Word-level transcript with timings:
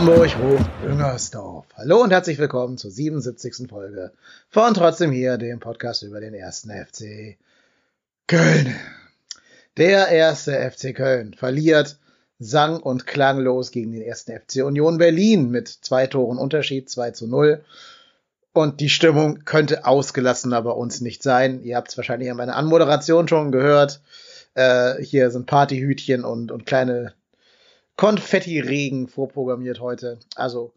Hamburg 0.00 0.34
hoch 0.38 0.64
Düngersdorf. 0.82 1.66
Hallo 1.76 2.02
und 2.02 2.10
herzlich 2.10 2.38
willkommen 2.38 2.78
zur 2.78 2.90
77. 2.90 3.68
Folge 3.68 4.12
von 4.48 4.72
Trotzdem 4.72 5.12
hier, 5.12 5.36
dem 5.36 5.60
Podcast 5.60 6.02
über 6.04 6.20
den 6.20 6.32
ersten 6.32 6.70
FC 6.70 7.36
Köln. 8.26 8.74
Der 9.76 10.08
erste 10.08 10.52
FC 10.70 10.96
Köln 10.96 11.34
verliert 11.34 11.98
sang- 12.38 12.80
und 12.80 13.06
klanglos 13.06 13.72
gegen 13.72 13.92
den 13.92 14.00
ersten 14.00 14.32
FC 14.32 14.64
Union 14.64 14.96
Berlin 14.96 15.50
mit 15.50 15.68
zwei 15.68 16.06
Toren 16.06 16.38
Unterschied, 16.38 16.88
2 16.88 17.10
zu 17.10 17.26
0. 17.26 17.62
Und 18.54 18.80
die 18.80 18.88
Stimmung 18.88 19.44
könnte 19.44 19.84
ausgelassener 19.84 20.62
bei 20.62 20.72
uns 20.72 21.02
nicht 21.02 21.22
sein. 21.22 21.62
Ihr 21.62 21.76
habt 21.76 21.90
es 21.90 21.98
wahrscheinlich 21.98 22.30
an 22.30 22.38
meiner 22.38 22.56
Anmoderation 22.56 23.28
schon 23.28 23.52
gehört. 23.52 24.00
Äh, 24.54 24.94
hier 25.02 25.30
sind 25.30 25.44
Partyhütchen 25.44 26.24
und, 26.24 26.50
und 26.52 26.64
kleine 26.64 27.12
Konfetti-Regen 27.96 29.08
vorprogrammiert 29.08 29.80
heute. 29.80 30.18
Also 30.34 30.72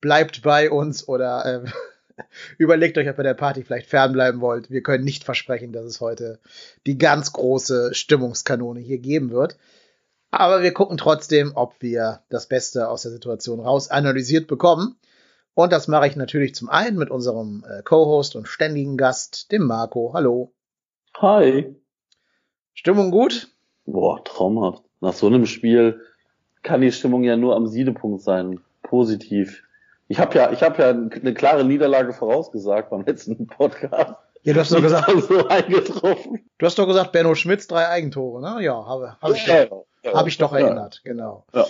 bleibt 0.00 0.42
bei 0.42 0.70
uns 0.70 1.08
oder 1.08 1.64
äh, 1.64 2.22
überlegt 2.58 2.98
euch, 2.98 3.08
ob 3.08 3.18
ihr 3.18 3.24
der 3.24 3.34
Party 3.34 3.64
vielleicht 3.64 3.88
fernbleiben 3.88 4.40
wollt. 4.40 4.70
Wir 4.70 4.82
können 4.82 5.04
nicht 5.04 5.24
versprechen, 5.24 5.72
dass 5.72 5.84
es 5.84 6.00
heute 6.00 6.40
die 6.86 6.98
ganz 6.98 7.32
große 7.32 7.94
Stimmungskanone 7.94 8.80
hier 8.80 8.98
geben 8.98 9.30
wird. 9.30 9.56
Aber 10.30 10.62
wir 10.62 10.72
gucken 10.72 10.98
trotzdem, 10.98 11.52
ob 11.54 11.80
wir 11.80 12.24
das 12.28 12.48
Beste 12.48 12.88
aus 12.88 13.02
der 13.02 13.12
Situation 13.12 13.60
raus 13.60 13.88
analysiert 13.88 14.48
bekommen. 14.48 14.96
Und 15.54 15.72
das 15.72 15.86
mache 15.86 16.08
ich 16.08 16.16
natürlich 16.16 16.54
zum 16.56 16.68
einen 16.68 16.98
mit 16.98 17.10
unserem 17.10 17.64
äh, 17.68 17.82
Co-Host 17.82 18.34
und 18.34 18.48
ständigen 18.48 18.96
Gast, 18.96 19.52
dem 19.52 19.62
Marco. 19.66 20.12
Hallo. 20.12 20.52
Hi. 21.18 21.76
Stimmung 22.72 23.12
gut? 23.12 23.48
Boah, 23.86 24.24
traumhaft. 24.24 24.82
Nach 25.00 25.12
so 25.12 25.28
einem 25.28 25.46
Spiel 25.46 26.00
kann 26.64 26.80
die 26.80 26.90
Stimmung 26.90 27.22
ja 27.22 27.36
nur 27.36 27.54
am 27.54 27.68
Siedepunkt 27.68 28.22
sein. 28.22 28.60
Positiv. 28.82 29.62
Ich 30.08 30.18
habe 30.18 30.36
ja, 30.36 30.50
ich 30.50 30.62
habe 30.62 30.82
ja 30.82 30.88
eine 30.90 31.34
klare 31.34 31.64
Niederlage 31.64 32.12
vorausgesagt 32.12 32.90
beim 32.90 33.04
letzten 33.04 33.46
Podcast. 33.46 34.14
Ja, 34.42 34.52
du 34.52 34.60
hast 34.60 34.72
doch 34.72 34.82
gesagt, 34.82 35.10
so 35.28 35.46
eingetroffen. 35.48 36.40
du 36.58 36.66
hast 36.66 36.78
doch 36.78 36.86
gesagt, 36.86 37.12
Benno 37.12 37.34
Schmitz 37.34 37.66
drei 37.66 37.88
Eigentore, 37.88 38.42
ne? 38.42 38.62
Ja, 38.62 38.84
habe 38.84 39.16
hab 39.20 39.30
ich, 39.30 39.46
ja, 39.46 39.64
ja, 40.02 40.12
hab 40.12 40.26
ich 40.26 40.36
doch 40.36 40.52
ja. 40.52 40.58
erinnert, 40.58 41.00
genau. 41.04 41.46
Ja. 41.54 41.64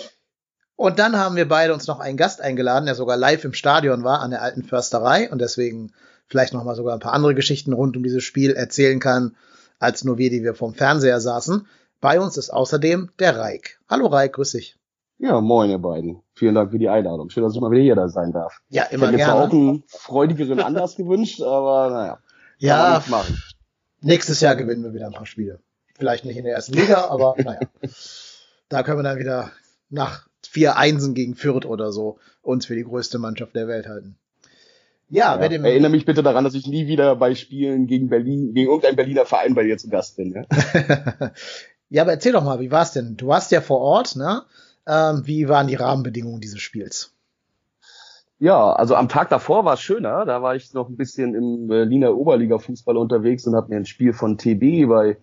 Und 0.76 0.98
dann 0.98 1.16
haben 1.16 1.36
wir 1.36 1.48
beide 1.48 1.72
uns 1.72 1.86
noch 1.86 2.00
einen 2.00 2.16
Gast 2.16 2.40
eingeladen, 2.40 2.86
der 2.86 2.96
sogar 2.96 3.16
live 3.16 3.44
im 3.44 3.52
Stadion 3.52 4.02
war 4.02 4.20
an 4.20 4.32
der 4.32 4.42
alten 4.42 4.64
Försterei 4.64 5.30
und 5.30 5.40
deswegen 5.40 5.92
vielleicht 6.26 6.52
noch 6.52 6.64
mal 6.64 6.74
sogar 6.74 6.94
ein 6.94 7.00
paar 7.00 7.12
andere 7.12 7.36
Geschichten 7.36 7.72
rund 7.72 7.96
um 7.96 8.02
dieses 8.02 8.24
Spiel 8.24 8.52
erzählen 8.52 8.98
kann, 8.98 9.36
als 9.78 10.02
nur 10.02 10.18
wir, 10.18 10.30
die 10.30 10.42
wir 10.42 10.54
vom 10.54 10.74
Fernseher 10.74 11.20
saßen. 11.20 11.68
Bei 12.00 12.18
uns 12.18 12.36
ist 12.36 12.50
außerdem 12.50 13.10
der 13.20 13.36
Reik. 13.36 13.78
Hallo 13.88 14.06
Reik, 14.08 14.32
grüß 14.32 14.50
dich. 14.50 14.76
Ja, 15.18 15.40
moin 15.40 15.70
ihr 15.70 15.78
beiden. 15.78 16.22
Vielen 16.34 16.54
Dank 16.54 16.70
für 16.72 16.78
die 16.78 16.88
Einladung. 16.88 17.30
Schön, 17.30 17.44
dass 17.44 17.54
ich 17.54 17.60
mal 17.60 17.70
wieder 17.70 17.82
hier 17.82 17.94
da 17.94 18.08
sein 18.08 18.32
darf. 18.32 18.60
Ja, 18.68 18.84
Ich 18.86 18.92
immer 18.92 19.06
hätte 19.06 19.12
mir 19.12 19.18
gerne. 19.18 19.32
zwar 19.32 19.48
auch 19.48 19.52
einen 19.52 19.84
freudigeren 19.86 20.60
Anlass 20.60 20.96
gewünscht, 20.96 21.40
aber 21.40 21.90
naja. 21.90 22.18
Ja, 22.58 23.02
machen. 23.08 23.40
nächstes 24.00 24.40
Jahr 24.40 24.56
gewinnen 24.56 24.82
wir 24.82 24.92
wieder 24.92 25.06
ein 25.06 25.12
paar 25.12 25.26
Spiele. 25.26 25.60
Vielleicht 25.96 26.24
nicht 26.24 26.36
in 26.36 26.44
der 26.44 26.54
ersten 26.54 26.74
Liga, 26.74 27.04
aber 27.08 27.34
naja. 27.38 27.60
Da 28.68 28.82
können 28.82 28.98
wir 28.98 29.02
dann 29.04 29.18
wieder 29.18 29.50
nach 29.90 30.26
vier 30.46 30.76
Einsen 30.76 31.14
gegen 31.14 31.34
Fürth 31.36 31.66
oder 31.66 31.92
so 31.92 32.18
uns 32.42 32.66
für 32.66 32.74
die 32.74 32.84
größte 32.84 33.18
Mannschaft 33.18 33.54
der 33.54 33.68
Welt 33.68 33.86
halten. 33.86 34.16
Ja, 35.08 35.40
Ja, 35.40 35.48
dem, 35.48 35.64
Erinnere 35.64 35.90
mich 35.90 36.06
bitte 36.06 36.22
daran, 36.22 36.44
dass 36.44 36.54
ich 36.54 36.66
nie 36.66 36.86
wieder 36.86 37.14
bei 37.16 37.34
Spielen 37.34 37.86
gegen 37.86 38.08
Berlin, 38.08 38.52
gegen 38.55 38.68
irgendein 38.68 38.96
Berliner 38.96 39.27
Verein 39.27 39.55
bei 39.55 39.62
dir 39.62 39.78
zu 39.78 39.89
Gast 39.89 40.16
bin. 40.16 40.33
Ja? 40.33 40.42
ja, 41.90 42.02
aber 42.02 42.12
erzähl 42.12 42.33
doch 42.33 42.42
mal, 42.42 42.58
wie 42.60 42.70
war's 42.70 42.92
denn? 42.92 43.16
Du 43.16 43.28
warst 43.28 43.52
ja 43.52 43.60
vor 43.60 43.80
Ort, 43.80 44.16
ne? 44.16 44.42
Ähm, 44.86 45.22
wie 45.24 45.48
waren 45.48 45.67
die 45.67 45.74
Rahmenbedingungen 45.74 46.40
dieses 46.40 46.61
Spiels? 46.61 47.14
Ja, 48.39 48.72
also 48.72 48.96
am 48.96 49.08
Tag 49.08 49.30
davor 49.30 49.64
war 49.64 49.74
es 49.74 49.80
schöner. 49.80 50.24
Da 50.27 50.42
war 50.42 50.56
ich 50.56 50.74
noch 50.74 50.89
ein 50.89 50.96
bisschen 50.96 51.34
im 51.34 51.68
Berliner 51.68 52.14
Oberliga-Fußball 52.14 52.96
unterwegs 52.96 53.46
und 53.46 53.55
habe 53.55 53.68
mir 53.68 53.77
ein 53.77 53.86
Spiel 53.86 54.12
von 54.12 54.36
TB 54.36 54.89
bei 54.89 55.17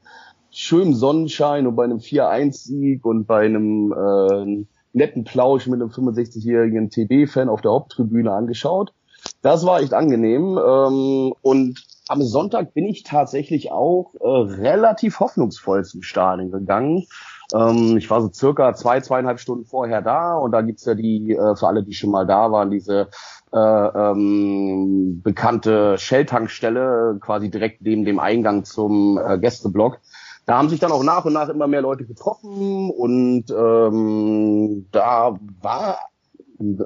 schönem 0.49 0.94
Sonnenschein 0.94 1.67
und 1.67 1.75
bei 1.75 1.83
einem 1.83 1.99
4-1-Sieg 1.99 3.05
und 3.05 3.25
bei 3.25 3.45
einem 3.45 3.94
äh, 3.94 4.66
netten 4.94 5.23
Plausch 5.23 5.67
mit 5.67 5.81
einem 5.81 5.91
65-jährigen 5.91 6.89
TB-Fan 6.89 7.49
auf 7.49 7.61
der 7.61 7.72
Haupttribüne 7.72 8.31
angeschaut. 8.31 8.93
Das 9.41 9.66
war 9.66 9.81
echt 9.81 9.93
angenehm. 9.93 10.57
Ähm, 10.57 11.33
und 11.41 11.85
am 12.07 12.22
Sonntag 12.23 12.73
bin 12.73 12.85
ich 12.85 13.03
tatsächlich 13.03 13.72
auch 13.72 14.13
äh, 14.19 14.28
relativ 14.28 15.19
hoffnungsvoll 15.19 15.85
zum 15.85 16.01
Stadion 16.01 16.51
gegangen. 16.51 17.05
Ähm, 17.53 17.97
ich 17.97 18.09
war 18.09 18.22
so 18.22 18.29
circa 18.31 18.73
zwei, 18.73 19.01
zweieinhalb 19.01 19.39
Stunden 19.39 19.66
vorher 19.66 20.01
da 20.01 20.35
und 20.35 20.51
da 20.51 20.62
gibt's 20.62 20.85
ja 20.85 20.95
die, 20.95 21.31
äh, 21.31 21.56
für 21.56 21.67
alle, 21.67 21.84
die 21.84 21.94
schon 21.94 22.12
mal 22.12 22.25
da 22.25 22.51
waren, 22.51 22.72
diese 22.72 23.09
äh, 23.53 23.57
ähm, 23.57 25.22
bekannte 25.23 25.97
Shell-Tankstelle, 25.97 27.17
quasi 27.19 27.50
direkt 27.50 27.81
neben 27.81 28.06
dem 28.06 28.19
Eingang 28.19 28.63
zum 28.63 29.17
äh, 29.17 29.38
Gästeblock. 29.38 30.00
Da 30.45 30.57
haben 30.57 30.69
sich 30.69 30.79
dann 30.79 30.91
auch 30.91 31.03
nach 31.03 31.25
und 31.25 31.34
nach 31.34 31.50
immer 31.50 31.67
mehr 31.67 31.81
Leute 31.81 32.06
getroffen 32.06 32.90
und 32.90 33.45
ähm, 33.51 34.88
da 34.91 35.38
war 35.61 36.00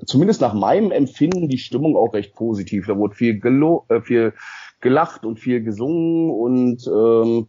zumindest 0.06 0.42
nach 0.42 0.54
meinem 0.54 0.92
Empfinden 0.92 1.50
die 1.50 1.58
Stimmung 1.58 1.96
auch 1.96 2.14
recht 2.14 2.36
positiv. 2.36 2.88
Da 2.88 2.98
wurde 2.98 3.16
viel, 3.16 3.40
gelo 3.40 3.86
äh, 3.90 4.02
viel 4.02 4.34
gelacht 4.82 5.26
und 5.26 5.40
viel 5.40 5.64
gesungen 5.64 6.32
und 6.32 6.88
ähm, 6.88 7.48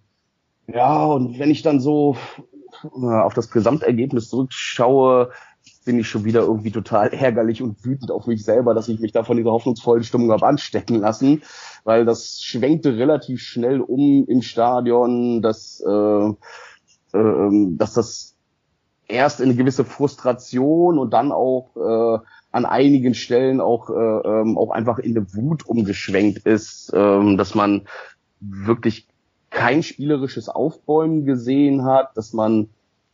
ja, 0.69 1.05
und 1.05 1.39
wenn 1.39 1.51
ich 1.51 1.63
dann 1.63 1.81
so 1.81 2.17
auf 2.93 3.35
das 3.35 3.51
Gesamtergebnis 3.51 4.29
zurückschaue, 4.29 5.31
bin 5.85 5.99
ich 5.99 6.09
schon 6.09 6.25
wieder 6.25 6.41
irgendwie 6.41 6.73
total 6.73 7.09
ärgerlich 7.09 7.63
und 7.63 7.85
wütend 7.85 8.11
auf 8.11 8.27
mich 8.27 8.45
selber, 8.45 8.75
dass 8.75 8.89
ich 8.89 9.01
mich 9.01 9.13
da 9.13 9.23
von 9.23 9.37
dieser 9.37 9.53
hoffnungsvollen 9.53 10.05
Stimmung 10.05 10.33
habe 10.33 10.47
anstecken 10.47 10.97
lassen, 10.97 11.43
weil 11.85 12.05
das 12.05 12.43
schwenkte 12.43 12.97
relativ 12.97 13.41
schnell 13.41 13.81
um 13.81 14.27
im 14.29 14.43
Stadion, 14.43 15.43
dass, 15.43 15.81
äh, 15.81 16.29
äh, 17.17 17.77
dass 17.77 17.95
das 17.95 18.35
erst 19.09 19.41
in 19.41 19.47
eine 19.47 19.55
gewisse 19.55 19.85
Frustration 19.85 20.99
und 20.99 21.13
dann 21.13 21.31
auch 21.31 21.71
äh, 21.77 22.19
an 22.51 22.65
einigen 22.65 23.15
Stellen 23.15 23.61
auch, 23.61 23.91
äh, 23.91 23.93
ähm, 23.93 24.59
auch 24.59 24.71
einfach 24.71 24.99
in 24.99 25.17
eine 25.17 25.35
Wut 25.35 25.67
umgeschwenkt 25.67 26.47
ist, 26.47 26.93
ähm, 26.95 27.37
dass 27.37 27.55
man 27.55 27.87
wirklich 28.41 29.07
kein 29.57 29.83
spielerisches 29.83 30.51
Aufbäumen 30.51 31.25
gesehen 31.25 31.87
hat, 31.87 32.15
dass 32.15 32.35
man 32.35 32.69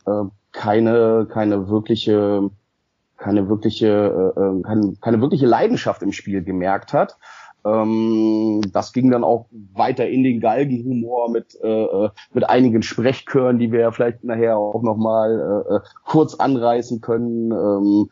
äh, 0.05 0.25
keine 0.51 1.25
keine 1.31 1.69
wirkliche 1.69 2.49
keine 3.17 3.47
wirkliche 3.47 4.33
äh, 4.35 4.61
keine, 4.61 4.93
keine 4.99 5.21
wirkliche 5.21 5.45
Leidenschaft 5.45 6.03
im 6.03 6.11
Spiel 6.11 6.43
gemerkt 6.43 6.91
hat. 6.91 7.17
Ähm, 7.63 8.59
das 8.73 8.91
ging 8.91 9.09
dann 9.09 9.23
auch 9.23 9.45
weiter 9.73 10.09
in 10.09 10.25
den 10.25 10.41
Galgenhumor 10.41 11.31
mit 11.31 11.57
äh, 11.63 12.09
mit 12.33 12.49
einigen 12.49 12.83
Sprechchören, 12.83 13.57
die 13.57 13.71
wir 13.71 13.93
vielleicht 13.93 14.25
nachher 14.25 14.57
auch 14.57 14.83
noch 14.83 14.97
mal 14.97 15.65
äh, 15.69 15.79
kurz 16.03 16.35
anreißen 16.35 16.99
können. 16.99 17.51
Ähm, 17.51 18.09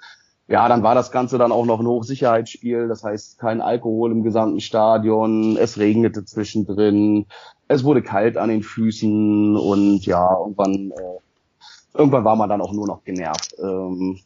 ja, 0.51 0.67
dann 0.67 0.83
war 0.83 0.95
das 0.95 1.11
Ganze 1.11 1.37
dann 1.37 1.53
auch 1.53 1.65
noch 1.65 1.79
ein 1.79 1.87
Hochsicherheitsspiel, 1.87 2.89
das 2.89 3.05
heißt 3.05 3.39
kein 3.39 3.61
Alkohol 3.61 4.11
im 4.11 4.21
gesamten 4.21 4.59
Stadion, 4.59 5.55
es 5.55 5.77
regnete 5.77 6.25
zwischendrin, 6.25 7.25
es 7.69 7.85
wurde 7.85 8.01
kalt 8.01 8.35
an 8.35 8.49
den 8.49 8.61
Füßen 8.61 9.55
und 9.55 10.05
ja, 10.05 10.37
irgendwann, 10.37 10.91
äh, 10.91 11.97
irgendwann 11.97 12.25
war 12.25 12.35
man 12.35 12.49
dann 12.49 12.59
auch 12.59 12.73
nur 12.73 12.85
noch 12.85 13.05
genervt. 13.05 13.55
Ähm, 13.59 14.19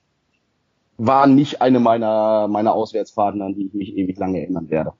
war 0.98 1.28
nicht 1.28 1.62
eine 1.62 1.80
meiner, 1.80 2.48
meiner 2.48 2.74
Auswärtsfahrten, 2.74 3.44
an 3.44 3.54
die 3.54 3.68
ich 3.68 3.74
mich 3.76 3.96
ewig 3.96 4.18
lange 4.18 4.42
erinnern 4.42 4.72
werde. 4.72 4.94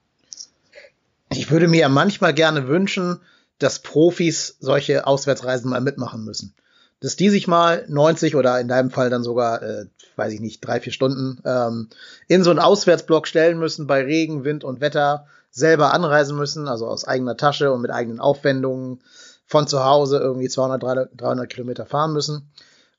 Ich 1.30 1.50
würde 1.50 1.66
mir 1.66 1.80
ja 1.80 1.88
manchmal 1.88 2.34
gerne 2.34 2.68
wünschen, 2.68 3.18
dass 3.58 3.80
Profis 3.80 4.58
solche 4.60 5.08
Auswärtsreisen 5.08 5.70
mal 5.70 5.80
mitmachen 5.80 6.24
müssen. 6.24 6.54
Dass 7.00 7.16
die 7.16 7.28
sich 7.28 7.46
mal 7.46 7.84
90 7.88 8.36
oder 8.36 8.58
in 8.58 8.68
deinem 8.68 8.90
Fall 8.90 9.10
dann 9.10 9.22
sogar, 9.22 9.62
äh, 9.62 9.86
weiß 10.16 10.32
ich 10.32 10.40
nicht, 10.40 10.60
drei, 10.60 10.80
vier 10.80 10.92
Stunden 10.92 11.40
ähm, 11.44 11.88
in 12.26 12.42
so 12.42 12.50
einen 12.50 12.58
Auswärtsblock 12.58 13.28
stellen 13.28 13.58
müssen 13.58 13.86
bei 13.86 14.02
Regen, 14.02 14.44
Wind 14.44 14.64
und 14.64 14.80
Wetter, 14.80 15.26
selber 15.50 15.94
anreisen 15.94 16.36
müssen, 16.36 16.68
also 16.68 16.86
aus 16.86 17.06
eigener 17.06 17.36
Tasche 17.36 17.72
und 17.72 17.80
mit 17.80 17.90
eigenen 17.90 18.20
Aufwendungen 18.20 19.00
von 19.46 19.66
zu 19.66 19.84
Hause 19.84 20.18
irgendwie 20.18 20.48
200, 20.48 20.82
300, 20.82 21.10
300 21.16 21.48
Kilometer 21.48 21.86
fahren 21.86 22.12
müssen, 22.12 22.50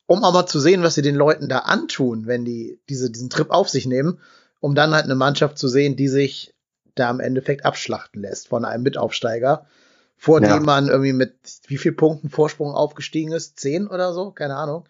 um 0.08 0.22
mal 0.22 0.46
zu 0.46 0.60
sehen, 0.60 0.82
was 0.82 0.96
sie 0.96 1.02
den 1.02 1.16
Leuten 1.16 1.50
da 1.50 1.60
antun, 1.60 2.26
wenn 2.26 2.46
die 2.46 2.80
diese, 2.90 3.12
diesen 3.12 3.30
Trip 3.30 3.52
auf 3.52 3.70
sich 3.70 3.86
nehmen, 3.86 4.20
um 4.60 4.74
dann 4.74 4.94
halt 4.94 5.04
eine 5.04 5.16
Mannschaft 5.16 5.58
zu 5.58 5.68
sehen, 5.68 5.96
die 5.96 6.08
sich 6.08 6.56
da 6.96 7.12
im 7.12 7.20
Endeffekt 7.20 7.66
abschlachten 7.66 8.22
lässt 8.22 8.48
von 8.48 8.66
einem 8.66 8.84
Mitaufsteiger, 8.84 9.68
vor 10.18 10.42
Ja. 10.42 10.56
dem 10.56 10.64
man 10.64 10.88
irgendwie 10.88 11.14
mit 11.14 11.36
wie 11.68 11.78
viel 11.78 11.94
Punkten 11.94 12.30
Vorsprung 12.30 12.74
aufgestiegen 12.74 13.32
ist? 13.32 13.60
Zehn 13.60 13.88
oder 13.88 14.14
so? 14.14 14.32
Keine 14.32 14.56
Ahnung. 14.56 14.88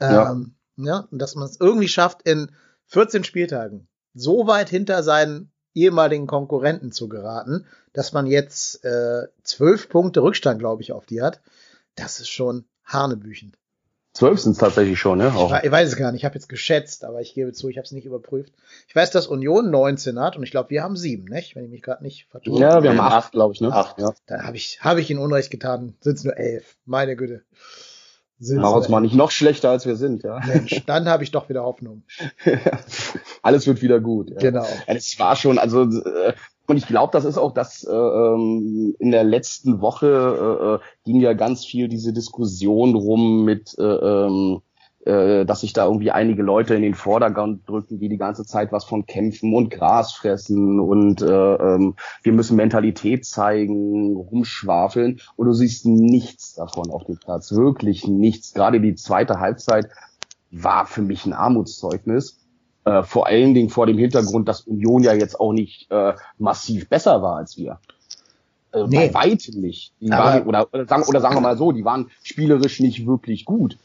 Ja. 0.00 0.30
Ähm, 0.30 0.54
ja, 0.76 1.08
und 1.10 1.18
dass 1.20 1.34
man 1.34 1.46
es 1.48 1.58
irgendwie 1.60 1.88
schafft, 1.88 2.22
in 2.22 2.52
14 2.86 3.24
Spieltagen 3.24 3.88
so 4.14 4.46
weit 4.46 4.68
hinter 4.70 5.02
seinen 5.02 5.50
ehemaligen 5.74 6.26
Konkurrenten 6.26 6.92
zu 6.92 7.08
geraten, 7.08 7.66
dass 7.92 8.12
man 8.12 8.26
jetzt 8.26 8.84
äh, 8.84 9.26
zwölf 9.42 9.88
Punkte 9.88 10.22
Rückstand, 10.22 10.58
glaube 10.60 10.82
ich, 10.82 10.92
auf 10.92 11.04
die 11.06 11.20
hat. 11.22 11.40
Das 11.96 12.20
ist 12.20 12.28
schon 12.30 12.64
hanebüchend. 12.84 13.58
Zwölf 14.18 14.40
sind 14.40 14.52
es 14.52 14.58
tatsächlich 14.58 14.98
schon, 14.98 15.18
ne? 15.18 15.32
Auch. 15.32 15.62
Ich, 15.62 15.70
weiß 15.70 15.90
es 15.90 15.96
gar 15.96 16.10
nicht. 16.10 16.22
Ich 16.22 16.24
habe 16.24 16.34
jetzt 16.34 16.48
geschätzt, 16.48 17.04
aber 17.04 17.20
ich 17.20 17.34
gebe 17.34 17.52
zu, 17.52 17.68
ich 17.68 17.76
habe 17.76 17.84
es 17.84 17.92
nicht 17.92 18.04
überprüft. 18.04 18.52
Ich 18.88 18.96
weiß, 18.96 19.12
dass 19.12 19.28
Union 19.28 19.70
19 19.70 20.18
hat 20.18 20.36
und 20.36 20.42
ich 20.42 20.50
glaube, 20.50 20.70
wir 20.70 20.82
haben 20.82 20.96
sieben, 20.96 21.26
nicht? 21.26 21.54
Wenn 21.54 21.62
ich 21.62 21.70
mich 21.70 21.82
gerade 21.82 22.02
nicht 22.02 22.26
vertue. 22.28 22.58
Ja, 22.58 22.82
wir 22.82 22.90
haben 22.90 22.98
acht, 22.98 23.30
glaube 23.30 23.54
ich, 23.54 23.60
ne? 23.60 23.72
Acht. 23.72 24.00
Ja. 24.00 24.12
Dann 24.26 24.42
habe 24.42 24.56
ich, 24.56 24.80
hab 24.80 24.98
ich 24.98 25.08
ihnen 25.08 25.20
Unrecht 25.20 25.52
getan. 25.52 25.94
Sind 26.00 26.18
es 26.18 26.24
nur 26.24 26.36
elf. 26.36 26.74
Meine 26.84 27.14
Güte. 27.14 27.44
Mach 28.40 28.72
uns 28.72 28.88
mal 28.88 28.98
nicht 28.98 29.14
noch 29.14 29.30
schlechter, 29.30 29.70
als 29.70 29.86
wir 29.86 29.94
sind, 29.94 30.24
ja. 30.24 30.40
Mensch, 30.44 30.82
dann 30.86 31.08
habe 31.08 31.22
ich 31.22 31.30
doch 31.30 31.48
wieder 31.48 31.62
Hoffnung. 31.62 32.02
Alles 33.42 33.68
wird 33.68 33.82
wieder 33.82 34.00
gut. 34.00 34.30
Ja. 34.30 34.38
Genau. 34.38 34.64
Ja, 34.64 34.94
es 34.94 35.16
war 35.20 35.36
schon, 35.36 35.60
also 35.60 35.82
äh, 35.84 36.32
und 36.68 36.76
ich 36.76 36.86
glaube, 36.86 37.12
das 37.12 37.24
ist 37.24 37.38
auch 37.38 37.52
das, 37.54 37.82
äh, 37.82 37.90
ähm, 37.90 38.94
in 38.98 39.10
der 39.10 39.24
letzten 39.24 39.80
Woche 39.80 40.06
äh, 40.06 40.74
äh, 40.74 40.78
ging 41.04 41.18
ja 41.18 41.32
ganz 41.32 41.64
viel 41.64 41.88
diese 41.88 42.12
Diskussion 42.12 42.94
rum 42.94 43.46
mit, 43.46 43.74
äh, 43.78 43.82
ähm, 43.82 44.60
äh, 45.06 45.46
dass 45.46 45.62
sich 45.62 45.72
da 45.72 45.86
irgendwie 45.86 46.10
einige 46.10 46.42
Leute 46.42 46.74
in 46.74 46.82
den 46.82 46.92
Vordergrund 46.92 47.66
drücken, 47.66 47.98
die 47.98 48.10
die 48.10 48.18
ganze 48.18 48.44
Zeit 48.44 48.70
was 48.70 48.84
von 48.84 49.06
kämpfen 49.06 49.54
und 49.54 49.70
Gras 49.70 50.12
fressen 50.12 50.78
und 50.78 51.22
äh, 51.22 51.54
ähm, 51.54 51.94
wir 52.22 52.34
müssen 52.34 52.56
Mentalität 52.56 53.24
zeigen, 53.24 54.14
rumschwafeln. 54.14 55.20
Und 55.36 55.46
du 55.46 55.54
siehst 55.54 55.86
nichts 55.86 56.52
davon 56.52 56.90
auf 56.90 57.04
dem 57.04 57.16
Platz, 57.16 57.50
wirklich 57.52 58.06
nichts. 58.06 58.52
Gerade 58.52 58.78
die 58.78 58.94
zweite 58.94 59.40
Halbzeit 59.40 59.88
war 60.50 60.84
für 60.84 61.02
mich 61.02 61.24
ein 61.24 61.32
Armutszeugnis 61.32 62.37
äh, 62.88 63.02
vor 63.02 63.26
allen 63.26 63.52
Dingen 63.52 63.68
vor 63.68 63.86
dem 63.86 63.98
Hintergrund, 63.98 64.48
dass 64.48 64.62
Union 64.62 65.02
ja 65.02 65.12
jetzt 65.12 65.38
auch 65.38 65.52
nicht 65.52 65.90
äh, 65.90 66.14
massiv 66.38 66.88
besser 66.88 67.20
war 67.20 67.36
als 67.36 67.58
wir. 67.58 67.80
Äh, 68.72 68.84
nee. 68.86 69.08
Bei 69.08 69.14
weitem 69.14 69.60
nicht. 69.60 69.92
Die 70.00 70.08
waren, 70.08 70.46
oder, 70.46 70.68
oder, 70.72 70.86
sagen, 70.86 71.02
oder 71.02 71.20
sagen 71.20 71.36
wir 71.36 71.40
mal 71.42 71.58
so, 71.58 71.72
die 71.72 71.84
waren 71.84 72.10
spielerisch 72.22 72.80
nicht 72.80 73.06
wirklich 73.06 73.44
gut. 73.44 73.76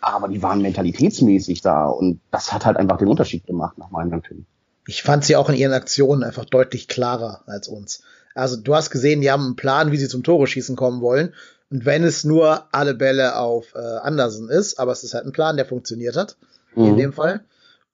Aber 0.00 0.26
die 0.26 0.42
waren 0.42 0.60
mentalitätsmäßig 0.60 1.60
da 1.60 1.86
und 1.86 2.20
das 2.32 2.52
hat 2.52 2.66
halt 2.66 2.76
einfach 2.76 2.96
den 2.96 3.06
Unterschied 3.06 3.46
gemacht, 3.46 3.78
nach 3.78 3.90
meinem 3.90 4.14
Empfinden. 4.14 4.46
Ich 4.88 5.04
fand 5.04 5.24
sie 5.24 5.36
auch 5.36 5.48
in 5.48 5.54
ihren 5.54 5.72
Aktionen 5.72 6.24
einfach 6.24 6.44
deutlich 6.44 6.88
klarer 6.88 7.42
als 7.46 7.68
uns. 7.68 8.02
Also 8.34 8.56
du 8.56 8.74
hast 8.74 8.90
gesehen, 8.90 9.20
die 9.20 9.30
haben 9.30 9.44
einen 9.44 9.56
Plan, 9.56 9.92
wie 9.92 9.98
sie 9.98 10.08
zum 10.08 10.24
Tore 10.24 10.48
schießen 10.48 10.74
kommen 10.74 11.00
wollen. 11.00 11.34
Und 11.70 11.84
wenn 11.84 12.02
es 12.02 12.24
nur 12.24 12.64
alle 12.72 12.94
Bälle 12.94 13.38
auf 13.38 13.76
äh, 13.76 13.78
Andersen 13.78 14.48
ist, 14.48 14.80
aber 14.80 14.90
es 14.90 15.04
ist 15.04 15.14
halt 15.14 15.26
ein 15.26 15.32
Plan, 15.32 15.56
der 15.56 15.66
funktioniert 15.66 16.16
hat, 16.16 16.36
mhm. 16.74 16.86
in 16.86 16.96
dem 16.96 17.12
Fall. 17.12 17.44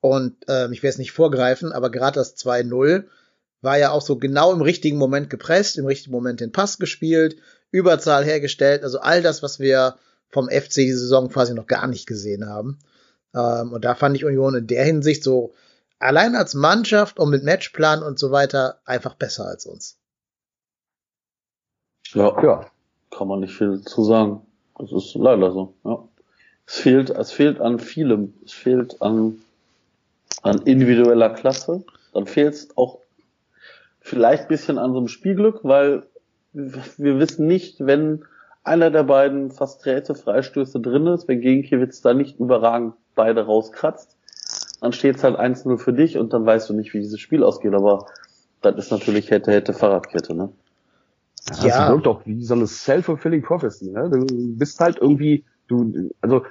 Und 0.00 0.36
ähm, 0.48 0.72
ich 0.72 0.82
will 0.82 0.90
es 0.90 0.98
nicht 0.98 1.12
vorgreifen, 1.12 1.72
aber 1.72 1.90
gerade 1.90 2.16
das 2.16 2.36
2-0 2.36 3.04
war 3.60 3.78
ja 3.78 3.90
auch 3.90 4.02
so 4.02 4.16
genau 4.16 4.52
im 4.52 4.60
richtigen 4.60 4.98
Moment 4.98 5.30
gepresst, 5.30 5.78
im 5.78 5.86
richtigen 5.86 6.12
Moment 6.12 6.40
den 6.40 6.52
Pass 6.52 6.78
gespielt, 6.78 7.36
Überzahl 7.70 8.24
hergestellt, 8.24 8.84
also 8.84 9.00
all 9.00 9.22
das, 9.22 9.42
was 9.42 9.58
wir 9.58 9.96
vom 10.28 10.48
FC 10.48 10.74
diese 10.74 11.00
Saison 11.00 11.28
quasi 11.28 11.54
noch 11.54 11.66
gar 11.66 11.86
nicht 11.86 12.06
gesehen 12.06 12.48
haben. 12.48 12.78
Ähm, 13.34 13.72
und 13.72 13.84
da 13.84 13.94
fand 13.94 14.16
ich 14.16 14.24
Union 14.24 14.54
in 14.54 14.66
der 14.66 14.84
Hinsicht 14.84 15.24
so 15.24 15.54
allein 15.98 16.36
als 16.36 16.54
Mannschaft 16.54 17.18
und 17.18 17.30
mit 17.30 17.42
Matchplan 17.44 18.02
und 18.02 18.18
so 18.18 18.30
weiter 18.30 18.80
einfach 18.84 19.14
besser 19.14 19.46
als 19.46 19.66
uns. 19.66 19.98
Ja, 22.12 22.42
ja. 22.42 22.70
Kann 23.10 23.28
man 23.28 23.40
nicht 23.40 23.54
viel 23.54 23.80
zu 23.82 24.04
sagen. 24.04 24.42
Das 24.78 24.92
ist 24.92 25.14
leider 25.14 25.50
so, 25.50 25.74
ja. 25.84 26.06
Es 26.66 26.76
fehlt, 26.76 27.10
es 27.10 27.32
fehlt 27.32 27.60
an 27.60 27.78
vielem. 27.78 28.34
Es 28.44 28.52
fehlt 28.52 29.00
an 29.00 29.38
an 30.42 30.62
individueller 30.62 31.30
Klasse. 31.30 31.84
Dann 32.12 32.26
fehlt 32.26 32.54
es 32.54 32.76
auch 32.76 33.00
vielleicht 34.00 34.44
ein 34.44 34.48
bisschen 34.48 34.78
an 34.78 34.92
so 34.92 34.98
einem 34.98 35.08
Spielglück, 35.08 35.60
weil 35.62 36.04
wir 36.52 37.18
wissen 37.18 37.46
nicht, 37.46 37.80
wenn 37.80 38.24
einer 38.64 38.90
der 38.90 39.04
beiden 39.04 39.50
fast 39.50 39.84
Drähte 39.84 40.14
Freistöße 40.14 40.80
drin 40.80 41.06
ist, 41.06 41.28
wenn 41.28 41.40
Gegenkiewicz 41.40 42.00
da 42.00 42.14
nicht 42.14 42.38
überragend 42.38 42.94
beide 43.14 43.46
rauskratzt, 43.46 44.16
dann 44.80 44.92
steht 44.92 45.16
es 45.16 45.24
halt 45.24 45.38
1-0 45.38 45.78
für 45.78 45.92
dich 45.92 46.18
und 46.18 46.32
dann 46.32 46.46
weißt 46.46 46.68
du 46.68 46.74
nicht, 46.74 46.94
wie 46.94 47.00
dieses 47.00 47.20
Spiel 47.20 47.42
ausgeht. 47.42 47.74
Aber 47.74 48.06
das 48.60 48.76
ist 48.76 48.90
natürlich 48.90 49.30
hätte, 49.30 49.52
hätte 49.52 49.72
Fahrradkette, 49.72 50.34
ne? 50.34 50.50
Ja. 51.62 51.68
Das 51.68 51.88
wirkt 51.88 52.06
doch 52.06 52.26
wie 52.26 52.44
so 52.44 52.54
eine 52.54 52.66
self-fulfilling 52.66 53.42
prophecy, 53.42 53.90
ne? 53.90 54.10
Du 54.10 54.26
bist 54.56 54.80
halt 54.80 54.98
irgendwie, 54.98 55.44
du, 55.66 56.10
also 56.20 56.44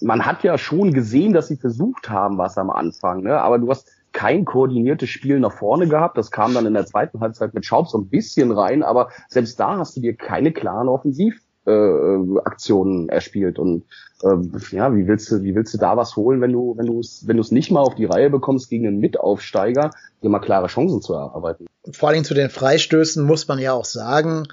man 0.00 0.26
hat 0.26 0.42
ja 0.42 0.58
schon 0.58 0.92
gesehen, 0.92 1.32
dass 1.32 1.46
sie 1.48 1.56
versucht 1.56 2.10
haben, 2.10 2.38
was 2.38 2.58
am 2.58 2.70
Anfang, 2.70 3.22
ne? 3.22 3.40
aber 3.40 3.58
du 3.58 3.70
hast 3.70 3.88
kein 4.12 4.44
koordiniertes 4.44 5.08
Spiel 5.08 5.40
nach 5.40 5.52
vorne 5.52 5.88
gehabt. 5.88 6.16
Das 6.18 6.30
kam 6.30 6.54
dann 6.54 6.66
in 6.66 6.74
der 6.74 6.86
zweiten 6.86 7.18
Halbzeit 7.20 7.54
mit 7.54 7.64
Schaub 7.64 7.88
so 7.88 7.96
ein 7.98 8.08
bisschen 8.08 8.52
rein, 8.52 8.82
aber 8.82 9.08
selbst 9.28 9.58
da 9.58 9.78
hast 9.78 9.96
du 9.96 10.00
dir 10.00 10.14
keine 10.14 10.52
klaren 10.52 10.88
Offensivaktionen 10.88 13.08
äh, 13.08 13.12
erspielt. 13.12 13.58
Und 13.58 13.84
äh, 14.22 14.36
ja, 14.70 14.94
wie 14.94 15.06
willst 15.06 15.30
du, 15.30 15.42
wie 15.42 15.54
willst 15.54 15.72
du 15.74 15.78
da 15.78 15.96
was 15.96 16.16
holen, 16.16 16.42
wenn 16.42 16.52
du, 16.52 16.76
wenn 16.76 16.84
du 16.86 17.00
es, 17.00 17.26
wenn 17.26 17.38
du 17.38 17.40
es 17.40 17.50
nicht 17.50 17.70
mal 17.70 17.80
auf 17.80 17.94
die 17.94 18.04
Reihe 18.04 18.28
bekommst, 18.28 18.68
gegen 18.68 18.86
einen 18.86 18.98
Mitaufsteiger, 18.98 19.92
dir 20.22 20.28
mal 20.28 20.40
klare 20.40 20.66
Chancen 20.66 21.00
zu 21.00 21.14
erarbeiten? 21.14 21.64
Vor 21.90 22.10
allem 22.10 22.24
zu 22.24 22.34
den 22.34 22.50
Freistößen 22.50 23.24
muss 23.24 23.48
man 23.48 23.58
ja 23.58 23.72
auch 23.72 23.86
sagen, 23.86 24.46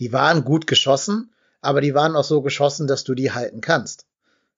die 0.00 0.10
waren 0.12 0.44
gut 0.44 0.66
geschossen, 0.66 1.30
aber 1.60 1.82
die 1.82 1.94
waren 1.94 2.16
auch 2.16 2.24
so 2.24 2.42
geschossen, 2.42 2.86
dass 2.86 3.04
du 3.04 3.14
die 3.14 3.30
halten 3.30 3.60
kannst. 3.60 4.06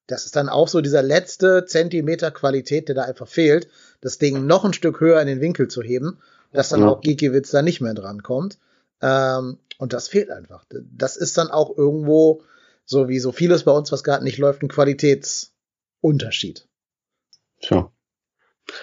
Das 0.07 0.27
ist 0.27 0.37
dann 0.37 0.49
auch 0.49 0.69
so 0.69 0.81
dieser 0.81 1.03
letzte 1.03 1.65
Zentimeter 1.65 2.31
Qualität, 2.31 2.89
der 2.89 2.95
da 2.95 3.03
einfach 3.03 3.29
fehlt, 3.29 3.69
das 4.01 4.19
Ding 4.19 4.47
noch 4.47 4.65
ein 4.65 4.75
Stück 4.75 5.01
höher 5.01 5.21
in 5.21 5.27
den 5.27 5.41
Winkel 5.41 5.69
zu 5.69 5.83
heben, 5.83 6.19
dass 6.53 6.69
dann 6.69 6.81
ja. 6.81 6.89
auch 6.89 7.01
Gikiewicz 7.01 7.51
da 7.51 7.63
nicht 7.63 7.81
mehr 7.81 7.95
dran 7.95 8.23
kommt. 8.23 8.59
Ähm, 9.01 9.59
und 9.79 9.93
das 9.93 10.09
fehlt 10.09 10.31
einfach. 10.31 10.65
Das 10.71 11.17
ist 11.17 11.39
dann 11.39 11.51
auch 11.51 11.77
irgendwo, 11.77 12.43
so 12.85 13.09
wie 13.09 13.19
so 13.19 13.33
vieles 13.33 13.65
bei 13.65 13.73
uns, 13.73 13.91
was 13.93 14.05
gerade 14.05 14.25
nicht 14.25 14.39
läuft, 14.39 14.63
ein 14.63 14.69
Qualitätsunterschied. 14.69 16.69
Tja. 17.61 17.91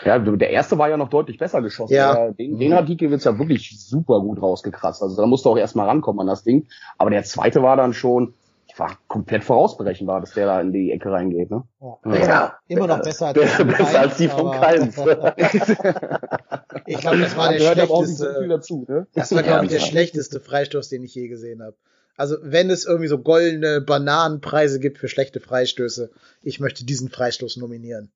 Ja, 0.06 0.20
der 0.20 0.52
erste 0.52 0.78
war 0.78 0.90
ja 0.90 0.98
noch 0.98 1.10
deutlich 1.10 1.38
besser 1.38 1.62
geschossen. 1.62 1.94
Ja. 1.94 2.32
Den, 2.32 2.60
den 2.60 2.74
hat 2.74 2.86
Gikiewicz 2.86 3.24
ja 3.24 3.38
wirklich 3.38 3.80
super 3.80 4.20
gut 4.22 4.42
rausgekratzt. 4.42 5.02
Also 5.02 5.18
da 5.18 5.26
musste 5.26 5.50
auch 5.50 5.58
erstmal 5.58 5.88
rankommen 5.88 6.22
an 6.22 6.28
das 6.28 6.44
Ding. 6.44 6.68
Aber 6.98 7.10
der 7.10 7.24
zweite 7.24 7.64
war 7.64 7.78
dann 7.78 7.94
schon, 7.94 8.36
war 8.82 8.98
komplett 9.08 9.44
vorausberechenbar, 9.44 10.22
dass 10.22 10.34
der 10.34 10.48
da 10.48 10.60
in 10.60 10.74
die 10.74 10.92
Ecke 10.92 11.12
reingeht. 11.12 11.52
Ne? 11.52 11.64
Ja. 11.80 12.16
ja. 12.16 12.58
Immer 12.68 12.88
noch 12.88 13.04
besser 13.04 13.28
als, 13.28 13.38
besser, 13.38 13.64
besser 13.64 14.00
als 14.00 14.18
die 14.18 14.28
von 14.28 14.52
Keins. 14.52 14.98
ich 16.88 16.98
glaube, 16.98 17.20
das 17.20 17.38
war 17.38 17.52
der 17.52 17.60
schlechteste. 17.60 18.36
So 18.42 18.48
dazu, 18.48 18.86
ne? 18.88 19.06
Das 19.14 19.36
war, 19.36 19.44
glaube 19.44 19.66
ich, 19.66 19.72
der 19.72 19.80
schlechteste 19.80 20.40
Freistoß, 20.40 20.90
den 20.90 21.04
ich 21.04 21.14
je 21.14 21.28
gesehen 21.28 21.62
habe. 21.62 21.76
Also, 22.18 22.38
wenn 22.42 22.72
es 22.72 22.86
irgendwie 22.86 23.08
so 23.08 23.20
goldene 23.20 23.82
Bananenpreise 23.82 24.80
gibt 24.80 24.98
für 24.98 25.08
schlechte 25.08 25.40
Freistöße, 25.40 26.10
ich 26.42 26.60
möchte 26.60 26.84
diesen 26.84 27.10
Freistoß 27.10 27.58
nominieren. 27.58 28.12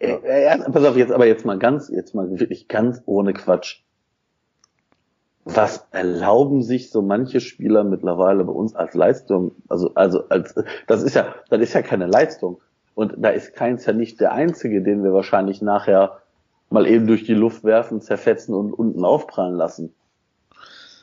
Ja, 0.00 0.58
pass 0.70 0.84
auf, 0.84 0.96
jetzt 0.96 1.12
aber 1.12 1.26
jetzt 1.26 1.44
mal 1.44 1.58
ganz, 1.58 1.88
jetzt 1.88 2.14
mal 2.14 2.30
wirklich 2.38 2.68
ganz 2.68 3.02
ohne 3.04 3.32
Quatsch 3.32 3.82
was 5.44 5.86
erlauben 5.90 6.62
sich 6.62 6.90
so 6.90 7.02
manche 7.02 7.40
Spieler 7.40 7.84
mittlerweile 7.84 8.44
bei 8.44 8.52
uns 8.52 8.74
als 8.74 8.94
Leistung? 8.94 9.52
Also, 9.68 9.94
also 9.94 10.28
als 10.28 10.54
das 10.86 11.02
ist 11.02 11.14
ja, 11.14 11.34
das 11.50 11.60
ist 11.60 11.74
ja 11.74 11.82
keine 11.82 12.06
Leistung. 12.06 12.60
Und 12.94 13.14
da 13.18 13.28
ist 13.30 13.54
keins 13.54 13.84
ja 13.86 13.92
nicht 13.92 14.20
der 14.20 14.32
einzige, 14.32 14.82
den 14.82 15.04
wir 15.04 15.12
wahrscheinlich 15.12 15.60
nachher 15.60 16.22
mal 16.70 16.86
eben 16.86 17.06
durch 17.06 17.24
die 17.24 17.34
Luft 17.34 17.64
werfen, 17.64 18.00
zerfetzen 18.00 18.54
und 18.54 18.72
unten 18.72 19.04
aufprallen 19.04 19.56
lassen. 19.56 19.94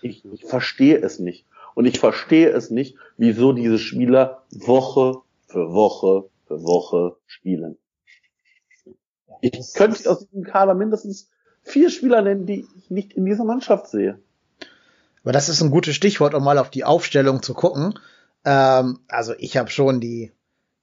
Ich, 0.01 0.25
ich 0.25 0.45
verstehe 0.45 0.97
es 0.97 1.19
nicht. 1.19 1.45
Und 1.75 1.85
ich 1.85 1.99
verstehe 1.99 2.49
es 2.49 2.71
nicht, 2.71 2.97
wieso 3.17 3.53
diese 3.53 3.77
Spieler 3.77 4.43
Woche 4.51 5.21
für 5.47 5.71
Woche 5.73 6.29
für 6.47 6.63
Woche 6.63 7.15
spielen. 7.27 7.77
Ich 9.41 9.73
könnte 9.73 10.09
aus 10.09 10.27
diesem 10.27 10.43
Kader 10.43 10.73
mindestens 10.73 11.29
vier 11.63 11.89
Spieler 11.89 12.21
nennen, 12.21 12.45
die 12.45 12.65
ich 12.77 12.89
nicht 12.89 13.13
in 13.13 13.25
dieser 13.25 13.45
Mannschaft 13.45 13.87
sehe. 13.87 14.19
Aber 15.23 15.33
das 15.33 15.49
ist 15.49 15.61
ein 15.61 15.71
gutes 15.71 15.95
Stichwort, 15.95 16.33
um 16.33 16.43
mal 16.43 16.57
auf 16.57 16.69
die 16.69 16.83
Aufstellung 16.83 17.43
zu 17.43 17.53
gucken. 17.53 17.99
Ähm, 18.45 18.99
also 19.07 19.33
ich 19.37 19.57
habe 19.57 19.69
schon 19.69 19.99
die, 19.99 20.31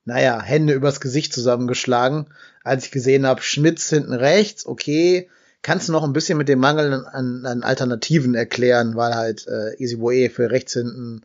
naja, 0.04 0.40
Hände 0.40 0.72
übers 0.72 1.00
Gesicht 1.00 1.32
zusammengeschlagen, 1.32 2.26
als 2.62 2.86
ich 2.86 2.90
gesehen 2.90 3.26
habe, 3.26 3.42
Schmitz 3.42 3.88
hinten 3.88 4.12
rechts, 4.12 4.66
okay, 4.66 5.28
kannst 5.62 5.88
du 5.88 5.92
noch 5.92 6.04
ein 6.04 6.12
bisschen 6.12 6.38
mit 6.38 6.48
dem 6.48 6.60
Mangel 6.60 7.04
an, 7.06 7.44
an 7.44 7.62
Alternativen 7.62 8.34
erklären, 8.34 8.94
weil 8.94 9.14
halt 9.14 9.46
äh, 9.48 9.74
Easy 9.78 10.30
für 10.30 10.50
rechts 10.50 10.74
hinten 10.74 11.22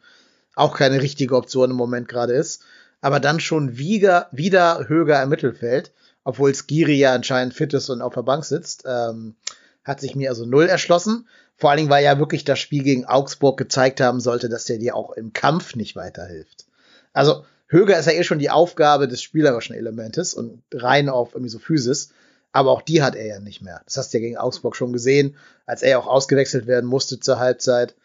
auch 0.56 0.76
keine 0.78 1.02
richtige 1.02 1.36
Option 1.36 1.72
im 1.72 1.76
Moment 1.76 2.08
gerade 2.08 2.34
ist. 2.34 2.64
Aber 3.02 3.20
dann 3.20 3.40
schon 3.40 3.78
wieder, 3.78 4.30
wieder 4.32 4.88
Höger 4.88 5.22
im 5.22 5.30
Mittelfeld, 5.30 5.92
obwohl 6.24 6.56
Skiri 6.56 6.96
ja 6.96 7.14
anscheinend 7.14 7.54
fit 7.54 7.74
ist 7.74 7.90
und 7.90 8.02
auf 8.02 8.14
der 8.14 8.22
Bank 8.22 8.46
sitzt. 8.46 8.84
Ähm, 8.86 9.36
hat 9.84 10.00
sich 10.00 10.16
mir 10.16 10.30
also 10.30 10.46
null 10.46 10.68
erschlossen. 10.68 11.28
Vor 11.64 11.70
allen 11.70 11.78
Dingen, 11.78 11.90
weil 11.90 12.04
ja 12.04 12.20
wirklich 12.20 12.44
das 12.44 12.60
Spiel 12.60 12.84
gegen 12.84 13.06
Augsburg 13.06 13.56
gezeigt 13.56 14.02
haben 14.02 14.20
sollte, 14.20 14.50
dass 14.50 14.66
der 14.66 14.80
dir 14.80 14.98
auch 14.98 15.12
im 15.12 15.32
Kampf 15.32 15.78
nicht 15.78 15.96
weiterhilft. 15.96 16.66
Also 17.14 17.46
Höger 17.70 17.98
ist 17.98 18.06
ja 18.06 18.12
eh 18.12 18.26
schon 18.26 18.40
die 18.40 18.50
Aufgabe 18.50 19.08
des 19.08 19.22
spielerischen 19.22 19.74
Elementes 19.74 20.34
und 20.34 20.62
rein 20.74 21.08
auf 21.08 21.36
irgendwie 21.36 21.50
so 21.50 21.60
Physis. 21.60 22.10
Aber 22.52 22.72
auch 22.72 22.82
die 22.82 23.02
hat 23.02 23.16
er 23.16 23.26
ja 23.26 23.40
nicht 23.40 23.62
mehr. 23.62 23.80
Das 23.86 23.96
hast 23.96 24.14
du 24.14 24.18
ja 24.18 24.24
gegen 24.24 24.36
Augsburg 24.36 24.76
schon 24.76 24.92
gesehen, 24.92 25.38
als 25.66 25.84
er 25.84 26.00
auch 26.00 26.08
ausgewechselt 26.08 26.68
werden 26.68 26.86
musste 26.86 27.22
zur 27.22 27.40
Halbzeit. 27.40 27.96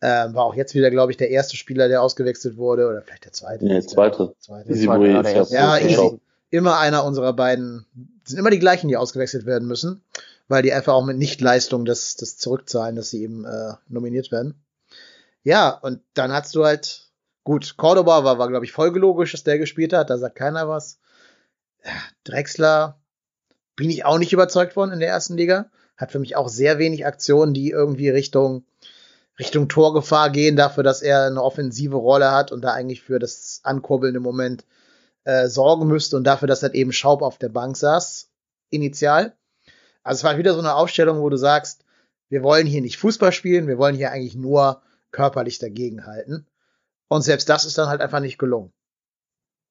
Ähm, 0.00 0.34
war 0.34 0.44
auch 0.44 0.54
jetzt 0.54 0.76
wieder, 0.76 0.92
glaube 0.92 1.10
ich, 1.10 1.16
der 1.16 1.30
erste 1.30 1.56
Spieler, 1.56 1.88
der 1.88 2.02
ausgewechselt 2.02 2.56
wurde, 2.56 2.86
oder 2.86 3.02
vielleicht 3.02 3.24
der 3.24 3.32
zweite. 3.32 3.64
Nee, 3.64 3.80
der 3.80 3.86
zweite. 3.88 4.32
zweite. 4.38 4.70
Easy 4.70 4.86
zweite, 4.86 5.52
ja, 5.52 5.76
ja 5.76 5.84
easy. 5.84 6.20
Immer 6.50 6.78
einer 6.78 7.04
unserer 7.04 7.32
beiden, 7.32 7.84
sind 8.22 8.38
immer 8.38 8.50
die 8.50 8.60
gleichen, 8.60 8.86
die 8.86 8.96
ausgewechselt 8.96 9.44
werden 9.44 9.66
müssen, 9.66 10.02
weil 10.48 10.62
die 10.62 10.72
einfach 10.72 10.94
auch 10.94 11.04
mit 11.04 11.18
Nichtleistung 11.18 11.84
das, 11.84 12.16
das 12.16 12.36
zurückzahlen, 12.38 12.96
dass 12.96 13.10
sie 13.10 13.22
eben 13.22 13.44
äh, 13.44 13.74
nominiert 13.88 14.32
werden. 14.32 14.62
Ja, 15.44 15.70
und 15.70 16.00
dann 16.14 16.32
hast 16.32 16.54
du 16.54 16.64
halt, 16.64 17.10
gut, 17.44 17.76
Cordoba 17.76 18.24
war, 18.24 18.38
war 18.38 18.48
glaube 18.48 18.64
ich, 18.64 18.72
folgelogisch, 18.72 19.32
dass 19.32 19.44
der 19.44 19.58
gespielt 19.58 19.92
hat, 19.92 20.10
da 20.10 20.18
sagt 20.18 20.36
keiner 20.36 20.68
was. 20.68 20.98
Drexler 22.24 22.98
bin 23.76 23.90
ich 23.90 24.04
auch 24.04 24.18
nicht 24.18 24.32
überzeugt 24.32 24.74
worden 24.74 24.92
in 24.92 25.00
der 25.00 25.08
ersten 25.08 25.36
Liga. 25.36 25.70
Hat 25.96 26.12
für 26.12 26.18
mich 26.18 26.36
auch 26.36 26.48
sehr 26.48 26.78
wenig 26.78 27.06
Aktionen, 27.06 27.54
die 27.54 27.70
irgendwie 27.70 28.08
Richtung, 28.08 28.64
Richtung 29.38 29.68
Torgefahr 29.68 30.30
gehen, 30.30 30.56
dafür, 30.56 30.82
dass 30.82 31.02
er 31.02 31.26
eine 31.26 31.42
offensive 31.42 31.96
Rolle 31.96 32.32
hat 32.32 32.52
und 32.52 32.62
da 32.62 32.72
eigentlich 32.72 33.02
für 33.02 33.18
das 33.18 33.60
ankurbelnde 33.62 34.20
Moment 34.20 34.64
äh, 35.24 35.48
sorgen 35.48 35.86
müsste 35.86 36.16
und 36.16 36.24
dafür, 36.24 36.48
dass 36.48 36.62
halt 36.62 36.74
eben 36.74 36.92
Schaub 36.92 37.22
auf 37.22 37.38
der 37.38 37.50
Bank 37.50 37.76
saß, 37.76 38.28
initial. 38.70 39.34
Also 40.08 40.20
es 40.20 40.24
war 40.24 40.38
wieder 40.38 40.54
so 40.54 40.60
eine 40.60 40.74
Aufstellung, 40.74 41.20
wo 41.20 41.28
du 41.28 41.36
sagst, 41.36 41.84
wir 42.30 42.42
wollen 42.42 42.66
hier 42.66 42.80
nicht 42.80 42.96
Fußball 42.96 43.30
spielen, 43.30 43.68
wir 43.68 43.76
wollen 43.76 43.94
hier 43.94 44.10
eigentlich 44.10 44.36
nur 44.36 44.80
körperlich 45.10 45.58
dagegenhalten. 45.58 46.46
Und 47.08 47.22
selbst 47.22 47.50
das 47.50 47.66
ist 47.66 47.76
dann 47.76 47.88
halt 47.88 48.00
einfach 48.00 48.20
nicht 48.20 48.38
gelungen. 48.38 48.72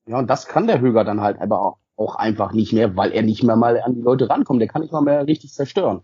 Ja, 0.08 0.20
und 0.20 0.30
das 0.30 0.46
kann 0.46 0.68
der 0.68 0.80
Höger 0.80 1.04
dann 1.04 1.22
halt 1.22 1.42
aber 1.42 1.78
auch, 1.96 2.16
einfach 2.18 2.54
nicht 2.54 2.72
mehr, 2.72 2.96
weil 2.96 3.12
er 3.14 3.24
nicht 3.24 3.42
mehr 3.42 3.56
mal 3.56 3.82
an 3.82 3.96
die 3.96 4.02
Leute 4.02 4.30
rankommt. 4.30 4.62
Der 4.62 4.68
kann 4.68 4.84
nicht 4.84 4.92
mal 4.92 5.02
mehr 5.02 5.26
richtig 5.26 5.52
zerstören. 5.52 6.04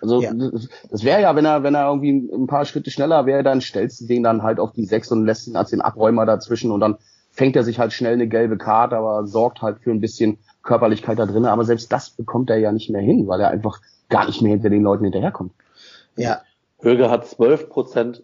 Also 0.00 0.22
Ja. 0.22 0.32
das, 0.32 0.68
das 0.88 1.02
wäre 1.02 1.20
ja, 1.20 1.34
wenn 1.34 1.44
er, 1.44 1.64
wenn 1.64 1.74
er 1.74 1.88
irgendwie 1.88 2.30
ein 2.32 2.46
paar 2.46 2.64
Schritte 2.64 2.92
schneller 2.92 3.26
wäre, 3.26 3.42
dann 3.42 3.60
stellst 3.60 4.00
du 4.02 4.06
den 4.06 4.22
dann 4.22 4.44
halt 4.44 4.60
auf 4.60 4.70
die 4.70 4.84
sechs 4.84 5.10
und 5.10 5.26
lässt 5.26 5.48
ihn 5.48 5.56
als 5.56 5.70
den 5.70 5.80
Abräumer 5.80 6.24
dazwischen 6.24 6.70
und 6.70 6.78
dann 6.78 6.98
fängt 7.32 7.56
er 7.56 7.64
sich 7.64 7.80
halt 7.80 7.92
schnell 7.92 8.12
eine 8.12 8.28
gelbe 8.28 8.58
Karte, 8.58 8.96
aber 8.96 9.26
sorgt 9.26 9.60
halt 9.60 9.80
für 9.80 9.90
ein 9.90 10.00
bisschen 10.00 10.38
Körperlichkeit 10.62 11.18
da 11.18 11.26
drin. 11.26 11.44
Aber 11.44 11.64
selbst 11.64 11.92
das 11.92 12.10
bekommt 12.10 12.50
er 12.50 12.58
ja 12.58 12.72
nicht 12.72 12.90
mehr 12.90 13.02
hin, 13.02 13.26
weil 13.28 13.40
er 13.40 13.48
einfach 13.48 13.80
gar 14.08 14.26
nicht 14.26 14.42
mehr 14.42 14.52
hinter 14.52 14.70
den 14.70 14.82
Leuten 14.82 15.04
hinterherkommt. 15.04 15.52
Ja, 16.16 16.42
Höger 16.78 17.10
hat 17.10 17.26
12 17.26 17.68
Prozent 17.68 18.22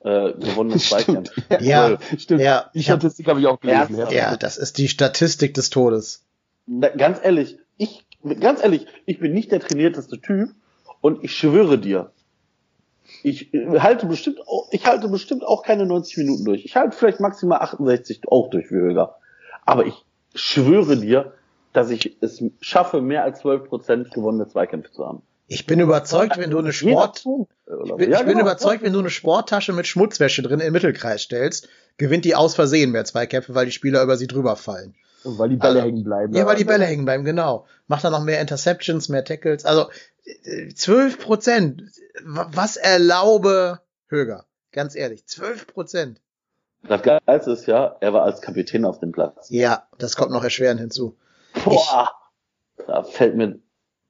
äh, 0.00 0.32
gewonnene 0.32 0.78
Zweikämpfe. 0.78 1.42
ja, 1.60 1.98
Stimmt. 2.16 2.40
ja, 2.40 2.70
Die 2.74 2.82
Statistik 2.82 3.28
habe 3.28 3.40
ich 3.40 3.46
auch 3.46 3.60
gelesen. 3.60 3.78
Ernsthaft? 3.98 4.12
ja, 4.12 4.36
das 4.36 4.56
ist 4.56 4.78
die 4.78 4.88
Statistik 4.88 5.54
des 5.54 5.70
Todes. 5.70 6.24
Na, 6.66 6.88
ganz 6.88 7.18
ehrlich, 7.22 7.58
ich, 7.76 8.06
ganz 8.40 8.62
ehrlich, 8.62 8.86
ich 9.06 9.18
bin 9.18 9.32
nicht 9.32 9.52
der 9.52 9.60
trainierteste 9.60 10.20
Typ 10.20 10.50
und 11.00 11.22
ich 11.24 11.34
schwöre 11.34 11.78
dir, 11.78 12.12
ich 13.22 13.52
äh, 13.52 13.80
halte 13.80 14.06
bestimmt 14.06 14.40
auch, 14.46 14.68
ich 14.70 14.86
halte 14.86 15.08
bestimmt 15.08 15.44
auch 15.44 15.62
keine 15.62 15.84
90 15.84 16.16
Minuten 16.18 16.44
durch. 16.44 16.64
Ich 16.64 16.76
halte 16.76 16.96
vielleicht 16.96 17.20
maximal 17.20 17.58
68 17.60 18.22
auch 18.28 18.48
durch 18.50 18.70
wie 18.70 18.76
Höger. 18.76 19.16
Aber 19.66 19.84
ich 19.86 20.04
schwöre 20.34 20.96
dir, 20.96 21.32
dass 21.72 21.90
ich 21.90 22.16
es 22.20 22.42
schaffe, 22.60 23.00
mehr 23.00 23.24
als 23.24 23.40
12 23.40 23.68
Prozent 23.68 24.10
gewonnene 24.12 24.48
Zweikämpfe 24.48 24.90
zu 24.92 25.06
haben. 25.06 25.22
Ich 25.46 25.66
bin 25.66 25.80
überzeugt, 25.80 26.38
wenn 26.38 26.50
du 26.50 26.58
eine 26.58 26.72
Sport, 26.72 27.18
ich 27.18 27.96
bin, 27.96 28.12
ich 28.12 28.18
bin 28.18 28.28
genau. 28.28 28.40
überzeugt, 28.42 28.84
wenn 28.84 28.92
du 28.92 29.00
eine 29.00 29.10
Sporttasche 29.10 29.72
mit 29.72 29.86
Schmutzwäsche 29.86 30.42
drin 30.42 30.60
im 30.60 30.72
Mittelkreis 30.72 31.22
stellst, 31.22 31.68
gewinnt 31.96 32.24
die 32.24 32.36
aus 32.36 32.54
Versehen 32.54 32.92
mehr 32.92 33.04
Zweikämpfe, 33.04 33.54
weil 33.54 33.66
die 33.66 33.72
Spieler 33.72 34.02
über 34.02 34.16
sie 34.16 34.28
drüber 34.28 34.54
fallen. 34.54 34.94
Weil 35.24 35.48
die 35.48 35.56
Bälle 35.56 35.80
Also, 35.80 35.88
hängen 35.88 36.04
bleiben. 36.04 36.34
Ja, 36.34 36.46
weil 36.46 36.56
die 36.56 36.64
Bälle 36.64 36.84
hängen 36.84 37.04
bleiben, 37.04 37.24
genau. 37.24 37.66
Macht 37.88 38.04
dann 38.04 38.12
noch 38.12 38.22
mehr 38.22 38.40
Interceptions, 38.40 39.08
mehr 39.08 39.24
Tackles. 39.24 39.64
Also 39.64 39.88
äh, 40.24 40.68
12 40.72 41.18
Prozent. 41.18 41.82
Was 42.24 42.76
erlaube 42.76 43.80
Höger? 44.08 44.46
Ganz 44.72 44.94
ehrlich, 44.94 45.26
12 45.26 45.66
Prozent. 45.66 46.20
Das 46.88 47.02
Geilste 47.02 47.50
ist 47.50 47.66
ja, 47.66 47.96
er 48.00 48.12
war 48.12 48.22
als 48.22 48.40
Kapitän 48.40 48.84
auf 48.84 49.00
dem 49.00 49.12
Platz. 49.12 49.48
Ja, 49.50 49.88
das 49.98 50.16
kommt 50.16 50.30
noch 50.30 50.44
erschwerend 50.44 50.80
hinzu. 50.80 51.16
Boah, 51.64 52.10
da 52.86 53.02
fällt 53.04 53.36
mir 53.36 53.58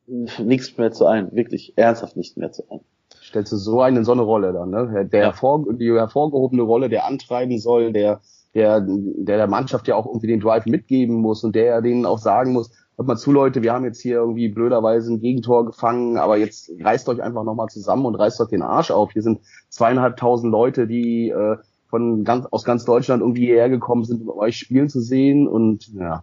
nichts 0.06 0.76
mehr 0.76 0.92
zu 0.92 1.06
ein. 1.06 1.32
Wirklich 1.32 1.74
ernsthaft 1.76 2.16
nicht 2.16 2.36
mehr 2.36 2.52
zu 2.52 2.64
ein. 2.70 2.80
stellst 3.22 3.52
du 3.52 3.56
so 3.56 3.80
einen 3.80 3.98
in 3.98 4.04
so 4.04 4.12
eine 4.12 4.22
Rolle 4.22 4.52
dann, 4.52 4.70
ne? 4.70 5.08
Der 5.12 5.20
Ja. 5.20 5.26
hervor, 5.26 5.64
die 5.72 5.92
hervorgehobene 5.92 6.62
Rolle, 6.62 6.88
der 6.88 7.06
antreiben 7.06 7.58
soll, 7.58 7.92
der, 7.92 8.20
der, 8.54 8.80
der 8.80 9.36
der 9.36 9.46
Mannschaft 9.46 9.86
ja 9.88 9.94
auch 9.96 10.06
irgendwie 10.06 10.26
den 10.28 10.40
Drive 10.40 10.66
mitgeben 10.66 11.16
muss 11.16 11.44
und 11.44 11.54
der 11.54 11.80
denen 11.82 12.06
auch 12.06 12.18
sagen 12.18 12.52
muss, 12.52 12.70
hört 12.96 13.08
mal 13.08 13.16
zu, 13.16 13.32
Leute, 13.32 13.62
wir 13.62 13.72
haben 13.72 13.84
jetzt 13.84 14.00
hier 14.00 14.16
irgendwie 14.16 14.48
blöderweise 14.48 15.12
ein 15.12 15.20
Gegentor 15.20 15.66
gefangen, 15.66 16.18
aber 16.18 16.36
jetzt 16.36 16.70
reißt 16.80 17.08
euch 17.08 17.22
einfach 17.22 17.44
nochmal 17.44 17.68
zusammen 17.68 18.06
und 18.06 18.14
reißt 18.16 18.40
euch 18.40 18.48
den 18.48 18.62
Arsch 18.62 18.90
auf. 18.90 19.12
Hier 19.12 19.22
sind 19.22 19.40
zweieinhalbtausend 19.68 20.50
Leute, 20.50 20.86
die 20.86 21.30
äh, 21.30 21.56
von 21.88 22.24
ganz, 22.24 22.46
aus 22.46 22.64
ganz 22.64 22.84
Deutschland 22.84 23.22
irgendwie 23.22 23.46
hierher 23.46 23.68
gekommen 23.68 24.04
sind, 24.04 24.22
um 24.22 24.38
euch 24.38 24.56
spielen 24.56 24.88
zu 24.88 25.00
sehen 25.00 25.48
und 25.48 25.88
ja, 25.94 26.22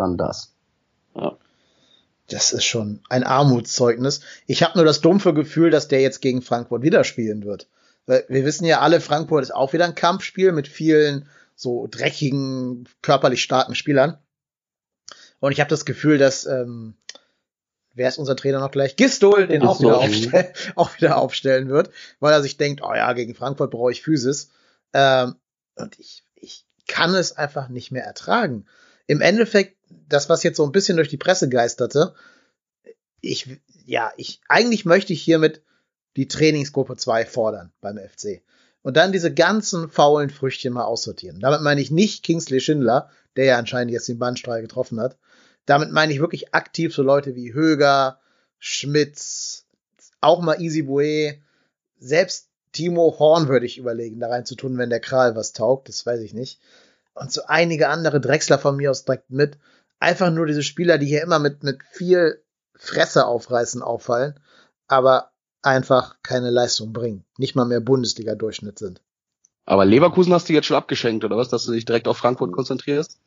dann 0.00 0.16
das. 0.16 0.52
Ja. 1.14 1.36
Das 2.28 2.52
ist 2.52 2.64
schon 2.64 3.00
ein 3.08 3.24
Armutszeugnis. 3.24 4.20
Ich 4.46 4.62
habe 4.62 4.78
nur 4.78 4.84
das 4.84 5.00
dumpfe 5.00 5.34
Gefühl, 5.34 5.70
dass 5.70 5.88
der 5.88 6.00
jetzt 6.00 6.20
gegen 6.20 6.42
Frankfurt 6.42 6.82
wieder 6.82 7.04
spielen 7.04 7.44
wird. 7.44 7.68
Weil 8.06 8.24
wir 8.28 8.44
wissen 8.44 8.64
ja 8.64 8.80
alle, 8.80 9.00
Frankfurt 9.00 9.42
ist 9.42 9.54
auch 9.54 9.72
wieder 9.72 9.84
ein 9.84 9.94
Kampfspiel 9.94 10.52
mit 10.52 10.68
vielen 10.68 11.28
so 11.56 11.86
dreckigen, 11.90 12.88
körperlich 13.02 13.42
starken 13.42 13.74
Spielern. 13.74 14.18
Und 15.40 15.52
ich 15.52 15.60
habe 15.60 15.70
das 15.70 15.84
Gefühl, 15.84 16.18
dass 16.18 16.46
ähm, 16.46 16.94
wer 17.94 18.08
ist 18.08 18.18
unser 18.18 18.36
Trainer 18.36 18.60
noch 18.60 18.70
gleich? 18.70 18.96
Gistol, 18.96 19.46
den 19.46 19.62
auch 19.62 19.80
wieder, 19.80 19.98
aufstell 19.98 20.52
auch 20.76 20.96
wieder 20.96 21.18
aufstellen 21.18 21.68
wird, 21.68 21.90
weil 22.20 22.32
er 22.32 22.42
sich 22.42 22.56
denkt, 22.56 22.82
oh 22.82 22.94
ja, 22.94 23.12
gegen 23.12 23.34
Frankfurt 23.34 23.70
brauche 23.70 23.92
ich 23.92 24.02
Physis. 24.02 24.50
Ähm, 24.92 25.34
und 25.74 25.98
ich, 25.98 26.24
ich 26.34 26.64
kann 26.86 27.14
es 27.14 27.36
einfach 27.36 27.68
nicht 27.68 27.90
mehr 27.90 28.04
ertragen. 28.04 28.66
Im 29.06 29.20
Endeffekt, 29.20 29.76
das, 30.08 30.28
was 30.28 30.42
jetzt 30.42 30.56
so 30.56 30.64
ein 30.64 30.72
bisschen 30.72 30.96
durch 30.96 31.08
die 31.08 31.16
Presse 31.16 31.48
geisterte, 31.48 32.14
ich, 33.20 33.60
ja, 33.84 34.12
ich, 34.16 34.40
eigentlich 34.48 34.84
möchte 34.84 35.12
ich 35.12 35.22
hiermit 35.22 35.62
die 36.16 36.28
Trainingsgruppe 36.28 36.96
2 36.96 37.26
fordern 37.26 37.72
beim 37.80 37.98
FC. 37.98 38.42
Und 38.82 38.96
dann 38.96 39.12
diese 39.12 39.32
ganzen 39.32 39.90
faulen 39.90 40.30
Früchtchen 40.30 40.72
mal 40.72 40.84
aussortieren. 40.84 41.40
Damit 41.40 41.60
meine 41.60 41.80
ich 41.80 41.90
nicht 41.90 42.24
Kingsley 42.24 42.60
Schindler, 42.60 43.10
der 43.36 43.44
ja 43.44 43.58
anscheinend 43.58 43.92
jetzt 43.92 44.08
den 44.08 44.18
Bandstrahl 44.18 44.62
getroffen 44.62 45.00
hat. 45.00 45.18
Damit 45.66 45.90
meine 45.92 46.12
ich 46.12 46.20
wirklich 46.20 46.54
aktiv 46.54 46.94
so 46.94 47.02
Leute 47.02 47.34
wie 47.34 47.52
Höger, 47.52 48.18
Schmitz, 48.58 49.66
auch 50.20 50.40
mal 50.40 50.60
Easy 50.60 50.82
Bue, 50.82 51.38
selbst 51.98 52.48
Timo 52.72 53.16
Horn 53.18 53.48
würde 53.48 53.66
ich 53.66 53.78
überlegen, 53.78 54.20
da 54.20 54.28
rein 54.28 54.46
zu 54.46 54.54
tun, 54.54 54.78
wenn 54.78 54.90
der 54.90 55.00
Kral 55.00 55.36
was 55.36 55.52
taugt, 55.52 55.88
das 55.88 56.06
weiß 56.06 56.20
ich 56.20 56.34
nicht. 56.34 56.60
Und 57.14 57.32
so 57.32 57.42
einige 57.46 57.88
andere 57.88 58.20
Drechsler 58.20 58.58
von 58.58 58.76
mir 58.76 58.90
aus 58.90 59.04
direkt 59.04 59.30
mit. 59.30 59.58
Einfach 60.00 60.30
nur 60.30 60.46
diese 60.46 60.62
Spieler, 60.62 60.98
die 60.98 61.06
hier 61.06 61.22
immer 61.22 61.38
mit, 61.38 61.62
mit 61.62 61.82
viel 61.92 62.42
Fresse 62.74 63.26
aufreißen, 63.26 63.82
auffallen, 63.82 64.40
aber 64.88 65.30
einfach 65.62 66.16
keine 66.22 66.50
Leistung 66.50 66.92
bringen. 66.92 67.24
Nicht 67.38 67.54
mal 67.54 67.66
mehr 67.66 67.80
Bundesliga-Durchschnitt 67.80 68.78
sind. 68.78 69.02
Aber 69.66 69.84
Leverkusen 69.84 70.32
hast 70.32 70.48
du 70.48 70.52
jetzt 70.52 70.66
schon 70.66 70.76
abgeschenkt, 70.76 71.24
oder 71.24 71.36
was, 71.36 71.48
dass 71.48 71.64
du 71.64 71.72
dich 71.72 71.84
direkt 71.84 72.08
auf 72.08 72.16
Frankfurt 72.16 72.50
konzentrierst? 72.52 73.20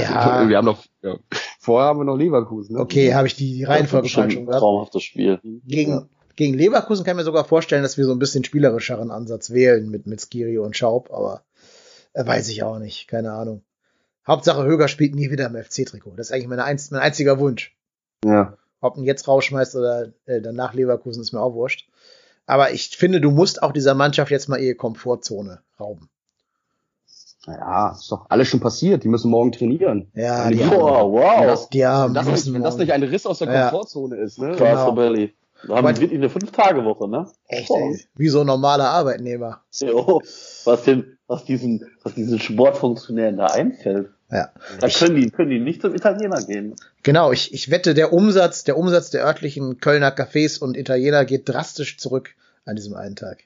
Ja, 0.00 0.48
Wir 0.48 0.58
haben 0.58 0.66
noch, 0.66 0.84
ja. 1.02 1.16
vorher 1.58 1.88
haben 1.88 1.98
wir 1.98 2.04
noch 2.04 2.16
Leverkusen. 2.16 2.76
Ne? 2.76 2.82
okay, 2.82 3.14
habe 3.14 3.26
ich 3.26 3.34
die, 3.34 3.54
die 3.54 3.64
Reihenfolge 3.64 4.08
schon 4.08 4.24
falsch 4.24 4.36
ein 4.36 4.46
gehabt. 4.46 4.60
traumhaftes 4.60 5.02
Spiel. 5.02 5.40
Gegen, 5.42 6.08
gegen 6.36 6.54
Leverkusen 6.54 7.04
kann 7.04 7.16
ich 7.16 7.16
mir 7.16 7.24
sogar 7.24 7.44
vorstellen, 7.44 7.82
dass 7.82 7.96
wir 7.96 8.04
so 8.04 8.12
ein 8.12 8.18
bisschen 8.18 8.44
spielerischeren 8.44 9.10
Ansatz 9.10 9.50
wählen 9.50 9.90
mit, 9.90 10.06
mit 10.06 10.20
Skiri 10.20 10.58
und 10.58 10.76
Schaub, 10.76 11.10
aber 11.10 11.42
äh, 12.12 12.24
weiß 12.24 12.50
ich 12.50 12.62
auch 12.62 12.78
nicht, 12.78 13.08
keine 13.08 13.32
Ahnung. 13.32 13.62
Hauptsache 14.26 14.64
Höger 14.64 14.88
spielt 14.88 15.14
nie 15.14 15.30
wieder 15.30 15.46
im 15.46 15.56
FC-Trikot. 15.56 16.12
Das 16.16 16.28
ist 16.28 16.32
eigentlich 16.32 16.48
mein, 16.48 16.60
einz 16.60 16.90
mein 16.90 17.00
einziger 17.00 17.38
Wunsch. 17.38 17.74
Ja. 18.24 18.54
Ob 18.80 18.96
ihn 18.96 19.04
jetzt 19.04 19.26
rausschmeißt 19.28 19.76
oder 19.76 20.12
äh, 20.26 20.40
danach 20.40 20.74
Leverkusen 20.74 21.22
ist 21.22 21.32
mir 21.32 21.40
auch 21.40 21.54
wurscht. 21.54 21.88
Aber 22.46 22.72
ich 22.72 22.88
finde, 22.96 23.20
du 23.20 23.30
musst 23.30 23.62
auch 23.62 23.72
dieser 23.72 23.94
Mannschaft 23.94 24.30
jetzt 24.30 24.48
mal 24.48 24.58
ihre 24.60 24.74
Komfortzone 24.74 25.60
rauben. 25.78 26.08
Naja, 27.46 27.92
ist 27.92 28.10
doch 28.12 28.26
alles 28.28 28.48
schon 28.48 28.60
passiert. 28.60 29.02
Die 29.04 29.08
müssen 29.08 29.30
morgen 29.30 29.52
trainieren. 29.52 30.10
Ja, 30.14 30.48
die 30.48 30.56
die- 30.56 30.64
haben, 30.64 30.76
Boah, 30.76 31.10
wow. 31.10 31.46
das- 31.46 31.70
die 31.70 31.86
haben, 31.86 32.14
Wenn 32.14 32.26
das, 32.26 32.26
die 32.26 32.32
nicht, 32.50 32.54
wenn 32.54 32.62
das 32.62 32.76
nicht 32.76 32.92
ein 32.92 33.02
Riss 33.02 33.24
aus 33.26 33.38
der 33.38 33.52
Ja. 33.52 33.70
Komfortzone 33.70 34.16
ist, 34.16 34.38
ne? 34.38 34.48
Krass, 34.56 34.58
Genau. 34.58 34.92
Belly. 34.92 35.34
Wir 35.62 35.74
haben 35.76 35.86
wirklich 35.86 36.12
eine 36.14 36.30
Fünf-Tage-Woche, 36.30 37.06
ne? 37.08 37.30
echt, 37.48 37.70
ey, 37.70 38.00
wie 38.14 38.28
so 38.30 38.40
ein 38.40 38.46
normaler 38.46 38.88
Arbeitnehmer. 38.90 39.62
Jo, 39.74 40.22
was 40.64 40.82
den, 40.84 41.18
was 41.30 41.44
diesen, 41.44 41.86
was 42.02 42.14
diesen 42.14 42.40
Sportfunktionären 42.40 43.36
da 43.36 43.46
einfällt. 43.46 44.10
Ja. 44.30 44.50
Da 44.80 44.88
können 44.88 45.16
die, 45.16 45.30
können 45.30 45.50
die 45.50 45.60
nicht 45.60 45.80
zum 45.80 45.94
Italiener 45.94 46.42
gehen. 46.42 46.74
Genau, 47.02 47.32
ich, 47.32 47.54
ich 47.54 47.70
wette, 47.70 47.94
der 47.94 48.12
Umsatz, 48.12 48.64
der 48.64 48.76
Umsatz 48.76 49.10
der 49.10 49.24
örtlichen 49.24 49.78
Kölner 49.78 50.10
Cafés 50.14 50.60
und 50.60 50.76
Italiener 50.76 51.24
geht 51.24 51.48
drastisch 51.48 51.98
zurück 51.98 52.34
an 52.64 52.76
diesem 52.76 52.94
einen 52.94 53.16
Tag. 53.16 53.44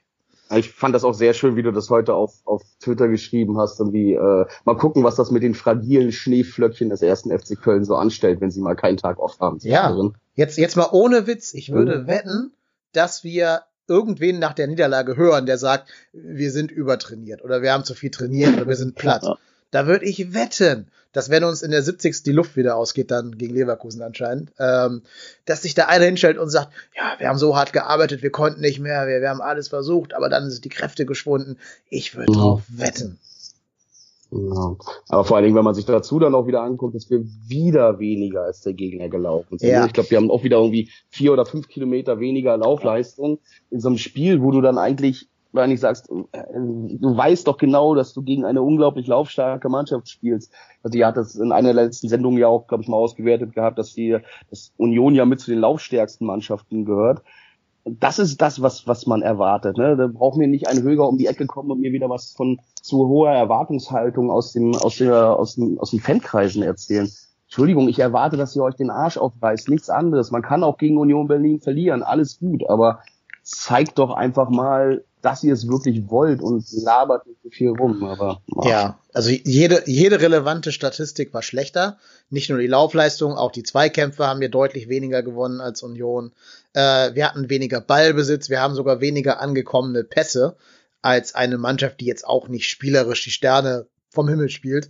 Ich 0.55 0.71
fand 0.71 0.93
das 0.93 1.03
auch 1.03 1.13
sehr 1.13 1.33
schön, 1.33 1.55
wie 1.55 1.63
du 1.63 1.71
das 1.71 1.89
heute 1.89 2.13
auf, 2.13 2.33
auf 2.45 2.61
Twitter 2.79 3.07
geschrieben 3.07 3.57
hast. 3.57 3.79
Irgendwie, 3.79 4.13
äh, 4.13 4.45
mal 4.63 4.77
gucken, 4.77 5.03
was 5.03 5.15
das 5.15 5.31
mit 5.31 5.41
den 5.41 5.55
fragilen 5.55 6.11
Schneeflöckchen 6.11 6.89
des 6.89 7.01
ersten 7.01 7.31
FC 7.35 7.59
Köln 7.59 7.83
so 7.83 7.95
anstellt, 7.95 8.41
wenn 8.41 8.51
sie 8.51 8.61
mal 8.61 8.75
keinen 8.75 8.97
Tag 8.97 9.17
off 9.19 9.39
haben. 9.39 9.57
Ja. 9.61 9.95
Jetzt, 10.35 10.57
jetzt 10.57 10.75
mal 10.75 10.89
ohne 10.91 11.25
Witz. 11.25 11.53
Ich 11.55 11.71
würde 11.71 11.99
Mhm. 11.99 12.07
wetten, 12.07 12.53
dass 12.93 13.23
wir 13.23 13.61
irgendwen 13.87 14.39
nach 14.39 14.53
der 14.53 14.67
Niederlage 14.67 15.15
hören, 15.15 15.45
der 15.45 15.57
sagt, 15.57 15.89
wir 16.13 16.51
sind 16.51 16.71
übertrainiert 16.71 17.43
oder 17.43 17.61
wir 17.61 17.71
haben 17.71 17.83
zu 17.83 17.93
viel 17.93 18.11
trainiert 18.11 18.55
oder 18.55 18.67
wir 18.67 18.75
sind 18.75 18.95
platt. 18.95 19.23
Ja. 19.23 19.37
Da 19.71 19.87
würde 19.87 20.05
ich 20.05 20.33
wetten, 20.33 20.87
dass 21.11 21.29
wenn 21.29 21.43
uns 21.43 21.61
in 21.61 21.71
der 21.71 21.81
70. 21.81 22.23
die 22.23 22.31
Luft 22.31 22.57
wieder 22.57 22.75
ausgeht, 22.75 23.09
dann 23.09 23.37
gegen 23.37 23.53
Leverkusen 23.53 24.01
anscheinend, 24.01 24.51
ähm, 24.59 25.01
dass 25.45 25.61
sich 25.61 25.73
da 25.73 25.85
einer 25.85 26.05
hinstellt 26.05 26.37
und 26.37 26.49
sagt, 26.49 26.73
ja, 26.95 27.15
wir 27.17 27.29
haben 27.29 27.37
so 27.37 27.55
hart 27.55 27.73
gearbeitet, 27.73 28.21
wir 28.21 28.31
konnten 28.31 28.61
nicht 28.61 28.79
mehr, 28.79 29.07
wir, 29.07 29.21
wir 29.21 29.29
haben 29.29 29.41
alles 29.41 29.69
versucht, 29.69 30.13
aber 30.13 30.29
dann 30.29 30.49
sind 30.49 30.65
die 30.65 30.69
Kräfte 30.69 31.05
geschwunden. 31.05 31.57
Ich 31.89 32.15
würde 32.15 32.31
mhm. 32.31 32.37
drauf 32.37 32.61
wetten. 32.67 33.17
Ja. 34.31 34.75
Aber 35.09 35.23
vor 35.23 35.37
allen 35.37 35.45
Dingen, 35.45 35.55
wenn 35.55 35.63
man 35.63 35.75
sich 35.75 35.85
dazu 35.85 36.19
dann 36.19 36.35
auch 36.35 36.47
wieder 36.47 36.61
anguckt, 36.61 36.95
dass 36.95 37.09
wir 37.09 37.23
wieder 37.47 37.99
weniger 37.99 38.43
als 38.43 38.61
der 38.61 38.73
Gegner 38.73 39.09
gelaufen 39.09 39.57
sind. 39.57 39.69
Ja. 39.69 39.85
Ich 39.85 39.93
glaube, 39.93 40.11
wir 40.11 40.17
haben 40.17 40.31
auch 40.31 40.43
wieder 40.43 40.57
irgendwie 40.57 40.89
vier 41.09 41.33
oder 41.33 41.45
fünf 41.45 41.67
Kilometer 41.67 42.19
weniger 42.19 42.57
Laufleistung 42.57 43.39
in 43.69 43.79
so 43.79 43.89
einem 43.89 43.97
Spiel, 43.97 44.41
wo 44.41 44.51
du 44.51 44.61
dann 44.61 44.77
eigentlich, 44.77 45.29
wenn 45.51 45.71
ich 45.71 45.79
sagst, 45.79 46.09
du 46.09 46.27
weißt 47.17 47.47
doch 47.47 47.57
genau, 47.57 47.95
dass 47.95 48.13
du 48.13 48.23
gegen 48.23 48.45
eine 48.45 48.61
unglaublich 48.61 49.07
laufstarke 49.07 49.69
Mannschaft 49.69 50.09
spielst. 50.09 50.51
Also 50.83 50.97
die 50.97 51.05
hat 51.05 51.17
das 51.17 51.35
in 51.35 51.51
einer 51.51 51.73
der 51.73 51.85
letzten 51.85 52.09
Sendungen 52.09 52.39
ja 52.39 52.47
auch, 52.47 52.67
glaube 52.67 52.83
ich, 52.83 52.89
mal 52.89 52.97
ausgewertet 52.97 53.53
gehabt, 53.53 53.77
dass 53.77 53.93
die, 53.93 54.17
dass 54.49 54.73
Union 54.77 55.15
ja 55.15 55.25
mit 55.25 55.39
zu 55.39 55.51
den 55.51 55.59
laufstärksten 55.59 56.27
Mannschaften 56.27 56.85
gehört 56.85 57.21
das 57.85 58.17
ist 58.17 58.41
das, 58.41 58.61
was, 58.61 58.87
was 58.87 59.05
man 59.05 59.21
erwartet. 59.21 59.77
Ne? 59.77 59.95
Da 59.95 60.07
braucht 60.07 60.37
mir 60.37 60.47
nicht 60.47 60.67
ein 60.67 60.81
Höger 60.81 61.07
um 61.07 61.17
die 61.17 61.27
Ecke 61.27 61.45
kommen 61.45 61.71
und 61.71 61.81
mir 61.81 61.93
wieder 61.93 62.09
was 62.09 62.33
von 62.33 62.59
zu 62.81 63.07
hoher 63.07 63.31
Erwartungshaltung 63.31 64.31
aus 64.31 64.53
dem, 64.53 64.75
aus 64.75 64.97
der, 64.97 65.37
aus 65.37 65.55
dem, 65.55 65.79
aus 65.79 65.91
den 65.91 65.99
Fankreisen 65.99 66.63
erzählen. 66.63 67.09
Entschuldigung, 67.45 67.87
ich 67.87 67.99
erwarte, 67.99 68.37
dass 68.37 68.55
ihr 68.55 68.63
euch 68.63 68.75
den 68.75 68.89
Arsch 68.89 69.17
aufreißt, 69.17 69.69
nichts 69.69 69.89
anderes. 69.89 70.31
Man 70.31 70.41
kann 70.41 70.63
auch 70.63 70.77
gegen 70.77 70.97
Union 70.97 71.27
Berlin 71.27 71.59
verlieren, 71.59 72.01
alles 72.01 72.39
gut, 72.39 72.67
aber 72.67 72.99
zeigt 73.45 73.99
doch 73.99 74.09
einfach 74.09 74.49
mal, 74.49 75.05
dass 75.21 75.43
ihr 75.43 75.53
es 75.53 75.67
wirklich 75.67 76.09
wollt 76.09 76.41
und 76.41 76.65
labert 76.71 77.25
nicht 77.27 77.41
so 77.43 77.49
viel 77.49 77.69
rum. 77.69 78.03
Aber 78.03 78.41
ja, 78.63 78.99
also 79.13 79.29
jede 79.29 79.83
jede 79.85 80.19
relevante 80.19 80.71
Statistik 80.71 81.33
war 81.33 81.43
schlechter. 81.43 81.97
Nicht 82.29 82.49
nur 82.49 82.59
die 82.59 82.67
Laufleistung, 82.67 83.33
auch 83.33 83.51
die 83.51 83.63
Zweikämpfe 83.63 84.27
haben 84.27 84.39
wir 84.39 84.49
deutlich 84.49 84.89
weniger 84.89 85.21
gewonnen 85.21 85.61
als 85.61 85.83
Union. 85.83 86.31
Äh, 86.73 87.13
wir 87.13 87.27
hatten 87.27 87.49
weniger 87.49 87.81
Ballbesitz, 87.81 88.49
wir 88.49 88.61
haben 88.61 88.73
sogar 88.73 88.99
weniger 88.99 89.39
angekommene 89.39 90.03
Pässe 90.03 90.57
als 91.03 91.35
eine 91.35 91.59
Mannschaft, 91.59 91.99
die 91.99 92.05
jetzt 92.05 92.25
auch 92.25 92.47
nicht 92.47 92.67
spielerisch 92.67 93.23
die 93.23 93.31
Sterne 93.31 93.85
vom 94.09 94.27
Himmel 94.27 94.49
spielt, 94.49 94.89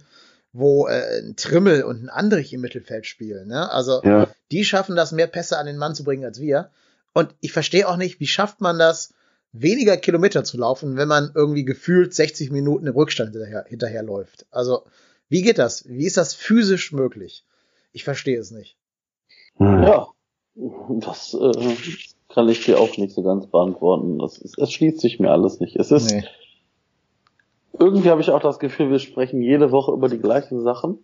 wo 0.54 0.88
äh, 0.88 1.20
ein 1.20 1.36
Trimmel 1.36 1.84
und 1.84 2.04
ein 2.04 2.10
Andrich 2.10 2.54
im 2.54 2.62
Mittelfeld 2.62 3.06
spielen. 3.06 3.50
Ne? 3.50 3.70
Also 3.70 4.02
ja. 4.04 4.30
die 4.52 4.64
schaffen 4.64 4.96
das, 4.96 5.12
mehr 5.12 5.28
Pässe 5.28 5.58
an 5.58 5.66
den 5.66 5.78
Mann 5.78 5.94
zu 5.94 6.06
bringen 6.06 6.24
als 6.24 6.40
wir. 6.40 6.72
Und 7.15 7.34
ich 7.39 7.53
verstehe 7.53 7.88
auch 7.88 7.95
nicht, 7.95 8.19
wie 8.19 8.27
schafft 8.27 8.60
man 8.60 8.77
das, 8.77 9.13
weniger 9.53 9.95
Kilometer 9.95 10.43
zu 10.43 10.57
laufen, 10.57 10.98
wenn 10.98 11.07
man 11.07 11.31
irgendwie 11.34 11.63
gefühlt 11.63 12.13
60 12.13 12.51
Minuten 12.51 12.88
im 12.88 12.93
Rückstand 12.93 13.31
hinterher, 13.31 13.63
hinterher 13.69 14.03
läuft. 14.03 14.45
Also, 14.51 14.84
wie 15.29 15.41
geht 15.41 15.57
das? 15.57 15.88
Wie 15.88 16.05
ist 16.05 16.17
das 16.17 16.34
physisch 16.34 16.91
möglich? 16.91 17.45
Ich 17.93 18.03
verstehe 18.03 18.38
es 18.38 18.51
nicht. 18.51 18.75
Ja, 19.57 20.07
das 20.55 21.34
äh, 21.34 21.75
kann 22.27 22.50
ich 22.50 22.65
dir 22.65 22.81
auch 22.81 22.98
nicht 22.98 23.15
so 23.15 23.24
ganz 23.24 23.48
beantworten. 23.48 24.19
Das 24.19 24.38
ist, 24.38 24.60
es 24.60 24.74
schließt 24.74 25.00
sich 25.00 25.17
mir 25.17 25.31
alles 25.31 25.62
nicht. 25.62 25.77
Es 25.77 25.91
ist 25.91 26.12
nee. 26.12 26.25
irgendwie 27.79 28.10
habe 28.10 28.19
ich 28.19 28.29
auch 28.29 28.41
das 28.41 28.60
Gefühl, 28.60 28.91
wir 28.91 29.00
sprechen 29.00 29.41
jede 29.41 29.72
Woche 29.72 29.93
über 29.93 30.10
die 30.10 30.19
gleichen 30.19 30.62
Sachen 30.62 31.00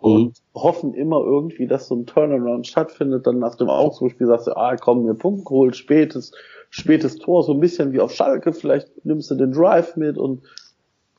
und 0.00 0.24
mhm. 0.24 0.32
hoffen 0.54 0.94
immer 0.94 1.20
irgendwie, 1.20 1.66
dass 1.66 1.88
so 1.88 1.96
ein 1.96 2.06
Turnaround 2.06 2.66
stattfindet. 2.66 3.26
Dann 3.26 3.38
nach 3.38 3.54
dem 3.54 3.68
Augsburg-Spiel 3.68 4.26
sagst 4.26 4.46
du, 4.46 4.56
ah, 4.56 4.76
komm, 4.76 5.04
mir 5.04 5.14
Punkt 5.14 5.44
geholt, 5.46 5.76
spätes, 5.76 6.32
spätes 6.70 7.16
Tor, 7.16 7.42
so 7.42 7.52
ein 7.52 7.60
bisschen 7.60 7.92
wie 7.92 8.00
auf 8.00 8.12
Schalke, 8.12 8.52
vielleicht 8.52 9.04
nimmst 9.04 9.30
du 9.30 9.34
den 9.34 9.52
Drive 9.52 9.96
mit 9.96 10.18
und, 10.18 10.42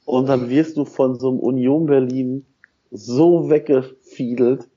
und 0.06 0.28
dann 0.30 0.49
wirst 0.49 0.78
du 0.78 0.86
von 0.86 1.19
so 1.19 1.30
einem 1.30 1.39
Union 1.39 1.88
Berlin 1.88 2.45
so 2.91 3.49
weggefiedelt. 3.49 4.67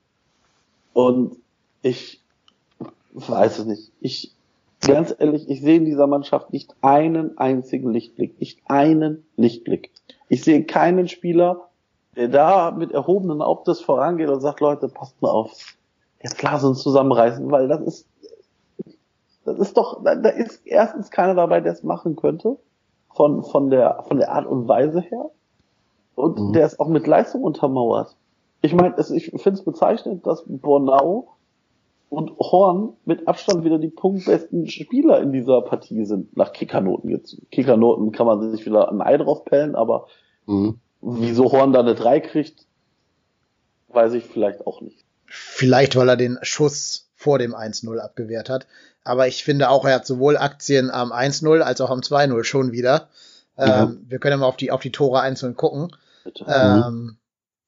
Und 0.93 1.37
ich 1.81 2.21
weiß 3.13 3.59
es 3.59 3.65
nicht. 3.65 3.91
Ich, 4.01 4.31
ganz 4.81 5.13
ehrlich, 5.17 5.49
ich 5.49 5.61
sehe 5.61 5.77
in 5.77 5.85
dieser 5.85 6.07
Mannschaft 6.07 6.51
nicht 6.51 6.73
einen 6.81 7.37
einzigen 7.37 7.91
Lichtblick, 7.91 8.39
nicht 8.39 8.59
einen 8.65 9.23
Lichtblick. 9.37 9.91
Ich 10.27 10.43
sehe 10.43 10.63
keinen 10.63 11.07
Spieler, 11.07 11.69
der 12.15 12.27
da 12.27 12.71
mit 12.71 12.91
erhobenen 12.91 13.41
Hauptes 13.41 13.81
vorangeht 13.81 14.29
und 14.29 14.41
sagt, 14.41 14.59
Leute, 14.59 14.89
passt 14.89 15.21
mal 15.21 15.29
auf, 15.29 15.77
jetzt 16.21 16.41
lass 16.41 16.63
uns 16.63 16.81
zusammenreißen, 16.81 17.49
weil 17.51 17.67
das 17.67 17.81
ist, 17.81 18.07
das 19.45 19.59
ist 19.59 19.77
doch, 19.77 20.03
da, 20.03 20.11
ist 20.29 20.65
erstens 20.65 21.09
keiner 21.09 21.35
dabei, 21.35 21.61
der 21.61 21.73
es 21.73 21.83
machen 21.83 22.15
könnte, 22.15 22.57
von, 23.13 23.43
von 23.43 23.69
der, 23.69 24.03
von 24.07 24.17
der 24.17 24.31
Art 24.31 24.45
und 24.45 24.67
Weise 24.67 25.01
her. 25.01 25.31
Und 26.15 26.39
mhm. 26.39 26.53
der 26.53 26.65
ist 26.65 26.79
auch 26.79 26.87
mit 26.87 27.07
Leistung 27.07 27.43
untermauert. 27.43 28.15
Ich 28.61 28.75
meine, 28.75 28.95
ich 28.97 29.31
finde 29.31 29.59
es 29.59 29.65
bezeichnend, 29.65 30.27
dass 30.27 30.43
Bornau 30.45 31.29
und 32.09 32.37
Horn 32.39 32.93
mit 33.05 33.27
Abstand 33.27 33.63
wieder 33.63 33.79
die 33.79 33.87
punktbesten 33.87 34.67
Spieler 34.67 35.21
in 35.21 35.31
dieser 35.31 35.61
Partie 35.61 36.05
sind, 36.05 36.35
nach 36.35 36.51
Kickernoten 36.51 37.09
jetzt. 37.09 37.41
Kickernoten 37.51 38.11
kann 38.11 38.27
man 38.27 38.51
sich 38.51 38.65
wieder 38.65 38.91
ein 38.91 39.01
Ei 39.01 39.17
drauf 39.17 39.45
pellen, 39.45 39.75
aber 39.75 40.07
mhm. 40.45 40.79
Wieso 41.01 41.51
Horn 41.51 41.73
da 41.73 41.79
eine 41.79 41.95
3 41.95 42.19
kriegt, 42.19 42.65
weiß 43.89 44.13
ich 44.13 44.25
vielleicht 44.25 44.65
auch 44.65 44.81
nicht. 44.81 45.03
Vielleicht, 45.25 45.95
weil 45.95 46.09
er 46.09 46.17
den 46.17 46.37
Schuss 46.41 47.09
vor 47.15 47.39
dem 47.39 47.55
1-0 47.55 47.97
abgewehrt 47.97 48.49
hat. 48.49 48.67
Aber 49.03 49.27
ich 49.27 49.43
finde 49.43 49.69
auch, 49.69 49.85
er 49.85 49.95
hat 49.95 50.05
sowohl 50.05 50.37
Aktien 50.37 50.91
am 50.91 51.11
1-0 51.11 51.61
als 51.61 51.81
auch 51.81 51.89
am 51.89 52.01
2-0 52.01 52.43
schon 52.43 52.71
wieder. 52.71 53.09
Ja. 53.57 53.83
Ähm, 53.83 54.05
wir 54.07 54.19
können 54.19 54.33
ja 54.33 54.37
mal 54.37 54.45
auf 54.45 54.57
die, 54.57 54.71
auf 54.71 54.81
die 54.81 54.91
Tore 54.91 55.21
einzeln 55.21 55.55
gucken. 55.55 55.95
Ähm, 56.47 57.17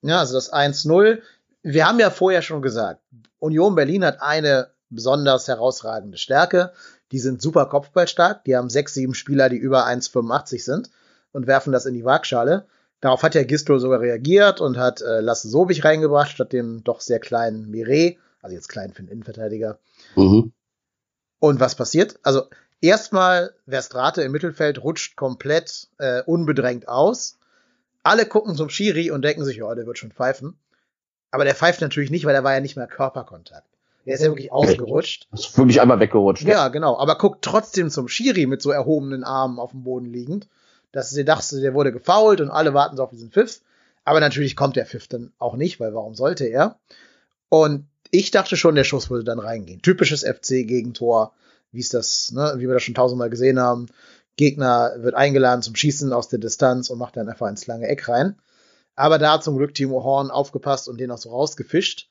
ja, 0.01 0.19
also 0.19 0.35
das 0.35 0.53
1-0. 0.53 1.19
Wir 1.63 1.87
haben 1.87 1.99
ja 1.99 2.09
vorher 2.09 2.41
schon 2.41 2.61
gesagt, 2.61 3.01
Union 3.39 3.75
Berlin 3.75 4.05
hat 4.05 4.21
eine 4.21 4.69
besonders 4.89 5.47
herausragende 5.47 6.17
Stärke. 6.17 6.73
Die 7.11 7.19
sind 7.19 7.41
super 7.41 7.65
kopfballstark. 7.65 8.43
Die 8.43 8.55
haben 8.55 8.69
sechs, 8.69 8.93
sieben 8.93 9.13
Spieler, 9.13 9.49
die 9.49 9.57
über 9.57 9.87
1,85 9.87 10.63
sind 10.63 10.89
und 11.31 11.47
werfen 11.47 11.71
das 11.73 11.85
in 11.85 11.93
die 11.93 12.05
Waagschale. 12.05 12.65
Darauf 13.03 13.21
hat 13.21 13.35
ja 13.35 13.43
Gistol 13.43 13.81
sogar 13.81 13.99
reagiert 13.99 14.61
und 14.61 14.77
hat 14.77 15.01
äh, 15.01 15.19
Lasse 15.19 15.49
Sobich 15.49 15.83
reingebracht, 15.83 16.31
statt 16.31 16.53
dem 16.53 16.85
doch 16.85 17.01
sehr 17.01 17.19
kleinen 17.19 17.69
Mire, 17.69 18.15
also 18.41 18.55
jetzt 18.55 18.69
klein 18.69 18.93
für 18.93 19.03
den 19.03 19.11
Innenverteidiger. 19.11 19.77
Mhm. 20.15 20.53
Und 21.39 21.59
was 21.59 21.75
passiert? 21.75 22.17
Also 22.23 22.43
erstmal, 22.79 23.55
Verstrate 23.67 24.21
im 24.21 24.31
Mittelfeld 24.31 24.81
rutscht 24.81 25.17
komplett 25.17 25.89
äh, 25.97 26.21
unbedrängt 26.23 26.87
aus. 26.87 27.39
Alle 28.03 28.25
gucken 28.25 28.55
zum 28.55 28.69
Schiri 28.69 29.11
und 29.11 29.21
denken 29.21 29.43
sich, 29.43 29.57
ja, 29.57 29.75
der 29.75 29.85
wird 29.85 29.97
schon 29.97 30.13
pfeifen. 30.13 30.57
Aber 31.29 31.43
der 31.43 31.55
pfeift 31.55 31.81
natürlich 31.81 32.09
nicht, 32.09 32.23
weil 32.23 32.35
er 32.35 32.45
war 32.45 32.53
ja 32.53 32.61
nicht 32.61 32.77
mehr 32.77 32.87
Körperkontakt. 32.87 33.67
Der 34.05 34.13
ist 34.13 34.21
ja 34.21 34.29
wirklich 34.29 34.53
ausgerutscht. 34.53 35.27
Ist 35.33 35.57
wirklich 35.57 35.81
einmal 35.81 35.99
weggerutscht. 35.99 36.45
Ja, 36.45 36.69
genau. 36.69 36.97
Aber 36.97 37.17
guckt 37.17 37.43
trotzdem 37.43 37.89
zum 37.89 38.07
Schiri 38.07 38.45
mit 38.45 38.61
so 38.61 38.71
erhobenen 38.71 39.25
Armen 39.25 39.59
auf 39.59 39.71
dem 39.71 39.83
Boden 39.83 40.05
liegend 40.05 40.47
dass 40.93 41.09
sie 41.09 41.25
dachte, 41.25 41.59
der 41.59 41.73
wurde 41.73 41.91
gefoult 41.91 42.39
und 42.39 42.49
alle 42.49 42.73
warten 42.73 42.95
so 42.95 43.03
auf 43.03 43.09
diesen 43.09 43.31
Pfiff. 43.31 43.59
Aber 44.05 44.21
natürlich 44.21 44.55
kommt 44.55 44.77
der 44.77 44.85
Pfiff 44.85 45.07
dann 45.07 45.33
auch 45.39 45.55
nicht, 45.55 45.79
weil 45.79 45.93
warum 45.93 46.15
sollte 46.15 46.45
er? 46.45 46.77
Und 47.49 47.87
ich 48.11 48.31
dachte 48.31 48.55
schon, 48.55 48.75
der 48.75 48.83
Schuss 48.83 49.09
würde 49.09 49.23
dann 49.23 49.39
reingehen. 49.39 49.81
Typisches 49.81 50.23
FC-Gegentor, 50.23 51.33
wie 51.71 51.79
es 51.79 51.89
das, 51.89 52.31
ne, 52.31 52.53
wie 52.57 52.67
wir 52.67 52.73
das 52.73 52.83
schon 52.83 52.95
tausendmal 52.95 53.31
gesehen 53.31 53.59
haben. 53.59 53.87
Gegner 54.35 54.93
wird 54.97 55.15
eingeladen 55.15 55.63
zum 55.63 55.75
Schießen 55.75 56.13
aus 56.13 56.29
der 56.29 56.39
Distanz 56.39 56.89
und 56.89 56.99
macht 56.99 57.17
dann 57.17 57.27
einfach 57.27 57.49
ins 57.49 57.65
lange 57.65 57.87
Eck 57.87 58.07
rein. 58.07 58.35
Aber 58.95 59.17
da 59.17 59.33
hat 59.33 59.43
zum 59.43 59.57
Glück 59.57 59.73
Timo 59.73 60.03
Horn 60.03 60.29
aufgepasst 60.29 60.87
und 60.87 60.99
den 60.99 61.09
auch 61.09 61.17
so 61.17 61.29
rausgefischt. 61.29 62.09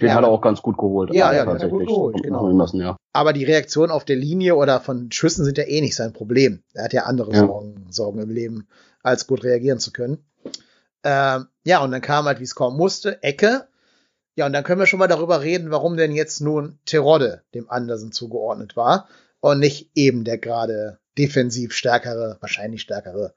Den 0.00 0.08
ja, 0.08 0.14
hat 0.14 0.22
er 0.22 0.28
auch 0.28 0.40
ganz 0.40 0.62
gut 0.62 0.78
geholt. 0.78 1.12
Ja, 1.12 1.32
ja, 1.32 1.44
den 1.44 1.54
hat 1.54 1.62
er 1.62 1.68
gut 1.68 1.86
geholt, 1.86 2.22
genau. 2.22 2.48
Lassen, 2.50 2.80
ja. 2.80 2.96
Aber 3.12 3.32
die 3.32 3.44
Reaktion 3.44 3.90
auf 3.90 4.04
der 4.04 4.16
Linie 4.16 4.54
oder 4.54 4.80
von 4.80 5.10
Schüssen 5.10 5.44
sind 5.44 5.58
ja 5.58 5.64
eh 5.64 5.80
nicht 5.80 5.96
sein 5.96 6.12
Problem. 6.12 6.62
Er 6.72 6.84
hat 6.84 6.92
ja 6.92 7.02
andere 7.04 7.32
ja. 7.32 7.40
Sorgen, 7.40 7.86
Sorgen 7.90 8.20
im 8.20 8.30
Leben, 8.30 8.68
als 9.02 9.26
gut 9.26 9.42
reagieren 9.42 9.80
zu 9.80 9.92
können. 9.92 10.24
Ähm, 11.02 11.46
ja, 11.64 11.82
und 11.82 11.90
dann 11.90 12.00
kam 12.00 12.26
halt, 12.26 12.38
wie 12.38 12.44
es 12.44 12.54
kommen 12.54 12.76
musste, 12.76 13.22
Ecke. 13.22 13.66
Ja, 14.36 14.46
und 14.46 14.52
dann 14.52 14.62
können 14.62 14.78
wir 14.78 14.86
schon 14.86 15.00
mal 15.00 15.08
darüber 15.08 15.42
reden, 15.42 15.72
warum 15.72 15.96
denn 15.96 16.12
jetzt 16.12 16.40
nun 16.40 16.78
Terodde 16.84 17.42
dem 17.54 17.68
Andersen 17.68 18.12
zugeordnet 18.12 18.76
war 18.76 19.08
und 19.40 19.58
nicht 19.58 19.90
eben 19.96 20.22
der 20.22 20.38
gerade 20.38 20.98
defensiv 21.16 21.72
stärkere, 21.72 22.36
wahrscheinlich 22.40 22.82
stärkere 22.82 23.34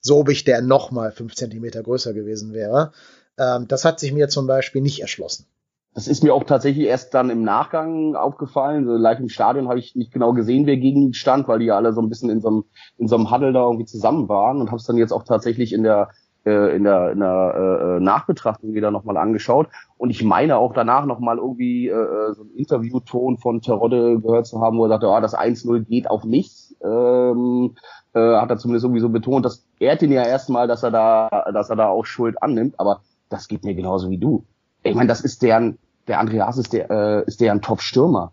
Sobich, 0.00 0.44
der 0.44 0.60
noch 0.60 0.90
mal 0.90 1.10
fünf 1.10 1.34
Zentimeter 1.34 1.82
größer 1.82 2.12
gewesen 2.12 2.52
wäre. 2.52 2.92
Ähm, 3.38 3.66
das 3.68 3.84
hat 3.84 3.98
sich 3.98 4.12
mir 4.12 4.28
zum 4.28 4.46
Beispiel 4.46 4.82
nicht 4.82 5.00
erschlossen. 5.00 5.46
Das 5.94 6.08
ist 6.08 6.22
mir 6.22 6.32
auch 6.34 6.44
tatsächlich 6.44 6.86
erst 6.86 7.12
dann 7.12 7.28
im 7.28 7.42
Nachgang 7.42 8.14
aufgefallen. 8.16 8.86
So 8.86 8.96
live 8.96 9.20
im 9.20 9.28
Stadion 9.28 9.68
habe 9.68 9.78
ich 9.78 9.94
nicht 9.94 10.12
genau 10.12 10.32
gesehen, 10.32 10.66
wer 10.66 10.78
gegen 10.78 11.02
ihn 11.02 11.14
stand, 11.14 11.48
weil 11.48 11.58
die 11.58 11.66
ja 11.66 11.76
alle 11.76 11.92
so 11.92 12.00
ein 12.00 12.08
bisschen 12.08 12.30
in 12.30 12.40
so 12.40 12.48
einem, 12.48 12.64
in 12.96 13.08
so 13.08 13.16
einem 13.16 13.30
Huddle 13.30 13.52
da 13.52 13.64
irgendwie 13.64 13.84
zusammen 13.84 14.28
waren 14.28 14.60
und 14.60 14.68
habe 14.68 14.78
es 14.78 14.84
dann 14.84 14.96
jetzt 14.96 15.12
auch 15.12 15.24
tatsächlich 15.24 15.72
in 15.72 15.82
der 15.82 16.08
äh, 16.44 16.74
in 16.74 16.84
der, 16.84 17.12
in 17.12 17.20
der 17.20 17.98
äh, 17.98 18.00
Nachbetrachtung 18.02 18.74
wieder 18.74 18.90
nochmal 18.90 19.16
angeschaut. 19.16 19.68
Und 19.96 20.10
ich 20.10 20.24
meine 20.24 20.56
auch 20.56 20.72
danach 20.72 21.06
nochmal 21.06 21.38
irgendwie 21.38 21.88
äh, 21.88 21.92
äh, 21.92 22.34
so 22.34 22.42
ein 22.42 22.50
Interviewton 22.56 23.38
von 23.38 23.60
Terodde 23.60 24.18
gehört 24.20 24.46
zu 24.46 24.60
haben, 24.60 24.78
wo 24.78 24.86
er 24.86 24.88
sagte, 24.88 25.08
oh, 25.08 25.20
das 25.20 25.38
1-0 25.38 25.84
geht 25.84 26.10
auf 26.10 26.24
nichts. 26.24 26.74
ähm, 26.82 27.74
äh, 28.14 28.36
hat 28.36 28.50
er 28.50 28.58
zumindest 28.58 28.82
sowieso 28.82 29.08
betont, 29.08 29.44
dass 29.44 29.64
er 29.78 29.96
den 29.96 30.12
ja 30.12 30.22
erstmal, 30.24 30.68
dass 30.68 30.82
er 30.82 30.90
da, 30.90 31.28
dass 31.52 31.70
er 31.70 31.76
da 31.76 31.88
auch 31.88 32.04
Schuld 32.04 32.42
annimmt, 32.42 32.78
aber 32.78 33.00
das 33.28 33.48
geht 33.48 33.64
mir 33.64 33.74
genauso 33.74 34.10
wie 34.10 34.18
du. 34.18 34.44
Ich 34.82 34.94
meine, 34.94 35.08
das 35.08 35.20
ist 35.20 35.42
deren, 35.42 35.78
der 36.08 36.20
Andreas 36.20 36.58
ist 36.58 36.72
der, 36.72 36.90
äh, 36.90 37.24
ist 37.26 37.40
der 37.40 37.52
ein 37.52 37.62
Top-Stürmer. 37.62 38.32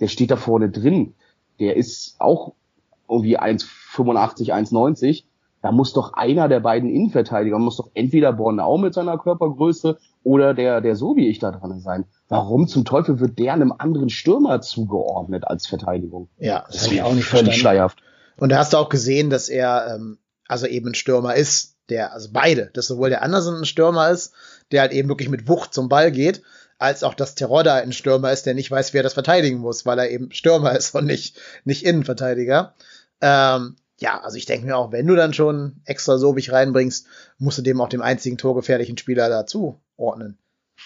Der 0.00 0.08
steht 0.08 0.30
da 0.30 0.36
vorne 0.36 0.70
drin. 0.70 1.14
Der 1.60 1.76
ist 1.76 2.16
auch 2.18 2.52
irgendwie 3.08 3.38
1,85, 3.38 4.52
1,90. 4.52 5.24
Da 5.62 5.72
muss 5.72 5.92
doch 5.92 6.12
einer 6.12 6.48
der 6.48 6.60
beiden 6.60 6.90
Innenverteidiger, 6.90 7.58
muss 7.58 7.76
doch 7.76 7.90
entweder 7.94 8.32
Bornau 8.32 8.78
mit 8.78 8.94
seiner 8.94 9.18
Körpergröße 9.18 9.98
oder 10.22 10.54
der, 10.54 10.80
der 10.80 10.96
so 10.96 11.16
wie 11.16 11.28
ich 11.28 11.38
da 11.38 11.50
dran 11.50 11.80
sein. 11.80 12.04
Warum 12.28 12.68
zum 12.68 12.84
Teufel 12.84 13.20
wird 13.20 13.38
der 13.38 13.54
einem 13.54 13.72
anderen 13.76 14.10
Stürmer 14.10 14.60
zugeordnet 14.60 15.46
als 15.46 15.66
Verteidigung? 15.66 16.28
Ja, 16.38 16.64
das, 16.66 16.82
das 16.82 16.92
ich 16.92 17.02
auch 17.02 17.14
nicht 17.14 17.24
völlig 17.24 17.56
schleierhaft. 17.56 18.02
Und 18.36 18.50
da 18.50 18.58
hast 18.58 18.74
du 18.74 18.76
auch 18.76 18.88
gesehen, 18.88 19.30
dass 19.30 19.48
er 19.48 19.94
ähm, 19.94 20.18
also 20.46 20.66
eben 20.66 20.88
ein 20.88 20.94
Stürmer 20.94 21.34
ist, 21.34 21.76
der, 21.88 22.12
also 22.12 22.28
beide, 22.32 22.70
dass 22.74 22.88
sowohl 22.88 23.10
der 23.10 23.22
Anderson 23.22 23.56
ein 23.56 23.64
Stürmer 23.64 24.10
ist, 24.10 24.34
der 24.72 24.82
halt 24.82 24.92
eben 24.92 25.08
wirklich 25.08 25.28
mit 25.28 25.48
Wucht 25.48 25.72
zum 25.72 25.88
Ball 25.88 26.10
geht, 26.10 26.42
als 26.78 27.02
auch 27.02 27.14
dass 27.14 27.34
Terodda 27.34 27.74
ein 27.76 27.92
Stürmer 27.92 28.32
ist, 28.32 28.46
der 28.46 28.54
nicht 28.54 28.70
weiß, 28.70 28.92
wer 28.94 29.02
das 29.02 29.14
verteidigen 29.14 29.58
muss, 29.58 29.86
weil 29.86 29.98
er 29.98 30.10
eben 30.10 30.30
Stürmer 30.32 30.76
ist 30.76 30.94
und 30.94 31.06
nicht, 31.06 31.38
nicht 31.64 31.84
Innenverteidiger. 31.84 32.74
Ähm, 33.20 33.76
ja, 33.98 34.20
also 34.20 34.36
ich 34.36 34.44
denke 34.46 34.66
mir 34.66 34.76
auch, 34.76 34.92
wenn 34.92 35.06
du 35.06 35.16
dann 35.16 35.32
schon 35.32 35.80
extra 35.84 36.18
Sobich 36.18 36.52
reinbringst, 36.52 37.06
musst 37.38 37.58
du 37.58 37.62
dem 37.62 37.80
auch 37.80 37.88
dem 37.88 38.02
einzigen 38.02 38.36
torgefährlichen 38.36 38.98
Spieler 38.98 39.28
dazu 39.28 39.80
ordnen. 39.96 40.38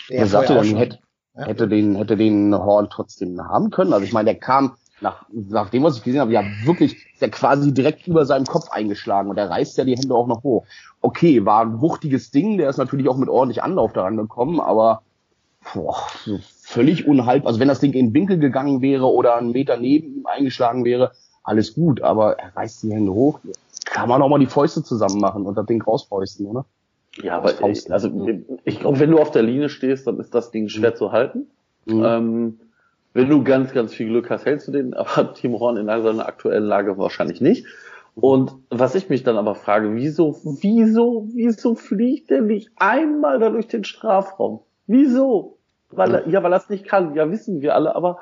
Der 0.09 0.27
sagte 0.27 0.55
dann, 0.55 0.77
hätte, 0.77 0.99
ja? 1.37 1.47
hätte 1.47 1.67
den, 1.67 1.97
hätte 1.97 2.17
den 2.17 2.55
Horn 2.55 2.89
trotzdem 2.91 3.41
haben 3.43 3.71
können. 3.71 3.93
Also 3.93 4.05
ich 4.05 4.13
meine, 4.13 4.27
der 4.27 4.39
kam 4.39 4.77
nach, 5.01 5.27
nach 5.33 5.71
dem, 5.71 5.83
was 5.83 5.97
ich 5.97 6.05
gesehen 6.05 6.21
habe, 6.21 6.33
ja 6.33 6.45
wirklich, 6.65 6.93
ist 7.13 7.23
ja 7.23 7.29
quasi 7.29 7.73
direkt 7.73 8.07
über 8.07 8.27
seinem 8.27 8.45
Kopf 8.45 8.71
eingeschlagen 8.71 9.31
und 9.31 9.39
er 9.39 9.51
reißt 9.51 9.77
ja 9.79 9.85
die 9.85 9.97
Hände 9.97 10.15
auch 10.15 10.27
noch 10.27 10.45
hoch. 10.45 10.67
Okay, 11.01 11.45
war 11.45 11.63
ein 11.63 11.81
wuchtiges 11.81 12.31
Ding, 12.31 12.59
der 12.59 12.71
ist 12.71 12.77
natürlich 12.77 13.09
auch 13.09 13.17
mit 13.17 13.29
ordentlich 13.29 13.63
Anlauf 13.63 13.93
daran 13.93 14.17
gekommen, 14.17 14.61
aber 14.61 15.03
boah, 15.75 16.07
so 16.25 16.39
völlig 16.63 17.07
unhalb, 17.07 17.47
also 17.47 17.61
wenn 17.61 17.69
das 17.69 17.81
Ding 17.81 17.93
in 17.93 18.09
den 18.09 18.15
Winkel 18.15 18.39
gegangen 18.39 18.81
wäre 18.81 19.07
oder 19.07 19.37
einen 19.37 19.53
Meter 19.53 19.77
neben 19.77 20.17
ihm 20.17 20.27
eingeschlagen 20.27 20.85
wäre, 20.85 21.13
alles 21.43 21.75
gut, 21.75 22.03
aber 22.03 22.39
er 22.39 22.57
reißt 22.57 22.83
die 22.83 22.93
Hände 22.93 23.13
hoch, 23.13 23.41
kann 23.85 24.09
man 24.09 24.23
auch 24.23 24.29
mal 24.29 24.39
die 24.39 24.47
Fäuste 24.47 24.83
zusammen 24.83 25.21
machen 25.21 25.47
und 25.47 25.57
das 25.57 25.67
Ding 25.67 25.83
rausfäusten, 25.83 26.47
oder? 26.47 26.65
Ja, 27.23 27.39
aber 27.39 27.69
ich, 27.69 27.91
also 27.93 28.11
ich 28.65 28.81
glaube, 28.81 29.01
wenn 29.01 29.11
du 29.11 29.19
auf 29.19 29.33
der 29.33 29.43
Linie 29.43 29.69
stehst, 29.69 30.07
dann 30.07 30.21
ist 30.21 30.35
das 30.35 30.51
Ding 30.51 30.69
schwer 30.69 30.93
mhm. 30.93 30.97
zu 30.97 31.13
halten. 31.13 31.47
Mhm. 31.87 32.05
Ähm, 32.05 32.61
wenn 33.13 33.29
du 33.29 33.43
ganz, 33.43 33.73
ganz 33.73 33.93
viel 33.93 34.09
Glück 34.09 34.31
hast, 34.31 34.47
hältst 34.47 34.69
du 34.69 34.73
den, 34.73 34.95
aber 34.95 35.35
Timo 35.35 35.59
Horn 35.61 35.77
in 35.77 35.87
seiner 35.87 36.27
aktuellen 36.27 36.65
Lage 36.65 36.99
wahrscheinlich 36.99 37.41
nicht. 37.41 37.67
Und 38.15 38.53
was 38.71 38.95
ich 38.95 39.09
mich 39.09 39.23
dann 39.23 39.37
aber 39.37 39.55
frage, 39.55 39.95
wieso, 39.95 40.37
wieso, 40.45 41.29
wieso 41.33 41.75
fliegt 41.75 42.31
der 42.31 42.43
nicht 42.43 42.71
einmal 42.77 43.39
da 43.39 43.51
durch 43.51 43.69
den 43.69 43.85
Strafraum? 43.85 44.61
Wieso? 44.91 45.59
Weil 45.91 46.15
er, 46.15 46.29
ja, 46.29 46.43
weil 46.43 46.53
er 46.53 46.59
es 46.59 46.69
nicht 46.69 46.85
kann. 46.85 47.15
Ja, 47.15 47.31
wissen 47.31 47.61
wir 47.61 47.77
alle, 47.77 47.95
aber 47.95 48.19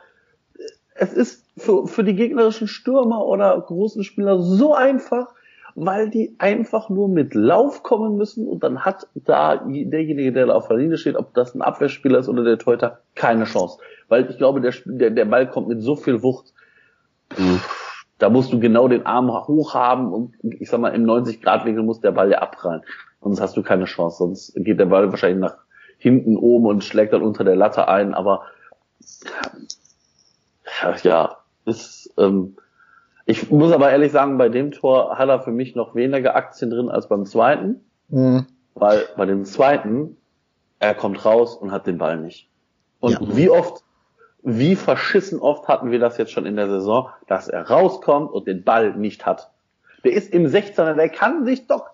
es 0.95 1.15
ist 1.15 1.47
für, 1.57 1.87
für 1.87 2.05
die 2.05 2.15
gegnerischen 2.15 2.69
Stürmer 2.69 3.25
oder 3.25 3.59
großen 3.59 4.05
Spieler 4.05 4.39
so 4.39 4.75
einfach, 4.75 5.29
weil 5.75 6.11
die 6.11 6.37
einfach 6.39 6.91
nur 6.91 7.09
mit 7.09 7.35
Lauf 7.35 7.83
kommen 7.83 8.17
müssen 8.17 8.47
und 8.47 8.63
dann 8.63 8.85
hat 8.85 9.07
da 9.15 9.57
derjenige, 9.65 10.33
der 10.33 10.47
da 10.47 10.55
auf 10.55 10.69
der 10.69 10.77
Linie 10.77 10.99
steht, 10.99 11.17
ob 11.17 11.33
das 11.33 11.55
ein 11.55 11.63
Abwehrspieler 11.63 12.19
ist 12.19 12.29
oder 12.29 12.45
der 12.45 12.59
Teuter, 12.59 13.01
keine 13.15 13.45
Chance. 13.45 13.79
Weil 14.09 14.29
ich 14.29 14.37
glaube, 14.37 14.61
der, 14.61 14.75
der, 14.85 15.11
der 15.11 15.25
Ball 15.25 15.49
kommt 15.49 15.69
mit 15.69 15.83
so 15.83 15.97
viel 15.97 16.23
Wucht. 16.23 16.53
Da 18.19 18.29
musst 18.29 18.53
du 18.53 18.61
genau 18.61 18.89
den 18.89 19.07
Arm 19.07 19.33
hoch 19.33 19.73
haben 19.73 20.13
und 20.13 20.35
ich 20.43 20.69
sag 20.69 20.81
mal, 20.81 20.91
im 20.91 21.05
90-Grad-Winkel 21.05 21.83
muss 21.83 22.01
der 22.01 22.13
Ball 22.13 22.31
ja 22.31 22.39
abprallen. 22.41 22.83
Sonst 23.23 23.41
hast 23.41 23.57
du 23.57 23.63
keine 23.63 23.87
Chance. 23.87 24.19
Sonst 24.19 24.53
geht 24.57 24.79
der 24.79 24.87
Ball 24.87 25.11
wahrscheinlich 25.11 25.41
nach 25.41 25.68
hinten 25.99 26.37
oben 26.37 26.67
und 26.67 26.85
schlägt 26.85 27.13
dann 27.13 27.23
unter 27.23 27.45
der 27.45 27.57
Latte 27.57 27.89
ein. 27.89 28.15
Aber 28.15 28.43
ja, 31.03 31.39
ist, 31.65 32.15
ähm, 32.17 32.57
ich 33.27 33.51
muss 33.51 33.73
aber 33.73 33.91
ehrlich 33.91 34.13
sagen, 34.13 34.39
bei 34.39 34.49
dem 34.49 34.71
Tor 34.71 35.19
hat 35.19 35.29
er 35.29 35.41
für 35.41 35.51
mich 35.51 35.75
noch 35.75 35.95
weniger 35.95 36.35
Aktien 36.35 36.71
drin 36.71 36.89
als 36.89 37.09
beim 37.09 37.27
zweiten. 37.27 37.85
Mhm. 38.09 38.47
Weil 38.75 39.07
bei 39.17 39.27
dem 39.27 39.45
zweiten, 39.45 40.17
er 40.79 40.95
kommt 40.95 41.25
raus 41.25 41.57
und 41.57 41.73
hat 41.73 41.87
den 41.87 41.99
Ball 41.99 42.17
nicht. 42.17 42.49
Und 43.01 43.13
ja. 43.13 43.37
wie 43.37 43.51
oft 43.51 43.83
wie 44.43 44.77
verschissen 44.77 45.41
oft 45.41 45.69
hatten 45.69 45.91
wir 45.91 45.99
das 45.99 46.17
jetzt 46.17 46.33
schon 46.33 46.47
in 46.47 46.57
der 46.57 46.69
Saison, 46.69 47.09
dass 47.27 47.49
er 47.49 47.69
rauskommt 47.69 48.31
und 48.31 48.47
den 48.47 48.65
Ball 48.65 48.95
nicht 48.95 49.27
hat. 49.27 49.51
Der 50.05 50.13
ist 50.13 50.33
im 50.33 50.47
16er, 50.47 50.95
der 50.95 51.09
kann 51.09 51.45
sich 51.45 51.67
doch 51.67 51.87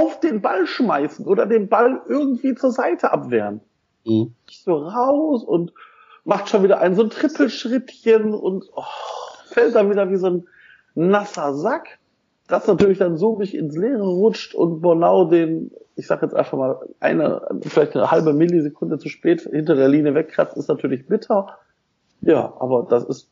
auf 0.00 0.20
den 0.20 0.40
Ball 0.40 0.66
schmeißen 0.66 1.26
oder 1.26 1.46
den 1.46 1.68
Ball 1.68 2.00
irgendwie 2.08 2.54
zur 2.54 2.70
Seite 2.70 3.12
abwehren. 3.12 3.60
Mhm. 4.04 4.34
So 4.48 4.76
raus 4.76 5.44
und 5.44 5.72
macht 6.24 6.48
schon 6.48 6.62
wieder 6.62 6.80
ein 6.80 6.94
so 6.94 7.02
ein 7.02 7.10
Trippelschrittchen 7.10 8.34
und 8.34 8.64
oh, 8.74 8.82
fällt 9.46 9.74
dann 9.74 9.90
wieder 9.90 10.10
wie 10.10 10.16
so 10.16 10.28
ein 10.28 10.48
nasser 10.94 11.54
Sack. 11.54 11.98
Das 12.48 12.66
natürlich 12.66 12.98
dann 12.98 13.16
so 13.16 13.36
mich 13.36 13.54
ins 13.54 13.76
Leere 13.76 14.06
rutscht 14.06 14.54
und 14.54 14.80
Bonau 14.80 15.26
den, 15.26 15.70
ich 15.96 16.06
sag 16.06 16.22
jetzt 16.22 16.34
einfach 16.34 16.56
mal, 16.56 16.80
eine, 16.98 17.42
vielleicht 17.62 17.94
eine 17.94 18.10
halbe 18.10 18.32
Millisekunde 18.32 18.98
zu 18.98 19.08
spät 19.08 19.42
hinter 19.42 19.74
der 19.74 19.88
Linie 19.88 20.14
wegkratzt, 20.14 20.56
ist 20.56 20.68
natürlich 20.68 21.06
bitter. 21.06 21.58
Ja, 22.20 22.54
aber 22.58 22.86
das 22.88 23.04
ist 23.04 23.30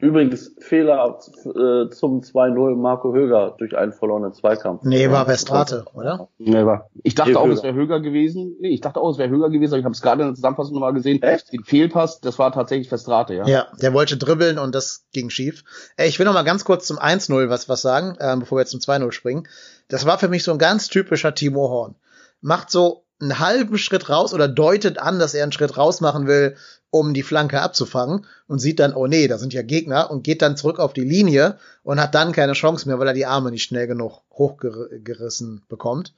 übrigens 0.00 0.54
Fehler 0.58 1.18
äh, 1.44 1.90
zum 1.90 2.20
2-0 2.20 2.76
Marco 2.76 3.12
Höger 3.12 3.54
durch 3.58 3.76
einen 3.76 3.92
verlorenen 3.92 4.32
Zweikampf. 4.32 4.82
Nee, 4.84 5.10
war 5.10 5.26
Westrate, 5.28 5.84
oder? 5.94 6.28
Nee, 6.38 6.64
war. 6.64 6.90
Ich 7.02 7.14
dachte 7.14 7.30
nee, 7.30 7.36
auch, 7.36 7.44
Höger. 7.44 7.54
es 7.54 7.62
wäre 7.62 7.74
Höger 7.74 8.00
gewesen. 8.00 8.56
Nee, 8.60 8.70
ich 8.70 8.80
dachte 8.80 9.00
auch, 9.00 9.10
es 9.10 9.18
wäre 9.18 9.30
Höger 9.30 9.50
gewesen, 9.50 9.74
aber 9.74 9.78
ich 9.78 9.84
habe 9.84 9.94
es 9.94 10.02
gerade 10.02 10.22
in 10.22 10.28
der 10.28 10.34
Zusammenfassung 10.34 10.74
nochmal 10.74 10.92
gesehen. 10.92 11.22
Echt? 11.22 11.52
Den 11.52 11.64
Fehlpass, 11.64 12.20
das 12.20 12.38
war 12.38 12.52
tatsächlich 12.52 12.90
Westrate, 12.90 13.34
ja. 13.34 13.46
Ja, 13.46 13.66
der 13.80 13.92
wollte 13.92 14.16
dribbeln 14.16 14.58
und 14.58 14.74
das 14.74 15.06
ging 15.12 15.30
schief. 15.30 15.64
Ey, 15.96 16.08
ich 16.08 16.18
will 16.18 16.26
noch 16.26 16.34
mal 16.34 16.42
ganz 16.42 16.64
kurz 16.64 16.86
zum 16.86 16.98
1-0 16.98 17.48
was, 17.48 17.68
was 17.68 17.82
sagen, 17.82 18.16
äh, 18.18 18.36
bevor 18.38 18.58
wir 18.58 18.62
jetzt 18.62 18.70
zum 18.70 18.80
2-0 18.80 19.12
springen. 19.12 19.48
Das 19.88 20.06
war 20.06 20.18
für 20.18 20.28
mich 20.28 20.44
so 20.44 20.52
ein 20.52 20.58
ganz 20.58 20.88
typischer 20.88 21.34
Timo 21.34 21.68
Horn. 21.68 21.94
Macht 22.40 22.70
so 22.70 23.04
einen 23.20 23.38
halben 23.38 23.76
Schritt 23.76 24.08
raus 24.08 24.32
oder 24.32 24.48
deutet 24.48 24.98
an, 24.98 25.18
dass 25.18 25.34
er 25.34 25.42
einen 25.42 25.52
Schritt 25.52 25.76
raus 25.76 26.00
machen 26.00 26.26
will, 26.26 26.56
um 26.90 27.14
die 27.14 27.22
Flanke 27.22 27.60
abzufangen 27.60 28.26
und 28.48 28.58
sieht 28.58 28.80
dann, 28.80 28.94
oh 28.94 29.06
nee, 29.06 29.28
da 29.28 29.38
sind 29.38 29.52
ja 29.52 29.62
Gegner 29.62 30.10
und 30.10 30.24
geht 30.24 30.42
dann 30.42 30.56
zurück 30.56 30.78
auf 30.78 30.92
die 30.92 31.04
Linie 31.04 31.58
und 31.82 32.00
hat 32.00 32.14
dann 32.14 32.32
keine 32.32 32.52
Chance 32.52 32.88
mehr, 32.88 32.98
weil 32.98 33.08
er 33.08 33.14
die 33.14 33.26
Arme 33.26 33.50
nicht 33.50 33.62
schnell 33.62 33.86
genug 33.86 34.22
hochgerissen 34.32 35.62
bekommt. 35.68 36.14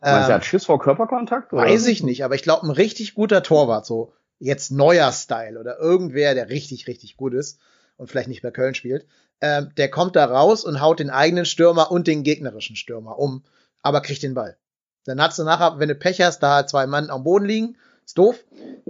Meinst 0.00 0.28
du, 0.28 0.32
er 0.32 0.34
hat 0.36 0.44
Schiss 0.44 0.64
vor 0.64 0.80
Körperkontakt? 0.80 1.52
Oder? 1.52 1.62
Weiß 1.62 1.86
ich 1.86 2.02
nicht, 2.02 2.24
aber 2.24 2.34
ich 2.34 2.42
glaube, 2.42 2.66
ein 2.66 2.70
richtig 2.70 3.14
guter 3.14 3.42
Torwart, 3.42 3.86
so 3.86 4.12
jetzt 4.38 4.72
neuer 4.72 5.12
Style 5.12 5.58
oder 5.58 5.78
irgendwer, 5.78 6.34
der 6.34 6.48
richtig, 6.48 6.88
richtig 6.88 7.16
gut 7.16 7.34
ist 7.34 7.58
und 7.96 8.08
vielleicht 8.08 8.28
nicht 8.28 8.42
bei 8.42 8.50
Köln 8.50 8.74
spielt, 8.74 9.06
äh, 9.40 9.62
der 9.76 9.90
kommt 9.90 10.16
da 10.16 10.24
raus 10.24 10.64
und 10.64 10.80
haut 10.80 10.98
den 10.98 11.10
eigenen 11.10 11.44
Stürmer 11.44 11.90
und 11.90 12.06
den 12.06 12.22
gegnerischen 12.24 12.76
Stürmer 12.76 13.18
um, 13.18 13.44
aber 13.82 14.00
kriegt 14.00 14.22
den 14.22 14.34
Ball. 14.34 14.56
Dann 15.04 15.20
hast 15.20 15.38
du 15.38 15.44
nachher, 15.44 15.78
wenn 15.78 15.88
du 15.88 15.94
Pech 15.94 16.20
hast, 16.20 16.40
da 16.40 16.56
halt 16.56 16.68
zwei 16.68 16.86
Mann 16.86 17.10
am 17.10 17.24
Boden 17.24 17.44
liegen, 17.44 17.76
ist 18.04 18.18
doof, 18.18 18.44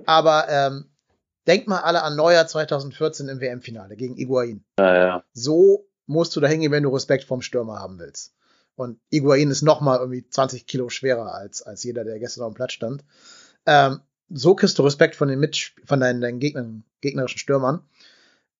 aber 0.06 0.46
ähm, 0.48 0.86
Denkt 1.46 1.68
mal 1.68 1.80
alle 1.80 2.02
an 2.02 2.16
Neuer 2.16 2.46
2014 2.46 3.28
im 3.28 3.40
WM-Finale 3.40 3.96
gegen 3.96 4.16
Iguain. 4.16 4.64
Ja, 4.78 4.94
ja. 4.94 5.24
So 5.32 5.86
musst 6.06 6.36
du 6.36 6.40
da 6.40 6.48
hingehen, 6.48 6.72
wenn 6.72 6.82
du 6.82 6.90
Respekt 6.90 7.24
vom 7.24 7.42
Stürmer 7.42 7.78
haben 7.78 7.98
willst. 7.98 8.34
Und 8.74 8.98
Iguain 9.10 9.50
ist 9.50 9.62
noch 9.62 9.80
mal 9.80 9.98
irgendwie 9.98 10.26
20 10.26 10.66
Kilo 10.66 10.88
schwerer 10.88 11.34
als, 11.34 11.62
als 11.62 11.84
jeder, 11.84 12.04
der 12.04 12.18
gestern 12.18 12.44
auf 12.44 12.52
dem 12.52 12.56
Platz 12.56 12.72
stand. 12.72 13.04
Ähm, 13.66 14.00
so 14.30 14.54
kriegst 14.54 14.78
du 14.78 14.82
Respekt 14.82 15.16
von 15.16 15.28
den 15.28 15.40
Mit 15.40 15.72
von 15.84 16.00
deinen, 16.00 16.20
deinen 16.20 16.40
Gegnern, 16.40 16.84
gegnerischen 17.00 17.38
Stürmern. 17.38 17.82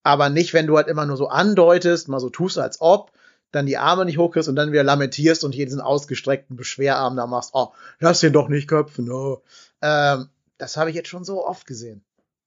Aber 0.03 0.29
nicht, 0.29 0.53
wenn 0.53 0.67
du 0.67 0.77
halt 0.77 0.89
immer 0.89 1.07
nur 1.07 1.17
so 1.17 1.29
andeutest, 1.29 2.09
mal 2.09 2.21
so 2.21 2.29
tust, 2.29 2.59
als 2.59 2.81
ob, 2.81 3.13
dann 3.53 3.67
die 3.67 3.79
Arme 3.79 4.05
nicht 4.05 4.19
hochkriegst 4.19 4.49
und 4.49 4.57
dann 4.57 4.73
wieder 4.73 4.83
lamentierst 4.83 5.45
und 5.45 5.53
hier 5.53 5.67
diesen 5.67 5.81
ausgestreckten 5.81 6.57
Beschwerarm 6.57 7.17
da 7.17 7.27
machst, 7.27 7.51
oh, 7.53 7.73
lass 8.01 8.21
den 8.21 8.33
doch 8.33 8.49
nicht 8.49 8.69
köpfen, 8.69 9.11
oh. 9.11 9.43
Ähm, 9.81 10.29
das 10.59 10.77
habe 10.77 10.91
ich 10.91 10.97
jetzt 10.97 11.09
schon 11.09 11.25
so 11.25 11.47
oft 11.47 11.67
gesehen. 11.67 12.05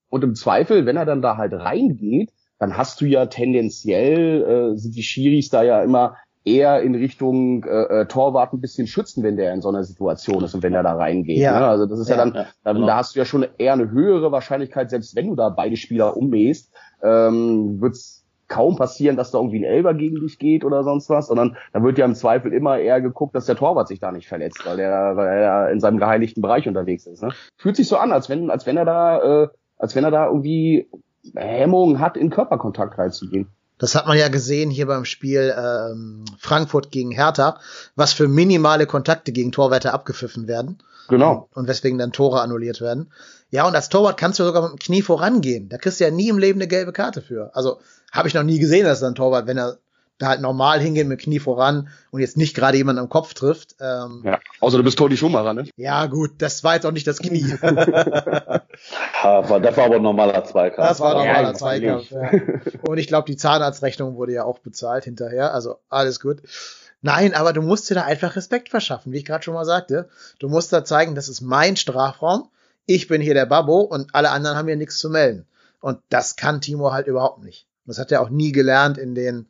Und 0.09 0.23
im 0.23 0.35
Zweifel, 0.35 0.85
wenn 0.85 0.97
er 0.97 1.05
dann 1.05 1.21
da 1.21 1.37
halt 1.37 1.53
reingeht, 1.53 2.31
dann 2.59 2.77
hast 2.77 3.01
du 3.01 3.05
ja 3.05 3.25
tendenziell, 3.25 4.73
äh, 4.73 4.77
sind 4.77 4.95
die 4.95 5.03
Schiris 5.03 5.49
da 5.49 5.63
ja 5.63 5.83
immer 5.83 6.15
eher 6.45 6.81
in 6.81 6.93
Richtung 6.93 7.63
äh, 7.63 8.01
äh, 8.01 8.05
Torwart 8.05 8.53
ein 8.53 8.61
bisschen 8.61 8.87
schützen, 8.87 9.23
wenn 9.23 9.35
der 9.35 9.53
in 9.53 9.61
so 9.61 9.69
einer 9.69 9.83
Situation 9.83 10.43
ist 10.43 10.53
und 10.53 10.61
wenn 10.61 10.73
er 10.73 10.83
da 10.83 10.93
reingeht. 10.93 11.39
Ja. 11.39 11.59
Ne? 11.59 11.65
Also 11.65 11.87
das 11.87 11.99
ist 11.99 12.07
ja, 12.07 12.17
ja 12.17 12.25
dann, 12.25 12.35
ja, 12.35 12.47
dann 12.63 12.75
genau. 12.75 12.87
da 12.87 12.97
hast 12.97 13.15
du 13.15 13.19
ja 13.19 13.25
schon 13.25 13.45
eher 13.57 13.73
eine 13.73 13.89
höhere 13.89 14.31
Wahrscheinlichkeit, 14.31 14.91
selbst 14.91 15.15
wenn 15.15 15.27
du 15.27 15.35
da 15.35 15.49
beide 15.49 15.75
Spieler 15.75 16.15
ummähst, 16.15 16.71
ähm, 17.03 17.81
wird's 17.81 18.25
kaum 18.47 18.75
passieren, 18.75 19.17
dass 19.17 19.31
da 19.31 19.39
irgendwie 19.39 19.57
ein 19.57 19.63
Elber 19.63 19.95
gegen 19.95 20.19
dich 20.19 20.37
geht 20.37 20.63
oder 20.63 20.83
sonst 20.83 21.09
was, 21.09 21.27
sondern 21.27 21.57
da 21.73 21.81
wird 21.81 21.97
ja 21.97 22.05
im 22.05 22.13
Zweifel 22.13 22.53
immer 22.53 22.77
eher 22.77 23.01
geguckt, 23.01 23.35
dass 23.35 23.47
der 23.47 23.55
Torwart 23.55 23.87
sich 23.87 23.99
da 23.99 24.11
nicht 24.11 24.27
verletzt, 24.27 24.63
weil 24.65 24.79
er, 24.79 25.17
weil 25.17 25.27
er 25.27 25.71
in 25.71 25.79
seinem 25.79 25.97
geheiligten 25.97 26.43
Bereich 26.43 26.67
unterwegs 26.67 27.07
ist. 27.07 27.23
Ne? 27.23 27.29
Fühlt 27.57 27.75
sich 27.75 27.87
so 27.87 27.97
an, 27.97 28.11
als 28.11 28.29
wenn, 28.29 28.51
als 28.51 28.67
wenn 28.67 28.77
er 28.77 28.85
da 28.85 29.43
äh, 29.43 29.47
als 29.77 29.95
wenn 29.95 30.03
er 30.03 30.11
da 30.11 30.27
irgendwie 30.27 30.89
Hemmungen 31.35 31.99
hat, 31.99 32.17
in 32.17 32.29
Körperkontakt 32.29 32.97
reinzugehen. 32.97 33.47
Das 33.77 33.93
hat 33.95 34.07
man 34.07 34.17
ja 34.17 34.29
gesehen 34.29 34.71
hier 34.71 34.87
beim 34.87 35.03
Spiel 35.03 35.53
ähm, 35.57 36.23
Frankfurt 36.39 36.91
gegen 36.91 37.11
Hertha, 37.11 37.59
was 37.95 38.13
für 38.13 38.27
minimale 38.27 38.85
Kontakte 38.85 39.33
gegen 39.33 39.51
Torwärter 39.51 39.93
abgepfiffen 39.93 40.47
werden. 40.47 40.77
Genau. 41.09 41.49
Und 41.53 41.67
weswegen 41.67 41.99
dann 41.99 42.13
Tore 42.13 42.41
annulliert 42.41 42.81
werden. 42.81 43.11
Ja, 43.51 43.67
und 43.67 43.75
als 43.75 43.89
Torwart 43.89 44.17
kannst 44.17 44.39
du 44.39 44.43
sogar 44.43 44.63
mit 44.63 44.71
dem 44.71 44.79
Knie 44.79 45.01
vorangehen. 45.01 45.69
Da 45.69 45.77
kriegst 45.77 45.99
du 45.99 46.05
ja 46.05 46.11
nie 46.11 46.29
im 46.29 46.37
Leben 46.37 46.59
eine 46.59 46.67
gelbe 46.67 46.93
Karte 46.93 47.21
für. 47.21 47.51
Also 47.53 47.79
habe 48.11 48.27
ich 48.27 48.33
noch 48.33 48.43
nie 48.43 48.59
gesehen, 48.59 48.85
dass 48.85 49.03
ein 49.03 49.13
Torwart, 49.13 49.45
wenn 49.45 49.57
er 49.57 49.77
da 50.17 50.27
halt 50.27 50.41
normal 50.41 50.79
hingeht 50.79 51.07
mit 51.07 51.19
dem 51.19 51.23
Knie 51.23 51.39
voran 51.39 51.89
und 52.11 52.21
jetzt 52.21 52.37
nicht 52.37 52.55
gerade 52.55 52.77
jemand 52.77 52.99
am 52.99 53.09
Kopf 53.09 53.33
trifft. 53.33 53.75
Ähm, 53.81 54.21
ja, 54.23 54.39
außer 54.61 54.77
du 54.77 54.83
bist 54.83 54.97
Toni 54.97 55.17
Schumacher, 55.17 55.53
ne? 55.53 55.65
Ja, 55.75 56.05
gut, 56.05 56.31
das 56.37 56.63
war 56.63 56.75
jetzt 56.75 56.85
auch 56.85 56.91
nicht 56.91 57.07
das 57.07 57.19
Knie. 57.19 57.43
aber 59.21 59.59
das 59.59 59.77
war 59.77 59.85
aber 59.85 59.97
ein 59.97 60.01
normaler 60.01 60.43
Zweikampf. 60.45 60.87
Das 60.87 60.99
war 60.99 61.15
ein 61.15 61.27
normaler 61.27 61.49
ja, 61.49 61.53
Zweikampf. 61.53 62.11
Ja. 62.11 62.31
Und 62.87 62.97
ich 62.97 63.07
glaube, 63.07 63.27
die 63.27 63.35
Zahnarztrechnung 63.35 64.15
wurde 64.15 64.33
ja 64.33 64.45
auch 64.45 64.59
bezahlt 64.59 65.03
hinterher. 65.03 65.53
Also 65.53 65.79
alles 65.89 66.19
gut. 66.19 66.41
Nein, 67.01 67.33
aber 67.35 67.53
du 67.53 67.61
musst 67.61 67.89
dir 67.89 67.95
da 67.95 68.03
einfach 68.03 68.35
Respekt 68.35 68.69
verschaffen, 68.69 69.11
wie 69.11 69.17
ich 69.17 69.25
gerade 69.25 69.43
schon 69.43 69.53
mal 69.53 69.65
sagte. 69.65 70.09
Du 70.39 70.49
musst 70.49 70.73
da 70.73 70.83
zeigen, 70.83 71.13
das 71.13 71.29
ist 71.29 71.41
mein 71.41 71.75
Strafraum. 71.75 72.49
Ich 72.87 73.07
bin 73.07 73.21
hier 73.21 73.33
der 73.33 73.45
Babbo 73.45 73.81
und 73.81 74.15
alle 74.15 74.31
anderen 74.31 74.57
haben 74.57 74.67
hier 74.67 74.75
nichts 74.75 74.97
zu 74.97 75.09
melden. 75.09 75.45
Und 75.81 75.99
das 76.09 76.35
kann 76.35 76.61
Timo 76.61 76.93
halt 76.93 77.07
überhaupt 77.07 77.43
nicht. 77.43 77.67
Das 77.85 77.99
hat 77.99 78.11
er 78.11 78.21
auch 78.21 78.29
nie 78.29 78.51
gelernt 78.51 78.97
in 78.97 79.13
den 79.13 79.47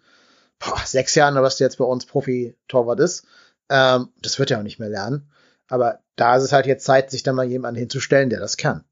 boah, 0.59 0.79
sechs 0.85 1.15
Jahren, 1.15 1.35
was 1.35 1.57
der 1.57 1.67
jetzt 1.67 1.77
bei 1.77 1.85
uns 1.85 2.05
Profi-Torwart 2.05 2.99
ist. 2.99 3.27
Ähm, 3.69 4.09
das 4.21 4.39
wird 4.39 4.51
er 4.51 4.59
auch 4.59 4.63
nicht 4.63 4.79
mehr 4.79 4.89
lernen. 4.89 5.29
Aber 5.67 5.99
da 6.15 6.35
ist 6.35 6.43
es 6.43 6.53
halt 6.53 6.67
jetzt 6.67 6.85
Zeit, 6.85 7.09
sich 7.09 7.23
da 7.23 7.33
mal 7.33 7.45
jemanden 7.45 7.79
hinzustellen, 7.79 8.29
der 8.29 8.39
das 8.39 8.57
kann. 8.57 8.83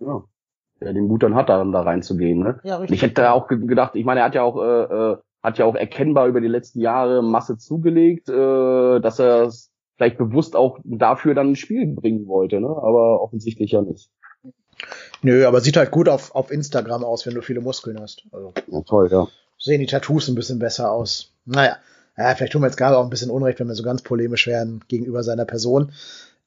Ja. 0.00 0.22
Der 0.80 0.92
den 0.92 1.08
Mut 1.08 1.24
dann 1.24 1.34
hat, 1.34 1.48
dann 1.48 1.72
da 1.72 1.82
reinzugehen. 1.82 2.38
Ne? 2.38 2.60
Ja, 2.62 2.76
richtig. 2.76 2.96
Ich 2.96 3.02
hätte 3.02 3.22
da 3.22 3.32
auch 3.32 3.48
gedacht, 3.48 3.96
ich 3.96 4.04
meine, 4.04 4.20
er 4.20 4.26
hat 4.26 4.36
ja 4.36 4.42
auch 4.42 4.62
äh, 4.62 5.12
äh, 5.12 5.16
hat 5.42 5.58
ja 5.58 5.64
auch 5.64 5.74
erkennbar 5.74 6.28
über 6.28 6.40
die 6.40 6.48
letzten 6.48 6.80
Jahre 6.80 7.22
Masse 7.22 7.58
zugelegt, 7.58 8.28
äh, 8.28 9.00
dass 9.00 9.18
er 9.18 9.44
es 9.44 9.72
vielleicht 9.96 10.18
bewusst 10.18 10.54
auch 10.54 10.78
dafür 10.84 11.34
dann 11.34 11.50
ein 11.50 11.56
Spiel 11.56 11.86
bringen 11.86 12.26
wollte, 12.28 12.60
ne? 12.60 12.68
aber 12.68 13.20
offensichtlich 13.20 13.72
ja 13.72 13.82
nicht. 13.82 14.10
Nö, 15.22 15.46
aber 15.46 15.60
sieht 15.60 15.76
halt 15.76 15.90
gut 15.90 16.08
auf, 16.08 16.34
auf 16.34 16.52
Instagram 16.52 17.04
aus, 17.04 17.26
wenn 17.26 17.34
du 17.34 17.42
viele 17.42 17.60
Muskeln 17.60 18.00
hast. 18.00 18.24
Also, 18.30 18.52
ja, 18.68 18.80
toll, 18.82 19.08
ja. 19.10 19.26
Sehen 19.58 19.80
die 19.80 19.86
Tattoos 19.86 20.28
ein 20.28 20.34
bisschen 20.34 20.58
besser 20.58 20.90
aus. 20.90 21.32
Naja, 21.44 21.78
ja, 22.16 22.34
vielleicht 22.34 22.52
tun 22.52 22.62
wir 22.62 22.66
jetzt 22.66 22.76
gerade 22.76 22.96
auch 22.96 23.04
ein 23.04 23.10
bisschen 23.10 23.30
Unrecht, 23.30 23.60
wenn 23.60 23.68
wir 23.68 23.74
so 23.74 23.82
ganz 23.82 24.02
polemisch 24.02 24.46
werden 24.46 24.84
gegenüber 24.88 25.22
seiner 25.22 25.44
Person. 25.44 25.92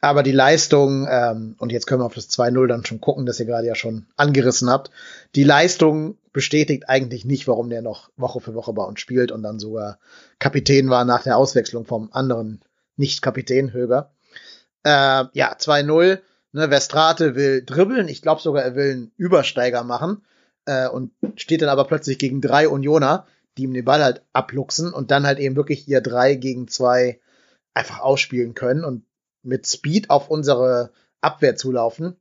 Aber 0.01 0.23
die 0.23 0.31
Leistung, 0.31 1.07
ähm, 1.09 1.55
und 1.59 1.71
jetzt 1.71 1.85
können 1.85 2.01
wir 2.01 2.05
auf 2.05 2.15
das 2.15 2.29
2-0 2.29 2.67
dann 2.67 2.85
schon 2.85 2.99
gucken, 2.99 3.27
das 3.27 3.39
ihr 3.39 3.45
gerade 3.45 3.67
ja 3.67 3.75
schon 3.75 4.07
angerissen 4.17 4.69
habt, 4.69 4.89
die 5.35 5.43
Leistung 5.43 6.17
bestätigt 6.33 6.89
eigentlich 6.89 7.23
nicht, 7.23 7.47
warum 7.47 7.69
der 7.69 7.83
noch 7.83 8.09
Woche 8.17 8.39
für 8.41 8.55
Woche 8.55 8.73
bei 8.73 8.83
uns 8.83 8.99
spielt 8.99 9.31
und 9.31 9.43
dann 9.43 9.59
sogar 9.59 9.99
Kapitän 10.39 10.89
war 10.89 11.05
nach 11.05 11.23
der 11.23 11.37
Auswechslung 11.37 11.85
vom 11.85 12.09
anderen 12.11 12.61
Nicht-Kapitän 12.97 13.73
Höger. 13.73 14.11
Äh, 14.83 15.25
ja, 15.33 15.55
2-0. 15.55 16.19
Ne, 16.53 16.67
Verstrate 16.69 17.35
will 17.35 17.63
dribbeln. 17.63 18.07
Ich 18.07 18.21
glaube 18.21 18.41
sogar, 18.41 18.63
er 18.63 18.75
will 18.75 18.91
einen 18.91 19.11
Übersteiger 19.17 19.83
machen. 19.83 20.23
Äh, 20.65 20.87
und 20.89 21.11
steht 21.35 21.61
dann 21.61 21.69
aber 21.69 21.85
plötzlich 21.85 22.19
gegen 22.19 22.41
drei 22.41 22.67
Unioner, 22.69 23.25
die 23.57 23.63
ihm 23.63 23.73
den 23.73 23.85
Ball 23.85 24.03
halt 24.03 24.23
abluchsen 24.33 24.93
und 24.93 25.11
dann 25.11 25.25
halt 25.25 25.39
eben 25.39 25.55
wirklich 25.55 25.79
hier 25.79 26.01
drei 26.01 26.35
gegen 26.35 26.67
zwei 26.67 27.19
einfach 27.73 27.99
ausspielen 27.99 28.53
können. 28.53 28.83
Und 28.83 29.05
mit 29.43 29.67
Speed 29.67 30.09
auf 30.09 30.29
unsere 30.29 30.91
Abwehr 31.21 31.55
zulaufen. 31.55 32.15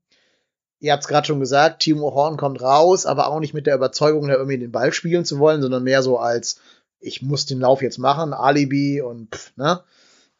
Ihr 0.79 0.93
habt 0.93 1.03
es 1.03 1.09
gerade 1.09 1.27
schon 1.27 1.41
gesagt, 1.41 1.83
Timo 1.83 2.15
Horn 2.15 2.37
kommt 2.37 2.63
raus, 2.63 3.05
aber 3.05 3.29
auch 3.29 3.41
nicht 3.41 3.53
mit 3.53 3.67
der 3.67 3.75
Überzeugung, 3.75 4.29
da 4.29 4.35
irgendwie 4.35 4.59
den 4.59 4.73
Ball 4.73 4.93
spielen 4.93 5.25
zu 5.25 5.39
wollen, 5.39 5.61
sondern 5.61 5.83
mehr 5.83 6.03
so 6.03 6.19
als, 6.19 6.59
ich 7.01 7.21
muss 7.21 7.45
den 7.45 7.61
Lauf 7.61 7.83
jetzt 7.83 7.99
machen, 7.99 8.33
Alibi 8.33 9.03
und 9.03 9.35
pff, 9.35 9.57
ne? 9.57 9.83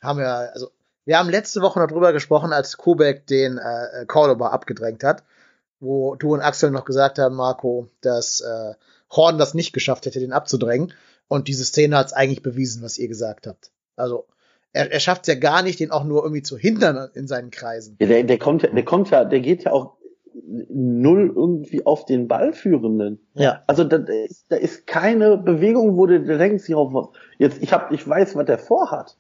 Haben 0.01 0.19
wir, 0.19 0.53
also, 0.55 0.71
wir 1.05 1.19
haben 1.19 1.29
letzte 1.29 1.61
Woche 1.61 1.79
noch 1.79 1.89
drüber 1.89 2.15
gesprochen, 2.15 2.55
als 2.55 2.79
Kubek 2.79 3.27
den 3.27 3.59
äh, 3.59 4.07
Cordoba 4.07 4.49
abgedrängt 4.49 5.05
hat, 5.05 5.25
wo 5.81 6.15
du 6.15 6.35
und 6.35 6.41
Axel 6.41 6.71
noch 6.71 6.85
gesagt 6.85 7.19
haben, 7.19 7.37
Marco, 7.37 7.89
dass 8.01 8.41
äh, 8.41 8.75
Horn 9.11 9.39
das 9.39 9.55
nicht 9.55 9.73
geschafft 9.73 10.07
hätte, 10.07 10.21
den 10.21 10.33
abzudrängen. 10.33 10.93
Und 11.29 11.49
diese 11.49 11.65
Szene 11.65 11.97
hat 11.97 12.07
es 12.07 12.13
eigentlich 12.13 12.43
bewiesen, 12.43 12.83
was 12.83 12.99
ihr 12.99 13.09
gesagt 13.09 13.47
habt. 13.47 13.71
Also, 13.97 14.27
er, 14.73 14.93
er 14.93 15.01
schafft 15.01 15.23
es 15.23 15.35
ja 15.35 15.39
gar 15.39 15.63
nicht, 15.63 15.81
den 15.81 15.91
auch 15.91 16.05
nur 16.05 16.23
irgendwie 16.23 16.43
zu 16.43 16.57
hindern 16.57 17.11
in 17.15 17.27
seinen 17.27 17.51
Kreisen. 17.51 17.97
Ja, 18.01 18.07
der, 18.07 18.25
der 18.25 18.39
kommt 18.39 18.63
ja, 18.63 18.69
der 18.71 18.85
kommt 18.85 19.11
ja, 19.11 19.25
der 19.25 19.41
geht 19.41 19.65
ja 19.65 19.73
auch 19.73 19.95
null 20.69 21.33
irgendwie 21.35 21.85
auf 21.87 22.05
den 22.05 22.29
Ballführenden. 22.29 23.21
Ja. 23.35 23.63
Also 23.67 23.85
da, 23.85 23.99
da, 23.99 24.57
ist, 24.57 24.87
keine 24.87 25.37
Bewegung, 25.37 25.97
wo 25.97 26.07
der, 26.07 26.21
denkt 26.21 26.63
sich 26.63 26.75
auf, 26.75 27.11
jetzt, 27.39 27.63
ich 27.63 27.73
hab, 27.73 27.93
ich 27.93 28.07
weiß, 28.07 28.37
was 28.37 28.47
der 28.47 28.59
vorhat. 28.59 29.17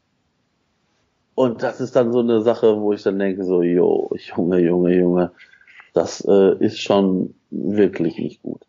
Und 1.35 1.63
das 1.63 1.81
ist 1.81 1.97
dann 1.97 2.13
so 2.13 2.21
eine 2.21 2.43
Sache, 2.43 2.81
wo 2.81 2.93
ich 2.93 3.03
dann 3.03 3.19
denke, 3.19 3.45
so, 3.45 3.63
jo, 3.63 4.11
Junge, 4.17 4.59
Junge, 4.59 4.95
Junge, 4.95 5.33
das 5.93 6.25
äh, 6.27 6.57
ist 6.65 6.81
schon 6.81 7.35
wirklich 7.51 8.19
nicht 8.19 8.43
gut. 8.43 8.63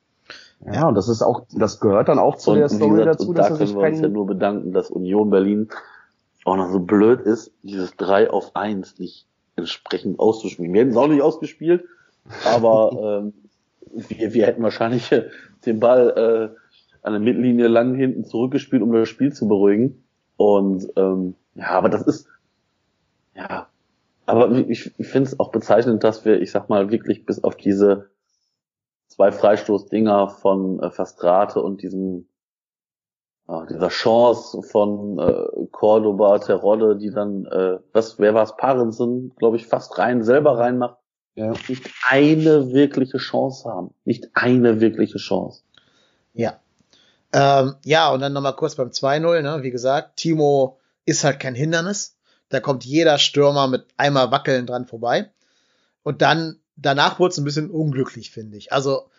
Ja, 0.65 0.87
und 0.87 0.95
das 0.95 1.09
ist 1.09 1.21
auch, 1.21 1.45
das 1.53 1.79
gehört 1.79 2.07
dann 2.07 2.19
auch 2.19 2.35
zu 2.35 2.51
und, 2.51 2.59
der 2.59 2.69
Story 2.69 2.99
gesagt, 2.99 3.19
dazu, 3.19 3.33
dass 3.33 3.49
da 3.49 3.57
können 3.57 3.75
wir 3.75 3.87
uns 3.87 4.01
ja 4.01 4.07
nur 4.07 4.27
bedanken, 4.27 4.71
dass 4.73 4.91
Union 4.91 5.29
Berlin 5.29 5.69
auch 6.45 6.55
noch 6.55 6.71
so 6.71 6.79
blöd 6.79 7.21
ist, 7.21 7.51
dieses 7.63 7.95
3 7.97 8.29
auf 8.29 8.55
1 8.55 8.99
nicht 8.99 9.25
entsprechend 9.55 10.19
auszuspielen. 10.19 10.73
Wir 10.73 10.81
hätten 10.81 10.91
es 10.91 10.97
auch 10.97 11.07
nicht 11.07 11.21
ausgespielt, 11.21 11.85
aber 12.45 13.23
ähm, 13.23 13.33
wir, 13.93 14.33
wir 14.33 14.45
hätten 14.45 14.63
wahrscheinlich 14.63 15.09
den 15.65 15.79
Ball 15.79 16.53
äh, 16.53 16.61
an 17.03 17.13
der 17.13 17.21
Mittellinie 17.21 17.67
lang 17.67 17.95
hinten 17.95 18.25
zurückgespielt, 18.25 18.83
um 18.83 18.91
das 18.91 19.09
Spiel 19.09 19.33
zu 19.33 19.47
beruhigen. 19.47 20.03
Und 20.37 20.87
ähm, 20.95 21.35
ja, 21.55 21.69
aber 21.69 21.89
das 21.89 22.03
ist 22.03 22.27
ja, 23.35 23.67
aber 24.25 24.51
ich, 24.51 24.91
ich 24.97 25.07
finde 25.07 25.29
es 25.29 25.39
auch 25.39 25.51
bezeichnend, 25.51 26.03
dass 26.03 26.25
wir, 26.25 26.41
ich 26.41 26.51
sag 26.51 26.69
mal, 26.69 26.91
wirklich 26.91 27.25
bis 27.25 27.43
auf 27.43 27.55
diese 27.55 28.11
zwei 29.07 29.31
Freistoßdinger 29.31 30.29
von 30.29 30.81
äh, 30.81 30.89
Fastrate 30.89 31.61
und 31.61 31.81
diesem 31.81 32.27
äh, 33.47 33.65
dieser 33.69 33.89
Chance 33.89 34.61
von 34.63 35.19
äh, 35.19 35.67
Cordoba, 35.71 36.39
Terodde, 36.39 36.97
die 36.97 37.11
dann, 37.11 37.45
äh, 37.45 37.79
was, 37.91 38.19
wer 38.19 38.33
war 38.33 38.43
es, 38.43 38.55
Parensen, 38.55 39.33
glaube 39.35 39.57
ich, 39.57 39.67
fast 39.67 39.97
rein, 39.97 40.23
selber 40.23 40.57
reinmacht, 40.57 40.97
ja. 41.35 41.53
nicht 41.67 41.89
eine 42.09 42.71
wirkliche 42.71 43.17
Chance 43.17 43.69
haben. 43.69 43.93
Nicht 44.05 44.29
eine 44.33 44.79
wirkliche 44.79 45.17
Chance. 45.17 45.63
Ja. 46.33 46.59
Ähm, 47.33 47.75
ja, 47.83 48.11
und 48.11 48.21
dann 48.21 48.33
nochmal 48.33 48.55
kurz 48.55 48.75
beim 48.75 48.89
2-0, 48.89 49.41
ne? 49.41 49.63
wie 49.63 49.71
gesagt, 49.71 50.17
Timo 50.17 50.79
ist 51.05 51.23
halt 51.23 51.39
kein 51.39 51.55
Hindernis. 51.55 52.17
Da 52.51 52.59
kommt 52.59 52.85
jeder 52.85 53.17
Stürmer 53.17 53.67
mit 53.67 53.85
einmal 53.97 54.31
Wackeln 54.31 54.67
dran 54.67 54.85
vorbei. 54.85 55.31
Und 56.03 56.21
dann, 56.21 56.59
danach 56.75 57.19
wurde 57.19 57.31
es 57.31 57.37
ein 57.37 57.43
bisschen 57.43 57.71
unglücklich, 57.71 58.31
finde 58.31 58.57
ich. 58.57 58.71
Also, 58.73 59.09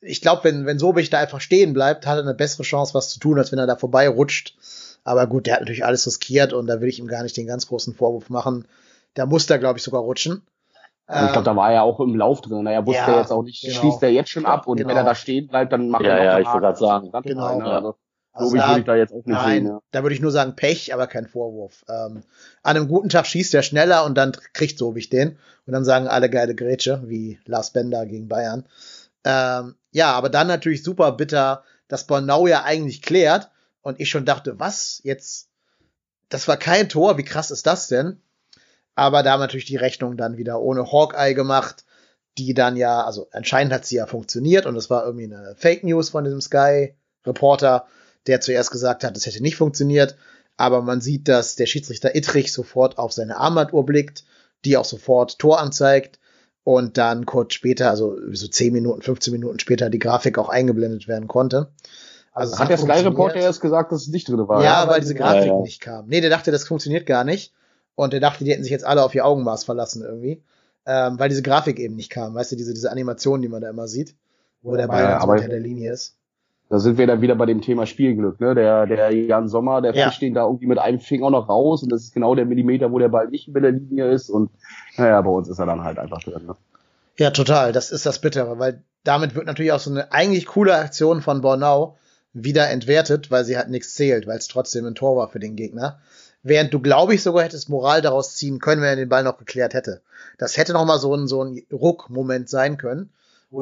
ich 0.00 0.20
glaube, 0.20 0.44
wenn, 0.44 0.64
wenn 0.64 0.78
Sobich 0.78 1.10
da 1.10 1.18
einfach 1.18 1.40
stehen 1.40 1.72
bleibt, 1.72 2.06
hat 2.06 2.16
er 2.16 2.22
eine 2.22 2.34
bessere 2.34 2.62
Chance, 2.62 2.94
was 2.94 3.10
zu 3.10 3.18
tun, 3.18 3.38
als 3.38 3.50
wenn 3.50 3.58
er 3.58 3.66
da 3.66 3.76
vorbei 3.76 4.08
rutscht. 4.08 4.56
Aber 5.04 5.26
gut, 5.26 5.46
der 5.46 5.54
hat 5.54 5.60
natürlich 5.60 5.84
alles 5.84 6.06
riskiert 6.06 6.52
und 6.52 6.66
da 6.66 6.80
will 6.80 6.88
ich 6.88 6.98
ihm 6.98 7.08
gar 7.08 7.22
nicht 7.22 7.36
den 7.36 7.46
ganz 7.46 7.66
großen 7.66 7.94
Vorwurf 7.94 8.30
machen. 8.30 8.66
Da 9.14 9.26
muss 9.26 9.46
der, 9.46 9.58
glaube 9.58 9.78
ich, 9.78 9.84
sogar 9.84 10.02
rutschen. 10.02 10.42
ich 11.08 11.32
glaube, 11.32 11.42
da 11.42 11.56
war 11.56 11.72
er 11.72 11.82
auch 11.82 11.98
im 11.98 12.14
Lauf 12.14 12.42
drin. 12.42 12.66
Er 12.66 12.86
wusste 12.86 13.10
ja, 13.10 13.18
jetzt 13.18 13.32
auch 13.32 13.42
nicht, 13.42 13.62
genau. 13.62 13.74
schließt 13.74 14.02
er 14.02 14.10
jetzt 14.10 14.30
schon 14.30 14.46
ab 14.46 14.66
und 14.66 14.76
genau. 14.76 14.90
wenn 14.90 14.96
er 14.98 15.04
da 15.04 15.14
stehen 15.14 15.48
bleibt, 15.48 15.72
dann 15.72 15.88
macht 15.88 16.04
ja, 16.04 16.10
er 16.10 16.18
Ja, 16.18 16.24
ja, 16.24 16.38
ich 16.40 16.46
wollte 16.46 16.60
gerade 16.60 16.78
sagen. 16.78 17.10
Genau. 17.24 17.46
Also, 17.46 17.94
also 18.38 18.56
da, 18.56 18.68
würde 18.68 18.80
ich 18.80 18.86
da 18.86 18.96
jetzt 18.96 19.12
auch 19.12 19.16
nicht 19.16 19.26
nein, 19.26 19.64
sehen. 19.64 19.66
Ja. 19.66 19.80
Da 19.90 20.02
würde 20.02 20.14
ich 20.14 20.20
nur 20.20 20.30
sagen 20.30 20.56
Pech, 20.56 20.94
aber 20.94 21.06
kein 21.06 21.26
Vorwurf. 21.26 21.84
Ähm, 21.88 22.22
an 22.62 22.76
einem 22.76 22.88
guten 22.88 23.08
Tag 23.08 23.26
schießt 23.26 23.54
er 23.54 23.62
schneller 23.62 24.04
und 24.04 24.16
dann 24.16 24.32
kriegt 24.52 24.78
Sobich 24.78 25.10
den. 25.10 25.38
Und 25.66 25.72
dann 25.72 25.84
sagen 25.84 26.08
alle 26.08 26.30
geile 26.30 26.54
Grätsche, 26.54 27.02
wie 27.06 27.38
Lars 27.44 27.72
Bender 27.72 28.06
gegen 28.06 28.28
Bayern. 28.28 28.64
Ähm, 29.24 29.74
ja, 29.90 30.12
aber 30.12 30.28
dann 30.28 30.46
natürlich 30.46 30.82
super 30.82 31.12
bitter, 31.12 31.64
dass 31.88 32.06
Bornau 32.06 32.46
ja 32.46 32.64
eigentlich 32.64 33.02
klärt. 33.02 33.50
Und 33.82 34.00
ich 34.00 34.10
schon 34.10 34.24
dachte, 34.24 34.58
was? 34.58 35.00
Jetzt, 35.04 35.48
das 36.28 36.48
war 36.48 36.56
kein 36.56 36.88
Tor, 36.88 37.18
wie 37.18 37.24
krass 37.24 37.50
ist 37.50 37.66
das 37.66 37.88
denn? 37.88 38.20
Aber 38.94 39.22
da 39.22 39.32
haben 39.32 39.40
natürlich 39.40 39.64
die 39.64 39.76
Rechnung 39.76 40.16
dann 40.16 40.36
wieder 40.36 40.60
ohne 40.60 40.90
Hawkeye 40.90 41.34
gemacht, 41.34 41.84
die 42.36 42.54
dann 42.54 42.76
ja, 42.76 43.04
also 43.04 43.28
anscheinend 43.32 43.72
hat 43.72 43.84
sie 43.84 43.96
ja 43.96 44.06
funktioniert 44.06 44.66
und 44.66 44.76
es 44.76 44.90
war 44.90 45.04
irgendwie 45.04 45.24
eine 45.24 45.54
Fake 45.56 45.84
News 45.84 46.10
von 46.10 46.24
diesem 46.24 46.40
Sky-Reporter, 46.40 47.86
der 48.28 48.40
zuerst 48.40 48.70
gesagt 48.70 49.04
hat, 49.04 49.16
es 49.16 49.26
hätte 49.26 49.42
nicht 49.42 49.56
funktioniert. 49.56 50.16
Aber 50.56 50.82
man 50.82 51.00
sieht, 51.00 51.28
dass 51.28 51.54
der 51.54 51.66
Schiedsrichter 51.66 52.14
Ittrich 52.16 52.52
sofort 52.52 52.98
auf 52.98 53.12
seine 53.12 53.36
Armbanduhr 53.36 53.86
blickt, 53.86 54.24
die 54.64 54.76
auch 54.76 54.84
sofort 54.84 55.38
Tor 55.38 55.60
anzeigt 55.60 56.18
und 56.64 56.98
dann 56.98 57.26
kurz 57.26 57.54
später, 57.54 57.90
also 57.90 58.16
so 58.32 58.48
10 58.48 58.72
Minuten, 58.72 59.00
15 59.00 59.32
Minuten 59.32 59.58
später, 59.60 59.88
die 59.88 60.00
Grafik 60.00 60.36
auch 60.36 60.48
eingeblendet 60.48 61.08
werden 61.08 61.28
konnte. 61.28 61.72
Also 62.32 62.54
hat, 62.54 62.68
hat 62.68 62.70
der 62.70 62.78
Sky 62.78 63.06
Reporter 63.06 63.40
erst 63.40 63.60
gesagt, 63.60 63.90
dass 63.90 64.02
es 64.02 64.08
nicht 64.08 64.28
drin 64.28 64.46
war? 64.48 64.62
Ja, 64.62 64.82
ja 64.82 64.88
weil 64.88 65.00
diese 65.00 65.14
Grafik 65.14 65.46
ja, 65.46 65.54
ja. 65.54 65.60
nicht 65.60 65.80
kam. 65.80 66.08
Nee, 66.08 66.20
der 66.20 66.30
dachte, 66.30 66.50
das 66.50 66.66
funktioniert 66.66 67.06
gar 67.06 67.24
nicht. 67.24 67.54
Und 67.94 68.12
der 68.12 68.20
dachte, 68.20 68.44
die 68.44 68.52
hätten 68.52 68.62
sich 68.62 68.70
jetzt 68.70 68.84
alle 68.84 69.02
auf 69.02 69.14
ihr 69.14 69.24
Augenmaß 69.24 69.64
verlassen 69.64 70.02
irgendwie. 70.02 70.42
Ähm, 70.86 71.18
weil 71.18 71.28
diese 71.28 71.42
Grafik 71.42 71.78
eben 71.78 71.96
nicht 71.96 72.10
kam. 72.10 72.34
Weißt 72.34 72.52
du, 72.52 72.56
diese, 72.56 72.74
diese 72.74 72.90
Animation, 72.90 73.42
die 73.42 73.48
man 73.48 73.60
da 73.60 73.70
immer 73.70 73.88
sieht, 73.88 74.14
wo 74.62 74.76
der 74.76 74.86
Ball 74.86 75.02
ja, 75.02 75.24
unter 75.24 75.48
der 75.48 75.60
Linie 75.60 75.92
ist. 75.92 76.16
Da 76.70 76.78
sind 76.78 76.98
wir 76.98 77.06
dann 77.06 77.22
wieder 77.22 77.34
bei 77.34 77.46
dem 77.46 77.62
Thema 77.62 77.86
Spielglück, 77.86 78.40
ne? 78.40 78.54
Der, 78.54 78.86
der 78.86 79.10
Jan 79.14 79.48
Sommer, 79.48 79.80
der 79.80 79.94
Ja. 79.94 80.08
fischt 80.08 80.20
den 80.20 80.34
da 80.34 80.44
irgendwie 80.44 80.66
mit 80.66 80.78
einem 80.78 81.00
Finger 81.00 81.30
noch 81.30 81.48
raus 81.48 81.82
und 81.82 81.90
das 81.90 82.02
ist 82.02 82.12
genau 82.12 82.34
der 82.34 82.44
Millimeter, 82.44 82.92
wo 82.92 82.98
der 82.98 83.08
Ball 83.08 83.28
nicht 83.28 83.48
über 83.48 83.60
der 83.60 83.72
Linie 83.72 84.10
ist 84.10 84.28
und 84.28 84.50
naja, 84.98 85.20
bei 85.22 85.30
uns 85.30 85.48
ist 85.48 85.58
er 85.58 85.66
dann 85.66 85.82
halt 85.82 85.98
einfach 85.98 86.22
drin. 86.22 86.44
Ne? 86.46 86.56
Ja, 87.16 87.30
total. 87.30 87.72
Das 87.72 87.90
ist 87.90 88.04
das 88.04 88.18
Bittere, 88.20 88.58
weil 88.58 88.82
damit 89.04 89.34
wird 89.34 89.46
natürlich 89.46 89.72
auch 89.72 89.80
so 89.80 89.90
eine 89.90 90.12
eigentlich 90.12 90.44
coole 90.46 90.74
Aktion 90.76 91.22
von 91.22 91.40
Bornau 91.40 91.96
wieder 92.34 92.68
entwertet, 92.68 93.30
weil 93.30 93.44
sie 93.46 93.56
halt 93.56 93.70
nichts 93.70 93.94
zählt, 93.94 94.26
weil 94.26 94.36
es 94.36 94.46
trotzdem 94.48 94.84
ein 94.84 94.94
Tor 94.94 95.16
war 95.16 95.28
für 95.28 95.40
den 95.40 95.56
Gegner. 95.56 95.98
Während 96.42 96.72
du, 96.74 96.80
glaube 96.80 97.14
ich, 97.14 97.22
sogar 97.22 97.44
hättest 97.44 97.70
Moral 97.70 98.02
daraus 98.02 98.36
ziehen 98.36 98.58
können, 98.60 98.82
wenn 98.82 98.90
er 98.90 98.96
den 98.96 99.08
Ball 99.08 99.24
noch 99.24 99.38
geklärt 99.38 99.72
hätte. 99.74 100.02
Das 100.36 100.56
hätte 100.58 100.74
noch 100.74 100.84
mal 100.84 100.98
so 100.98 101.14
ein, 101.14 101.26
so 101.26 101.42
ein 101.42 101.62
Ruck-Moment 101.72 102.48
sein 102.50 102.76
können. 102.76 103.10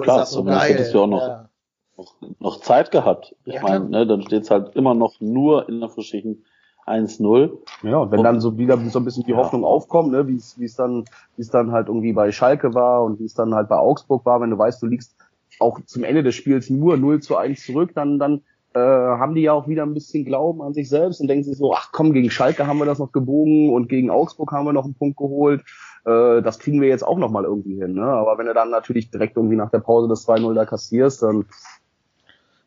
Klar, 0.03 0.27
so 0.27 0.43
geil. 0.45 0.73
hättest 0.75 0.93
du 0.93 1.03
auch 1.03 1.07
noch- 1.07 1.21
Ja. 1.27 1.49
Noch, 1.97 2.15
noch 2.41 2.61
Zeit 2.61 2.91
gehabt. 2.91 3.35
Ich 3.45 3.55
Ja, 3.55 3.63
meine, 3.63 3.89
ne, 3.89 4.07
dann 4.07 4.23
steht's 4.23 4.51
halt 4.51 4.75
immer 4.77 4.95
noch 4.95 5.21
nur 5.21 5.69
in 5.69 5.81
der 5.81 5.89
Verschichten 5.89 6.45
1-0. 6.87 7.51
Ja, 7.83 7.99
und 7.99 8.13
wenn 8.13 8.23
dann 8.23 8.41
so 8.41 8.57
wieder 8.59 8.79
so 8.79 8.99
ein 9.01 9.05
bisschen 9.05 9.25
die 9.25 9.33
Ja. 9.33 9.39
Hoffnung 9.39 9.65
aufkommt, 9.65 10.13
ne, 10.13 10.29
wie 10.29 10.37
es 10.37 10.59
wie 10.59 10.65
es 10.65 10.77
dann 10.77 11.05
wie 11.37 11.43
es 11.43 11.51
dann 11.51 11.73
halt 11.73 11.89
irgendwie 11.89 12.13
bei 12.13 12.31
Schalke 12.31 12.75
war 12.75 13.03
und 13.05 13.19
wie 13.19 13.25
es 13.25 13.35
dann 13.35 13.55
halt 13.55 13.69
bei 13.69 13.77
Augsburg 13.77 14.25
war, 14.25 14.41
wenn 14.41 14.51
du 14.51 14.59
weißt, 14.59 14.81
du 14.83 14.87
liegst 14.87 15.17
auch 15.59 15.81
zum 15.85 16.05
Ende 16.05 16.23
des 16.23 16.35
Spiels 16.35 16.71
nur 16.71 16.97
0 16.97 17.21
zu 17.21 17.37
1 17.37 17.65
zurück, 17.65 17.91
dann 17.95 18.19
dann 18.19 18.43
äh, 18.75 18.79
haben 18.79 19.35
die 19.35 19.41
ja 19.43 19.53
auch 19.55 19.67
wieder 19.69 19.83
ein 19.85 19.95
bisschen 19.95 20.25
Glauben 20.27 20.61
an 20.63 20.75
sich 20.75 20.89
selbst 20.89 21.21
und 21.21 21.29
denken 21.29 21.45
sich 21.45 21.57
so, 21.57 21.73
ach 21.75 21.91
komm, 21.93 22.13
gegen 22.13 22.31
Schalke 22.31 22.67
haben 22.67 22.79
wir 22.79 22.85
das 22.85 22.99
noch 22.99 23.11
gebogen 23.11 23.73
und 23.73 23.89
gegen 23.89 24.11
Augsburg 24.11 24.53
haben 24.53 24.67
wir 24.67 24.73
noch 24.75 24.85
einen 24.85 24.95
Punkt 24.95 25.17
geholt. 25.17 25.63
Äh, 26.05 26.43
das 26.43 26.59
kriegen 26.59 26.81
wir 26.83 26.89
jetzt 26.89 27.03
auch 27.03 27.19
noch 27.19 27.31
mal 27.31 27.45
irgendwie 27.45 27.81
hin. 27.81 27.95
Ne? 27.95 28.05
Aber 28.05 28.37
wenn 28.39 28.47
du 28.47 28.55
dann 28.55 28.71
natürlich 28.71 29.11
direkt 29.11 29.37
irgendwie 29.37 29.57
nach 29.57 29.71
der 29.71 29.79
Pause 29.81 30.09
das 30.09 30.29
2-0 30.29 30.53
da 30.55 30.67
kassierst, 30.67 31.23
dann 31.23 31.47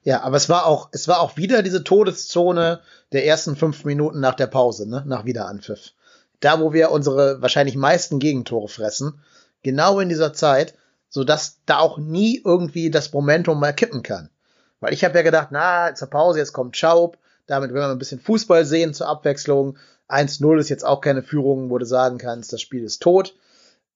Ja, 0.10 0.24
aber 0.24 0.38
es 0.38 0.50
war 0.50 0.66
auch, 0.66 0.90
es 0.92 1.08
war 1.08 1.20
auch 1.20 1.38
wieder 1.38 1.62
diese 1.62 1.84
Todeszone 1.84 2.80
der 3.12 3.28
ersten 3.28 3.56
fünf 3.56 3.86
Minuten 3.86 4.20
nach 4.20 4.34
der 4.34 4.48
Pause, 4.48 4.90
ne, 4.90 5.04
nach 5.06 5.24
Wiederanpfiff. 5.26 5.92
Da, 6.40 6.60
wo 6.60 6.74
wir 6.74 6.90
unsere 6.90 7.44
wahrscheinlich 7.44 7.76
meisten 7.76 8.18
Gegentore 8.18 8.70
fressen, 8.70 9.22
genau 9.62 10.00
in 10.00 10.10
dieser 10.10 10.34
Zeit, 10.34 10.74
so 11.10 11.24
dass 11.24 11.60
da 11.68 11.78
auch 11.78 12.00
nie 12.00 12.42
irgendwie 12.44 12.90
das 12.90 13.14
Momentum 13.14 13.60
mal 13.60 13.72
kippen 13.72 14.02
kann. 14.02 14.32
Weil 14.80 14.94
ich 14.94 15.06
habe 15.06 15.16
ja 15.16 15.22
gedacht, 15.22 15.50
na, 15.52 15.94
zur 15.94 16.10
Pause, 16.10 16.40
jetzt 16.40 16.54
kommt 16.54 16.76
Schaub, 16.76 17.20
damit 17.46 17.72
will 17.72 17.82
man 17.82 17.92
ein 17.92 18.00
bisschen 18.00 18.20
Fußball 18.20 18.66
sehen 18.66 18.96
zur 18.96 19.10
Abwechslung. 19.10 19.78
1-0 20.08 20.58
ist 20.58 20.70
jetzt 20.70 20.88
auch 20.88 21.02
keine 21.02 21.22
Führung, 21.22 21.70
wo 21.70 21.78
du 21.78 21.86
sagen 21.86 22.18
kannst, 22.18 22.52
das 22.52 22.62
Spiel 22.62 22.84
ist 22.84 23.04
tot. 23.04 23.36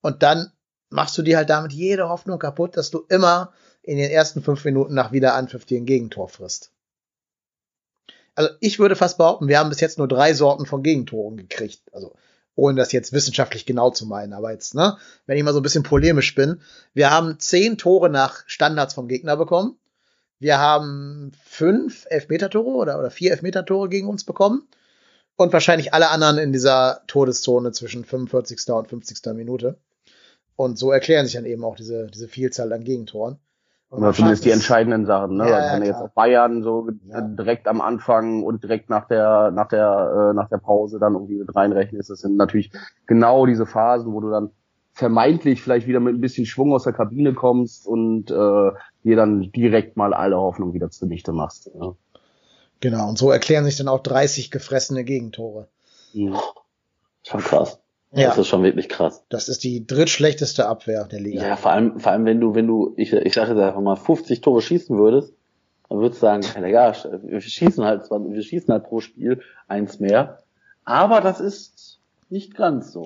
Und 0.01 0.21
dann 0.21 0.51
machst 0.91 1.17
du 1.17 1.23
dir 1.23 1.37
halt 1.37 1.49
damit 1.49 1.73
jede 1.73 2.07
Hoffnung 2.07 2.37
kaputt, 2.37 2.77
dass 2.77 2.91
du 2.91 3.03
immer 3.09 3.51
in 3.83 3.97
den 3.97 4.09
ersten 4.09 4.41
fünf 4.41 4.65
Minuten 4.65 4.93
nach 4.93 5.11
Wiederanpfiff 5.11 5.65
dir 5.65 5.77
ein 5.77 5.85
Gegentor 5.85 6.29
frisst. 6.29 6.71
Also 8.35 8.49
ich 8.61 8.79
würde 8.79 8.95
fast 8.95 9.17
behaupten, 9.17 9.47
wir 9.47 9.59
haben 9.59 9.69
bis 9.69 9.81
jetzt 9.81 9.97
nur 9.97 10.07
drei 10.07 10.33
Sorten 10.33 10.65
von 10.65 10.81
Gegentoren 10.81 11.37
gekriegt. 11.37 11.81
Also 11.91 12.15
ohne 12.55 12.77
das 12.77 12.91
jetzt 12.91 13.13
wissenschaftlich 13.13 13.65
genau 13.65 13.89
zu 13.89 14.05
meinen, 14.05 14.33
aber 14.33 14.51
jetzt, 14.51 14.75
ne, 14.75 14.97
wenn 15.25 15.37
ich 15.37 15.43
mal 15.43 15.53
so 15.53 15.59
ein 15.59 15.63
bisschen 15.63 15.83
polemisch 15.83 16.35
bin, 16.35 16.61
wir 16.93 17.09
haben 17.09 17.39
zehn 17.39 17.77
Tore 17.77 18.09
nach 18.09 18.43
Standards 18.47 18.93
vom 18.93 19.07
Gegner 19.07 19.37
bekommen. 19.37 19.77
Wir 20.39 20.59
haben 20.59 21.31
fünf 21.43 22.05
Elfmeter-Tore 22.09 22.75
oder, 22.75 22.99
oder 22.99 23.09
vier 23.11 23.31
Elfmeter-Tore 23.31 23.89
gegen 23.89 24.07
uns 24.07 24.23
bekommen. 24.23 24.67
Und 25.35 25.51
wahrscheinlich 25.51 25.93
alle 25.93 26.09
anderen 26.09 26.37
in 26.37 26.53
dieser 26.53 27.01
Todeszone 27.07 27.71
zwischen 27.71 28.05
45. 28.05 28.69
und 28.69 28.87
50. 28.87 29.33
Minute. 29.33 29.79
Und 30.55 30.77
so 30.77 30.91
erklären 30.91 31.25
sich 31.25 31.35
dann 31.35 31.45
eben 31.45 31.63
auch 31.63 31.75
diese, 31.75 32.07
diese 32.07 32.27
Vielzahl 32.27 32.71
an 32.71 32.83
Gegentoren. 32.83 33.39
Und 33.93 34.01
Oder 34.01 34.13
zumindest 34.13 34.43
die 34.43 34.49
entscheidenden 34.49 35.05
Sachen, 35.05 35.37
ne? 35.37 35.47
Ja, 35.47 35.55
also 35.55 35.67
ja, 35.67 35.73
wenn 35.73 35.81
du 35.81 35.85
jetzt 35.85 36.01
auf 36.01 36.11
Bayern 36.15 36.63
so 36.63 36.89
Ja. 37.05 37.21
direkt 37.21 37.67
am 37.67 37.79
Anfang 37.79 38.41
und 38.41 38.63
direkt 38.63 38.89
nach 38.89 39.07
der, 39.07 39.51
nach 39.51 39.67
der, 39.67 40.31
äh, 40.31 40.33
nach 40.33 40.49
der 40.49 40.57
Pause 40.57 40.97
dann 40.97 41.13
irgendwie 41.13 41.35
mit 41.35 41.55
reinrechnest, 41.55 42.09
das 42.09 42.21
sind 42.21 42.35
natürlich 42.35 42.71
genau 43.05 43.45
diese 43.45 43.67
Phasen, 43.67 44.11
wo 44.11 44.19
du 44.19 44.31
dann 44.31 44.49
vermeintlich 44.93 45.61
vielleicht 45.61 45.85
wieder 45.85 45.99
mit 45.99 46.15
ein 46.15 46.21
bisschen 46.21 46.47
Schwung 46.47 46.73
aus 46.73 46.85
der 46.85 46.93
Kabine 46.93 47.35
kommst 47.35 47.85
und 47.85 48.31
äh, 48.31 48.71
dir 49.03 49.15
dann 49.15 49.51
direkt 49.51 49.95
mal 49.95 50.15
alle 50.15 50.37
Hoffnung 50.37 50.73
wieder 50.73 50.89
zunichte 50.89 51.31
machst. 51.31 51.69
Ja. 51.79 51.93
Genau, 52.79 53.09
und 53.09 53.19
so 53.19 53.29
erklären 53.29 53.63
sich 53.63 53.77
dann 53.77 53.87
auch 53.87 54.01
30 54.01 54.49
gefressene 54.49 55.03
Gegentore. 55.03 55.67
Mhm. 56.13 56.35
Schon 57.21 57.41
krass. 57.41 57.79
Ja. 58.15 58.29
Das 58.29 58.37
ist 58.37 58.47
schon 58.47 58.63
wirklich 58.63 58.89
krass. 58.89 59.23
Das 59.29 59.49
ist 59.49 59.63
die 59.63 59.87
drittschlechteste 59.87 60.67
Abwehr 60.67 61.05
der 61.05 61.19
Liga. 61.19 61.41
Ja, 61.47 61.55
vor 61.55 61.71
allem, 61.71 61.99
vor 61.99 62.11
allem, 62.11 62.25
wenn 62.25 62.39
du, 62.39 62.53
wenn 62.53 62.67
du, 62.67 62.93
ich, 62.95 63.11
ich 63.11 63.33
sage 63.33 63.51
jetzt 63.53 63.59
einfach 63.61 63.81
mal 63.81 63.95
50 63.95 64.41
Tore 64.41 64.61
schießen 64.61 64.95
würdest, 64.97 65.33
dann 65.89 65.99
würdest 65.99 66.21
du 66.21 66.27
sagen, 66.27 66.43
ja, 66.43 66.63
egal, 66.63 67.21
wir 67.23 67.41
schießen 67.41 67.83
halt, 67.83 68.05
zwar- 68.05 68.23
wir 68.23 68.41
schießen 68.43 68.71
halt 68.71 68.83
pro 68.83 68.99
Spiel 68.99 69.41
eins 69.67 69.99
mehr. 69.99 70.39
Aber 70.85 71.21
das 71.21 71.39
ist 71.39 71.99
nicht 72.29 72.55
ganz 72.55 72.91
so. 72.91 73.03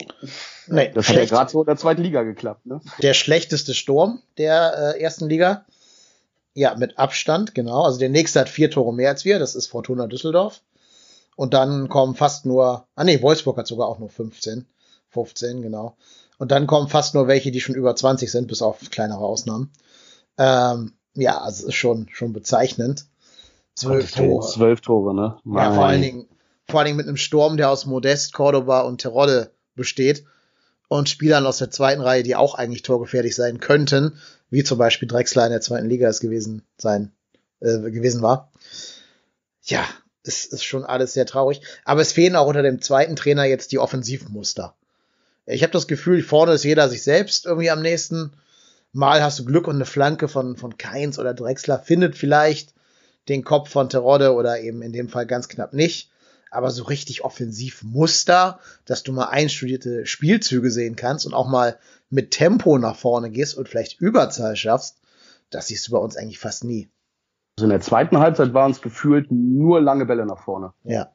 Nee, 0.67 0.91
Das 0.93 1.07
hat 1.07 1.15
ja 1.15 1.19
schlecht, 1.21 1.31
gerade 1.31 1.51
so 1.51 1.61
in 1.61 1.65
der 1.67 1.77
zweiten 1.77 2.01
Liga 2.01 2.23
geklappt, 2.23 2.65
ne? 2.65 2.81
der 3.01 3.13
schlechteste 3.13 3.73
Sturm 3.73 4.21
der 4.37 4.95
äh, 4.97 5.01
ersten 5.01 5.27
Liga. 5.29 5.65
Ja, 6.53 6.75
mit 6.75 6.97
Abstand, 6.97 7.53
genau. 7.55 7.83
Also 7.83 7.99
der 7.99 8.09
nächste 8.09 8.39
hat 8.39 8.49
vier 8.49 8.71
Tore 8.71 8.93
mehr 8.93 9.09
als 9.09 9.23
wir, 9.25 9.37
das 9.39 9.53
ist 9.55 9.67
Fortuna 9.67 10.07
Düsseldorf. 10.07 10.61
Und 11.35 11.53
dann 11.53 11.87
kommen 11.87 12.15
fast 12.15 12.45
nur, 12.45 12.87
ah 12.95 13.03
nee, 13.03 13.21
Wolfsburg 13.21 13.57
hat 13.57 13.67
sogar 13.67 13.87
auch 13.87 13.99
nur 13.99 14.09
15. 14.09 14.65
15, 15.09 15.61
genau. 15.61 15.97
Und 16.37 16.51
dann 16.51 16.67
kommen 16.67 16.87
fast 16.87 17.15
nur 17.15 17.27
welche, 17.27 17.51
die 17.51 17.61
schon 17.61 17.75
über 17.75 17.95
20 17.95 18.31
sind, 18.31 18.47
bis 18.47 18.61
auf 18.61 18.79
kleinere 18.91 19.23
Ausnahmen. 19.23 19.71
Ähm, 20.37 20.93
ja, 21.15 21.39
also 21.39 21.63
es 21.63 21.69
ist 21.69 21.75
schon, 21.75 22.07
schon 22.11 22.33
bezeichnend. 22.33 23.05
Zwölf 23.73 24.11
Tore. 24.11 24.47
Zwölf 24.47 24.81
Tore, 24.81 25.15
ne? 25.15 25.37
Ja, 25.45 25.73
vor 25.73 25.85
allen 25.85 26.01
Dingen, 26.01 26.27
vor 26.67 26.79
allen 26.79 26.87
Dingen 26.87 26.97
mit 26.97 27.07
einem 27.07 27.17
Sturm, 27.17 27.57
der 27.57 27.69
aus 27.69 27.85
Modest, 27.85 28.33
Cordoba 28.33 28.81
und 28.81 29.01
Terodde 29.01 29.51
besteht 29.75 30.25
und 30.87 31.09
Spielern 31.09 31.45
aus 31.45 31.57
der 31.57 31.71
zweiten 31.71 32.01
Reihe, 32.01 32.23
die 32.23 32.35
auch 32.35 32.55
eigentlich 32.55 32.81
torgefährlich 32.81 33.35
sein 33.35 33.59
könnten, 33.59 34.19
wie 34.49 34.63
zum 34.63 34.77
Beispiel 34.77 35.07
Drexler 35.07 35.45
in 35.45 35.51
der 35.51 35.61
zweiten 35.61 35.89
Liga 35.89 36.07
es 36.07 36.19
gewesen 36.19 36.63
sein, 36.77 37.11
äh, 37.59 37.91
gewesen 37.91 38.21
war. 38.21 38.51
Ja, 39.63 39.85
es 40.23 40.45
ist 40.45 40.63
schon 40.63 40.85
alles 40.85 41.13
sehr 41.13 41.25
traurig. 41.25 41.61
Aber 41.83 42.01
es 42.01 42.11
fehlen 42.11 42.35
auch 42.35 42.47
unter 42.47 42.63
dem 42.63 42.81
zweiten 42.81 43.15
Trainer 43.15 43.45
jetzt 43.45 43.71
die 43.71 43.79
Offensivmuster. 43.79 44.75
Ich 45.47 45.63
habe 45.63 45.71
das 45.71 45.87
Gefühl, 45.87 46.21
vorne 46.21 46.51
ist 46.51 46.65
jeder 46.65 46.89
sich 46.89 47.03
selbst 47.03 47.45
irgendwie 47.45 47.71
am 47.71 47.81
nächsten. 47.81 48.33
Mal 48.91 49.23
hast 49.23 49.39
du 49.39 49.45
Glück 49.45 49.67
und 49.67 49.75
eine 49.75 49.85
Flanke 49.85 50.27
von, 50.27 50.57
von 50.57 50.77
Keins 50.77 51.19
oder 51.19 51.33
Drexler 51.33 51.79
findet 51.79 52.15
vielleicht 52.15 52.73
den 53.29 53.43
Kopf 53.43 53.69
von 53.69 53.89
Terodde 53.89 54.33
oder 54.33 54.59
eben 54.59 54.81
in 54.81 54.91
dem 54.91 55.07
Fall 55.07 55.25
ganz 55.25 55.47
knapp 55.47 55.73
nicht. 55.73 56.11
Aber 56.51 56.71
so 56.71 56.83
richtig 56.83 57.23
offensiv 57.23 57.83
Muster, 57.83 58.59
dass 58.85 59.03
du 59.03 59.13
mal 59.13 59.29
einstudierte 59.29 60.05
Spielzüge 60.05 60.69
sehen 60.69 60.95
kannst 60.95 61.25
und 61.25 61.33
auch 61.33 61.47
mal 61.47 61.77
mit 62.09 62.31
Tempo 62.31 62.77
nach 62.77 62.95
vorne 62.95 63.29
gehst 63.29 63.57
und 63.57 63.69
vielleicht 63.69 63.99
Überzahl 63.99 64.55
schaffst, 64.55 64.97
das 65.49 65.67
siehst 65.67 65.87
du 65.87 65.93
bei 65.93 65.97
uns 65.97 66.17
eigentlich 66.17 66.39
fast 66.39 66.63
nie. 66.63 66.89
Also 67.57 67.65
in 67.65 67.71
der 67.71 67.81
zweiten 67.81 68.17
Halbzeit 68.17 68.53
waren 68.53 68.71
es 68.71 68.81
gefühlt 68.81 69.31
nur 69.31 69.81
lange 69.81 70.05
Bälle 70.05 70.25
nach 70.25 70.39
vorne. 70.39 70.73
Ja. 70.83 71.11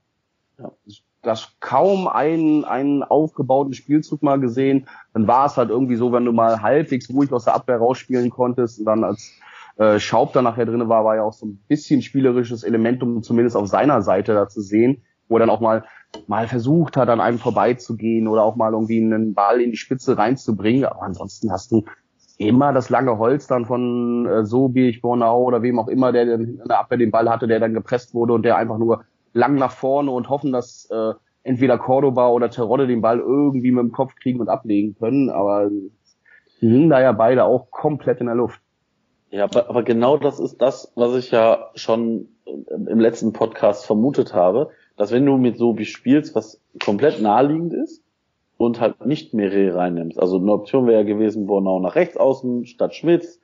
Das 1.23 1.57
kaum 1.61 2.09
einen, 2.09 2.65
einen 2.65 3.03
aufgebauten 3.03 3.75
Spielzug 3.75 4.23
mal 4.23 4.41
gesehen. 4.41 4.89
Dann 5.15 5.29
war 5.29 5.47
es 5.47 5.57
halt 5.57 5.71
irgendwie 5.71 5.97
so, 5.97 6.13
wenn 6.13 6.25
du 6.25 6.33
mal 6.33 6.63
halbwegs 6.63 7.09
ruhig 7.11 7.33
aus 7.33 7.45
der 7.45 7.55
Abwehr 7.55 7.79
rausspielen 7.79 8.31
konntest 8.31 8.81
und 8.81 8.87
dann 8.87 9.05
als 9.05 9.33
äh, 9.77 9.99
Schaub 9.99 10.33
da 10.33 10.43
nachher 10.43 10.67
drin 10.67 10.89
war, 10.89 11.05
war 11.05 11.17
ja 11.17 11.23
auch 11.23 11.33
so 11.33 11.47
ein 11.47 11.61
bisschen 11.69 12.03
spielerisches 12.03 12.65
Element, 12.65 13.03
um 13.03 13.23
zumindest 13.23 13.57
auf 13.57 13.69
seiner 13.69 14.03
Seite 14.03 14.35
da 14.35 14.49
zu 14.49 14.61
sehen, 14.61 15.03
wo 15.29 15.37
er 15.37 15.41
dann 15.41 15.51
auch 15.51 15.61
mal 15.61 15.85
mal 16.27 16.47
versucht 16.47 16.99
hat, 16.99 17.09
an 17.09 17.21
einem 17.21 17.39
vorbeizugehen 17.39 18.29
oder 18.29 18.43
auch 18.43 18.55
mal 18.55 18.73
irgendwie 18.73 19.03
einen 19.03 19.33
Ball 19.33 19.63
in 19.63 19.71
die 19.71 19.79
Spitze 19.79 20.19
reinzubringen. 20.19 20.85
Aber 20.85 21.03
ansonsten 21.03 21.51
hast 21.51 21.73
du 21.73 21.85
immer 22.37 22.73
das 22.73 22.91
lange 22.91 23.17
Holz 23.17 23.47
dann 23.47 23.65
von 23.65 24.27
äh, 24.27 24.45
Sobich, 24.45 25.01
Bornau 25.01 25.43
oder 25.43 25.63
wem 25.63 25.79
auch 25.79 25.89
immer, 25.89 26.13
der 26.13 26.27
dann 26.27 26.41
in 26.43 26.69
der 26.69 26.81
Abwehr 26.81 26.99
den 26.99 27.11
Ball 27.11 27.31
hatte, 27.31 27.47
der 27.47 27.61
dann 27.61 27.73
gepresst 27.73 28.13
wurde 28.15 28.33
und 28.33 28.43
der 28.43 28.57
einfach 28.57 28.79
nur 28.79 29.05
lang 29.33 29.55
nach 29.55 29.73
vorne 29.73 30.11
und 30.11 30.29
hoffen, 30.29 30.53
dass 30.53 30.89
äh, 30.91 31.15
entweder 31.43 31.79
Cordoba 31.79 32.29
oder 32.29 32.51
Terodde 32.51 32.87
den 32.87 33.01
Ball 33.01 33.19
irgendwie 33.19 33.71
mit 33.71 33.83
dem 33.83 33.93
Kopf 33.93 34.15
kriegen 34.17 34.41
und 34.41 34.49
ablegen 34.49 34.95
können. 34.95 35.31
Aber 35.31 35.71
die 36.61 36.69
hingen 36.69 36.91
da 36.91 37.01
ja 37.01 37.13
beide 37.13 37.45
auch 37.45 37.71
komplett 37.71 38.21
in 38.21 38.27
der 38.27 38.37
Luft. 38.37 38.61
Ja, 39.31 39.45
aber, 39.45 39.69
aber 39.69 39.83
genau 39.83 40.17
das 40.19 40.39
ist 40.39 40.61
das, 40.61 40.93
was 40.95 41.17
ich 41.17 41.31
ja 41.31 41.71
schon 41.75 42.29
im 42.69 43.01
letzten 43.01 43.33
Podcast 43.33 43.87
vermutet 43.87 44.35
habe, 44.35 44.71
dass 44.97 45.11
wenn 45.11 45.25
du 45.25 45.39
mit 45.39 45.57
Sobi 45.57 45.87
spielst, 45.87 46.35
was 46.35 46.61
komplett 46.85 47.21
naheliegend 47.21 47.73
ist 47.73 48.03
und 48.59 48.81
halt 48.81 49.07
nicht 49.07 49.35
Meret 49.35 49.75
reinnimmst. 49.75 50.21
Also 50.21 50.37
eine 50.37 50.53
Option 50.53 50.87
wäre 50.87 51.01
ja 51.01 51.07
gewesen, 51.07 51.47
Bornau 51.47 51.81
nach 51.81 51.95
rechts 51.95 52.17
außen 52.17 52.67
statt 52.67 52.95
Schmitz, 52.95 53.41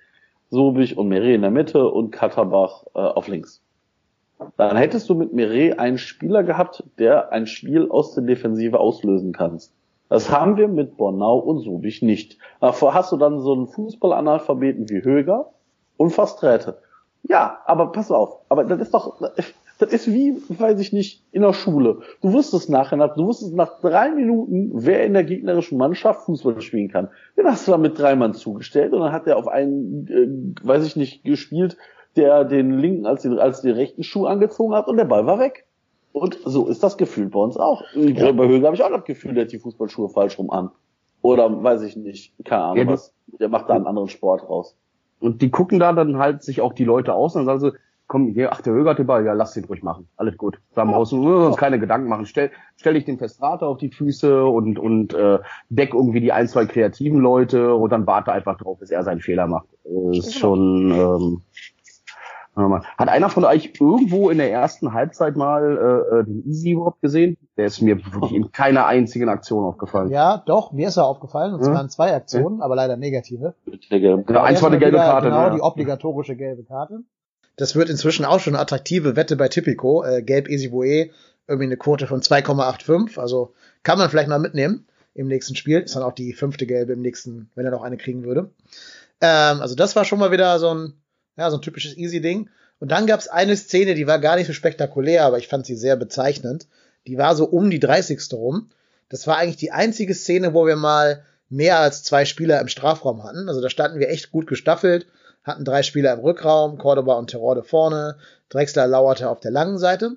Sobich 0.51 0.97
und 0.97 1.09
Meret 1.09 1.35
in 1.35 1.43
der 1.43 1.51
Mitte 1.51 1.89
und 1.89 2.11
Katterbach 2.11 2.85
äh, 2.95 2.99
auf 2.99 3.27
links. 3.29 3.63
Dann 4.57 4.77
hättest 4.77 5.09
du 5.09 5.15
mit 5.15 5.33
Meret 5.33 5.79
einen 5.79 5.99
Spieler 5.99 6.43
gehabt, 6.43 6.85
der 6.99 7.33
ein 7.33 7.47
Spiel 7.47 7.91
aus 7.91 8.15
der 8.15 8.25
Defensive 8.25 8.79
auslösen 8.79 9.33
kannst. 9.33 9.73
Das 10.09 10.31
haben 10.31 10.57
wir 10.57 10.69
mit 10.69 10.97
Bornau 10.97 11.39
und 11.39 11.61
Sobich 11.61 12.03
nicht. 12.03 12.39
Davor 12.61 12.95
hast 12.95 13.13
du 13.13 13.17
dann 13.17 13.41
so 13.41 13.53
einen 13.53 13.67
Fußballanalphabeten 13.67 14.89
wie 14.89 15.03
Höger 15.03 15.51
und 15.97 16.11
Fasträte. 16.11 16.79
Ja, 17.25 17.59
aber 17.67 17.93
pass 17.93 18.11
auf, 18.11 18.39
aber 18.49 18.65
das 18.65 18.81
ist 18.81 18.95
doch, 18.95 19.21
das 19.79 19.93
ist 19.93 20.11
wie, 20.13 20.41
weiß 20.49 20.81
ich 20.81 20.93
nicht, 20.93 21.25
in 21.31 21.43
der 21.43 21.53
Schule. 21.53 22.01
Du 22.23 22.33
wusstest 22.33 22.71
nachher, 22.71 22.97
du 23.09 23.27
wusstest 23.27 23.55
nach 23.55 23.81
drei 23.81 24.11
Minuten, 24.11 24.71
wer 24.73 25.05
in 25.05 25.15
der 25.15 25.25
gegnerischen 25.25 25.79
Mannschaft 25.79 26.23
Fußball 26.23 26.61
spielen 26.63 26.89
kann. 26.89 27.09
Den 27.37 27.47
hast 27.47 27.67
du 27.67 27.73
dann 27.73 27.83
mit 27.83 27.99
drei 27.99 28.17
Mann 28.17 28.35
zugestellt 28.35 28.93
und 28.93 29.01
dann 29.01 29.13
hat 29.13 29.27
er 29.27 29.37
auf 29.37 29.47
einen, 29.47 30.07
äh, 30.09 30.67
weiß 30.67 30.87
ich 30.87 30.97
nicht, 30.97 31.23
gespielt, 31.25 31.77
der 32.17 32.45
den 32.45 32.79
linken 32.79 33.07
als 33.07 33.23
den, 33.23 33.39
als 33.39 33.63
den 33.63 33.75
rechten 33.75 34.03
Schuh 34.03 34.27
angezogen 34.27 34.75
hat 34.75 34.89
und 34.89 34.97
der 34.97 35.05
Ball 35.05 35.27
war 35.27 35.39
weg. 35.39 35.67
Und 36.13 36.39
so 36.45 36.67
ist 36.67 36.83
das 36.83 36.97
Gefühl 36.97 37.29
bei 37.29 37.39
uns 37.39 37.57
auch. 37.57 37.83
Ja. 37.95 38.33
Bei 38.33 38.49
Höger 38.49 38.67
habe 38.67 38.77
ich 38.77 38.83
auch 38.83 38.91
das 38.91 39.05
Gefühl, 39.05 39.35
der 39.35 39.45
hat 39.45 39.53
die 39.53 39.59
Fußballschuhe 39.59 40.09
falsch 40.09 40.39
rum 40.39 40.51
an. 40.51 40.71
Oder 41.23 41.63
weiß 41.63 41.83
ich 41.83 41.97
nicht, 41.97 42.33
keine 42.45 42.65
Ahnung 42.65 42.87
ja, 42.87 42.93
was. 42.93 43.13
Der 43.39 43.49
macht 43.49 43.69
da 43.69 43.75
einen 43.75 43.87
anderen 43.87 44.09
Sport 44.09 44.49
raus. 44.49 44.77
Und 45.21 45.43
die 45.43 45.51
gucken 45.51 45.79
da 45.79 45.93
dann 45.93 46.19
halt 46.19 46.43
sich 46.43 46.61
auch 46.61 46.73
die 46.73 46.85
Leute 46.85 47.13
aus 47.13 47.35
und 47.35 47.47
dann 47.47 47.61
sagen 47.61 47.73
sie, 47.73 47.79
komm, 48.09 48.29
hier, 48.29 48.53
ach, 48.53 48.63
der 48.63 48.73
Höger 48.73 48.91
hat 48.91 48.99
den 48.99 49.07
Ball, 49.07 49.25
ja, 49.25 49.35
lass 49.35 49.53
den 49.53 49.65
ruhig 49.65 49.83
machen. 49.83 50.09
Alles 50.17 50.37
gut. 50.37 50.59
Wir 50.75 50.85
müssen 50.85 51.23
wir 51.23 51.47
uns 51.47 51.57
keine 51.57 51.79
Gedanken 51.79 52.09
machen. 52.09 52.25
Stell, 52.25 52.51
stell 52.77 52.97
ich 52.97 53.05
den 53.05 53.19
Festrate 53.19 53.67
auf 53.67 53.79
die 53.79 53.91
Füße 53.91 54.45
und, 54.47 54.79
und 54.79 55.13
äh, 55.13 55.39
deck 55.69 55.93
irgendwie 55.93 56.21
die 56.21 56.33
ein, 56.33 56.49
zwei 56.49 56.65
kreativen 56.65 57.21
Leute 57.21 57.75
und 57.75 57.91
dann 57.91 58.07
warte 58.07 58.33
einfach 58.33 58.57
drauf, 58.57 58.79
bis 58.79 58.91
er 58.91 59.05
seinen 59.05 59.21
Fehler 59.21 59.47
macht. 59.47 59.69
Das 59.85 60.27
ist 60.27 60.39
schon, 60.39 60.91
ähm, 60.91 61.43
hat 62.57 63.09
einer 63.09 63.29
von 63.29 63.45
euch 63.45 63.75
irgendwo 63.81 64.31
in 64.31 64.39
der 64.39 64.51
ersten 64.51 64.93
Halbzeit 64.93 65.37
mal 65.37 65.63
äh, 66.13 66.19
äh 66.19 66.25
den 66.25 66.45
Easy 66.47 66.73
überhaupt 66.73 67.01
gesehen? 67.01 67.37
Der 67.57 67.67
ist 67.67 67.81
mir 67.81 67.97
wirklich 67.97 68.33
in 68.33 68.51
keiner 68.53 68.87
einzigen 68.87 69.29
Aktion 69.29 69.65
aufgefallen. 69.65 70.11
Ja, 70.11 70.43
doch, 70.45 70.73
mir 70.73 70.89
ist 70.89 70.97
er 70.97 71.07
aufgefallen. 71.07 71.55
Und 71.55 71.61
es 71.61 71.69
ja. 71.69 71.75
waren 71.75 71.89
zwei 71.89 72.15
Aktionen, 72.15 72.59
ja. 72.59 72.65
aber 72.65 72.75
leider 72.75 72.97
negative. 72.97 73.55
Genau, 73.91 74.41
eins 74.41 74.63
war 74.63 74.71
eine 74.71 74.79
gelbe 74.79 74.97
Karte. 74.97 75.29
Genau, 75.29 75.43
ja. 75.43 75.51
die 75.51 75.61
obligatorische 75.61 76.37
gelbe 76.37 76.65
Karte. 76.65 77.01
Das 77.57 77.75
wird 77.75 77.91
inzwischen 77.91 78.25
auch 78.25 78.41
schon 78.41 78.55
eine 78.55 78.63
attraktive 78.63 79.17
Wette 79.17 79.37
bei 79.37 79.49
Tipico. 79.49 80.05
Äh, 80.05 80.23
Gelb 80.23 80.49
Easy 80.49 80.69
Boe, 80.69 81.11
irgendwie 81.47 81.67
eine 81.67 81.77
Quote 81.77 82.07
von 82.07 82.23
2,85. 82.23 83.19
Also 83.19 83.53
kann 83.83 83.99
man 83.99 84.09
vielleicht 84.11 84.29
mal 84.29 84.39
mitnehmen 84.39 84.87
im 85.15 85.27
nächsten 85.27 85.57
Spiel. 85.57 85.81
Ist 85.81 85.97
dann 85.97 86.05
auch 86.05 86.13
die 86.13 86.33
fünfte 86.33 86.67
Gelbe 86.67 86.93
im 86.93 87.03
nächsten, 87.03 87.51
wenn 87.55 87.65
er 87.65 87.73
noch 87.73 87.83
eine 87.83 87.97
kriegen 87.97 88.25
würde. 88.25 88.51
Ähm, 89.21 89.61
also 89.61 89.75
das 89.75 89.97
war 89.97 90.05
schon 90.05 90.21
mal 90.21 90.31
wieder 90.31 90.59
so 90.59 90.73
ein, 90.73 90.93
ja, 91.39 91.51
so 91.51 91.57
ein 91.57 91.63
typisches 91.63 91.97
Easy-Ding. 91.97 92.51
Und 92.81 92.91
dann 92.91 93.07
gab 93.07 93.21
es 93.21 93.29
eine 93.29 93.57
Szene, 93.57 93.95
die 93.95 94.07
war 94.07 94.19
gar 94.19 94.37
nicht 94.37 94.47
so 94.47 94.53
spektakulär, 94.53 95.25
aber 95.25 95.39
ich 95.39 95.49
fand 95.49 95.67
sie 95.67 95.77
sehr 95.77 95.97
bezeichnend. 95.97 96.67
Die 97.07 97.17
war 97.17 97.35
so 97.35 97.47
um 97.47 97.71
die 97.71 97.81
30. 97.81 98.21
rum. 98.33 98.71
Das 99.09 99.27
war 99.27 99.39
eigentlich 99.39 99.57
die 99.57 99.73
einzige 99.73 100.15
Szene, 100.15 100.53
wo 100.53 100.67
wir 100.67 100.77
mal 100.77 101.25
mehr 101.49 101.79
als 101.79 102.03
zwei 102.03 102.25
Spieler 102.25 102.61
im 102.61 102.69
Strafraum 102.69 103.25
hatten. 103.25 103.49
Also 103.49 103.63
da 103.63 103.71
standen 103.71 103.99
wir 103.99 104.11
echt 104.11 104.31
gut 104.31 104.47
gestaffelt 104.47 105.07
hatten 105.49 105.65
drei 105.65 105.83
Spieler 105.83 106.13
im 106.13 106.21
Rückraum, 106.21 106.79
Cordoba 106.79 107.15
und 107.15 107.31
Terode 107.31 107.65
vorne, 107.65 108.19
Drexler 108.51 108.87
lauerte 108.87 109.29
auf 109.29 109.41
der 109.41 109.51
langen 109.51 109.79
Seite 109.79 110.17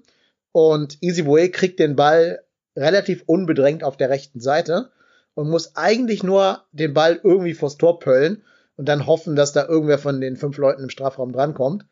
und 0.51 1.01
Easy 1.01 1.23
Boy 1.23 1.49
kriegt 1.49 1.79
den 1.79 1.95
Ball 1.95 2.43
relativ 2.75 3.23
unbedrängt 3.25 3.83
auf 3.83 3.97
der 3.97 4.09
rechten 4.09 4.39
Seite 4.39 4.91
und 5.33 5.49
muss 5.49 5.75
eigentlich 5.75 6.23
nur 6.23 6.63
den 6.71 6.93
Ball 6.93 7.19
irgendwie 7.23 7.53
vors 7.53 7.77
Tor 7.77 7.99
pöllen 7.99 8.43
und 8.81 8.89
dann 8.89 9.05
hoffen, 9.05 9.35
dass 9.35 9.53
da 9.53 9.67
irgendwer 9.67 9.99
von 9.99 10.21
den 10.21 10.37
fünf 10.37 10.57
Leuten 10.57 10.81
im 10.81 10.89
Strafraum 10.89 11.31
drankommt. 11.31 11.85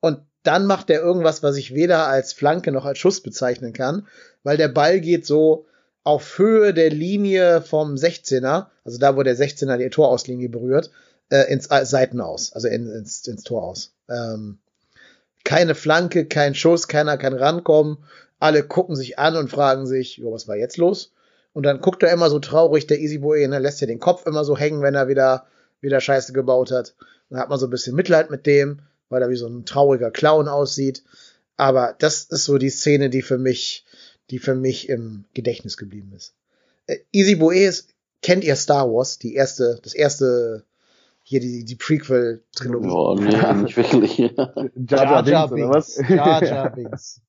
Und 0.00 0.18
dann 0.42 0.66
macht 0.66 0.90
er 0.90 1.00
irgendwas, 1.00 1.42
was 1.42 1.56
ich 1.56 1.72
weder 1.72 2.06
als 2.06 2.34
Flanke 2.34 2.70
noch 2.70 2.84
als 2.84 2.98
Schuss 2.98 3.22
bezeichnen 3.22 3.72
kann, 3.72 4.06
weil 4.42 4.58
der 4.58 4.68
Ball 4.68 5.00
geht 5.00 5.24
so 5.24 5.64
auf 6.04 6.36
Höhe 6.36 6.74
der 6.74 6.90
Linie 6.90 7.62
vom 7.62 7.94
16er, 7.94 8.66
also 8.84 8.98
da, 8.98 9.16
wo 9.16 9.22
der 9.22 9.38
16er 9.38 9.78
die 9.78 9.88
Torauslinie 9.88 10.50
berührt, 10.50 10.90
äh, 11.30 11.50
ins 11.50 11.70
äh, 11.70 11.86
Seiten 11.86 12.20
aus, 12.20 12.52
also 12.52 12.68
in, 12.68 12.90
ins, 12.90 13.26
ins 13.26 13.42
Tor 13.42 13.62
aus. 13.62 13.94
Ähm, 14.10 14.58
keine 15.44 15.74
Flanke, 15.74 16.26
kein 16.26 16.54
Schuss, 16.54 16.88
keiner 16.88 17.16
kann 17.16 17.32
rankommen. 17.32 18.04
Alle 18.38 18.64
gucken 18.64 18.96
sich 18.96 19.18
an 19.18 19.34
und 19.34 19.48
fragen 19.48 19.86
sich, 19.86 20.18
jo, 20.18 20.30
was 20.30 20.46
war 20.46 20.56
jetzt 20.56 20.76
los? 20.76 21.14
Und 21.54 21.62
dann 21.62 21.80
guckt 21.80 22.02
er 22.02 22.12
immer 22.12 22.28
so 22.28 22.38
traurig, 22.38 22.86
der 22.86 23.00
Easy 23.00 23.16
Boy, 23.16 23.48
ne, 23.48 23.58
lässt 23.60 23.80
ja 23.80 23.86
den 23.86 23.98
Kopf 23.98 24.26
immer 24.26 24.44
so 24.44 24.58
hängen, 24.58 24.82
wenn 24.82 24.94
er 24.94 25.08
wieder, 25.08 25.46
wieder 25.80 26.00
Scheiße 26.00 26.32
gebaut 26.32 26.70
hat. 26.70 26.94
Dann 27.30 27.40
hat 27.40 27.48
man 27.48 27.58
so 27.58 27.66
ein 27.66 27.70
bisschen 27.70 27.96
Mitleid 27.96 28.30
mit 28.30 28.46
dem, 28.46 28.80
weil 29.08 29.22
er 29.22 29.30
wie 29.30 29.36
so 29.36 29.46
ein 29.46 29.64
trauriger 29.64 30.10
Clown 30.10 30.48
aussieht. 30.48 31.04
Aber 31.56 31.94
das 31.98 32.24
ist 32.24 32.44
so 32.44 32.58
die 32.58 32.70
Szene, 32.70 33.10
die 33.10 33.22
für 33.22 33.38
mich, 33.38 33.84
die 34.30 34.38
für 34.38 34.54
mich 34.54 34.88
im 34.88 35.24
Gedächtnis 35.34 35.76
geblieben 35.76 36.12
ist. 36.14 36.34
Äh, 36.86 36.98
Easy 37.12 37.34
Boy 37.36 37.70
kennt 38.22 38.44
ihr 38.44 38.56
Star 38.56 38.90
Wars, 38.90 39.18
die 39.18 39.34
erste, 39.34 39.80
das 39.82 39.94
erste 39.94 40.64
hier 41.28 41.40
die, 41.40 41.64
die 41.64 41.76
Prequel-Trilogie. 41.76 42.88
Oh, 42.88 43.14
nee, 43.14 43.52
nicht 43.62 43.76
wirklich. 43.76 44.16
Jar 44.16 45.26
Jar 45.26 45.48
Binks. 45.48 46.00
Jar 46.08 46.42
Jar 46.42 46.70
Binks. 46.70 47.20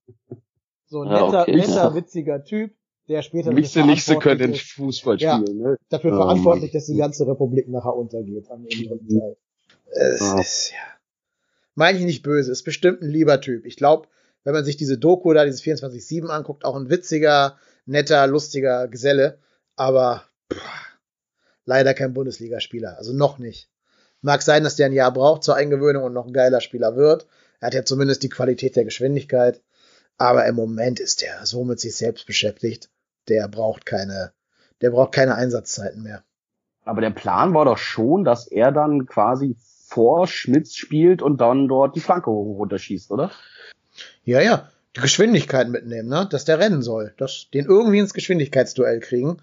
So 0.87 1.01
ein 1.01 1.09
netter, 1.09 1.33
ja, 1.33 1.41
okay. 1.41 1.55
netter, 1.55 1.95
witziger 1.95 2.43
Typ, 2.43 2.71
der 3.09 3.23
später 3.23 3.51
nicht 3.51 3.73
so 4.05 4.19
können 4.19 4.53
in 4.53 4.55
Fußball 4.55 5.19
spielen, 5.19 5.59
ja, 5.59 5.69
ne? 5.69 5.77
Dafür 5.89 6.13
oh, 6.13 6.17
verantwortlich, 6.17 6.71
dass 6.71 6.85
die 6.85 6.95
ganze 6.95 7.27
Republik 7.27 7.67
nachher 7.67 7.95
untergeht 7.95 8.49
am 8.51 8.65
Ende 8.69 8.99
Zeit. 9.07 9.37
Es 9.91 10.21
oh. 10.21 10.39
ist, 10.39 10.71
ja. 10.71 10.77
Meine 11.73 11.97
ich 11.97 12.05
nicht 12.05 12.23
böse, 12.23 12.51
ist 12.51 12.63
bestimmt 12.63 13.01
ein 13.01 13.09
lieber 13.09 13.41
Typ. 13.41 13.65
Ich 13.65 13.77
glaube, 13.77 14.07
wenn 14.43 14.53
man 14.53 14.63
sich 14.63 14.77
diese 14.77 14.97
Doku 14.97 15.33
da, 15.33 15.45
dieses 15.45 15.63
24-7 15.63 16.27
anguckt, 16.27 16.65
auch 16.65 16.75
ein 16.75 16.89
witziger, 16.89 17.57
netter, 17.85 18.27
lustiger 18.27 18.87
Geselle, 18.87 19.39
aber 19.75 20.23
pff, 20.53 20.61
leider 21.65 21.93
kein 21.93 22.13
Bundesligaspieler. 22.13 22.97
Also 22.97 23.13
noch 23.13 23.39
nicht. 23.39 23.69
Mag 24.21 24.41
sein, 24.43 24.63
dass 24.63 24.75
der 24.75 24.87
ein 24.87 24.93
Jahr 24.93 25.13
braucht 25.13 25.43
zur 25.43 25.55
Eingewöhnung 25.55 26.03
und 26.03 26.13
noch 26.13 26.27
ein 26.27 26.33
geiler 26.33 26.61
Spieler 26.61 26.95
wird. 26.95 27.25
Er 27.59 27.67
hat 27.67 27.73
ja 27.73 27.85
zumindest 27.85 28.21
die 28.21 28.29
Qualität 28.29 28.75
der 28.75 28.83
Geschwindigkeit. 28.83 29.61
Aber 30.17 30.45
im 30.45 30.55
Moment 30.55 30.99
ist 30.99 31.21
der 31.21 31.45
so 31.45 31.63
mit 31.63 31.79
sich 31.79 31.95
selbst 31.95 32.25
beschäftigt. 32.25 32.89
Der 33.29 33.47
braucht 33.47 33.85
keine, 33.85 34.33
der 34.81 34.89
braucht 34.89 35.13
keine 35.13 35.35
Einsatzzeiten 35.35 36.03
mehr. 36.03 36.23
Aber 36.83 37.01
der 37.01 37.11
Plan 37.11 37.53
war 37.53 37.65
doch 37.65 37.77
schon, 37.77 38.23
dass 38.23 38.47
er 38.47 38.71
dann 38.71 39.05
quasi 39.05 39.55
vor 39.59 40.27
Schmitz 40.27 40.75
spielt 40.75 41.21
und 41.21 41.39
dann 41.41 41.67
dort 41.67 41.95
die 41.95 41.99
Flanke 41.99 42.29
runterschießt, 42.29 43.11
oder? 43.11 43.31
Ja, 44.23 44.41
ja. 44.41 44.69
Die 44.95 45.01
Geschwindigkeit 45.01 45.69
mitnehmen, 45.69 46.09
ne? 46.09 46.27
Dass 46.29 46.45
der 46.45 46.59
rennen 46.59 46.81
soll. 46.81 47.13
Dass 47.17 47.47
den 47.53 47.65
irgendwie 47.65 47.99
ins 47.99 48.13
Geschwindigkeitsduell 48.13 48.99
kriegen 48.99 49.37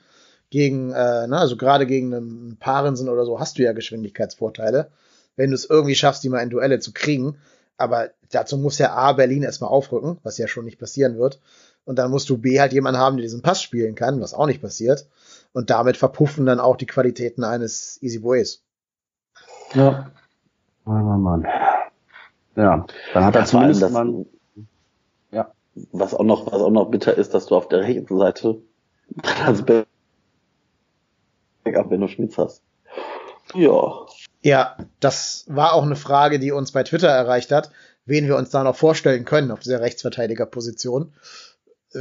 gegen, 0.51 0.91
äh, 0.93 1.27
ne, 1.27 1.39
also 1.39 1.57
gerade 1.57 1.87
gegen 1.87 2.15
einen 2.15 2.57
Parensen 2.59 3.09
oder 3.09 3.25
so 3.25 3.41
hast 3.41 3.59
du 3.59 3.63
ja 3.63 3.73
Geschwindigkeitsvorteile, 3.73 4.91
wenn 5.37 5.51
du 5.51 5.55
es 5.55 5.69
irgendwie 5.69 5.95
schaffst, 5.95 6.25
die 6.25 6.29
mal 6.29 6.43
in 6.43 6.51
Duelle 6.51 6.79
zu 6.79 6.93
kriegen. 6.93 7.37
Aber 7.77 8.11
dazu 8.31 8.57
muss 8.57 8.79
ja 8.79 8.95
A, 8.95 9.13
Berlin 9.13 9.43
erstmal 9.43 9.71
aufrücken, 9.71 10.19
was 10.23 10.39
ja 10.39 10.49
schon 10.49 10.65
nicht 10.65 10.79
passieren 10.79 11.19
wird. 11.19 11.41
Und 11.87 11.97
dann 11.97 12.11
musst 12.11 12.29
du 12.29 12.37
B 12.37 12.61
halt 12.61 12.75
jemanden 12.75 13.01
haben, 13.01 13.17
der 13.17 13.23
diesen 13.23 13.41
Pass 13.41 13.63
spielen 13.63 13.95
kann, 13.95 14.21
was 14.21 14.35
auch 14.35 14.47
nicht 14.47 14.61
passiert. 14.61 15.07
Und 15.53 15.71
damit 15.71 15.97
verpuffen 15.97 16.45
dann 16.45 16.61
auch 16.61 16.77
die 16.77 16.85
Qualitäten 16.85 17.45
eines 17.45 18.03
Easy 18.03 18.19
Boys. 18.19 18.63
Ja. 19.73 20.11
Mann, 20.85 21.05
Mann, 21.05 21.23
Mann. 21.23 21.47
Ja, 22.57 22.87
dann 23.15 23.25
hat 23.25 23.35
ja, 23.35 23.41
er 23.41 23.47
zumindest 23.47 23.83
das, 23.83 23.93
man, 23.93 24.27
ja. 25.31 25.53
Was 25.93 26.13
auch 26.15 26.25
noch, 26.25 26.47
was 26.47 26.61
auch 26.61 26.71
noch 26.71 26.91
bitter 26.91 27.17
ist, 27.17 27.35
dass 27.35 27.47
du 27.47 27.55
auf 27.55 27.69
der 27.69 27.81
rechten 27.81 28.19
Seite 28.19 28.63
als 29.45 29.63
Backup, 29.63 29.87
wenn 31.91 32.01
du 32.01 32.09
Schmitz 32.09 32.37
hast. 32.37 32.63
Ja. 33.55 34.07
Ja, 34.43 34.77
das 35.01 35.45
war 35.49 35.75
auch 35.75 35.83
eine 35.83 35.97
Frage, 35.97 36.39
die 36.39 36.53
uns 36.53 36.73
bei 36.73 36.83
Twitter 36.83 37.09
erreicht 37.09 37.53
hat, 37.53 37.71
wen 38.05 38.27
wir 38.27 38.37
uns 38.37 38.51
da 38.51 38.65
noch 38.65 38.77
vorstellen 38.77 39.25
können 39.25 39.51
auf 39.51 39.61
dieser 39.61 39.81
Rechtsverteidigerposition. 39.81 41.13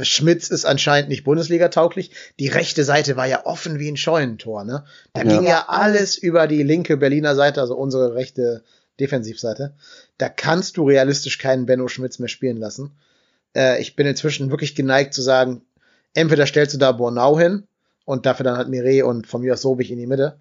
Schmitz 0.02 0.48
ist 0.50 0.64
anscheinend 0.64 1.08
nicht 1.08 1.24
Bundesliga-tauglich. 1.24 2.10
Die 2.38 2.48
rechte 2.48 2.84
Seite 2.84 3.16
war 3.16 3.26
ja 3.26 3.46
offen 3.46 3.78
wie 3.78 3.90
ein 3.90 3.96
Scheunentor, 3.96 4.64
ne? 4.64 4.84
Da 5.12 5.22
ja. 5.22 5.28
ging 5.28 5.46
ja 5.46 5.66
alles 5.68 6.16
über 6.16 6.46
die 6.46 6.62
linke 6.62 6.96
Berliner 6.96 7.34
Seite, 7.34 7.60
also 7.60 7.76
unsere 7.76 8.14
rechte 8.14 8.62
Defensivseite. 9.00 9.74
Da 10.18 10.28
kannst 10.28 10.76
du 10.76 10.88
realistisch 10.88 11.38
keinen 11.38 11.66
Benno 11.66 11.88
Schmitz 11.88 12.18
mehr 12.18 12.28
spielen 12.28 12.56
lassen. 12.56 12.96
Äh, 13.54 13.80
ich 13.80 13.96
bin 13.96 14.06
inzwischen 14.06 14.50
wirklich 14.50 14.74
geneigt 14.74 15.14
zu 15.14 15.22
sagen, 15.22 15.62
entweder 16.14 16.46
stellst 16.46 16.74
du 16.74 16.78
da 16.78 16.92
Bornau 16.92 17.38
hin, 17.38 17.66
und 18.06 18.24
dafür 18.24 18.44
dann 18.44 18.56
halt 18.56 18.68
Mire 18.68 19.04
und 19.04 19.26
von 19.26 19.42
mir 19.42 19.52
aus 19.52 19.60
Sobich 19.60 19.90
in 19.90 19.98
die 19.98 20.06
Mitte. 20.06 20.38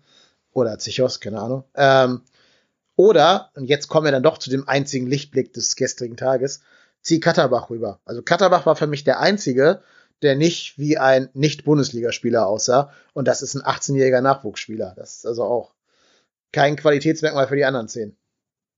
Oder 0.54 0.80
Zichos, 0.80 1.20
keine 1.20 1.42
Ahnung. 1.42 1.66
Ähm, 1.76 2.22
oder, 2.96 3.52
und 3.56 3.66
jetzt 3.66 3.90
kommen 3.90 4.06
wir 4.06 4.12
dann 4.14 4.24
doch 4.24 4.38
zu 4.38 4.50
dem 4.50 4.70
einzigen 4.70 5.08
Lichtblick 5.08 5.52
des 5.52 5.76
gestrigen 5.76 6.16
Tages, 6.16 6.62
zieh 7.06 7.20
Katterbach 7.20 7.70
rüber. 7.70 8.00
Also 8.04 8.22
Katterbach 8.22 8.66
war 8.66 8.76
für 8.76 8.88
mich 8.88 9.04
der 9.04 9.20
einzige, 9.20 9.82
der 10.22 10.36
nicht 10.36 10.78
wie 10.78 10.98
ein 10.98 11.30
Nicht-Bundesligaspieler 11.34 12.48
aussah. 12.48 12.92
Und 13.14 13.28
das 13.28 13.42
ist 13.42 13.56
ein 13.56 13.62
18-jähriger 13.62 14.22
Nachwuchsspieler. 14.22 14.94
Das 14.98 15.18
ist 15.18 15.26
also 15.26 15.44
auch 15.44 15.74
kein 16.52 16.76
Qualitätsmerkmal 16.76 17.48
für 17.48 17.56
die 17.56 17.66
anderen 17.66 17.88
zehn. 17.88 18.16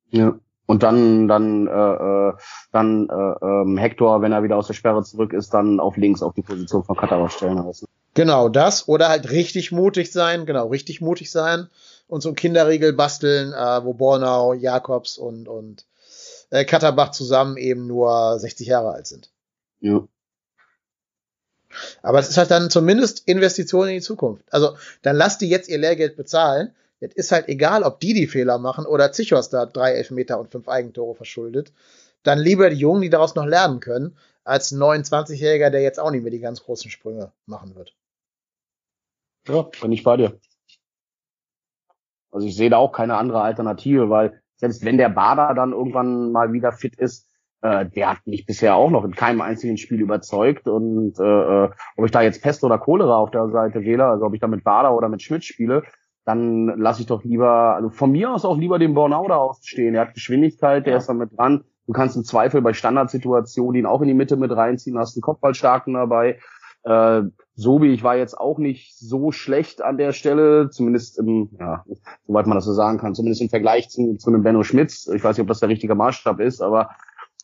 Ja. 0.10 0.38
Und 0.70 0.84
dann, 0.84 1.30
dann, 1.30 1.68
äh, 1.68 1.72
äh 1.72 2.34
dann 2.74 3.08
äh, 3.08 3.46
ähm, 3.46 3.78
Hector, 3.78 4.22
wenn 4.22 4.34
er 4.34 4.44
wieder 4.44 4.58
aus 4.58 4.68
der 4.68 4.74
Sperre 4.74 5.02
zurück 5.04 5.32
ist, 5.32 5.54
dann 5.54 5.80
auf 5.80 5.96
links 5.96 6.22
auf 6.22 6.34
die 6.34 6.42
Position 6.42 6.84
von 6.84 6.98
Katterbach 6.98 7.32
stellen 7.32 7.56
lassen. 7.56 7.88
Genau, 8.16 8.50
das. 8.50 8.90
Oder 8.90 9.08
halt 9.08 9.32
richtig 9.32 9.72
mutig 9.72 10.12
sein, 10.12 10.46
genau, 10.46 10.68
richtig 10.68 11.00
mutig 11.00 11.32
sein 11.32 11.70
und 12.08 12.20
so 12.20 12.30
ein 12.30 12.36
Kinderriegel 12.36 12.92
basteln, 12.92 13.54
äh, 13.54 13.86
wo 13.86 13.94
Bornau, 13.94 14.54
Jakobs 14.54 15.18
und, 15.18 15.48
und 15.48 15.86
äh, 16.50 16.66
Katterbach 16.66 17.12
zusammen 17.12 17.58
eben 17.58 17.88
nur 17.88 18.40
60 18.40 18.68
Jahre 18.68 18.92
alt 18.92 19.08
sind. 19.08 19.32
Ja. 19.80 20.08
Aber 22.02 22.20
es 22.20 22.30
ist 22.30 22.38
halt 22.38 22.52
dann 22.52 22.70
zumindest 22.70 23.28
Investition 23.28 23.88
in 23.88 23.96
die 23.96 24.02
Zukunft. 24.02 24.44
Also 24.52 24.78
dann 25.02 25.16
lasst 25.16 25.42
die 25.42 25.50
jetzt 25.50 25.70
ihr 25.70 25.78
Lehrgeld 25.78 26.16
bezahlen. 26.16 26.74
Es 27.00 27.14
ist 27.14 27.32
halt 27.32 27.48
egal, 27.48 27.84
ob 27.84 28.00
die 28.00 28.14
die 28.14 28.28
Fehler 28.28 28.58
machen 28.58 28.86
oder 28.86 29.12
Zichos 29.12 29.50
da 29.50 29.66
drei 29.66 29.92
Elfmeter 29.94 30.40
und 30.40 30.52
fünf 30.52 30.68
Eigentore 30.68 31.16
verschuldet. 31.16 31.72
Dann 32.24 32.40
lieber 32.40 32.70
die 32.70 32.78
Jungen, 32.78 33.02
die 33.02 33.10
daraus 33.10 33.36
noch 33.36 33.46
lernen 33.46 33.80
können, 33.80 34.18
als 34.44 34.72
ein 34.72 34.80
29-Jähriger, 34.80 35.70
der 35.70 35.82
jetzt 35.82 36.00
auch 36.00 36.10
nicht 36.10 36.24
mehr 36.24 36.32
die 36.32 36.40
ganz 36.40 36.64
großen 36.64 36.90
Sprünge 36.90 37.32
machen 37.46 37.76
wird. 37.76 37.94
Ja, 39.48 39.62
bin 39.82 39.92
ich 39.92 40.04
bei 40.04 40.18
dir. 40.18 40.40
Also 42.32 42.48
ich 42.48 42.56
sehe 42.56 42.70
da 42.70 42.78
auch 42.78 42.92
keine 42.92 43.16
andere 43.18 43.42
Alternative, 43.42 44.10
weil 44.10 44.42
selbst 44.58 44.84
wenn 44.84 44.98
der 44.98 45.10
Bader 45.10 45.54
dann 45.54 45.72
irgendwann 45.72 46.32
mal 46.32 46.52
wieder 46.54 46.72
fit 46.72 46.96
ist, 46.96 47.28
äh, 47.62 47.86
der 47.86 48.12
hat 48.12 48.28
mich 48.28 48.46
bisher 48.46 48.76
auch 48.76 48.90
noch 48.90 49.04
in 49.04 49.16
keinem 49.16 49.42
einzigen 49.42 49.78
Spiel 49.78 50.02
überzeugt. 50.02 50.68
Und 50.68 51.20
äh, 51.20 51.66
äh 51.66 51.70
ob 51.96 52.06
ich 52.06 52.12
da 52.12 52.22
jetzt 52.22 52.42
Pest 52.42 52.64
oder 52.64 52.78
Cholera 52.78 53.18
auf 53.18 53.32
der 53.32 53.50
Seite 53.50 53.82
wähle, 53.82 54.06
also 54.06 54.26
ob 54.26 54.34
ich 54.34 54.40
da 54.40 54.48
mit 54.48 54.64
Bader 54.64 54.96
oder 54.96 55.10
mit 55.10 55.22
Schmidt 55.22 55.44
spiele, 55.44 55.84
dann 56.26 56.68
lasse 56.78 57.02
ich 57.02 57.08
doch 57.08 57.24
lieber, 57.24 57.76
also 57.76 57.90
von 57.90 58.12
mir 58.12 58.34
aus 58.34 58.44
auch 58.44 58.58
lieber 58.58 58.80
den 58.80 58.94
Bornau 58.94 59.28
da 59.28 59.38
ausstehen. 59.38 59.94
Der 59.94 60.02
hat 60.02 60.14
Geschwindigkeit, 60.14 60.86
der 60.86 60.94
ja. 60.94 60.98
ist 60.98 61.08
da 61.08 61.14
mit 61.14 61.38
dran. 61.38 61.64
Du 61.86 61.94
kannst 61.94 62.18
im 62.18 62.26
Zweifel 62.26 62.62
bei 62.62 62.74
Standardsituationen 62.74 63.80
ihn 63.80 63.86
auch 63.86 64.02
in 64.02 64.10
die 64.10 64.14
Mitte 64.14 64.36
mit 64.36 64.52
reinziehen, 64.52 65.00
hast 65.00 65.16
einen 65.16 65.22
Kopfballstarken 65.22 65.94
dabei. 65.94 66.38
Äh, 66.84 67.24
so 67.56 67.82
wie 67.82 67.92
ich 67.92 68.04
war 68.04 68.16
jetzt 68.16 68.38
auch 68.38 68.60
nicht 68.60 68.98
so 68.98 69.32
schlecht 69.32 69.82
an 69.82 69.98
der 69.98 70.14
Stelle, 70.14 70.70
zumindest 70.70 71.18
im, 71.18 71.50
ja, 71.60 71.84
soweit 72.28 72.46
man 72.46 72.56
das 72.56 72.66
so 72.66 72.74
sagen 72.74 73.00
kann, 73.00 73.16
zumindest 73.16 73.42
im 73.42 73.50
Vergleich 73.50 73.90
zu, 73.90 74.16
zu 74.16 74.30
einem 74.30 74.44
Benno 74.44 74.64
Schmitz. 74.64 75.08
Ich 75.08 75.24
weiß 75.24 75.38
nicht, 75.38 75.44
ob 75.44 75.48
das 75.48 75.60
der 75.60 75.70
richtige 75.70 75.96
Maßstab 75.96 76.40
ist, 76.40 76.62
aber 76.62 76.92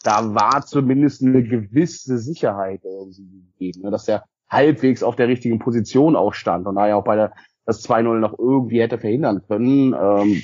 da 0.04 0.36
war 0.36 0.66
zumindest 0.66 1.24
eine 1.24 1.44
gewisse 1.44 2.20
Sicherheit 2.20 2.82
irgendwie 2.84 3.44
gegeben, 3.58 3.82
ne, 3.84 3.92
dass 3.92 4.08
er 4.08 4.24
halbwegs 4.50 5.02
auf 5.02 5.16
der 5.16 5.28
richtigen 5.28 5.60
Position 5.60 6.16
auch 6.16 6.34
stand 6.34 6.68
und 6.68 6.76
daher 6.76 6.98
auch 6.98 7.04
bei 7.04 7.16
der 7.16 7.34
das 7.66 7.84
2-0 7.88 8.20
noch 8.20 8.38
irgendwie 8.38 8.82
hätte 8.82 9.00
verhindern 9.00 9.42
können. 9.48 9.94
Ähm, 9.94 10.44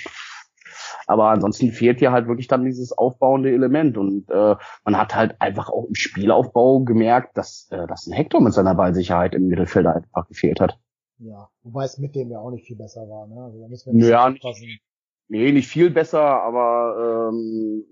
aber 1.10 1.30
ansonsten 1.30 1.72
fehlt 1.72 2.02
ja 2.02 2.12
halt 2.12 2.28
wirklich 2.28 2.48
dann 2.48 2.66
dieses 2.66 2.96
aufbauende 2.96 3.52
Element. 3.52 3.98
Und 3.98 4.30
äh, 4.30 4.56
man 4.86 4.96
hat 4.96 5.16
halt 5.16 5.42
einfach 5.42 5.70
auch 5.70 5.86
im 5.88 5.96
Spielaufbau 5.96 6.82
gemerkt, 6.82 7.36
dass, 7.36 7.68
äh, 7.72 7.88
dass 7.88 8.06
ein 8.06 8.14
Hector 8.14 8.40
mit 8.42 8.54
seiner 8.54 8.76
Ballsicherheit 8.76 9.34
im 9.34 9.48
Mittelfeld 9.48 9.88
einfach 9.88 10.28
gefehlt 10.28 10.62
hat. 10.62 10.78
Ja, 11.18 11.50
wobei 11.64 11.86
es 11.86 11.98
mit 11.98 12.14
dem 12.14 12.30
ja 12.30 12.38
auch 12.38 12.52
nicht 12.52 12.68
viel 12.68 12.78
besser 12.78 13.10
war. 13.10 13.26
Ne? 13.26 13.42
Also 13.42 13.60
da 13.60 13.68
müssen 13.68 13.98
wir 13.98 14.08
ja, 14.08 14.30
nicht, 14.30 14.46
nee, 15.30 15.52
nicht 15.52 15.68
viel 15.68 15.90
besser, 15.90 16.22
aber 16.22 17.32
ähm, 17.32 17.86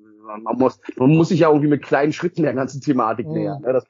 man 0.44 0.58
muss, 0.60 0.80
man 0.98 1.10
muss 1.10 1.30
sich 1.30 1.40
ja 1.40 1.48
irgendwie 1.50 1.70
mit 1.70 1.82
kleinen 1.82 2.14
Schritten 2.14 2.44
der 2.44 2.54
ganzen 2.54 2.82
Thematik 2.82 3.26
mhm. 3.26 3.34
nähern. 3.34 3.62
Ne? 3.64 3.74
Das 3.74 3.86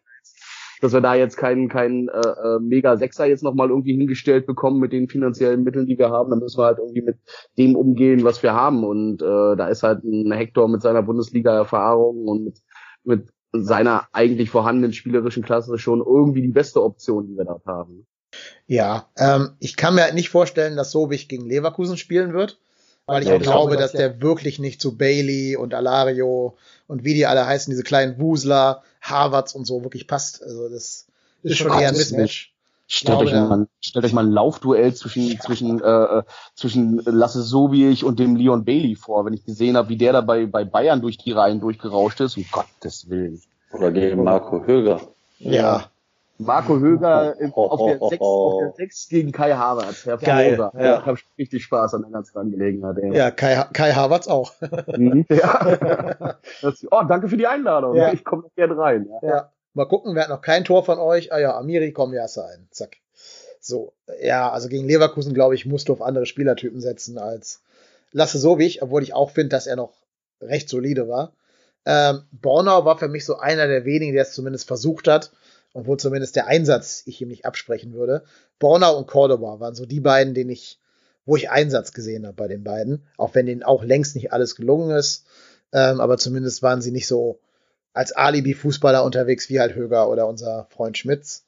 dass 0.82 0.93
wir 0.93 1.01
da 1.01 1.15
jetzt 1.15 1.38
keinen 1.38 1.69
keinen 1.69 2.09
äh, 2.09 2.19
äh, 2.19 2.59
mega 2.59 2.97
Sechser 2.97 3.25
jetzt 3.25 3.43
nochmal 3.43 3.69
irgendwie 3.69 3.95
hingestellt 3.95 4.45
bekommen 4.45 4.80
mit 4.80 4.93
den 4.93 5.07
finanziellen 5.07 5.63
Mitteln, 5.63 5.88
die 5.88 5.97
wir 5.97 6.09
haben. 6.09 6.30
Dann 6.30 6.39
müssen 6.39 6.59
wir 6.59 6.65
halt 6.65 6.80
irgendwie 6.80 7.01
mit 7.01 7.17
dem 7.57 7.75
umgehen, 7.75 8.23
was 8.23 8.43
wir 8.43 8.53
haben. 8.53 8.84
Und 8.84 9.21
äh, 9.21 9.55
da 9.55 9.67
ist 9.67 9.84
halt 9.84 10.03
ein 10.03 10.32
Hector 10.32 10.67
mit 10.67 10.82
seiner 10.82 11.03
Bundesliga-Erfahrung 11.03 12.28
und 12.28 12.45
mit, 12.45 12.61
mit 13.03 13.30
seiner 13.53 14.07
eigentlich 14.11 14.49
vorhandenen 14.49 14.93
spielerischen 14.93 15.43
Klasse 15.43 15.78
schon 15.78 15.99
irgendwie 15.99 16.41
die 16.41 16.51
beste 16.51 16.84
Option, 16.84 17.28
die 17.28 17.38
wir 17.38 17.45
dort 17.45 17.65
haben. 17.65 18.05
Ja, 18.67 19.09
ähm, 19.17 19.51
ich 19.59 19.78
kann 19.78 19.95
mir 19.95 20.03
halt 20.03 20.13
nicht 20.13 20.30
vorstellen, 20.30 20.75
dass 20.75 20.91
Sobich 20.91 21.30
gegen 21.30 21.45
Leverkusen 21.45 21.97
spielen 21.97 22.34
wird, 22.34 22.59
weil 23.05 23.23
ich 23.23 23.30
ja, 23.30 23.36
auch 23.36 23.41
glaube, 23.41 23.78
dass 23.78 23.93
der 23.93 24.21
wirklich 24.21 24.59
nicht 24.59 24.82
zu 24.82 24.97
Bailey 24.97 25.55
und 25.55 25.73
Alario 25.73 26.57
und 26.88 27.05
wie 27.05 27.13
die 27.13 27.25
alle 27.25 27.47
heißen, 27.47 27.71
diese 27.71 27.84
kleinen 27.84 28.19
Wusler, 28.19 28.84
Harvards 29.09 29.53
und 29.55 29.65
so 29.65 29.83
wirklich 29.83 30.07
passt. 30.07 30.43
Also 30.43 30.69
das 30.69 31.07
ist, 31.43 31.51
ist 31.51 31.57
schon 31.57 31.71
eher 31.71 31.89
ein 31.89 31.95
Mismatch. 31.95 32.53
Stellt 32.89 33.19
euch, 33.19 33.33
mal, 33.33 33.67
stellt 33.81 34.05
euch 34.05 34.13
mal 34.13 34.25
ein 34.25 34.31
Laufduell 34.31 34.93
zwischen 34.93 35.27
ja. 35.27 35.39
zwischen 35.41 35.81
äh, 35.83 36.23
zwischen 36.55 37.01
Lasse 37.03 37.43
Sobiech 37.43 38.05
und 38.05 38.17
dem 38.17 38.37
Leon 38.37 38.63
Bailey 38.63 38.95
vor, 38.95 39.25
wenn 39.25 39.33
ich 39.33 39.43
gesehen 39.43 39.75
habe, 39.75 39.89
wie 39.89 39.97
der 39.97 40.13
da 40.13 40.21
bei, 40.21 40.45
bei 40.45 40.63
Bayern 40.63 41.01
durch 41.01 41.17
die 41.17 41.33
Reihen 41.33 41.59
durchgerauscht 41.59 42.21
ist. 42.21 42.37
Um 42.37 42.45
Gottes 42.49 43.09
Willen. 43.09 43.41
Oder 43.73 43.91
gegen 43.91 44.23
Marco 44.23 44.65
Höger. 44.65 45.01
Ja. 45.39 45.91
Marco 46.39 46.79
Höger 46.79 47.35
auf, 47.53 47.79
der 47.85 48.09
6, 48.09 48.21
auf 48.21 48.59
der 48.59 48.73
6 48.85 49.09
gegen 49.09 49.31
Kai 49.31 49.53
Havertz. 49.53 50.07
Geil. 50.21 50.57
Ja. 50.57 50.99
Ich 50.99 51.05
habe 51.05 51.17
richtig 51.38 51.63
Spaß 51.63 51.95
an 51.95 52.03
der 52.03 52.11
ganzen 52.11 52.38
Angelegenheit. 52.38 52.97
Ey. 52.99 53.15
Ja, 53.15 53.31
Kai, 53.31 53.65
Kai 53.73 53.93
Havertz 53.93 54.27
auch. 54.27 54.53
Mhm, 54.95 55.25
ja. 55.29 56.38
oh, 56.91 57.03
danke 57.07 57.27
für 57.27 57.38
die 57.38 57.47
Einladung. 57.47 57.95
Ja. 57.95 58.13
Ich 58.13 58.23
komme 58.23 58.43
gerne 58.55 58.77
rein. 58.77 59.09
Ja. 59.21 59.27
ja. 59.27 59.51
Mal 59.73 59.88
gucken, 59.88 60.15
wer 60.15 60.23
hat 60.23 60.29
noch 60.29 60.41
kein 60.41 60.63
Tor 60.63 60.83
von 60.83 60.99
euch? 60.99 61.31
Ah 61.31 61.39
ja, 61.39 61.57
Amiri, 61.57 61.91
komm, 61.91 62.13
ja, 62.13 62.23
ein. 62.25 62.67
Zack. 62.71 62.97
So, 63.59 63.93
ja, 64.21 64.49
also 64.51 64.69
gegen 64.69 64.88
Leverkusen, 64.88 65.33
glaube 65.33 65.55
ich, 65.55 65.65
musst 65.65 65.89
du 65.89 65.93
auf 65.93 66.01
andere 66.01 66.25
Spielertypen 66.25 66.81
setzen 66.81 67.17
als 67.17 67.61
Lasse 68.11 68.38
Sowich, 68.38 68.81
obwohl 68.81 69.03
ich 69.03 69.13
auch 69.13 69.31
finde, 69.31 69.49
dass 69.49 69.67
er 69.67 69.75
noch 69.75 69.93
recht 70.41 70.69
solide 70.69 71.07
war. 71.07 71.33
Ähm, 71.85 72.23
Bornau 72.31 72.85
war 72.85 72.97
für 72.97 73.07
mich 73.07 73.25
so 73.25 73.38
einer 73.38 73.67
der 73.67 73.85
wenigen, 73.85 74.13
der 74.13 74.23
es 74.23 74.33
zumindest 74.33 74.67
versucht 74.67 75.07
hat 75.07 75.31
wo 75.74 75.95
zumindest 75.95 76.36
der 76.36 76.47
Einsatz 76.47 77.03
ich 77.05 77.22
ihm 77.22 77.28
nicht 77.28 77.45
absprechen 77.45 77.93
würde. 77.93 78.24
Bornau 78.59 78.97
und 78.97 79.07
Cordoba 79.07 79.59
waren 79.59 79.76
so 79.76 79.86
die 79.86 79.99
beiden, 79.99 80.34
denen 80.34 80.49
ich, 80.49 80.80
wo 81.26 81.36
ich 81.36 81.49
Einsatz 81.49 81.93
gesehen 81.93 82.26
habe 82.26 82.36
bei 82.36 82.47
den 82.47 82.63
beiden, 82.63 83.05
auch 83.18 83.36
wenn 83.36 83.45
denen 83.45 83.63
auch 83.63 83.84
längst 83.84 84.15
nicht 84.15 84.32
alles 84.32 84.55
gelungen 84.55 84.91
ist, 84.91 85.26
ähm, 85.74 85.99
aber 85.99 86.18
zumindest 86.18 86.63
waren 86.63 86.82
sie 86.82 86.91
nicht 86.91 87.07
so 87.07 87.39
als 87.93 88.11
Alibi-Fußballer 88.11 89.03
unterwegs 89.03 89.49
wie 89.49 89.59
halt 89.59 89.76
Höger 89.76 90.09
oder 90.09 90.28
unser 90.28 90.68
Freund 90.70 90.97
Schmitz. 90.97 91.45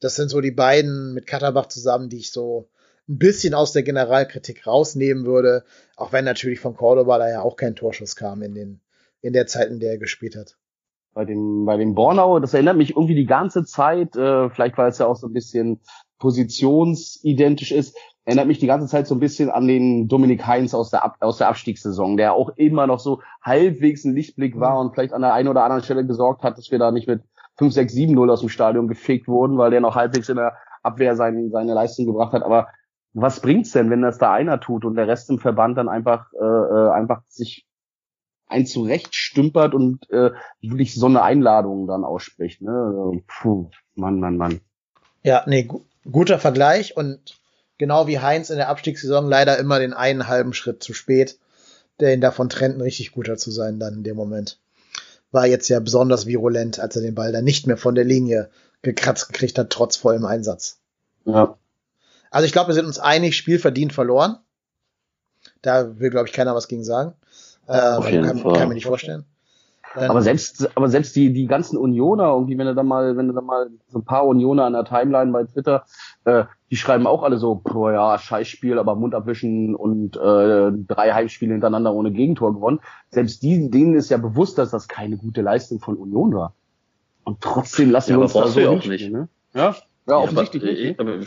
Das 0.00 0.16
sind 0.16 0.28
so 0.28 0.40
die 0.40 0.50
beiden 0.50 1.14
mit 1.14 1.26
Katterbach 1.26 1.66
zusammen, 1.66 2.08
die 2.08 2.18
ich 2.18 2.30
so 2.30 2.68
ein 3.08 3.18
bisschen 3.18 3.54
aus 3.54 3.72
der 3.72 3.82
Generalkritik 3.82 4.66
rausnehmen 4.66 5.24
würde, 5.24 5.64
auch 5.96 6.12
wenn 6.12 6.24
natürlich 6.24 6.60
von 6.60 6.76
Cordoba 6.76 7.18
da 7.18 7.28
ja 7.28 7.40
auch 7.42 7.56
kein 7.56 7.74
Torschuss 7.74 8.16
kam 8.16 8.42
in 8.42 8.54
den 8.54 8.80
in 9.20 9.32
der 9.32 9.48
Zeit, 9.48 9.68
in 9.68 9.80
der 9.80 9.92
er 9.92 9.98
gespielt 9.98 10.36
hat 10.36 10.56
bei 11.18 11.24
dem, 11.24 11.64
bei 11.64 11.76
dem 11.76 11.96
Bornau, 11.96 12.38
das 12.38 12.54
erinnert 12.54 12.76
mich 12.76 12.90
irgendwie 12.90 13.16
die 13.16 13.26
ganze 13.26 13.64
Zeit, 13.64 14.14
äh, 14.14 14.48
vielleicht 14.50 14.78
weil 14.78 14.90
es 14.90 14.98
ja 14.98 15.06
auch 15.06 15.16
so 15.16 15.26
ein 15.26 15.32
bisschen 15.32 15.80
positionsidentisch 16.20 17.72
ist, 17.72 17.96
erinnert 18.24 18.46
mich 18.46 18.60
die 18.60 18.68
ganze 18.68 18.86
Zeit 18.86 19.08
so 19.08 19.16
ein 19.16 19.18
bisschen 19.18 19.50
an 19.50 19.66
den 19.66 20.06
Dominik 20.06 20.46
Heinz 20.46 20.74
aus 20.74 20.90
der, 20.90 21.02
Ab 21.02 21.16
aus 21.18 21.38
der 21.38 21.48
Abstiegssaison, 21.48 22.16
der 22.16 22.34
auch 22.34 22.50
immer 22.54 22.86
noch 22.86 23.00
so 23.00 23.20
halbwegs 23.42 24.04
ein 24.04 24.14
Lichtblick 24.14 24.60
war 24.60 24.78
und 24.78 24.94
vielleicht 24.94 25.12
an 25.12 25.22
der 25.22 25.32
einen 25.32 25.48
oder 25.48 25.64
anderen 25.64 25.82
Stelle 25.82 26.06
gesorgt 26.06 26.44
hat, 26.44 26.56
dass 26.56 26.70
wir 26.70 26.78
da 26.78 26.92
nicht 26.92 27.08
mit 27.08 27.22
5, 27.56 27.74
6, 27.74 27.92
7, 27.92 28.14
0 28.14 28.30
aus 28.30 28.38
dem 28.38 28.48
Stadion 28.48 28.86
gefegt 28.86 29.26
wurden, 29.26 29.58
weil 29.58 29.72
der 29.72 29.80
noch 29.80 29.96
halbwegs 29.96 30.28
in 30.28 30.36
der 30.36 30.54
Abwehr 30.84 31.16
seine, 31.16 31.50
seine 31.50 31.74
Leistung 31.74 32.06
gebracht 32.06 32.32
hat. 32.32 32.44
Aber 32.44 32.68
was 33.12 33.40
bringt's 33.40 33.72
denn, 33.72 33.90
wenn 33.90 34.02
das 34.02 34.18
da 34.18 34.32
einer 34.32 34.60
tut 34.60 34.84
und 34.84 34.94
der 34.94 35.08
Rest 35.08 35.30
im 35.30 35.40
Verband 35.40 35.78
dann 35.78 35.88
einfach, 35.88 36.32
äh, 36.40 36.44
äh 36.44 36.90
einfach 36.92 37.22
sich 37.26 37.67
ein 38.48 38.66
zurechtstümpert 38.66 39.74
und 39.74 40.08
äh, 40.10 40.30
wirklich 40.60 40.94
so 40.94 41.06
eine 41.06 41.22
Einladung 41.22 41.86
dann 41.86 42.04
ausspricht. 42.04 42.62
Ne? 42.62 42.70
Also, 42.70 43.22
puh, 43.26 43.70
Mann, 43.94 44.20
Mann, 44.20 44.36
Mann. 44.36 44.60
Ja, 45.22 45.44
nee, 45.46 45.64
gu 45.64 45.82
guter 46.10 46.38
Vergleich 46.38 46.96
und 46.96 47.38
genau 47.76 48.06
wie 48.06 48.18
Heinz 48.18 48.48
in 48.48 48.56
der 48.56 48.70
Abstiegssaison 48.70 49.26
leider 49.28 49.58
immer 49.58 49.78
den 49.78 49.92
einen 49.92 50.26
halben 50.26 50.54
Schritt 50.54 50.82
zu 50.82 50.94
spät, 50.94 51.38
der 52.00 52.14
ihn 52.14 52.22
davon 52.22 52.48
trennt, 52.48 52.76
ein 52.76 52.80
richtig 52.80 53.12
guter 53.12 53.36
zu 53.36 53.50
sein 53.50 53.78
dann 53.78 53.94
in 53.94 54.04
dem 54.04 54.16
Moment. 54.16 54.58
War 55.32 55.46
jetzt 55.46 55.68
ja 55.68 55.80
besonders 55.80 56.26
virulent, 56.26 56.80
als 56.80 56.96
er 56.96 57.02
den 57.02 57.14
Ball 57.14 57.32
dann 57.32 57.44
nicht 57.44 57.66
mehr 57.66 57.76
von 57.76 57.94
der 57.94 58.04
Linie 58.04 58.48
gekratzt 58.80 59.28
gekriegt 59.28 59.58
hat, 59.58 59.68
trotz 59.70 59.96
vollem 59.96 60.24
Einsatz. 60.24 60.80
Ja. 61.26 61.58
Also 62.30 62.46
ich 62.46 62.52
glaube, 62.52 62.68
wir 62.68 62.74
sind 62.74 62.86
uns 62.86 62.98
einig, 62.98 63.36
Spiel 63.36 63.58
verdient 63.58 63.92
verloren. 63.92 64.38
Da 65.60 65.98
will, 65.98 66.10
glaube 66.10 66.28
ich, 66.28 66.34
keiner 66.34 66.54
was 66.54 66.68
gegen 66.68 66.84
sagen. 66.84 67.14
Auf 67.68 68.06
ähm, 68.06 68.12
jeden 68.12 68.26
kann, 68.26 68.38
Fall. 68.38 68.52
kann 68.54 68.68
mir 68.68 68.74
nicht 68.74 68.86
vorstellen. 68.86 69.24
Dann 69.94 70.10
aber 70.10 70.22
selbst, 70.22 70.76
aber 70.76 70.88
selbst 70.88 71.16
die, 71.16 71.32
die 71.32 71.46
ganzen 71.46 71.78
Unioner, 71.78 72.28
irgendwie, 72.28 72.58
wenn 72.58 72.66
du 72.66 72.74
da 72.74 72.82
mal, 72.82 73.16
wenn 73.16 73.28
du 73.28 73.34
da 73.34 73.40
mal 73.40 73.68
so 73.88 73.98
ein 73.98 74.04
paar 74.04 74.26
Unioner 74.26 74.64
an 74.64 74.74
der 74.74 74.84
Timeline 74.84 75.32
bei 75.32 75.44
Twitter, 75.44 75.84
äh, 76.24 76.44
die 76.70 76.76
schreiben 76.76 77.06
auch 77.06 77.22
alle 77.22 77.38
so, 77.38 77.54
boah 77.54 77.92
ja, 77.92 78.18
Scheißspiel, 78.18 78.78
aber 78.78 78.94
Mund 78.96 79.14
abwischen 79.14 79.74
und 79.74 80.16
äh, 80.16 80.72
drei 80.72 81.12
Heimspiele 81.12 81.52
hintereinander 81.52 81.94
ohne 81.94 82.12
Gegentor 82.12 82.54
gewonnen. 82.54 82.80
Selbst 83.10 83.42
die, 83.42 83.70
denen 83.70 83.94
ist 83.94 84.10
ja 84.10 84.18
bewusst, 84.18 84.58
dass 84.58 84.70
das 84.70 84.88
keine 84.88 85.16
gute 85.16 85.40
Leistung 85.40 85.80
von 85.80 85.96
Union 85.96 86.34
war. 86.34 86.54
Und 87.24 87.40
trotzdem 87.40 87.90
lassen 87.90 88.12
ja, 88.12 88.16
wir 88.18 88.22
uns 88.22 88.32
da 88.34 88.46
so 88.46 88.60
auch 88.68 88.84
nicht. 88.84 89.10
Ne? 89.10 89.28
Ja, 89.54 89.74
ja, 90.06 90.16
offensichtlich 90.16 90.62
ja, 90.62 90.70
nicht. 90.70 91.00
Ne? 91.00 91.26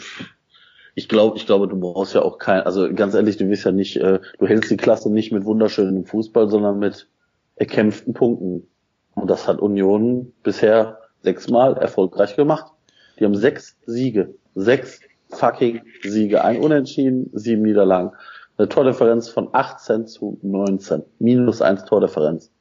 Ich 0.96 1.08
glaube, 1.08 1.38
ich 1.38 1.46
glaube, 1.46 1.68
du 1.68 1.80
brauchst 1.80 2.14
ja 2.14 2.22
auch 2.22 2.38
kein, 2.38 2.62
also 2.62 2.94
ganz 2.94 3.14
ehrlich, 3.14 3.38
du 3.38 3.48
wirst 3.50 3.66
ja 3.66 3.72
nicht, 3.72 3.98
äh, 3.98 4.20
du 4.40 4.48
hältst 4.48 4.72
die 4.72 4.78
Klasse 4.78 5.12
nicht 5.12 5.32
mit 5.32 5.46
wunderschönem 5.46 6.06
Fußball, 6.06 6.50
sondern 6.50 6.80
mit 6.80 7.08
erkämpften 7.56 8.14
Punkten. 8.14 8.68
Und 9.16 9.30
das 9.30 9.48
hat 9.48 9.60
Union 9.60 10.34
bisher 10.44 11.00
sechsmal 11.22 11.78
erfolgreich 11.78 12.36
gemacht. 12.36 12.72
Die 13.20 13.26
haben 13.26 13.36
sechs 13.36 13.78
Siege, 13.86 14.34
sechs 14.56 15.00
fucking 15.30 15.82
Siege, 16.04 16.44
ein 16.44 16.60
Unentschieden, 16.60 17.30
sieben 17.34 17.62
Niederlagen. 17.62 18.12
Eine 18.58 18.68
Tordifferenz 18.70 19.30
von 19.30 19.50
18 19.54 20.08
zu 20.08 20.38
19, 20.42 21.04
minus 21.20 21.62
eins 21.62 21.86
Tordifferenz. 21.86 22.52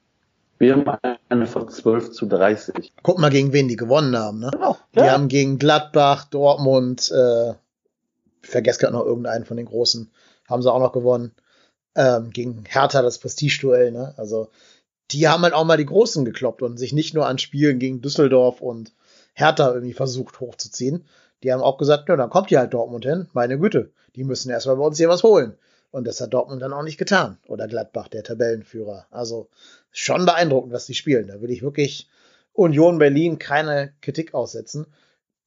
Wir 0.57 0.75
haben 0.75 0.85
eine 1.29 1.47
von 1.47 1.67
12 1.67 2.11
zu 2.11 2.27
30. 2.27 2.93
Guck 3.01 3.17
mal, 3.19 3.31
gegen 3.31 3.51
wen 3.51 3.67
die 3.67 3.75
gewonnen 3.75 4.15
haben. 4.15 4.39
Ne? 4.39 4.51
Genau. 4.51 4.77
Die 4.93 4.99
Ja. 4.99 5.11
haben 5.11 5.27
gegen 5.27 5.57
Gladbach, 5.57 6.25
Dortmund, 6.25 7.11
äh, 7.11 7.53
vergesse 8.51 8.79
gerade 8.79 8.93
noch 8.93 9.05
irgendeinen 9.05 9.45
von 9.45 9.57
den 9.57 9.65
Großen, 9.65 10.11
haben 10.47 10.61
sie 10.61 10.71
auch 10.71 10.79
noch 10.79 10.93
gewonnen. 10.93 11.31
Ähm, 11.95 12.31
gegen 12.31 12.63
Hertha 12.67 13.01
das 13.01 13.17
Prestigeduell. 13.17 13.91
Ne? 13.91 14.13
Also 14.17 14.49
die 15.11 15.27
haben 15.27 15.43
halt 15.43 15.53
auch 15.53 15.65
mal 15.65 15.77
die 15.77 15.85
Großen 15.85 16.23
gekloppt 16.23 16.61
und 16.61 16.77
sich 16.77 16.93
nicht 16.93 17.13
nur 17.13 17.27
an 17.27 17.37
Spielen 17.37 17.79
gegen 17.79 18.01
Düsseldorf 18.01 18.61
und 18.61 18.93
Hertha 19.33 19.73
irgendwie 19.73 19.93
versucht 19.93 20.39
hochzuziehen. 20.39 21.05
Die 21.43 21.51
haben 21.51 21.61
auch 21.61 21.77
gesagt, 21.77 22.07
ja, 22.07 22.15
dann 22.15 22.29
kommt 22.29 22.49
hier 22.49 22.59
halt 22.59 22.73
Dortmund 22.73 23.05
hin. 23.05 23.27
Meine 23.33 23.57
Güte, 23.57 23.91
die 24.15 24.23
müssen 24.23 24.49
erstmal 24.49 24.77
bei 24.77 24.83
uns 24.83 24.97
hier 24.97 25.09
was 25.09 25.23
holen. 25.23 25.57
Und 25.89 26.07
das 26.07 26.21
hat 26.21 26.33
Dortmund 26.33 26.61
dann 26.61 26.73
auch 26.73 26.83
nicht 26.83 26.97
getan. 26.97 27.37
Oder 27.47 27.67
Gladbach, 27.67 28.07
der 28.07 28.23
Tabellenführer. 28.23 29.07
Also 29.11 29.49
schon 29.91 30.25
beeindruckend, 30.25 30.71
was 30.71 30.85
die 30.85 30.93
spielen. 30.93 31.27
Da 31.27 31.41
will 31.41 31.51
ich 31.51 31.61
wirklich 31.61 32.07
Union 32.53 32.97
Berlin 32.97 33.39
keine 33.39 33.93
Kritik 34.01 34.33
aussetzen. 34.33 34.87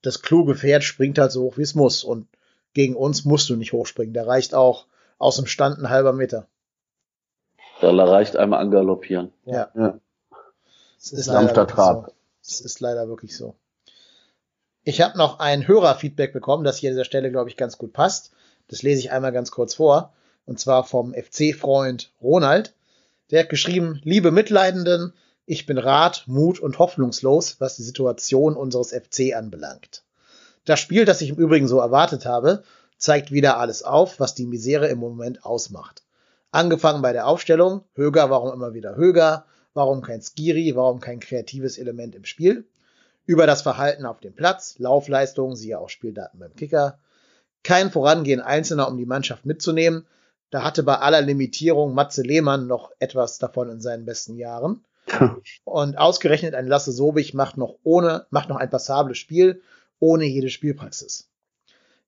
Das 0.02 0.20
kluge 0.20 0.54
Pferd 0.54 0.84
springt 0.84 1.18
halt 1.18 1.32
so 1.32 1.44
hoch, 1.44 1.56
wie 1.56 1.62
es 1.62 1.74
muss. 1.74 2.04
Und 2.04 2.26
gegen 2.74 2.94
uns 2.96 3.24
musst 3.24 3.48
du 3.48 3.56
nicht 3.56 3.72
hochspringen. 3.72 4.12
Da 4.12 4.24
reicht 4.24 4.54
auch 4.54 4.86
aus 5.18 5.36
dem 5.36 5.46
Stand 5.46 5.78
ein 5.78 5.88
halber 5.88 6.12
Meter. 6.12 6.46
Da 7.80 7.90
reicht 7.90 8.36
einmal 8.36 8.60
angaloppieren. 8.60 9.32
Ja. 9.46 9.70
Ja. 9.74 9.98
Es 10.98 11.12
ist 11.12 11.26
Trab. 11.26 12.06
So. 12.06 12.12
Es 12.42 12.60
ist 12.60 12.80
leider 12.80 13.08
wirklich 13.08 13.36
so. 13.36 13.54
Ich 14.84 15.00
habe 15.00 15.16
noch 15.16 15.38
ein 15.38 15.66
Hörerfeedback 15.66 16.32
bekommen, 16.32 16.64
das 16.64 16.76
hier 16.76 16.90
an 16.90 16.94
dieser 16.94 17.04
Stelle, 17.04 17.30
glaube 17.30 17.48
ich, 17.48 17.56
ganz 17.56 17.78
gut 17.78 17.92
passt. 17.92 18.32
Das 18.68 18.82
lese 18.82 19.00
ich 19.00 19.12
einmal 19.12 19.32
ganz 19.32 19.50
kurz 19.50 19.74
vor. 19.74 20.12
Und 20.46 20.60
zwar 20.60 20.84
vom 20.84 21.14
FC-Freund 21.14 22.12
Ronald. 22.22 22.74
Der 23.30 23.40
hat 23.40 23.48
geschrieben, 23.48 24.00
liebe 24.04 24.30
Mitleidenden, 24.30 25.14
ich 25.46 25.66
bin 25.66 25.78
rat, 25.78 26.24
mut 26.26 26.60
und 26.60 26.78
hoffnungslos, 26.78 27.60
was 27.60 27.76
die 27.76 27.82
Situation 27.82 28.56
unseres 28.56 28.92
FC 28.92 29.34
anbelangt. 29.34 30.03
Das 30.64 30.80
Spiel, 30.80 31.04
das 31.04 31.20
ich 31.20 31.30
im 31.30 31.36
Übrigen 31.36 31.68
so 31.68 31.78
erwartet 31.78 32.26
habe, 32.26 32.62
zeigt 32.96 33.30
wieder 33.30 33.58
alles 33.58 33.82
auf, 33.82 34.18
was 34.20 34.34
die 34.34 34.46
Misere 34.46 34.88
im 34.88 34.98
Moment 34.98 35.44
ausmacht. 35.44 36.02
Angefangen 36.50 37.02
bei 37.02 37.12
der 37.12 37.26
Aufstellung, 37.26 37.84
Höger, 37.94 38.30
warum 38.30 38.52
immer 38.52 38.74
wieder 38.74 38.96
Höger, 38.96 39.44
warum 39.74 40.02
kein 40.02 40.22
Skiri, 40.22 40.74
warum 40.76 41.00
kein 41.00 41.20
kreatives 41.20 41.78
Element 41.78 42.14
im 42.14 42.24
Spiel, 42.24 42.66
über 43.26 43.46
das 43.46 43.62
Verhalten 43.62 44.06
auf 44.06 44.20
dem 44.20 44.34
Platz, 44.34 44.76
Laufleistung, 44.78 45.56
siehe 45.56 45.78
auch 45.78 45.88
Spieldaten 45.88 46.38
beim 46.38 46.54
Kicker, 46.54 46.98
kein 47.62 47.90
Vorangehen 47.90 48.40
Einzelner, 48.40 48.88
um 48.88 48.96
die 48.96 49.06
Mannschaft 49.06 49.46
mitzunehmen, 49.46 50.06
da 50.50 50.62
hatte 50.62 50.82
bei 50.84 50.98
aller 50.98 51.20
Limitierung 51.20 51.94
Matze 51.94 52.22
Lehmann 52.22 52.68
noch 52.68 52.92
etwas 53.00 53.38
davon 53.38 53.70
in 53.70 53.80
seinen 53.80 54.04
besten 54.04 54.36
Jahren. 54.36 54.84
Und 55.64 55.98
ausgerechnet 55.98 56.54
ein 56.54 56.66
Lasse 56.66 56.92
Sobich 56.92 57.34
macht 57.34 57.56
noch 57.56 57.76
ohne, 57.82 58.26
macht 58.30 58.48
noch 58.48 58.56
ein 58.56 58.70
passables 58.70 59.18
Spiel, 59.18 59.60
ohne 59.98 60.24
jede 60.24 60.50
Spielpraxis. 60.50 61.28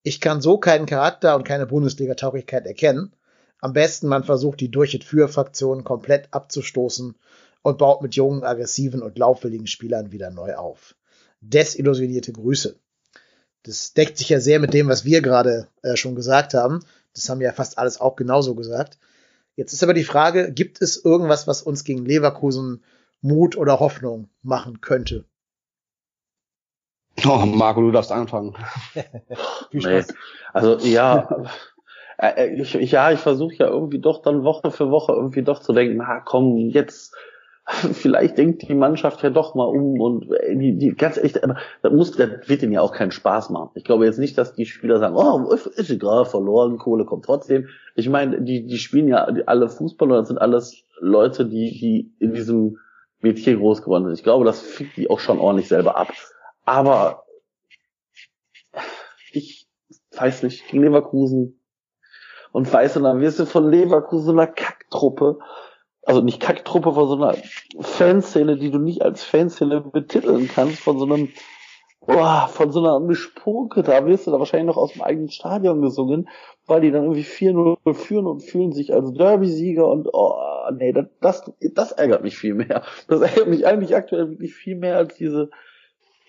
Ich 0.03 0.20
kann 0.20 0.41
so 0.41 0.59
keinen 0.59 0.87
Charakter 0.87 1.34
und 1.34 1.45
keine 1.45 1.66
Bundesliga-Tauglichkeit 1.66 2.66
erkennen. 2.66 3.12
Am 3.61 3.72
besten 3.72 4.07
man 4.07 4.22
versucht, 4.22 4.61
die 4.61 4.70
durch 4.70 4.99
für 5.05 5.28
Fraktion 5.28 5.82
komplett 5.82 6.28
abzustoßen 6.32 7.16
und 7.62 7.78
baut 7.78 8.03
mit 8.03 8.14
jungen, 8.14 8.45
aggressiven 8.45 9.03
und 9.03 9.18
laufwilligen 9.18 9.66
Spielern 9.66 10.12
wieder 10.12 10.30
neu 10.30 10.55
auf. 10.55 10.95
Desillusionierte 11.41 12.32
Grüße. 12.32 12.78
Das 13.64 13.95
deckt 13.95 14.18
sich 14.18 14.28
ja 14.28 14.39
sehr 14.39 14.61
mit 14.61 14.72
dem, 14.72 14.87
was 14.87 15.05
wir 15.05 15.22
gerade 15.22 15.66
äh, 15.82 15.97
schon 15.97 16.14
gesagt 16.14 16.55
haben. 16.55 16.84
Das 17.14 17.28
haben 17.28 17.41
ja 17.41 17.53
fast 17.53 17.78
alles 17.78 18.01
auch 18.01 18.14
genauso 18.14 18.55
gesagt. 18.55 18.99
Jetzt 19.57 19.72
ist 19.72 19.82
aber 19.82 19.95
die 19.95 20.05
Frage, 20.05 20.53
gibt 20.53 20.80
es 20.80 21.03
irgendwas, 21.05 21.49
was 21.49 21.62
uns 21.62 21.82
gegen 21.82 22.05
Leverkusen 22.05 22.84
Mut 23.22 23.57
oder 23.57 23.80
Hoffnung 23.80 24.28
machen 24.43 24.80
könnte? 24.80 25.24
Oh, 27.25 27.47
Marco, 27.47 27.81
du 27.81 27.91
darfst 27.93 28.12
anfangen. 28.12 28.55
Viel 28.93 29.05
Nee. 29.73 30.03
Spaß. 30.03 30.14
Also 30.53 30.87
ja, 30.87 31.29
äh, 32.19 32.55
ich, 32.61 32.75
ich, 32.75 32.93
ja, 32.93 33.11
ich 33.12 33.21
versuche 33.21 33.55
ja 33.57 33.69
irgendwie 33.69 34.01
doch 34.01 34.23
dann 34.23 34.45
Woche 34.45 34.71
für 34.71 34.91
Woche 34.91 35.12
irgendwie 35.12 35.43
doch 35.43 35.61
zu 35.61 35.73
denken, 35.73 35.97
na 35.99 36.21
komm, 36.21 36.57
jetzt 36.69 37.14
vielleicht 37.67 38.39
denkt 38.39 38.69
die 38.69 38.75
Mannschaft 38.75 39.23
ja 39.23 39.31
doch 39.31 39.55
mal 39.55 39.64
um 39.64 40.01
und 40.01 40.31
äh, 40.33 40.57
die, 40.57 40.79
die 40.79 40.95
ganz 40.95 41.17
echt, 41.17 41.43
aber 41.43 41.57
das 41.83 41.93
muss, 41.93 42.12
das 42.12 42.49
wird 42.49 42.62
ihnen 42.62 42.73
ja 42.73 42.81
auch 42.81 42.93
keinen 42.93 43.11
Spaß 43.11 43.51
machen. 43.51 43.71
Ich 43.75 43.85
glaube 43.85 44.05
jetzt 44.05 44.19
nicht, 44.19 44.39
dass 44.39 44.55
die 44.55 44.67
Spieler 44.67 44.99
sagen, 44.99 45.17
oh, 45.17 45.53
ist 45.53 45.91
egal, 45.91 46.27
verloren, 46.27 46.79
Kohle 46.79 47.05
kommt 47.05 47.25
trotzdem. 47.25 47.69
Ich 47.97 48.09
meine, 48.09 48.43
die, 48.43 48.67
die 48.67 48.79
spielen 48.79 49.09
ja 49.09 49.27
alle 49.47 49.69
Fußball 49.69 50.11
und 50.11 50.19
das 50.19 50.29
sind 50.29 50.39
alles 50.39 50.85
Leute, 51.01 51.45
die, 51.47 51.71
die 51.71 52.12
in 52.25 52.35
diesem 52.35 52.79
Metier 53.21 53.57
groß 53.57 53.83
geworden 53.83 54.05
sind. 54.05 54.14
Ich 54.14 54.23
glaube, 54.23 54.45
das 54.45 54.61
fickt 54.61 54.97
die 54.97 55.11
auch 55.11 55.19
schon 55.19 55.41
ordentlich 55.41 55.69
selber 55.69 55.97
ab. 55.97 56.12
Aber 56.67 57.25
ich 59.33 59.69
weiß 60.17 60.43
nicht, 60.43 60.67
gegen 60.69 60.83
Leverkusen 60.83 61.61
und 62.53 62.71
weißt 62.71 62.97
du, 62.97 63.01
dann 63.01 63.21
wirst 63.21 63.39
du 63.39 63.47
von 63.47 63.71
Leverkusen 63.71 64.27
so 64.27 64.33
einer 64.33 64.49
Kacktruppe, 64.49 65.39
also 66.03 66.23
nicht 66.23 66.41
Kacktruppe, 66.41 66.93
von 66.93 67.09
so 67.09 67.14
einer 67.14 67.37
Fanszene, 67.81 68.57
die 68.57 68.71
du 68.71 68.79
nicht 68.79 69.03
als 69.03 69.23
Fanszene 69.23 69.81
betiteln 69.81 70.49
kannst, 70.49 70.81
von 70.81 70.99
so 70.99 71.05
einem, 71.05 71.29
boah, 72.01 72.49
von 72.51 72.73
so 72.73 72.81
einer 72.81 72.99
Mischpoke, 72.99 73.83
da 73.85 74.05
wirst 74.05 74.27
du 74.27 74.33
da 74.33 74.39
wahrscheinlich 74.41 74.67
noch 74.67 74.77
aus 74.77 74.93
dem 74.93 75.03
eigenen 75.03 75.31
Stadion 75.31 75.83
gesungen, 75.83 76.29
weil 76.67 76.81
die 76.81 76.91
dann 76.91 77.05
irgendwie 77.05 77.23
4-0 77.23 77.95
führen 77.95 78.27
und 78.27 78.41
fühlen 78.43 78.73
sich 78.73 78.93
als 78.93 79.12
Derby-Sieger 79.12 79.87
und, 79.87 80.09
oh, 80.12 80.35
nee, 80.73 80.93
das, 80.93 81.07
das, 81.21 81.53
das 81.75 81.93
ärgert 81.93 82.25
mich 82.25 82.37
viel 82.37 82.55
mehr. 82.55 82.83
Das 83.07 83.21
ärgert 83.21 83.47
mich 83.47 83.67
eigentlich 83.67 83.95
aktuell 83.95 84.31
wirklich 84.31 84.55
viel 84.55 84.77
mehr 84.77 84.97
als 84.97 85.14
diese, 85.14 85.51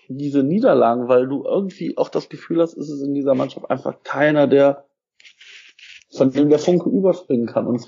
diese 0.08 0.42
Niederlagen, 0.42 1.08
weil 1.08 1.26
du 1.28 1.44
irgendwie 1.44 1.96
auch 1.96 2.08
das 2.08 2.28
Gefühl 2.28 2.60
hast, 2.60 2.74
ist 2.74 2.88
es 2.88 3.02
in 3.02 3.14
dieser 3.14 3.34
Mannschaft 3.34 3.70
einfach 3.70 4.02
keiner, 4.02 4.46
der 4.46 4.86
von 6.10 6.30
dem 6.30 6.48
der 6.48 6.58
Funke 6.58 6.88
überspringen 6.88 7.46
kann. 7.46 7.66
Und 7.66 7.86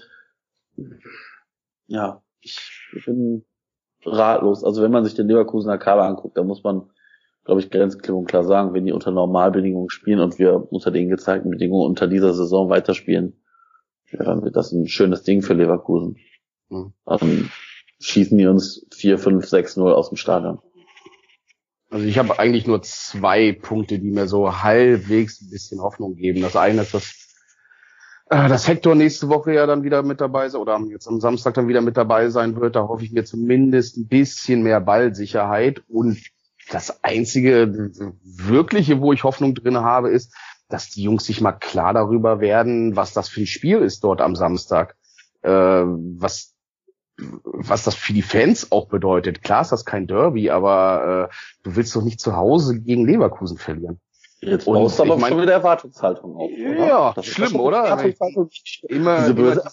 ja, 1.86 2.22
ich 2.40 2.60
bin 3.06 3.44
ratlos. 4.04 4.64
Also 4.64 4.82
wenn 4.82 4.92
man 4.92 5.04
sich 5.04 5.14
den 5.14 5.28
Leverkusener 5.28 5.78
Kader 5.78 6.04
anguckt, 6.04 6.36
da 6.36 6.44
muss 6.44 6.62
man, 6.62 6.90
glaube 7.44 7.60
ich, 7.60 7.70
ganz 7.70 7.98
klipp 7.98 8.14
und 8.14 8.26
klar 8.26 8.44
sagen, 8.44 8.74
wenn 8.74 8.84
die 8.84 8.92
unter 8.92 9.10
Normalbedingungen 9.10 9.90
spielen 9.90 10.20
und 10.20 10.38
wir 10.38 10.70
unter 10.70 10.90
den 10.90 11.08
gezeigten 11.08 11.50
Bedingungen 11.50 11.86
unter 11.86 12.06
dieser 12.06 12.34
Saison 12.34 12.68
weiterspielen, 12.68 13.42
ja, 14.12 14.24
dann 14.24 14.42
wird 14.42 14.56
das 14.56 14.72
ein 14.72 14.88
schönes 14.88 15.22
Ding 15.22 15.42
für 15.42 15.54
Leverkusen. 15.54 16.16
Mhm. 16.68 16.92
Dann 17.04 17.50
schießen 18.00 18.36
die 18.36 18.46
uns 18.46 18.86
4, 18.92 19.18
5, 19.18 19.46
6, 19.46 19.76
0 19.76 19.92
aus 19.92 20.08
dem 20.08 20.16
Stadion. 20.16 20.60
Also 21.90 22.06
ich 22.06 22.18
habe 22.18 22.38
eigentlich 22.38 22.66
nur 22.68 22.82
zwei 22.82 23.52
Punkte, 23.52 23.98
die 23.98 24.12
mir 24.12 24.28
so 24.28 24.62
halbwegs 24.62 25.40
ein 25.40 25.50
bisschen 25.50 25.80
Hoffnung 25.80 26.14
geben. 26.14 26.40
Das 26.40 26.54
eine 26.54 26.82
ist, 26.82 26.94
dass, 26.94 27.12
äh, 28.30 28.48
dass 28.48 28.68
Hector 28.68 28.94
nächste 28.94 29.28
Woche 29.28 29.54
ja 29.54 29.66
dann 29.66 29.82
wieder 29.82 30.04
mit 30.04 30.20
dabei 30.20 30.48
sein 30.48 30.60
oder 30.60 30.80
jetzt 30.88 31.08
am 31.08 31.20
Samstag 31.20 31.54
dann 31.54 31.66
wieder 31.66 31.80
mit 31.80 31.96
dabei 31.96 32.30
sein 32.30 32.54
wird. 32.54 32.76
Da 32.76 32.86
hoffe 32.86 33.04
ich 33.04 33.10
mir 33.10 33.24
zumindest 33.24 33.96
ein 33.96 34.06
bisschen 34.06 34.62
mehr 34.62 34.80
Ballsicherheit. 34.80 35.82
Und 35.88 36.22
das 36.70 37.02
einzige 37.02 37.90
wirkliche, 38.22 39.00
wo 39.00 39.12
ich 39.12 39.24
Hoffnung 39.24 39.56
drin 39.56 39.78
habe, 39.78 40.10
ist, 40.10 40.32
dass 40.68 40.90
die 40.90 41.02
Jungs 41.02 41.24
sich 41.24 41.40
mal 41.40 41.52
klar 41.52 41.92
darüber 41.92 42.38
werden, 42.38 42.94
was 42.94 43.12
das 43.12 43.28
für 43.28 43.40
ein 43.40 43.46
Spiel 43.48 43.78
ist 43.78 44.04
dort 44.04 44.20
am 44.20 44.36
Samstag. 44.36 44.94
Äh, 45.42 45.50
was 45.50 46.49
was 47.44 47.84
das 47.84 47.94
für 47.94 48.12
die 48.12 48.22
Fans 48.22 48.72
auch 48.72 48.88
bedeutet. 48.88 49.42
Klar 49.42 49.62
ist 49.62 49.72
das 49.72 49.84
kein 49.84 50.06
Derby, 50.06 50.50
aber 50.50 51.28
äh, 51.30 51.34
du 51.62 51.76
willst 51.76 51.94
doch 51.96 52.02
nicht 52.02 52.20
zu 52.20 52.36
Hause 52.36 52.80
gegen 52.80 53.06
Leverkusen 53.06 53.58
verlieren. 53.58 54.00
Jetzt 54.40 54.66
Und 54.66 54.74
baust 54.74 54.98
du 54.98 55.02
aber 55.04 55.14
ich 55.16 55.20
mein- 55.20 55.32
schon 55.32 55.42
wieder 55.42 55.52
Erwartungshaltung 55.52 56.34
auf. 56.36 56.50
Oder? 56.50 56.86
Ja, 56.86 57.12
Das 57.14 57.26
ist 57.26 57.34
schlimm, 57.34 57.56
oder? 57.60 57.78
Erwartungshaltung. 57.84 58.50
Immer 58.88 59.18
Diese 59.18 59.34
böse 59.34 59.52
immer 59.60 59.70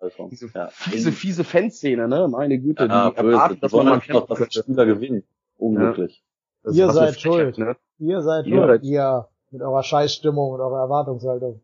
Erwartungshaltung. 0.00 0.30
diese 0.30 0.50
Ja. 0.54 0.68
fiese, 0.70 1.12
fiese 1.12 1.44
Fanszene, 1.44 2.06
ne? 2.08 2.28
Meine 2.28 2.58
Güte, 2.58 2.84
Ja, 2.86 3.10
die 3.10 3.16
böse. 3.22 3.32
erwarten, 3.32 3.58
dass 3.60 3.72
man 3.72 3.86
mal 3.86 3.94
einfach 3.94 4.12
noch, 4.14 4.26
dass 4.26 4.48
die. 4.48 4.58
Spieler 4.58 4.84
gewinnen. 4.86 5.22
Unglücklich. 5.56 6.22
Das 6.62 6.74
Ihr 6.76 6.90
seid 6.92 7.18
schuld. 7.20 7.56
Ne? 7.58 7.76
Ihr 7.98 8.20
seid 8.22 8.46
Ihr 8.46 8.56
schuld, 8.62 8.82
ihr 8.84 9.28
mit 9.50 9.62
eurer 9.62 9.82
Scheißstimmung 9.82 10.52
und 10.52 10.60
eurer 10.60 10.80
Erwartungshaltung. 10.80 11.60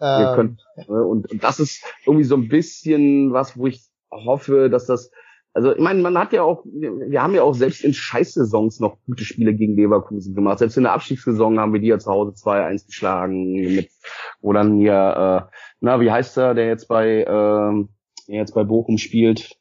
Ihr 0.00 0.28
Ähm, 0.30 0.34
könnt, 0.34 0.66
ne? 0.88 1.04
und, 1.04 1.30
und 1.30 1.44
das 1.44 1.60
ist 1.60 1.84
irgendwie 2.06 2.24
so 2.24 2.36
ein 2.36 2.48
bisschen 2.48 3.32
was, 3.32 3.56
wo 3.56 3.66
ich 3.66 3.82
hoffe, 4.12 4.70
dass 4.70 4.86
das 4.86 5.10
also 5.54 5.72
ich 5.74 5.80
meine, 5.80 6.00
man 6.00 6.16
hat 6.16 6.32
ja 6.32 6.44
auch, 6.44 6.64
wir 6.64 7.22
haben 7.22 7.34
ja 7.34 7.42
auch 7.42 7.52
selbst 7.52 7.84
in 7.84 7.92
Scheißsaisons 7.92 8.80
noch 8.80 8.96
gute 9.04 9.24
Spiele 9.24 9.52
gegen 9.52 9.76
Leverkusen 9.76 10.34
gemacht. 10.34 10.60
Selbst 10.60 10.78
in 10.78 10.84
der 10.84 10.94
Abstiegssaison 10.94 11.60
haben 11.60 11.74
wir 11.74 11.80
die 11.80 11.88
ja 11.88 11.98
zu 11.98 12.10
Hause 12.10 12.32
2-1 12.32 12.86
geschlagen, 12.86 13.52
mit, 13.52 13.90
wo 14.40 14.54
dann 14.54 14.78
hier, 14.78 15.50
äh, 15.50 15.54
na, 15.80 16.00
wie 16.00 16.10
heißt 16.10 16.38
er, 16.38 16.54
der 16.54 16.68
jetzt 16.68 16.88
bei, 16.88 17.26
ähm, 17.28 17.90
der 18.28 18.36
jetzt 18.36 18.54
bei 18.54 18.64
Bochum 18.64 18.96
spielt? 18.96 19.58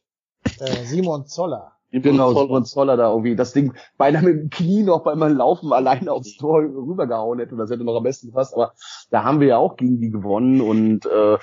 äh, 0.59 0.85
Simon 0.85 1.25
Zoller. 1.25 1.73
Genau, 1.91 2.33
Simon 2.33 2.63
Zoller 2.63 2.95
da 2.95 3.09
irgendwie 3.09 3.35
das 3.35 3.51
Ding 3.51 3.73
beinahe 3.97 4.23
mit 4.23 4.39
dem 4.39 4.49
Knie 4.49 4.83
noch 4.83 5.03
bei 5.03 5.13
meinem 5.15 5.35
Laufen 5.35 5.73
alleine 5.73 6.11
aufs 6.13 6.37
Tor 6.37 6.61
rübergehauen 6.61 7.39
hätte 7.39 7.51
und 7.51 7.57
das 7.57 7.69
hätte 7.69 7.83
noch 7.83 7.97
am 7.97 8.03
besten 8.03 8.27
gepasst. 8.27 8.53
Aber 8.53 8.73
da 9.09 9.23
haben 9.23 9.41
wir 9.41 9.47
ja 9.47 9.57
auch 9.57 9.75
gegen 9.75 9.99
die 9.99 10.09
gewonnen 10.09 10.61
und 10.61 11.05
äh, 11.05 11.37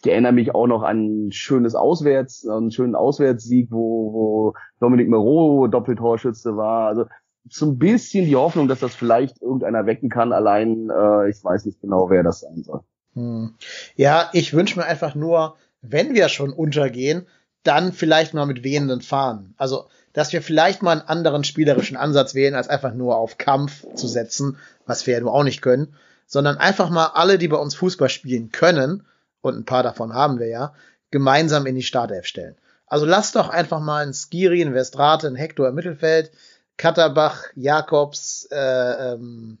ich 0.00 0.10
erinnere 0.10 0.32
mich 0.32 0.54
auch 0.54 0.66
noch 0.66 0.82
an 0.82 1.26
ein 1.26 1.32
schönes 1.32 1.74
Auswärts, 1.74 2.46
einen 2.46 2.70
schönen 2.70 2.94
Auswärtssieg, 2.94 3.68
wo, 3.70 4.12
wo 4.12 4.54
Dominik 4.80 5.08
Moreau 5.08 5.66
Doppeltorschütze 5.66 6.56
war. 6.56 6.88
Also 6.88 7.06
so 7.50 7.66
ein 7.66 7.78
bisschen 7.78 8.26
die 8.26 8.36
Hoffnung, 8.36 8.68
dass 8.68 8.80
das 8.80 8.94
vielleicht 8.94 9.42
irgendeiner 9.42 9.86
wecken 9.86 10.08
kann. 10.08 10.32
Allein, 10.32 10.90
äh, 10.90 11.30
ich 11.30 11.42
weiß 11.42 11.64
nicht 11.64 11.80
genau, 11.80 12.10
wer 12.10 12.22
das 12.22 12.40
sein 12.40 12.62
soll. 12.62 12.80
Hm. 13.14 13.54
Ja, 13.96 14.30
ich 14.32 14.54
wünsche 14.54 14.78
mir 14.78 14.84
einfach 14.84 15.14
nur, 15.14 15.56
wenn 15.82 16.14
wir 16.14 16.28
schon 16.28 16.52
untergehen, 16.52 17.26
dann 17.64 17.92
vielleicht 17.92 18.34
mal 18.34 18.46
mit 18.46 18.62
wehenden 18.62 19.00
Fahnen. 19.00 19.54
Also, 19.56 19.86
dass 20.12 20.32
wir 20.32 20.42
vielleicht 20.42 20.82
mal 20.82 20.92
einen 20.92 21.08
anderen 21.08 21.44
spielerischen 21.44 21.96
Ansatz 21.96 22.34
wählen, 22.34 22.54
als 22.54 22.68
einfach 22.68 22.94
nur 22.94 23.16
auf 23.16 23.38
Kampf 23.38 23.84
zu 23.94 24.06
setzen, 24.06 24.58
was 24.86 25.06
wir 25.06 25.14
ja 25.14 25.20
nur 25.20 25.34
auch 25.34 25.44
nicht 25.44 25.60
können, 25.60 25.94
sondern 26.26 26.56
einfach 26.56 26.90
mal 26.90 27.06
alle, 27.14 27.38
die 27.38 27.48
bei 27.48 27.56
uns 27.56 27.74
Fußball 27.74 28.08
spielen 28.08 28.50
können, 28.50 29.04
und 29.40 29.56
ein 29.56 29.64
paar 29.64 29.82
davon 29.82 30.12
haben 30.12 30.38
wir 30.38 30.48
ja, 30.48 30.74
gemeinsam 31.10 31.66
in 31.66 31.74
die 31.74 31.82
Startelf 31.82 32.26
stellen. 32.26 32.56
Also 32.86 33.04
lasst 33.06 33.36
doch 33.36 33.48
einfach 33.48 33.80
mal 33.80 34.02
einen 34.02 34.14
Skiri, 34.14 34.62
einen 34.62 34.74
Westrate, 34.74 35.26
einen 35.26 35.36
Hector 35.36 35.68
im 35.68 35.74
Mittelfeld, 35.74 36.30
Katterbach, 36.76 37.44
Jakobs, 37.54 38.48
äh, 38.50 39.12
ähm, 39.12 39.58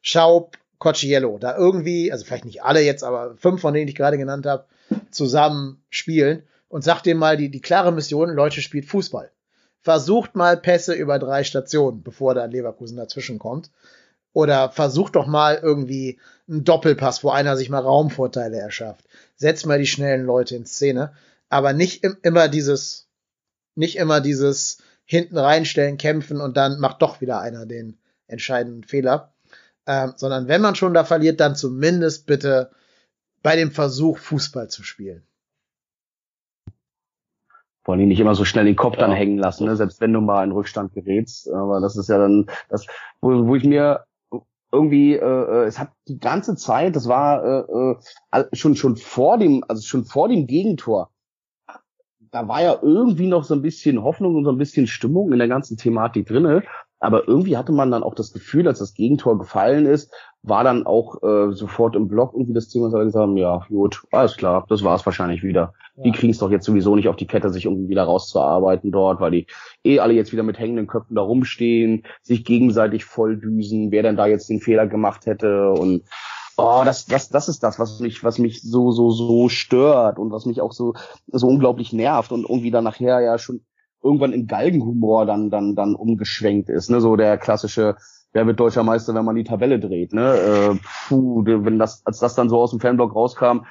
Schaub, 0.00 0.56
Cocciello, 0.78 1.38
da 1.38 1.56
irgendwie, 1.56 2.12
also 2.12 2.24
vielleicht 2.24 2.44
nicht 2.44 2.62
alle 2.62 2.80
jetzt, 2.80 3.04
aber 3.04 3.36
fünf 3.36 3.60
von 3.60 3.74
denen, 3.74 3.86
die 3.86 3.92
ich 3.92 3.96
gerade 3.96 4.18
genannt 4.18 4.46
habe, 4.46 4.66
zusammen 5.10 5.82
spielen 5.90 6.44
und 6.68 6.84
sagt 6.84 7.06
dem 7.06 7.18
mal 7.18 7.36
die, 7.36 7.50
die 7.50 7.60
klare 7.60 7.92
Mission, 7.92 8.30
Leute, 8.30 8.60
spielt 8.60 8.86
Fußball. 8.86 9.30
Versucht 9.80 10.34
mal 10.34 10.56
Pässe 10.56 10.94
über 10.94 11.18
drei 11.18 11.44
Stationen, 11.44 12.02
bevor 12.02 12.34
da 12.34 12.46
Leverkusen 12.46 12.96
dazwischen 12.96 13.38
kommt. 13.38 13.70
Oder 14.34 14.70
versucht 14.70 15.14
doch 15.16 15.26
mal 15.26 15.58
irgendwie 15.62 16.18
einen 16.48 16.64
Doppelpass, 16.64 17.24
wo 17.24 17.30
einer 17.30 17.56
sich 17.56 17.70
mal 17.70 17.78
Raumvorteile 17.78 18.58
erschafft. 18.58 19.06
Setzt 19.36 19.64
mal 19.64 19.78
die 19.78 19.86
schnellen 19.86 20.26
Leute 20.26 20.56
in 20.56 20.66
Szene. 20.66 21.14
Aber 21.48 21.72
nicht 21.72 22.04
im, 22.04 22.16
immer 22.22 22.48
dieses, 22.48 23.08
nicht 23.76 23.96
immer 23.96 24.20
dieses 24.20 24.78
hinten 25.06 25.38
reinstellen, 25.38 25.98
kämpfen 25.98 26.40
und 26.40 26.56
dann 26.56 26.80
macht 26.80 27.00
doch 27.00 27.20
wieder 27.20 27.40
einer 27.40 27.64
den 27.64 27.98
entscheidenden 28.26 28.82
Fehler. 28.82 29.32
Ähm, 29.86 30.14
sondern 30.16 30.48
wenn 30.48 30.62
man 30.62 30.74
schon 30.74 30.94
da 30.94 31.04
verliert, 31.04 31.40
dann 31.40 31.54
zumindest 31.54 32.26
bitte 32.26 32.70
bei 33.42 33.54
dem 33.54 33.70
Versuch, 33.70 34.18
Fußball 34.18 34.68
zu 34.68 34.82
spielen. 34.82 35.22
Vor 37.84 37.94
allem 37.94 38.08
nicht 38.08 38.18
immer 38.18 38.34
so 38.34 38.46
schnell 38.46 38.64
den 38.64 38.76
Kopf 38.76 38.96
dann 38.96 39.12
hängen 39.12 39.38
lassen, 39.38 39.66
ne? 39.66 39.76
selbst 39.76 40.00
wenn 40.00 40.12
du 40.12 40.22
mal 40.22 40.42
in 40.42 40.52
Rückstand 40.52 40.92
gerätst. 40.94 41.50
Aber 41.50 41.80
das 41.80 41.96
ist 41.96 42.08
ja 42.08 42.18
dann 42.18 42.46
das, 42.68 42.86
wo, 43.20 43.46
wo 43.46 43.54
ich 43.54 43.64
mir 43.64 44.06
irgendwie, 44.74 45.14
äh, 45.14 45.18
äh, 45.18 45.64
es 45.64 45.78
hat 45.78 45.90
die 46.08 46.18
ganze 46.18 46.56
Zeit, 46.56 46.96
das 46.96 47.08
war 47.08 47.44
äh, 47.44 47.94
äh, 48.32 48.44
schon 48.52 48.76
schon 48.76 48.96
vor 48.96 49.38
dem, 49.38 49.64
also 49.68 49.82
schon 49.82 50.04
vor 50.04 50.28
dem 50.28 50.46
Gegentor, 50.46 51.10
da 52.30 52.48
war 52.48 52.62
ja 52.62 52.76
irgendwie 52.82 53.28
noch 53.28 53.44
so 53.44 53.54
ein 53.54 53.62
bisschen 53.62 54.02
Hoffnung 54.02 54.34
und 54.34 54.44
so 54.44 54.50
ein 54.50 54.58
bisschen 54.58 54.88
Stimmung 54.88 55.32
in 55.32 55.38
der 55.38 55.48
ganzen 55.48 55.76
Thematik 55.76 56.26
drinne. 56.26 56.64
Aber 56.98 57.28
irgendwie 57.28 57.56
hatte 57.56 57.70
man 57.70 57.90
dann 57.90 58.02
auch 58.02 58.14
das 58.14 58.32
Gefühl, 58.32 58.66
als 58.66 58.78
das 58.78 58.94
Gegentor 58.94 59.38
gefallen 59.38 59.86
ist, 59.86 60.12
war 60.42 60.64
dann 60.64 60.86
auch 60.86 61.22
äh, 61.22 61.52
sofort 61.52 61.94
im 61.96 62.08
Block 62.08 62.32
irgendwie 62.32 62.54
das 62.54 62.68
Thema, 62.68 62.86
dass 62.86 62.94
alle 62.94 63.04
gesagt 63.04 63.22
haben, 63.22 63.36
ja, 63.36 63.64
gut, 63.68 64.02
alles 64.10 64.36
klar, 64.36 64.64
das 64.68 64.82
war 64.82 64.96
es 64.96 65.06
wahrscheinlich 65.06 65.42
wieder. 65.42 65.74
Die 65.96 66.10
kriegen 66.10 66.32
es 66.32 66.38
doch 66.38 66.50
jetzt 66.50 66.64
sowieso 66.64 66.96
nicht 66.96 67.08
auf 67.08 67.14
die 67.14 67.26
Kette, 67.26 67.50
sich 67.50 67.66
irgendwie 67.66 67.88
wieder 67.88 68.02
rauszuarbeiten 68.02 68.90
dort, 68.90 69.20
weil 69.20 69.30
die 69.30 69.46
eh 69.84 70.00
alle 70.00 70.14
jetzt 70.14 70.32
wieder 70.32 70.42
mit 70.42 70.58
hängenden 70.58 70.88
Köpfen 70.88 71.14
da 71.14 71.22
rumstehen, 71.22 72.02
sich 72.22 72.44
gegenseitig 72.44 73.04
volldüsen, 73.04 73.92
wer 73.92 74.02
denn 74.02 74.16
da 74.16 74.26
jetzt 74.26 74.48
den 74.48 74.60
Fehler 74.60 74.88
gemacht 74.88 75.26
hätte 75.26 75.70
und 75.70 76.02
oh, 76.56 76.82
das, 76.84 77.06
das, 77.06 77.28
das 77.28 77.48
ist 77.48 77.62
das, 77.62 77.78
was 77.78 78.00
mich, 78.00 78.24
was 78.24 78.38
mich 78.38 78.62
so, 78.62 78.92
so, 78.92 79.10
so 79.10 79.48
stört 79.48 80.18
und 80.18 80.30
was 80.30 80.46
mich 80.46 80.60
auch 80.60 80.72
so, 80.72 80.94
so 81.26 81.46
unglaublich 81.46 81.92
nervt 81.92 82.32
und 82.32 82.42
irgendwie 82.42 82.70
dann 82.70 82.84
nachher 82.84 83.20
ja 83.20 83.38
schon 83.38 83.64
irgendwann 84.02 84.32
in 84.32 84.46
Galgenhumor 84.46 85.26
dann, 85.26 85.50
dann, 85.50 85.74
dann 85.74 85.94
umgeschwenkt 85.94 86.68
ist, 86.68 86.90
ne, 86.90 87.00
so 87.00 87.16
der 87.16 87.38
klassische, 87.38 87.96
wer 88.32 88.46
wird 88.46 88.60
deutscher 88.60 88.82
Meister, 88.82 89.14
wenn 89.14 89.24
man 89.24 89.36
die 89.36 89.44
Tabelle 89.44 89.80
dreht, 89.80 90.12
ne, 90.12 90.34
äh, 90.34 90.78
puh, 91.08 91.44
wenn 91.44 91.78
das, 91.78 92.04
als 92.04 92.18
das 92.18 92.34
dann 92.34 92.48
so 92.48 92.60
aus 92.60 92.70
dem 92.70 92.80
Fanblock 92.80 93.14
rauskam, 93.14 93.64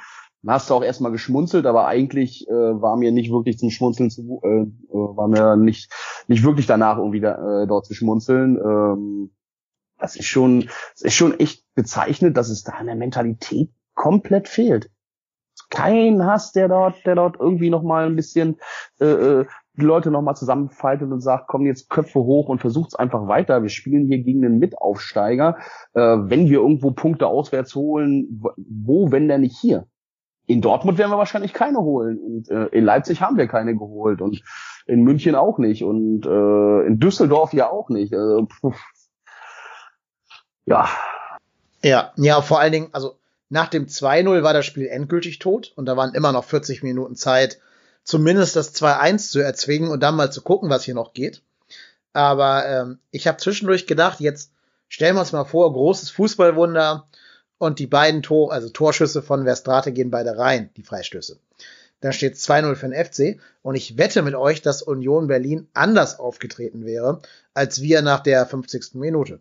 dann 0.44 0.56
hast 0.56 0.70
du 0.70 0.74
auch 0.74 0.84
erstmal 0.84 1.12
geschmunzelt, 1.12 1.66
aber 1.66 1.88
eigentlich 1.88 2.48
äh, 2.50 2.52
war 2.52 2.98
mir 2.98 3.12
nicht 3.12 3.32
wirklich 3.32 3.58
zum 3.58 3.70
Schmunzeln 3.70 4.10
zu, 4.10 4.42
äh, 4.44 4.64
äh 4.64 4.68
war 4.92 5.28
mir 5.28 5.56
nicht, 5.56 5.92
nicht 6.28 6.44
wirklich 6.44 6.68
danach 6.68 6.98
irgendwie 6.98 7.22
da, 7.22 7.64
äh, 7.64 7.68
dort 7.68 7.86
zu 7.86 7.94
schmunzeln. 7.94 8.58
Ähm, 8.58 9.32
das 9.98 10.18
ist 10.18 10.26
schon, 10.26 10.66
das 10.94 11.02
ist 11.02 11.14
schon 11.14 11.40
echt 11.40 11.64
bezeichnet, 11.76 12.36
dass 12.36 12.50
es 12.50 12.64
da 12.64 12.74
eine 12.74 12.96
Mentalität 12.96 13.72
komplett 13.96 14.50
fehlt. 14.50 14.92
Kein 15.70 16.26
Hass, 16.26 16.52
der 16.52 16.68
dort, 16.68 17.06
der 17.06 17.16
dort 17.16 17.40
irgendwie 17.40 17.70
noch 17.70 17.84
mal 17.84 18.06
ein 18.06 18.16
bisschen 18.16 18.58
äh, 19.00 19.06
äh 19.06 19.46
die 19.76 19.86
Leute 19.86 20.12
nochmal 20.12 20.36
zusammenfaltet 20.36 21.12
und 21.12 21.22
sagt, 21.22 21.48
komm 21.48 21.66
jetzt 21.66 21.90
Köpfe 21.90 22.20
hoch 22.20 22.48
und 22.48 22.60
versucht's 22.60 22.94
einfach 22.94 23.28
weiter. 23.28 23.64
Wir 23.64 23.70
spielen 23.70 24.06
hier 24.06 24.20
gegen 24.20 24.46
einen 24.46 24.60
Mitaufsteiger. 24.60 25.58
Äh, 25.96 26.00
wenn 26.02 26.48
wir 26.48 26.60
irgendwo 26.60 26.92
Punkte 26.92 27.26
auswärts 27.26 27.74
holen, 27.74 28.44
wo, 28.56 29.12
wenn 29.12 29.28
der 29.28 29.40
nicht 29.40 29.58
hier? 29.58 29.88
In 30.46 30.62
Dortmund 30.62 30.98
werden 30.98 31.12
wir 31.12 31.18
wahrscheinlich 31.18 31.54
keine 31.54 31.80
holen 31.80 32.20
und 32.20 32.50
äh, 32.50 32.66
in 32.68 32.84
Leipzig 32.84 33.22
haben 33.22 33.38
wir 33.38 33.48
keine 33.48 33.74
geholt 33.76 34.22
und 34.22 34.42
in 34.86 35.04
München 35.04 35.36
auch 35.36 35.58
nicht 35.58 35.84
und 35.84 36.26
äh, 36.26 36.86
in 36.86 37.00
Düsseldorf 37.00 37.54
ja 37.54 37.70
auch 37.70 37.90
nicht. 37.90 38.14
Also, 38.14 38.48
ja. 40.66 40.90
Ja, 41.82 42.14
ja, 42.18 42.42
vor 42.42 42.60
allen 42.60 42.72
Dingen, 42.72 42.90
also 42.92 43.18
nach 43.50 43.68
dem 43.68 43.88
2-0 43.88 44.44
war 44.44 44.54
das 44.54 44.66
Spiel 44.66 44.88
endgültig 44.88 45.40
tot 45.40 45.74
und 45.76 45.86
da 45.86 45.96
waren 45.96 46.14
immer 46.14 46.32
noch 46.32 46.44
40 46.44 46.84
Minuten 46.84 47.16
Zeit, 47.16 47.60
zumindest 48.04 48.56
das 48.56 48.74
2-1 48.76 49.30
zu 49.30 49.40
erzwingen 49.40 49.92
und 49.92 50.02
dann 50.02 50.16
mal 50.16 50.32
zu 50.32 50.42
gucken, 50.42 50.70
was 50.70 50.84
hier 50.84 50.96
noch 50.96 51.14
geht. 51.14 51.42
Aber 52.14 52.66
ähm, 52.68 53.00
ich 53.12 53.28
habe 53.28 53.38
zwischendurch 53.38 53.88
gedacht, 53.88 54.20
jetzt 54.20 54.52
stellen 54.88 55.16
wir 55.16 55.22
uns 55.22 55.32
mal 55.32 55.46
vor, 55.46 55.72
großes 55.72 56.10
Fußballwunder 56.12 57.08
und 57.64 57.80
die 57.80 57.88
beiden 57.88 58.22
Tor, 58.22 58.52
also 58.52 58.70
Torschüsse 58.70 59.22
von 59.22 59.46
Verstrate 59.46 59.92
gehen 59.92 60.12
beide 60.12 60.38
rein, 60.38 60.70
die 60.78 60.84
Freistöße. 60.84 61.38
Da 62.02 62.12
steht 62.12 62.36
2-0 62.36 62.76
für 62.76 62.90
den 62.90 63.06
FC 63.06 63.40
und 63.62 63.76
ich 63.76 63.98
wette 63.98 64.22
mit 64.22 64.36
euch, 64.36 64.62
dass 64.62 64.82
Union 64.82 65.28
Berlin 65.28 65.68
anders 65.74 66.20
aufgetreten 66.20 66.86
wäre, 66.86 67.22
als 67.54 67.82
wir 67.82 68.02
nach 68.02 68.20
der 68.20 68.46
50. 68.46 68.96
Minute. 68.96 69.40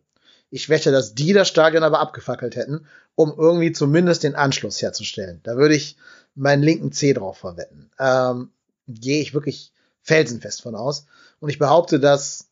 Ich 0.49 0.69
wette, 0.69 0.93
dass 0.93 1.15
die 1.15 1.33
das 1.33 1.49
Stadion 1.49 1.83
aber 1.83 1.99
abgefackelt 1.99 2.55
hätten, 2.55 2.87
um 3.15 3.35
irgendwie 3.37 3.73
zumindest 3.73 4.23
den 4.23 4.37
Anschluss 4.37 4.81
herzustellen. 4.81 5.41
Da 5.43 5.57
würde 5.57 5.75
ich 5.75 5.97
meinen 6.35 6.63
linken 6.63 6.93
C 6.93 7.15
drauf 7.15 7.39
verwetten. 7.39 7.91
Ähm, 7.99 8.51
Gehe 8.87 9.21
ich 9.21 9.35
wirklich 9.35 9.73
felsenfest 10.03 10.63
von 10.63 10.75
aus. 10.75 11.07
Und 11.41 11.49
ich 11.49 11.59
behaupte, 11.59 11.99
dass 11.99 12.49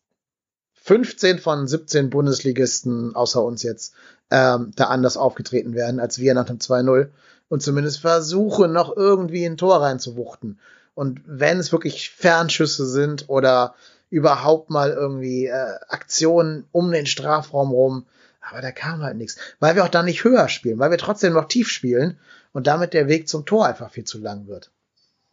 15 0.73 1.39
von 1.39 1.67
17 1.67 2.09
Bundesligisten 2.09 3.15
außer 3.15 3.43
uns 3.43 3.63
jetzt 3.63 3.93
ähm, 4.31 4.71
da 4.75 4.85
anders 4.85 5.17
aufgetreten 5.17 5.75
werden 5.75 5.99
als 5.99 6.17
wir 6.17 6.33
nach 6.33 6.45
dem 6.45 6.57
2-0 6.57 7.09
und 7.49 7.61
zumindest 7.61 7.99
versuchen, 7.99 8.71
noch 8.71 8.95
irgendwie 8.95 9.45
ein 9.45 9.57
Tor 9.57 9.81
reinzuwuchten. 9.81 10.59
Und 10.95 11.21
wenn 11.25 11.59
es 11.59 11.71
wirklich 11.71 12.09
Fernschüsse 12.09 12.85
sind 12.85 13.29
oder 13.29 13.75
überhaupt 14.09 14.69
mal 14.69 14.91
irgendwie 14.91 15.47
äh, 15.47 15.75
Aktionen 15.89 16.65
um 16.71 16.91
den 16.91 17.05
Strafraum 17.05 17.71
rum, 17.71 18.05
aber 18.41 18.61
da 18.61 18.71
kam 18.71 19.01
halt 19.01 19.17
nichts. 19.17 19.37
Weil 19.59 19.75
wir 19.75 19.83
auch 19.83 19.89
da 19.89 20.03
nicht 20.03 20.23
höher 20.23 20.49
spielen, 20.49 20.79
weil 20.79 20.91
wir 20.91 20.97
trotzdem 20.97 21.33
noch 21.33 21.47
tief 21.47 21.69
spielen 21.69 22.17
und 22.53 22.67
damit 22.67 22.93
der 22.93 23.07
Weg 23.07 23.27
zum 23.27 23.45
Tor 23.45 23.67
einfach 23.67 23.91
viel 23.91 24.03
zu 24.03 24.19
lang 24.19 24.47
wird. 24.47 24.71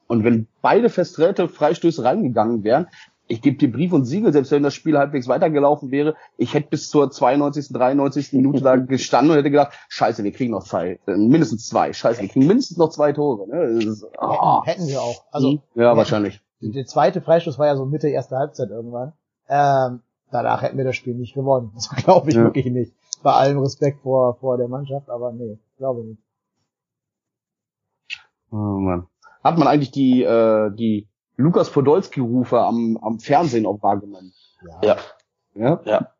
Und 0.07 0.25
wenn 0.25 0.47
beide 0.63 0.91
festgestellte 0.91 1.49
Freistöße 1.49 2.03
reingegangen 2.03 2.65
wären, 2.65 2.89
ich 3.29 3.43
gebe 3.43 3.59
dir 3.59 3.71
Brief 3.71 3.93
und 3.93 4.07
Siegel, 4.07 4.33
selbst 4.33 4.51
wenn 4.51 4.63
das 4.63 4.75
Spiel 4.75 4.99
halbwegs 4.99 5.29
weitergelaufen 5.29 5.91
wäre, 5.91 6.17
ich 6.39 6.55
hätte 6.55 6.71
bis 6.71 6.89
zur 6.89 7.11
92., 7.11 7.73
93. 7.73 8.33
Minute 8.33 8.63
da 8.63 8.77
gestanden 8.77 9.33
und 9.33 9.37
hätte 9.37 9.51
gedacht, 9.51 9.75
scheiße, 9.89 10.25
wir 10.25 10.33
kriegen 10.33 10.53
noch 10.53 10.65
zwei, 10.65 10.99
äh, 11.07 11.17
mindestens 11.17 11.69
zwei, 11.69 11.93
scheiße, 11.93 12.23
wir 12.23 12.29
kriegen 12.29 12.47
mindestens 12.47 12.79
noch 12.79 12.89
zwei 12.89 13.13
Tore. 13.13 13.47
Ne? 13.49 13.85
Ist, 13.85 14.05
oh. 14.19 14.65
hätten, 14.65 14.81
hätten, 14.81 14.89
wir 14.89 15.03
auch. 15.03 15.25
Also, 15.31 15.59
ja, 15.75 15.97
wahrscheinlich. 15.97 16.41
Der 16.61 16.87
zweite 16.87 17.21
Freistoß 17.21 17.59
war 17.59 17.67
ja 17.67 17.77
so 17.77 17.85
Mitte 17.85 18.09
erste 18.09 18.37
Halbzeit 18.37 18.71
irgendwann. 18.71 19.13
Ähm, 19.49 20.01
danach 20.31 20.63
hätten 20.63 20.79
wir 20.79 20.85
das 20.85 20.97
Spiel 20.97 21.15
nicht 21.15 21.35
gewonnen. 21.35 21.71
Das 21.75 21.91
glaube 21.91 22.31
ich 22.31 22.37
ja. 22.37 22.45
wirklich 22.45 22.67
nicht. 22.67 22.95
Bei 23.23 23.33
allem 23.33 23.59
Respekt 23.59 24.01
vor, 24.01 24.37
vor 24.37 24.57
der 24.57 24.69
Mannschaft, 24.69 25.11
aber 25.11 25.33
nee, 25.33 25.59
glaube 25.77 26.05
nicht. 26.05 26.23
Oh 28.51 28.57
Mann. 28.57 29.07
Hat 29.45 29.59
man 29.59 29.69
eigentlich 29.69 29.91
die, 29.91 30.23
äh, 30.23 30.71
die 30.75 31.07
Lukas 31.39 31.71
Podolski-Rufe 31.71 32.59
am, 32.59 32.99
am 33.01 33.21
Fernsehen 33.21 33.65
auch 33.65 33.83
wahrgenommen? 33.83 34.35
Ja. 34.83 34.97
Ja. 35.55 35.81
ja. 35.85 36.13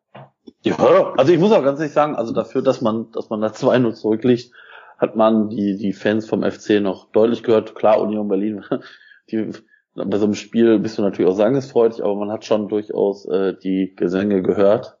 Ja, 0.63 1.13
also 1.15 1.31
ich 1.31 1.39
muss 1.39 1.51
auch 1.51 1.63
ganz 1.63 1.79
ehrlich 1.79 1.93
sagen, 1.93 2.15
also 2.15 2.33
dafür, 2.33 2.61
dass 2.61 2.81
man, 2.81 3.11
dass 3.11 3.29
man 3.29 3.41
da 3.41 3.47
2-0 3.49 3.93
zurückliegt, 3.93 4.51
hat 4.97 5.15
man 5.15 5.49
die, 5.49 5.77
die 5.77 5.93
Fans 5.93 6.27
vom 6.27 6.43
FC 6.43 6.81
noch 6.81 7.11
deutlich 7.11 7.43
gehört. 7.43 7.75
Klar, 7.75 8.01
Union 8.01 8.27
Berlin, 8.27 8.65
die, 9.31 9.51
bei 9.93 10.17
so 10.17 10.25
einem 10.25 10.35
Spiel 10.35 10.79
bist 10.79 10.97
du 10.97 11.01
natürlich 11.01 11.29
auch 11.29 11.35
sangesfreudig, 11.35 12.03
aber 12.03 12.15
man 12.15 12.31
hat 12.31 12.45
schon 12.45 12.67
durchaus 12.67 13.25
äh, 13.25 13.55
die 13.57 13.93
Gesänge 13.95 14.41
gehört. 14.41 14.97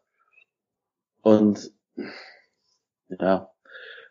Und 1.21 1.71
ja, 3.07 3.49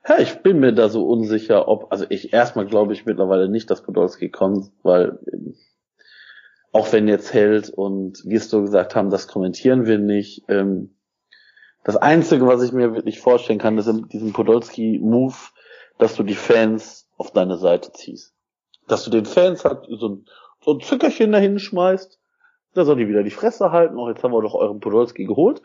Ja, 0.08 0.18
ich 0.18 0.42
bin 0.42 0.60
mir 0.60 0.72
da 0.72 0.88
so 0.88 1.06
unsicher, 1.06 1.68
ob, 1.68 1.92
also 1.92 2.06
ich 2.08 2.32
erstmal 2.32 2.66
glaube 2.66 2.94
ich 2.94 3.04
mittlerweile 3.04 3.48
nicht, 3.48 3.70
dass 3.70 3.82
Podolski 3.82 4.30
kommt, 4.30 4.70
weil 4.82 5.18
auch 6.78 6.92
wenn 6.92 7.08
jetzt 7.08 7.34
Held 7.34 7.70
und 7.70 8.22
Gisto 8.24 8.62
gesagt 8.62 8.94
haben, 8.94 9.10
das 9.10 9.26
kommentieren 9.26 9.84
wir 9.84 9.98
nicht, 9.98 10.44
ähm, 10.48 10.94
das 11.82 11.96
Einzige, 11.96 12.46
was 12.46 12.62
ich 12.62 12.70
mir 12.70 12.94
wirklich 12.94 13.18
vorstellen 13.18 13.58
kann, 13.58 13.78
ist 13.78 13.88
in 13.88 14.08
diesem 14.08 14.32
Podolski-Move, 14.32 15.34
dass 15.98 16.14
du 16.14 16.22
die 16.22 16.36
Fans 16.36 17.08
auf 17.16 17.32
deine 17.32 17.56
Seite 17.56 17.92
ziehst. 17.92 18.32
Dass 18.86 19.04
du 19.04 19.10
den 19.10 19.24
Fans 19.24 19.64
halt 19.64 19.86
so 19.88 20.08
ein, 20.08 20.26
so 20.64 20.74
ein 20.74 20.80
Zückerchen 20.80 21.32
dahin 21.32 21.58
schmeißt, 21.58 22.20
da 22.74 22.84
soll 22.84 22.96
die 22.96 23.08
wieder 23.08 23.24
die 23.24 23.30
Fresse 23.30 23.72
halten, 23.72 23.98
auch 23.98 24.08
jetzt 24.08 24.22
haben 24.22 24.32
wir 24.32 24.42
doch 24.42 24.54
euren 24.54 24.78
Podolski 24.78 25.24
geholt. 25.24 25.62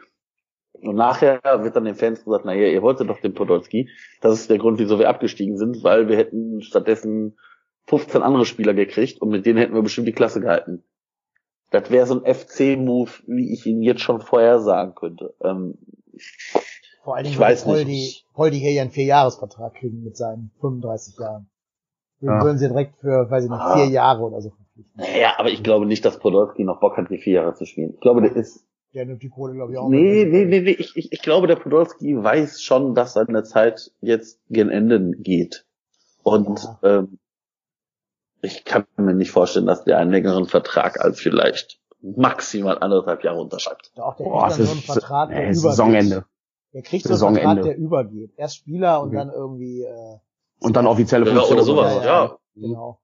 Und 0.72 0.96
nachher 0.96 1.42
wird 1.44 1.76
dann 1.76 1.86
den 1.86 1.96
Fans 1.96 2.24
gesagt, 2.24 2.46
naja, 2.46 2.68
ihr 2.68 2.82
wolltet 2.82 3.08
doch 3.08 3.20
den 3.20 3.36
Podolski. 3.36 3.88
Das 4.20 4.34
ist 4.34 4.50
der 4.50 4.58
Grund, 4.58 4.80
wieso 4.80 4.98
wir 4.98 5.10
abgestiegen 5.10 5.58
sind, 5.58 5.84
weil 5.84 6.08
wir 6.08 6.18
hätten 6.18 6.64
stattdessen 6.64 7.38
15 7.86 8.24
andere 8.24 8.46
Spieler 8.46 8.74
gekriegt 8.74 9.22
und 9.22 9.30
mit 9.30 9.46
denen 9.46 9.60
hätten 9.60 9.76
wir 9.76 9.84
bestimmt 9.84 10.08
die 10.08 10.14
Klasse 10.14 10.42
gehalten. 10.42 10.84
Das 11.74 11.90
wäre 11.90 12.06
so 12.06 12.22
ein 12.22 12.36
FC-Move, 12.36 13.10
wie 13.26 13.52
ich 13.52 13.66
ihn 13.66 13.82
jetzt 13.82 14.02
schon 14.02 14.22
vorher 14.22 14.60
sagen 14.60 14.94
könnte. 14.94 15.34
Ähm, 15.44 15.80
Vor 17.04 17.16
allen 17.16 17.24
Dingen, 17.24 17.34
ich 17.34 17.40
weiß 17.40 17.64
Poldi, 17.64 17.86
nicht. 17.86 18.28
Poldi 18.32 18.60
hier 18.60 18.74
ja 18.74 18.84
einen 18.84 18.92
Vierjahresvertrag 18.92 19.74
kriegen 19.74 20.04
mit 20.04 20.16
seinen 20.16 20.52
35 20.62 21.18
Jahren. 21.18 21.50
Den 22.22 22.30
ja. 22.30 22.44
würden 22.44 22.60
sie 22.60 22.68
direkt 22.68 22.98
für, 22.98 23.28
weiß 23.28 23.46
ich 23.46 23.50
nicht, 23.50 23.74
vier 23.74 23.88
Jahre 23.88 24.22
oder 24.22 24.40
so 24.40 24.52
verpflichten. 24.52 24.94
Naja, 24.98 25.34
aber 25.38 25.50
ich 25.50 25.64
glaube 25.64 25.88
nicht, 25.88 26.06
dass 26.06 26.20
Podolski 26.20 26.64
noch 26.64 26.80
Bock 26.80 26.96
hat, 26.96 27.10
die 27.10 27.18
vier 27.18 27.42
Jahre 27.42 27.56
zu 27.56 27.66
spielen. 27.66 27.96
Ich 27.96 28.02
glaube, 28.02 28.22
der 28.22 28.36
ist 28.36 28.68
der 28.94 29.08
nimmt 29.08 29.24
die 29.24 29.30
Kohle, 29.30 29.56
glaube 29.56 29.72
ich, 29.72 29.78
auch. 29.80 29.90
Nee, 29.90 30.26
nee, 30.26 30.46
nee, 30.46 30.62
nee. 30.62 30.76
Ich, 30.78 30.96
ich, 30.96 31.12
ich 31.12 31.22
glaube, 31.24 31.48
der 31.48 31.56
Podolski 31.56 32.24
weiß 32.24 32.62
schon, 32.62 32.94
dass 32.94 33.14
seine 33.14 33.42
Zeit 33.42 33.92
jetzt 34.02 34.40
gen 34.50 34.70
Ende 34.70 35.18
geht. 35.18 35.66
Und 36.22 36.64
ja. 36.84 37.00
ähm, 37.00 37.18
ich 38.44 38.66
kann 38.66 38.86
mir 38.98 39.14
nicht 39.14 39.32
vorstellen, 39.32 39.66
dass 39.66 39.86
der 39.86 39.98
einen 39.98 40.12
längeren 40.12 40.46
Vertrag 40.46 41.00
als 41.00 41.20
vielleicht 41.20 41.80
maximal 42.02 42.78
anderthalb 42.80 43.24
Jahre 43.24 43.40
unterschreibt. 43.40 43.92
Doch, 43.96 44.18
der 44.18 44.26
Boah, 44.26 44.50
kriegt 44.50 44.60
dann 44.60 44.66
so 44.66 44.72
einen 44.74 44.82
Vertrag, 44.82 45.30
der 45.30 45.48
äh, 45.48 45.54
Saisonende. 45.54 46.26
Der 46.74 46.82
kriegt 46.82 47.06
so 47.08 47.26
einen 47.26 47.38
Vertrag, 47.38 47.62
der 47.64 47.78
übergeht. 47.78 48.34
Erst 48.36 48.58
Spieler 48.58 49.02
und 49.02 49.10
okay. 49.10 49.18
dann 49.18 49.30
irgendwie 49.30 49.84
äh, 49.84 50.18
und 50.60 50.76
dann 50.76 50.88
offizielle 50.88 51.26
Funktion. 51.26 51.54
Oder 51.54 51.64
sowas, 51.64 51.96
ja. 51.96 52.26
ja. 52.26 52.38
Genau. 52.56 53.00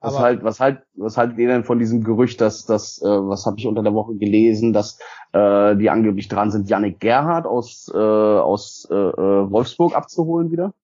Was 0.00 0.18
halt, 0.18 0.44
was 0.44 0.60
halt, 0.60 0.82
was 0.94 1.16
halt 1.16 1.38
ihr 1.38 1.48
denn 1.48 1.64
von 1.64 1.78
diesem 1.78 2.04
Gerücht, 2.04 2.40
dass 2.42 2.66
das, 2.66 3.00
äh, 3.00 3.06
was 3.06 3.46
habe 3.46 3.58
ich 3.58 3.66
unter 3.66 3.82
der 3.82 3.94
Woche 3.94 4.14
gelesen, 4.16 4.74
dass 4.74 4.98
äh, 5.32 5.76
die 5.76 5.88
angeblich 5.88 6.28
dran 6.28 6.50
sind, 6.50 6.68
Yannick 6.68 7.00
Gerhardt 7.00 7.46
aus 7.46 7.90
äh, 7.94 7.96
aus 7.96 8.86
äh, 8.90 8.94
äh 8.94 9.50
Wolfsburg 9.50 9.96
abzuholen 9.96 10.50
wieder? 10.50 10.74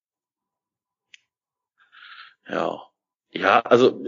Ja, 2.48 2.80
ja, 3.32 3.60
also 3.60 4.02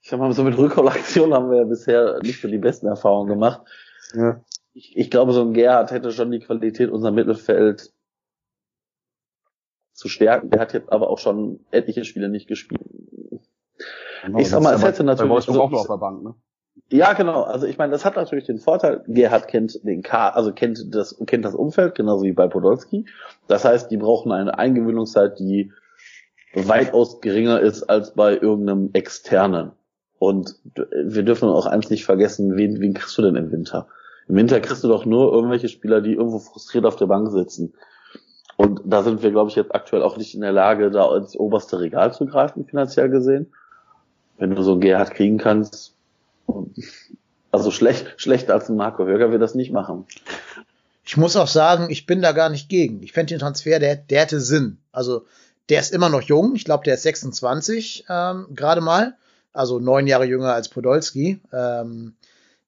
ich 0.00 0.10
sag 0.10 0.20
mal, 0.20 0.32
so 0.32 0.42
mit 0.42 0.56
Rückholaktionen 0.56 1.34
haben 1.34 1.50
wir 1.50 1.58
ja 1.58 1.64
bisher 1.64 2.18
nicht 2.22 2.40
so 2.40 2.48
die 2.48 2.58
besten 2.58 2.86
Erfahrungen 2.86 3.28
gemacht. 3.28 3.60
Ja. 4.14 4.40
Ich, 4.72 4.96
ich 4.96 5.10
glaube, 5.10 5.32
so 5.32 5.42
ein 5.42 5.52
Gerhard 5.52 5.90
hätte 5.90 6.12
schon 6.12 6.30
die 6.30 6.40
Qualität, 6.40 6.90
unser 6.90 7.10
Mittelfeld 7.10 7.92
zu 9.92 10.08
stärken. 10.08 10.50
Der 10.50 10.60
hat 10.60 10.72
jetzt 10.72 10.90
aber 10.90 11.10
auch 11.10 11.18
schon 11.18 11.60
etliche 11.70 12.04
Spiele 12.04 12.28
nicht 12.28 12.46
gespielt. 12.46 12.80
Genau, 14.24 14.38
ich 14.38 14.48
sag 14.48 14.62
mal, 14.62 14.74
es 14.74 14.82
hätte 14.82 15.04
natürlich 15.04 15.30
also, 15.30 15.60
auch 15.60 15.70
noch 15.70 15.80
auf 15.80 15.88
der 15.88 15.96
Bank, 15.98 16.22
ne? 16.22 16.34
Ja, 16.90 17.12
genau. 17.12 17.42
Also 17.42 17.66
ich 17.66 17.76
meine, 17.76 17.92
das 17.92 18.04
hat 18.04 18.16
natürlich 18.16 18.46
den 18.46 18.58
Vorteil, 18.58 19.04
Gerhard 19.08 19.48
kennt 19.48 19.84
den 19.84 20.02
K, 20.02 20.30
also 20.30 20.52
kennt 20.52 20.94
das, 20.94 21.20
kennt 21.26 21.44
das 21.44 21.54
Umfeld, 21.54 21.94
genauso 21.94 22.24
wie 22.24 22.32
bei 22.32 22.46
Podolski. 22.46 23.04
Das 23.46 23.64
heißt, 23.64 23.90
die 23.90 23.98
brauchen 23.98 24.32
eine 24.32 24.58
Eingewöhnungszeit, 24.58 25.38
die 25.38 25.72
weitaus 26.54 27.20
geringer 27.20 27.60
ist 27.60 27.84
als 27.84 28.14
bei 28.14 28.32
irgendeinem 28.32 28.90
externen. 28.92 29.72
Und 30.18 30.56
wir 31.04 31.22
dürfen 31.22 31.48
auch 31.48 31.66
eins 31.66 31.90
nicht 31.90 32.04
vergessen, 32.04 32.56
wen, 32.56 32.80
wen 32.80 32.94
kriegst 32.94 33.16
du 33.18 33.22
denn 33.22 33.36
im 33.36 33.52
Winter? 33.52 33.86
Im 34.28 34.36
Winter 34.36 34.60
kriegst 34.60 34.82
du 34.84 34.88
doch 34.88 35.04
nur 35.04 35.32
irgendwelche 35.32 35.68
Spieler, 35.68 36.00
die 36.00 36.14
irgendwo 36.14 36.38
frustriert 36.38 36.84
auf 36.84 36.96
der 36.96 37.06
Bank 37.06 37.30
sitzen. 37.30 37.74
Und 38.56 38.80
da 38.84 39.02
sind 39.04 39.22
wir, 39.22 39.30
glaube 39.30 39.50
ich, 39.50 39.56
jetzt 39.56 39.74
aktuell 39.74 40.02
auch 40.02 40.16
nicht 40.16 40.34
in 40.34 40.40
der 40.40 40.52
Lage, 40.52 40.90
da 40.90 41.16
ins 41.16 41.36
oberste 41.36 41.80
Regal 41.80 42.12
zu 42.12 42.26
greifen, 42.26 42.66
finanziell 42.66 43.08
gesehen. 43.08 43.52
Wenn 44.36 44.54
du 44.54 44.62
so 44.62 44.72
einen 44.72 44.80
Gerhard 44.80 45.12
kriegen 45.12 45.38
kannst, 45.38 45.94
also 47.52 47.70
schlecht, 47.70 48.14
schlechter 48.16 48.54
als 48.54 48.68
ein 48.68 48.76
Marco 48.76 49.06
Höger 49.06 49.30
wird 49.30 49.42
das 49.42 49.54
nicht 49.54 49.72
machen. 49.72 50.06
Ich 51.04 51.16
muss 51.16 51.36
auch 51.36 51.46
sagen, 51.46 51.88
ich 51.88 52.04
bin 52.04 52.20
da 52.20 52.32
gar 52.32 52.50
nicht 52.50 52.68
gegen. 52.68 53.02
Ich 53.02 53.12
fände 53.12 53.30
den 53.30 53.38
Transfer, 53.38 53.78
der, 53.78 53.96
der 53.96 54.22
hätte 54.22 54.40
Sinn. 54.40 54.78
Also, 54.92 55.24
der 55.68 55.80
ist 55.80 55.92
immer 55.92 56.08
noch 56.08 56.22
jung. 56.22 56.54
Ich 56.54 56.64
glaube, 56.64 56.84
der 56.84 56.94
ist 56.94 57.02
26 57.02 58.06
ähm, 58.08 58.46
gerade 58.54 58.80
mal 58.80 59.16
also 59.52 59.80
neun 59.80 60.06
Jahre 60.06 60.24
jünger 60.24 60.54
als 60.54 60.68
Podolski. 60.68 61.40
Ähm, 61.52 62.14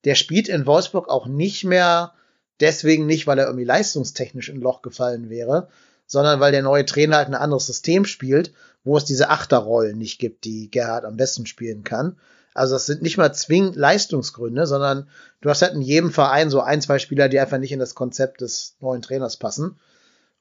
der 0.03 0.15
spielt 0.15 0.49
in 0.49 0.65
Wolfsburg 0.65 1.09
auch 1.09 1.25
nicht 1.25 1.63
mehr 1.63 2.13
deswegen 2.59 3.05
nicht, 3.05 3.27
weil 3.27 3.39
er 3.39 3.45
irgendwie 3.45 3.65
leistungstechnisch 3.65 4.49
in 4.49 4.59
Loch 4.59 4.81
gefallen 4.81 5.29
wäre, 5.29 5.69
sondern 6.05 6.39
weil 6.39 6.51
der 6.51 6.63
neue 6.63 6.85
Trainer 6.85 7.17
halt 7.17 7.29
ein 7.29 7.35
anderes 7.35 7.65
System 7.65 8.05
spielt, 8.05 8.51
wo 8.83 8.97
es 8.97 9.05
diese 9.05 9.29
Achterrollen 9.29 9.97
nicht 9.97 10.19
gibt, 10.19 10.43
die 10.43 10.69
Gerhard 10.69 11.05
am 11.05 11.17
besten 11.17 11.45
spielen 11.45 11.83
kann. 11.83 12.17
Also 12.53 12.75
das 12.75 12.87
sind 12.87 13.01
nicht 13.01 13.17
mal 13.17 13.33
zwingend 13.33 13.77
Leistungsgründe, 13.77 14.67
sondern 14.67 15.07
du 15.39 15.49
hast 15.49 15.61
halt 15.61 15.73
in 15.73 15.81
jedem 15.81 16.11
Verein 16.11 16.49
so 16.49 16.59
ein, 16.59 16.81
zwei 16.81 16.99
Spieler, 16.99 17.29
die 17.29 17.39
einfach 17.39 17.59
nicht 17.59 17.71
in 17.71 17.79
das 17.79 17.95
Konzept 17.95 18.41
des 18.41 18.75
neuen 18.81 19.01
Trainers 19.01 19.37
passen. 19.37 19.79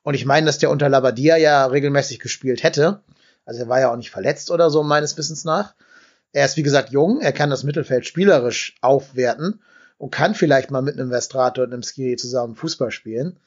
Und 0.03 0.15
ich 0.15 0.25
meine, 0.25 0.47
dass 0.47 0.59
der 0.59 0.71
unter 0.71 0.89
Labadia 0.89 1.37
ja 1.37 1.67
regelmäßig 1.67 2.21
gespielt 2.21 2.63
hätte. 2.63 3.01
Also 3.45 3.63
er 3.63 3.69
war 3.69 3.81
ja 3.81 3.93
auch 3.93 3.97
nicht 3.97 4.11
verletzt 4.11 4.51
oder 4.51 4.71
so, 4.71 4.83
meines 4.83 5.17
Wissens 5.19 5.45
nach. 5.45 5.75
Er 6.33 6.45
ist, 6.45 6.57
wie 6.57 6.63
gesagt, 6.63 6.91
jung, 6.91 7.21
er 7.21 7.33
kann 7.33 7.51
das 7.51 7.65
Mittelfeld 7.65 8.07
spielerisch 8.07 8.77
aufwerten 8.81 9.61
und 9.99 10.11
kann 10.11 10.35
vielleicht 10.35 10.71
mal 10.71 10.83
mit 10.83 10.99
einem 10.99 11.11
Vestrato 11.11 11.63
und 11.63 11.73
einem 11.73 11.83
Skiri 11.83 12.17
zusammen 12.17 12.55
Fußball 12.55 12.91
spielen. 12.91 13.39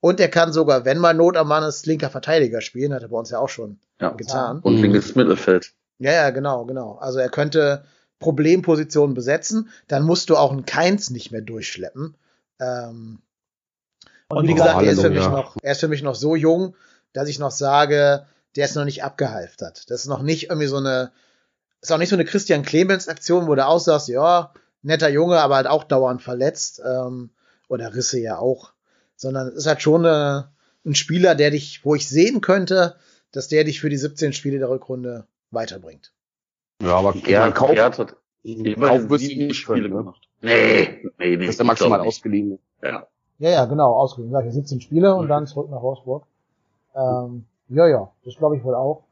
Und 0.00 0.18
er 0.18 0.28
kann 0.28 0.52
sogar, 0.52 0.84
wenn 0.84 0.98
mal 0.98 1.14
Not 1.14 1.36
am 1.36 1.48
Mann 1.48 1.62
ist, 1.62 1.86
linker 1.86 2.10
Verteidiger 2.10 2.60
spielen, 2.60 2.92
hat 2.92 3.02
er 3.02 3.08
bei 3.08 3.16
uns 3.16 3.30
ja 3.30 3.38
auch 3.38 3.48
schon 3.48 3.78
ja. 4.00 4.10
getan. 4.10 4.58
Und 4.60 4.78
linkes 4.78 5.14
Mittelfeld. 5.14 5.72
Ja, 5.98 6.12
ja, 6.12 6.30
genau, 6.30 6.64
genau. 6.64 6.96
Also 6.96 7.20
er 7.20 7.28
könnte 7.28 7.84
Problempositionen 8.18 9.14
besetzen, 9.14 9.68
dann 9.86 10.02
musst 10.02 10.30
du 10.30 10.36
auch 10.36 10.50
einen 10.50 10.66
Keins 10.66 11.10
nicht 11.10 11.30
mehr 11.30 11.40
durchschleppen. 11.40 12.16
Ähm, 12.58 13.20
und, 14.32 14.38
und 14.38 14.48
wie 14.48 14.54
gesagt, 14.54 14.82
er 14.82 14.90
ist, 14.90 15.00
für 15.00 15.10
mich 15.10 15.24
ja. 15.24 15.28
noch, 15.28 15.56
er 15.62 15.72
ist 15.72 15.80
für 15.80 15.88
mich 15.88 16.02
noch 16.02 16.14
so 16.14 16.36
jung, 16.36 16.74
dass 17.12 17.28
ich 17.28 17.38
noch 17.38 17.50
sage, 17.50 18.26
der 18.56 18.64
ist 18.64 18.76
noch 18.76 18.84
nicht 18.84 19.04
abgehalftert. 19.04 19.90
Das 19.90 20.00
ist 20.00 20.06
noch 20.06 20.22
nicht 20.22 20.48
irgendwie 20.48 20.68
so 20.68 20.78
eine, 20.78 21.12
ist 21.82 21.92
auch 21.92 21.98
nicht 21.98 22.08
so 22.08 22.16
eine 22.16 22.24
Christian 22.24 22.62
Clemens-Aktion, 22.62 23.46
wo 23.46 23.54
du 23.54 23.66
aussahst, 23.66 24.08
ja, 24.08 24.52
netter 24.82 25.10
Junge, 25.10 25.40
aber 25.40 25.56
halt 25.56 25.66
auch 25.66 25.84
dauernd 25.84 26.22
verletzt. 26.22 26.80
Ähm, 26.84 27.30
oder 27.68 27.94
Risse 27.94 28.20
ja 28.20 28.38
auch. 28.38 28.72
Sondern 29.16 29.48
es 29.48 29.54
ist 29.54 29.66
halt 29.66 29.82
schon 29.82 30.06
eine, 30.06 30.52
ein 30.84 30.94
Spieler, 30.94 31.34
der 31.34 31.50
dich, 31.50 31.84
wo 31.84 31.94
ich 31.94 32.08
sehen 32.08 32.40
könnte, 32.40 32.96
dass 33.32 33.48
der 33.48 33.64
dich 33.64 33.80
für 33.80 33.90
die 33.90 33.96
17 33.96 34.32
Spiele 34.32 34.58
der 34.58 34.68
Rückrunde 34.68 35.26
weiterbringt. 35.50 36.12
Ja, 36.82 36.96
aber 36.96 37.14
ja, 37.16 37.50
Kauf, 37.50 37.72
Gerd 37.72 37.98
hat 37.98 38.16
Kauf 38.78 39.06
du 39.06 39.16
nicht 39.16 39.56
Spiele 39.56 39.88
gemacht. 39.88 40.28
Nee, 40.40 41.02
nee, 41.18 41.36
nee. 41.36 41.36
Das 41.36 41.50
ist 41.50 41.58
der 41.58 41.66
maximal 41.66 42.00
ausgeliehen. 42.00 42.58
Ja. 42.82 43.06
Ja, 43.42 43.50
ja, 43.50 43.64
genau, 43.64 43.94
ausgeliehen. 43.94 44.32
Ja, 44.32 44.48
17 44.48 44.80
Spiele 44.80 45.16
und 45.16 45.26
dann 45.26 45.48
zurück 45.48 45.68
nach 45.68 45.82
Wolfsburg. 45.82 46.22
Ähm, 46.94 47.44
ja, 47.68 47.88
ja, 47.88 48.12
das 48.24 48.36
glaube 48.36 48.56
ich 48.56 48.62
wohl 48.62 48.76
auch. 48.76 49.02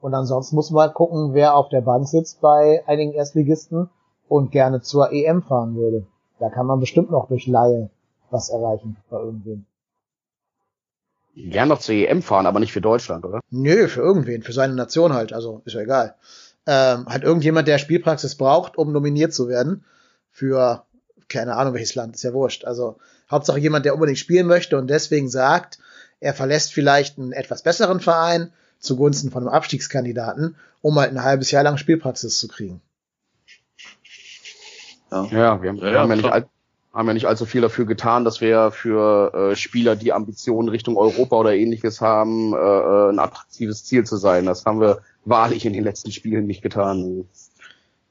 Und 0.00 0.12
ansonsten 0.12 0.56
muss 0.56 0.72
man 0.72 0.88
halt 0.88 0.94
gucken, 0.94 1.34
wer 1.34 1.54
auf 1.54 1.68
der 1.68 1.82
Bank 1.82 2.08
sitzt 2.08 2.40
bei 2.40 2.82
einigen 2.88 3.12
Erstligisten 3.12 3.88
und 4.26 4.50
gerne 4.50 4.80
zur 4.80 5.12
EM 5.12 5.40
fahren 5.40 5.76
würde. 5.76 6.04
Da 6.40 6.50
kann 6.50 6.66
man 6.66 6.80
bestimmt 6.80 7.12
noch 7.12 7.28
durch 7.28 7.46
Laie 7.46 7.88
was 8.28 8.48
erreichen 8.48 8.96
bei 9.08 9.20
irgendwem. 9.20 9.66
Gern 11.36 11.68
noch 11.68 11.78
zur 11.78 11.94
EM 11.94 12.22
fahren, 12.22 12.46
aber 12.46 12.58
nicht 12.58 12.72
für 12.72 12.80
Deutschland, 12.80 13.24
oder? 13.24 13.38
Nö, 13.50 13.86
für 13.86 14.00
irgendwen, 14.00 14.42
für 14.42 14.52
seine 14.52 14.74
Nation 14.74 15.12
halt, 15.12 15.32
also 15.32 15.62
ist 15.64 15.74
ja 15.74 15.82
egal. 15.82 16.16
Ähm, 16.66 17.06
hat 17.06 17.22
irgendjemand, 17.22 17.68
der 17.68 17.78
Spielpraxis 17.78 18.34
braucht, 18.34 18.78
um 18.78 18.90
nominiert 18.90 19.32
zu 19.32 19.46
werden 19.48 19.84
für 20.32 20.82
keine 21.28 21.54
Ahnung 21.54 21.74
welches 21.74 21.94
Land, 21.94 22.16
ist 22.16 22.22
ja 22.22 22.32
wurscht. 22.32 22.64
Also 22.64 22.96
Hauptsache 23.30 23.58
jemand, 23.58 23.84
der 23.84 23.94
unbedingt 23.94 24.18
spielen 24.18 24.46
möchte 24.46 24.78
und 24.78 24.88
deswegen 24.88 25.28
sagt, 25.28 25.78
er 26.20 26.34
verlässt 26.34 26.72
vielleicht 26.72 27.18
einen 27.18 27.32
etwas 27.32 27.62
besseren 27.62 28.00
Verein, 28.00 28.52
zugunsten 28.78 29.30
von 29.30 29.42
einem 29.42 29.52
Abstiegskandidaten, 29.52 30.56
um 30.82 30.98
halt 30.98 31.10
ein 31.10 31.22
halbes 31.22 31.50
Jahr 31.50 31.62
lang 31.62 31.76
Spielpraxis 31.76 32.38
zu 32.38 32.48
kriegen. 32.48 32.80
Ja, 35.10 35.24
ja 35.26 35.62
wir, 35.62 35.70
haben, 35.70 35.76
ja, 35.78 35.92
wir 35.92 35.98
haben, 35.98 36.10
ja 36.10 36.16
nicht 36.16 36.30
all, 36.30 36.48
haben 36.92 37.08
ja 37.08 37.14
nicht 37.14 37.26
allzu 37.26 37.46
viel 37.46 37.60
dafür 37.60 37.86
getan, 37.86 38.24
dass 38.24 38.40
wir 38.40 38.70
für 38.70 39.34
äh, 39.52 39.56
Spieler, 39.56 39.96
die 39.96 40.12
Ambitionen 40.12 40.68
Richtung 40.68 40.96
Europa 40.96 41.36
oder 41.36 41.54
ähnliches 41.54 42.00
haben, 42.00 42.52
äh, 42.54 42.56
äh, 42.56 43.10
ein 43.10 43.18
attraktives 43.18 43.84
Ziel 43.84 44.04
zu 44.04 44.16
sein. 44.16 44.46
Das 44.46 44.64
haben 44.64 44.80
wir 44.80 45.00
wahrlich 45.24 45.66
in 45.66 45.72
den 45.72 45.84
letzten 45.84 46.12
Spielen 46.12 46.46
nicht 46.46 46.62
getan. 46.62 47.28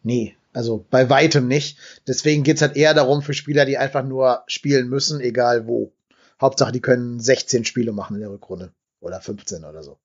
Nee, 0.04 0.36
also 0.56 0.86
bei 0.90 1.10
weitem 1.10 1.48
nicht. 1.48 1.78
Deswegen 2.08 2.44
geht's 2.44 2.62
halt 2.62 2.76
eher 2.76 2.94
darum 2.94 3.22
für 3.22 3.34
Spieler, 3.34 3.66
die 3.66 3.78
einfach 3.78 4.04
nur 4.04 4.44
spielen 4.48 4.88
müssen, 4.88 5.20
egal 5.20 5.68
wo. 5.68 5.92
Hauptsache, 6.40 6.72
die 6.72 6.82
können 6.82 7.20
16 7.20 7.66
Spiele 7.66 7.92
machen 7.92 8.16
in 8.16 8.22
der 8.22 8.32
Rückrunde. 8.32 8.72
Oder 9.02 9.22
15 9.22 9.66
oder 9.66 9.84
so. 9.84 9.98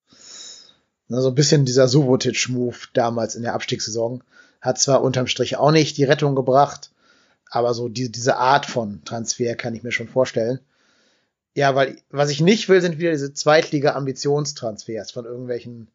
So 1.09 1.29
ein 1.29 1.35
bisschen 1.35 1.65
dieser 1.65 1.89
Subotic-Move 1.89 2.77
damals 2.93 3.35
in 3.35 3.43
der 3.43 3.55
Abstiegssaison 3.55 4.23
hat 4.61 4.79
zwar 4.79 5.03
unterm 5.03 5.27
Strich 5.27 5.57
auch 5.57 5.71
nicht 5.71 5.97
die 5.97 6.05
Rettung 6.05 6.37
gebracht, 6.37 6.91
aber 7.51 7.73
so 7.73 7.89
die, 7.89 8.13
diese 8.13 8.37
Art 8.37 8.67
von 8.67 9.03
Transfer 9.05 9.55
kann 9.55 9.75
ich 9.75 9.83
mir 9.83 9.93
schon 9.93 10.09
vorstellen. 10.09 10.61
Ja, 11.55 11.75
weil 11.75 11.97
was 12.11 12.31
ich 12.31 12.41
nicht 12.41 12.69
will, 12.69 12.81
sind 12.81 12.99
wieder 12.99 13.11
diese 13.11 13.33
Zweitliga-Ambitionstransfers 13.33 15.11
von 15.11 15.25
irgendwelchen 15.25 15.89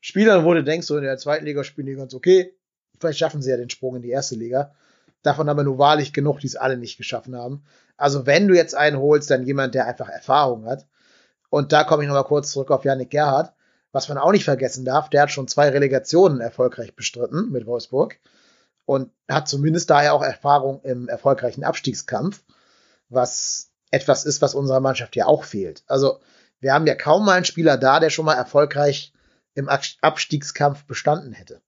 Spielern, 0.00 0.44
wo 0.44 0.52
du 0.52 0.64
denkst, 0.64 0.86
so 0.86 0.96
in 0.96 1.04
der 1.04 1.16
zweiten 1.16 1.46
Liga 1.46 1.64
spielen 1.64 1.86
die 1.86 1.94
ganz 1.94 2.12
okay. 2.12 2.52
Vielleicht 2.98 3.18
schaffen 3.18 3.42
sie 3.42 3.50
ja 3.50 3.56
den 3.56 3.70
Sprung 3.70 3.96
in 3.96 4.02
die 4.02 4.10
erste 4.10 4.34
Liga. 4.34 4.74
Davon 5.22 5.48
aber 5.48 5.64
nur 5.64 5.78
wahrlich 5.78 6.12
genug, 6.12 6.40
die 6.40 6.46
es 6.46 6.56
alle 6.56 6.76
nicht 6.76 6.96
geschaffen 6.96 7.36
haben. 7.36 7.64
Also 7.96 8.26
wenn 8.26 8.48
du 8.48 8.54
jetzt 8.54 8.74
einen 8.74 8.98
holst, 8.98 9.30
dann 9.30 9.44
jemand, 9.44 9.74
der 9.74 9.86
einfach 9.86 10.08
Erfahrung 10.08 10.64
hat. 10.66 10.86
Und 11.50 11.72
da 11.72 11.84
komme 11.84 12.02
ich 12.02 12.08
nochmal 12.08 12.24
kurz 12.24 12.52
zurück 12.52 12.70
auf 12.70 12.84
Yannick 12.84 13.10
Gerhardt. 13.10 13.52
Was 13.90 14.08
man 14.08 14.18
auch 14.18 14.32
nicht 14.32 14.44
vergessen 14.44 14.84
darf, 14.84 15.08
der 15.08 15.22
hat 15.22 15.30
schon 15.30 15.48
zwei 15.48 15.70
Relegationen 15.70 16.40
erfolgreich 16.40 16.94
bestritten 16.94 17.50
mit 17.50 17.66
Wolfsburg 17.66 18.18
und 18.84 19.10
hat 19.28 19.48
zumindest 19.48 19.90
daher 19.90 20.14
auch 20.14 20.22
Erfahrung 20.22 20.82
im 20.82 21.08
erfolgreichen 21.08 21.64
Abstiegskampf, 21.64 22.42
was 23.08 23.70
etwas 23.90 24.24
ist, 24.24 24.42
was 24.42 24.54
unserer 24.54 24.80
Mannschaft 24.80 25.16
ja 25.16 25.26
auch 25.26 25.44
fehlt. 25.44 25.82
Also 25.86 26.20
wir 26.60 26.74
haben 26.74 26.86
ja 26.86 26.94
kaum 26.94 27.24
mal 27.24 27.36
einen 27.36 27.44
Spieler 27.44 27.78
da, 27.78 27.98
der 27.98 28.10
schon 28.10 28.26
mal 28.26 28.34
erfolgreich 28.34 29.12
im 29.54 29.68
Abstiegskampf 29.68 30.84
bestanden 30.84 31.32
hätte. 31.32 31.60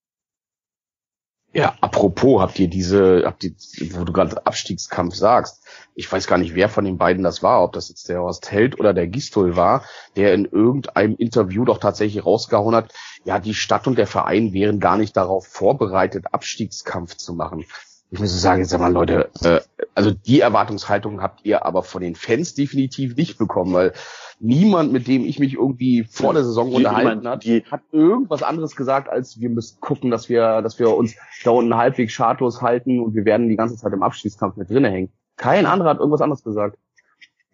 Ja, 1.52 1.74
apropos, 1.80 2.40
habt 2.40 2.60
ihr 2.60 2.68
diese, 2.68 3.24
habt 3.26 3.42
ihr, 3.42 3.52
wo 3.92 4.04
du 4.04 4.12
gerade 4.12 4.46
Abstiegskampf 4.46 5.16
sagst, 5.16 5.64
ich 5.96 6.10
weiß 6.10 6.28
gar 6.28 6.38
nicht, 6.38 6.54
wer 6.54 6.68
von 6.68 6.84
den 6.84 6.96
beiden 6.96 7.24
das 7.24 7.42
war, 7.42 7.64
ob 7.64 7.72
das 7.72 7.88
jetzt 7.88 8.08
der 8.08 8.20
Horst 8.20 8.52
Held 8.52 8.78
oder 8.78 8.94
der 8.94 9.08
Gistol 9.08 9.56
war, 9.56 9.84
der 10.14 10.32
in 10.32 10.44
irgendeinem 10.44 11.16
Interview 11.16 11.64
doch 11.64 11.78
tatsächlich 11.78 12.24
rausgehauen 12.24 12.76
hat, 12.76 12.92
ja, 13.24 13.40
die 13.40 13.54
Stadt 13.54 13.88
und 13.88 13.98
der 13.98 14.06
Verein 14.06 14.52
wären 14.52 14.78
gar 14.78 14.96
nicht 14.96 15.16
darauf 15.16 15.44
vorbereitet, 15.44 16.26
Abstiegskampf 16.30 17.16
zu 17.16 17.34
machen. 17.34 17.64
Ich 18.12 18.18
muss 18.18 18.40
sagen, 18.40 18.64
sag 18.64 18.80
mal, 18.80 18.92
Leute, 18.92 19.30
äh, 19.42 19.60
also 19.94 20.10
die 20.10 20.40
Erwartungshaltung 20.40 21.22
habt 21.22 21.44
ihr 21.44 21.64
aber 21.64 21.84
von 21.84 22.02
den 22.02 22.16
Fans 22.16 22.54
definitiv 22.54 23.16
nicht 23.16 23.38
bekommen, 23.38 23.72
weil 23.72 23.92
niemand, 24.40 24.92
mit 24.92 25.06
dem 25.06 25.24
ich 25.24 25.38
mich 25.38 25.54
irgendwie 25.54 26.04
vor 26.04 26.32
der 26.32 26.42
Saison 26.42 26.70
die, 26.70 26.76
unterhalten 26.76 27.28
hat, 27.28 27.44
hat 27.44 27.82
irgendwas 27.92 28.42
anderes 28.42 28.74
gesagt, 28.74 29.08
als 29.08 29.40
wir 29.40 29.48
müssen 29.48 29.80
gucken, 29.80 30.10
dass 30.10 30.28
wir, 30.28 30.60
dass 30.60 30.80
wir 30.80 30.96
uns 30.96 31.14
da 31.44 31.52
unten 31.52 31.76
halbwegs 31.76 32.12
schadlos 32.12 32.60
halten 32.60 32.98
und 32.98 33.14
wir 33.14 33.24
werden 33.24 33.48
die 33.48 33.56
ganze 33.56 33.76
Zeit 33.76 33.92
im 33.92 34.02
Abschießkampf 34.02 34.56
mit 34.56 34.70
drinnen 34.70 34.90
hängen. 34.90 35.12
Kein 35.36 35.66
anderer 35.66 35.90
hat 35.90 35.98
irgendwas 35.98 36.20
anderes 36.20 36.42
gesagt. 36.42 36.78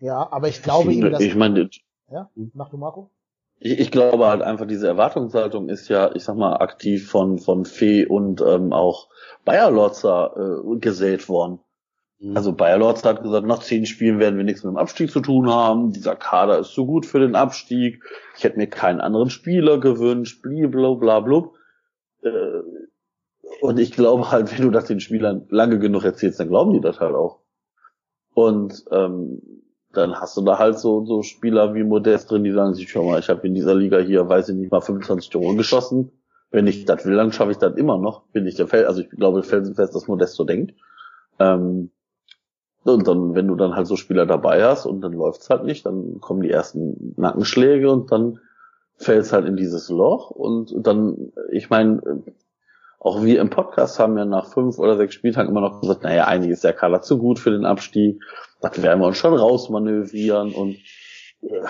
Ja, 0.00 0.26
aber 0.30 0.48
ich 0.48 0.62
glaube 0.62 0.90
ich, 0.90 0.98
ihm, 0.98 1.11
dass... 1.11 1.20
Ich 1.20 1.34
meine... 1.34 1.68
Ja, 2.11 2.30
mach 2.54 2.70
du, 2.70 2.78
Marco? 2.78 3.11
Ich, 3.59 3.78
ich 3.78 3.90
glaube 3.90 4.26
halt 4.26 4.42
einfach, 4.42 4.66
diese 4.66 4.86
Erwartungshaltung 4.86 5.68
ist 5.68 5.88
ja, 5.88 6.14
ich 6.14 6.24
sag 6.24 6.36
mal, 6.36 6.57
aktiv 6.57 7.09
von, 7.09 7.38
von 7.38 7.64
Fee 7.64 8.07
und 8.07 8.40
ähm, 8.40 8.72
auch 8.72 9.09
Bayer 9.44 9.70
Lorzer 9.70 10.62
äh, 10.64 10.78
gesät 10.78 11.28
worden. 11.28 11.61
Mhm. 12.18 12.36
Also 12.36 12.52
Bayer 12.52 12.78
Lorz 12.78 13.04
hat 13.04 13.22
gesagt, 13.22 13.46
nach 13.46 13.61
zehn 13.61 13.86
Spielen 13.86 14.18
werden 14.18 14.36
wir 14.36 14.44
nichts 14.44 14.64
mit 14.64 14.72
dem 14.72 14.78
Abstieg 14.78 15.11
zu 15.11 15.20
tun 15.20 15.50
haben. 15.50 15.92
Dieser 15.92 16.16
Kader 16.16 16.59
ist 16.59 16.74
so 16.74 16.86
gut 16.86 17.07
für 17.07 17.20
den 17.20 17.34
Abstieg. 17.34 18.02
Ich 18.36 18.44
hätte 18.44 18.59
mir 18.59 18.68
keinen 18.68 19.00
anderen 19.00 19.30
Spieler 19.30 19.78
gewünscht. 19.78 20.42
Blablabla. 20.42 21.50
Äh, 22.22 22.62
und 23.61 23.78
ich 23.78 23.92
glaube 23.92 24.30
halt, 24.30 24.57
wenn 24.57 24.64
du 24.64 24.70
das 24.70 24.86
den 24.86 25.00
Spielern 25.00 25.46
lange 25.50 25.78
genug 25.78 26.04
erzählst, 26.04 26.40
dann 26.40 26.48
glauben 26.48 26.72
die 26.72 26.80
das 26.80 27.00
halt 27.00 27.14
auch. 27.14 27.40
Und 28.34 28.84
ähm, 28.90 29.40
dann 29.97 30.20
hast 30.20 30.36
du 30.36 30.42
da 30.42 30.59
halt 30.59 30.78
so, 30.78 31.05
so 31.05 31.22
Spieler 31.22 31.74
wie 31.74 31.84
Modest 31.84 32.30
drin, 32.30 32.44
die 32.44 32.53
sagen 32.53 32.74
sich, 32.74 32.90
schau 32.90 33.05
mal, 33.05 33.18
ich 33.18 33.28
habe 33.28 33.47
in 33.47 33.55
dieser 33.55 33.74
Liga 33.74 33.99
hier, 33.99 34.28
weiß 34.28 34.51
ich 34.51 34.57
nicht, 34.57 34.70
mal 34.70 34.80
25 34.80 35.30
Tore 35.30 35.57
geschossen. 35.57 36.12
Wenn 36.51 36.66
ich 36.66 36.84
das 36.84 37.05
will, 37.05 37.16
dann 37.16 37.32
schaffe 37.32 37.51
ich 37.51 37.59
das 37.59 37.76
immer 37.76 37.99
noch. 37.99 38.22
Bin 38.32 38.47
ich 38.47 38.55
der 38.55 38.68
Fel 38.68 38.86
also 38.86 39.01
ich 39.01 39.11
glaube 39.11 39.42
felsenfest, 39.42 39.94
dass 39.94 40.09
Modest 40.09 40.34
so 40.34 40.44
denkt. 40.44 40.74
Ähm, 41.38 41.90
und 42.84 43.09
dann, 43.09 43.34
wenn 43.34 43.49
du 43.49 43.57
dann 43.57 43.74
halt 43.74 43.88
so 43.88 43.97
Spieler 43.97 44.26
dabei 44.26 44.62
hast 44.62 44.86
und 44.86 45.01
dann 45.01 45.12
läuft's 45.12 45.51
halt 45.51 45.64
nicht, 45.64 45.84
dann 45.86 46.20
kommen 46.20 46.42
die 46.42 46.51
ersten 46.51 47.14
Nackenschläge 47.16 47.90
und 47.90 48.12
dann 48.12 48.38
fällt's 48.97 49.32
halt 49.32 49.47
in 49.47 49.57
dieses 49.57 49.88
Loch 49.88 50.30
und 50.30 50.72
dann, 50.86 51.32
ich 51.51 51.68
meine, 51.68 52.22
auch 52.99 53.22
wir 53.22 53.40
im 53.40 53.51
Podcast 53.51 53.99
haben 53.99 54.16
ja 54.16 54.24
nach 54.24 54.47
fünf 54.47 54.78
oder 54.78 54.97
sechs 54.97 55.14
Spieltagen 55.14 55.51
immer 55.51 55.61
noch 55.61 55.80
gesagt, 55.80 56.03
naja, 56.03 56.26
eigentlich 56.26 56.53
ist 56.53 56.64
der 56.64 56.72
Kader 56.72 57.03
zu 57.03 57.18
gut 57.18 57.38
für 57.38 57.51
den 57.51 57.64
Abstieg, 57.66 58.22
das 58.61 58.82
werden 58.82 59.00
wir 59.00 59.07
uns 59.07 59.18
schon 59.18 59.34
rausmanövrieren 59.34 60.52
und 60.52 60.76
äh, 61.42 61.61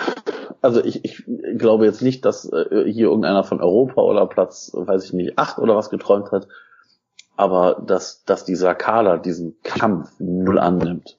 also 0.61 0.83
ich, 0.83 1.05
ich 1.05 1.23
glaube 1.57 1.85
jetzt 1.85 2.01
nicht, 2.01 2.25
dass 2.25 2.51
äh, 2.51 2.85
hier 2.91 3.07
irgendeiner 3.07 3.43
von 3.43 3.61
Europa 3.61 4.01
oder 4.01 4.25
Platz, 4.25 4.71
weiß 4.73 5.05
ich 5.05 5.13
nicht, 5.13 5.37
acht 5.37 5.59
oder 5.59 5.75
was 5.75 5.89
geträumt 5.89 6.31
hat, 6.31 6.47
aber 7.35 7.81
dass, 7.85 8.23
dass 8.23 8.45
dieser 8.45 8.73
Kader 8.73 9.17
diesen 9.17 9.61
Kampf 9.61 10.11
null 10.19 10.57
annimmt, 10.59 11.17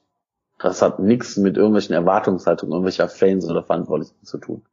das 0.59 0.81
hat 0.81 0.99
nichts 0.99 1.37
mit 1.37 1.55
irgendwelchen 1.55 1.95
Erwartungshaltungen 1.95 2.73
irgendwelcher 2.73 3.07
Fans 3.07 3.49
oder 3.49 3.63
Verantwortlichen 3.63 4.23
zu 4.23 4.37
tun. 4.37 4.63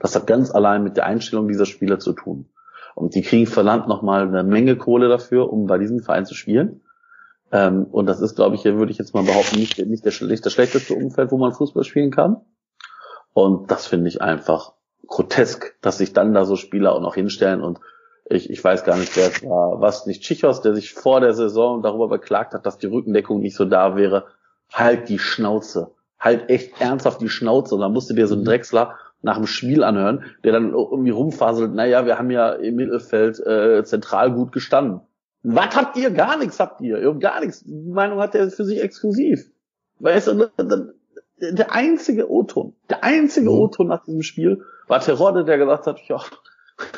Das 0.00 0.14
hat 0.14 0.26
ganz 0.26 0.50
allein 0.50 0.82
mit 0.82 0.96
der 0.96 1.06
Einstellung 1.06 1.48
dieser 1.48 1.66
Spieler 1.66 1.98
zu 1.98 2.12
tun. 2.12 2.48
Und 2.94 3.14
die 3.14 3.22
kriegen 3.22 3.46
verlangt 3.46 3.88
nochmal 3.88 4.22
eine 4.22 4.42
Menge 4.42 4.76
Kohle 4.76 5.08
dafür, 5.08 5.52
um 5.52 5.66
bei 5.66 5.76
diesem 5.76 6.00
Verein 6.00 6.24
zu 6.24 6.34
spielen. 6.34 6.80
Ähm, 7.52 7.84
und 7.84 8.06
das 8.06 8.20
ist, 8.20 8.36
glaube 8.36 8.56
ich, 8.56 8.62
hier 8.62 8.76
würde 8.76 8.92
ich 8.92 8.98
jetzt 8.98 9.14
mal 9.14 9.24
behaupten, 9.24 9.58
nicht, 9.58 9.78
nicht, 9.78 10.04
der, 10.04 10.12
nicht 10.26 10.44
das 10.44 10.52
schlechteste 10.52 10.94
Umfeld, 10.94 11.30
wo 11.30 11.38
man 11.38 11.52
Fußball 11.52 11.84
spielen 11.84 12.10
kann. 12.10 12.40
Und 13.32 13.70
das 13.70 13.86
finde 13.86 14.08
ich 14.08 14.22
einfach 14.22 14.72
grotesk, 15.06 15.76
dass 15.80 15.98
sich 15.98 16.12
dann 16.12 16.34
da 16.34 16.44
so 16.44 16.56
Spieler 16.56 16.92
auch 16.92 17.00
noch 17.00 17.14
hinstellen 17.14 17.60
und 17.60 17.78
ich, 18.28 18.50
ich 18.50 18.62
weiß 18.62 18.84
gar 18.84 18.96
nicht, 18.96 19.16
wer 19.16 19.28
es 19.28 19.42
war, 19.44 19.80
was 19.80 20.06
nicht 20.06 20.22
Chichos, 20.22 20.60
der 20.60 20.74
sich 20.74 20.92
vor 20.92 21.20
der 21.20 21.32
Saison 21.32 21.82
darüber 21.82 22.08
beklagt 22.08 22.54
hat, 22.54 22.66
dass 22.66 22.78
die 22.78 22.88
Rückendeckung 22.88 23.40
nicht 23.40 23.54
so 23.54 23.64
da 23.64 23.96
wäre. 23.96 24.26
Halt 24.72 25.08
die 25.08 25.20
Schnauze. 25.20 25.92
Halt 26.18 26.50
echt 26.50 26.80
ernsthaft 26.80 27.20
die 27.20 27.28
Schnauze. 27.28 27.76
Und 27.76 27.82
dann 27.82 27.92
musste 27.92 28.14
dir 28.14 28.26
so 28.26 28.34
ein 28.34 28.40
mhm. 28.40 28.46
Drechsler 28.46 28.94
nach 29.22 29.36
dem 29.36 29.46
Spiel 29.46 29.84
anhören, 29.84 30.24
der 30.42 30.52
dann 30.52 30.72
irgendwie 30.72 31.10
rumfaselt, 31.10 31.72
naja, 31.72 32.04
wir 32.04 32.18
haben 32.18 32.30
ja 32.30 32.50
im 32.50 32.74
Mittelfeld 32.74 33.38
äh, 33.46 33.84
zentral 33.84 34.32
gut 34.32 34.50
gestanden. 34.50 35.02
Was 35.48 35.76
habt 35.76 35.96
ihr? 35.96 36.10
Gar 36.10 36.38
nichts 36.38 36.58
habt 36.58 36.80
ihr. 36.80 37.14
gar 37.14 37.40
nichts. 37.40 37.62
Die 37.64 37.72
Meinung 37.72 38.18
hat 38.18 38.34
er 38.34 38.50
für 38.50 38.64
sich 38.64 38.82
exklusiv. 38.82 39.48
Weißt 40.00 40.26
du, 40.26 40.50
der 41.38 41.72
einzige 41.72 42.30
O-Ton, 42.30 42.74
der 42.90 43.04
einzige 43.04 43.50
mhm. 43.50 43.56
O-Ton 43.56 43.86
nach 43.86 44.04
diesem 44.04 44.22
Spiel 44.22 44.62
war 44.88 45.00
Terodde, 45.00 45.44
der 45.44 45.58
gesagt 45.58 45.86
hat, 45.86 46.00
ja, 46.08 46.20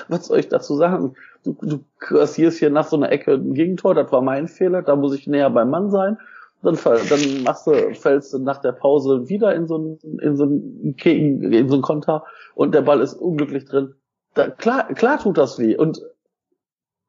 was 0.09 0.27
soll 0.27 0.39
ich 0.39 0.49
dazu 0.49 0.77
sagen? 0.77 1.15
Du, 1.45 1.57
du 1.61 1.85
kassierst 1.99 2.59
hier 2.59 2.71
nach 2.71 2.87
so 2.87 2.97
einer 2.97 3.13
Ecke 3.13 3.35
ein 3.35 3.53
Gegentor, 3.53 3.95
das 3.95 4.11
war 4.13 4.23
mein 4.23 4.49
Fehler, 4.49 4.81
da 4.83 4.97
muss 4.97 5.15
ich 5.15 5.27
näher 5.27 5.51
beim 5.51 5.69
Mann 5.69 5.91
sein. 5.91 6.17
Dann, 6.63 6.77
dann 6.85 7.43
machst 7.45 7.67
du, 7.67 7.95
fällst 7.95 8.33
du 8.33 8.39
nach 8.39 8.59
der 8.59 8.73
Pause 8.73 9.29
wieder 9.29 9.55
in 9.55 9.69
so 9.69 9.77
ein, 9.77 9.99
in 10.21 10.37
so 10.37 10.45
ein, 10.47 10.97
in 11.05 11.69
so 11.69 11.77
ein 11.77 11.83
Konter 11.83 12.25
und 12.55 12.75
der 12.75 12.83
Ball 12.83 13.01
ist 13.03 13.13
unglücklich 13.13 13.67
drin. 13.67 13.95
Da, 14.35 14.49
klar, 14.49 14.93
klar 14.95 15.21
tut 15.21 15.39
das 15.39 15.59
weh. 15.59 15.77
Und, 15.77 16.01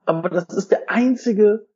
aber 0.05 0.29
das 0.29 0.45
ist 0.55 0.71
der 0.71 0.89
einzige, 0.89 1.67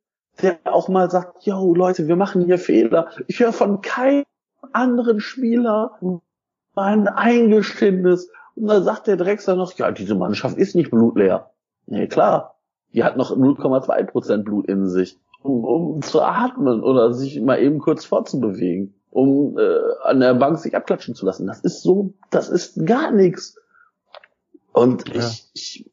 der 0.42 0.58
auch 0.64 0.88
mal 0.88 1.10
sagt, 1.10 1.44
yo, 1.44 1.74
Leute, 1.74 2.08
wir 2.08 2.16
machen 2.16 2.44
hier 2.44 2.58
Fehler. 2.58 3.10
Ich 3.28 3.40
höre 3.40 3.52
von 3.52 3.80
keinem 3.80 4.24
anderen 4.72 5.20
Spieler 5.20 5.98
mal 6.74 6.92
ein 6.92 7.08
Eingeständnis, 7.08 8.30
und 8.56 8.68
dann 8.68 8.84
sagt 8.84 9.06
der 9.06 9.16
Drechsler 9.16 9.56
noch, 9.56 9.72
ja, 9.74 9.90
diese 9.90 10.14
Mannschaft 10.14 10.56
ist 10.58 10.74
nicht 10.74 10.90
blutleer. 10.90 11.50
Nee, 11.86 12.06
klar. 12.06 12.56
Die 12.92 13.02
hat 13.02 13.16
noch 13.16 13.36
0,2 13.36 14.04
Prozent 14.04 14.44
Blut 14.44 14.66
in 14.66 14.86
sich, 14.86 15.18
um, 15.42 15.64
um 15.64 16.02
zu 16.02 16.22
atmen 16.22 16.82
oder 16.82 17.12
sich 17.12 17.40
mal 17.40 17.60
eben 17.60 17.80
kurz 17.80 18.04
vorzubewegen, 18.04 18.94
um 19.10 19.58
äh, 19.58 19.78
an 20.04 20.20
der 20.20 20.34
Bank 20.34 20.58
sich 20.58 20.76
abklatschen 20.76 21.14
zu 21.14 21.26
lassen. 21.26 21.46
Das 21.46 21.60
ist 21.60 21.82
so, 21.82 22.14
das 22.30 22.48
ist 22.48 22.86
gar 22.86 23.10
nichts. 23.10 23.56
Und 24.72 25.08
ja. 25.08 25.20
ich, 25.20 25.50
ich, 25.54 25.90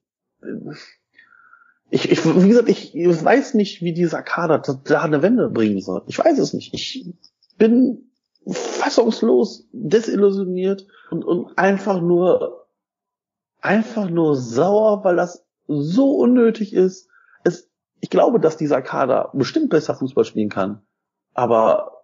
ich, 1.92 2.10
ich, 2.10 2.26
wie 2.26 2.48
gesagt, 2.48 2.70
ich, 2.70 2.94
weiß 2.96 3.54
nicht, 3.54 3.82
wie 3.82 3.94
dieser 3.94 4.24
Kader 4.24 4.60
da 4.60 5.02
eine 5.02 5.22
Wende 5.22 5.50
bringen 5.50 5.82
soll. 5.82 6.04
Ich 6.08 6.18
weiß 6.18 6.39
es 6.39 6.54
nicht. 6.54 6.74
Ich 6.74 7.14
bin 7.58 8.12
fassungslos, 8.50 9.68
desillusioniert 9.74 10.88
und, 11.12 11.26
und 11.26 11.58
einfach 11.58 12.02
nur, 12.02 12.66
einfach 13.60 14.10
nur 14.10 14.38
sauer, 14.38 15.04
weil 15.04 15.18
das 15.18 15.46
so 15.68 16.16
unnötig 16.16 16.74
ist. 16.74 17.10
Es, 17.44 17.70
ich 18.00 18.10
glaube, 18.10 18.39
dass 18.39 18.56
dieser 18.56 18.82
Kader 18.82 19.30
bestimmt 19.34 19.70
besser 19.70 19.94
Fußball 19.94 20.24
spielen 20.24 20.50
kann, 20.50 20.82
aber 21.34 22.04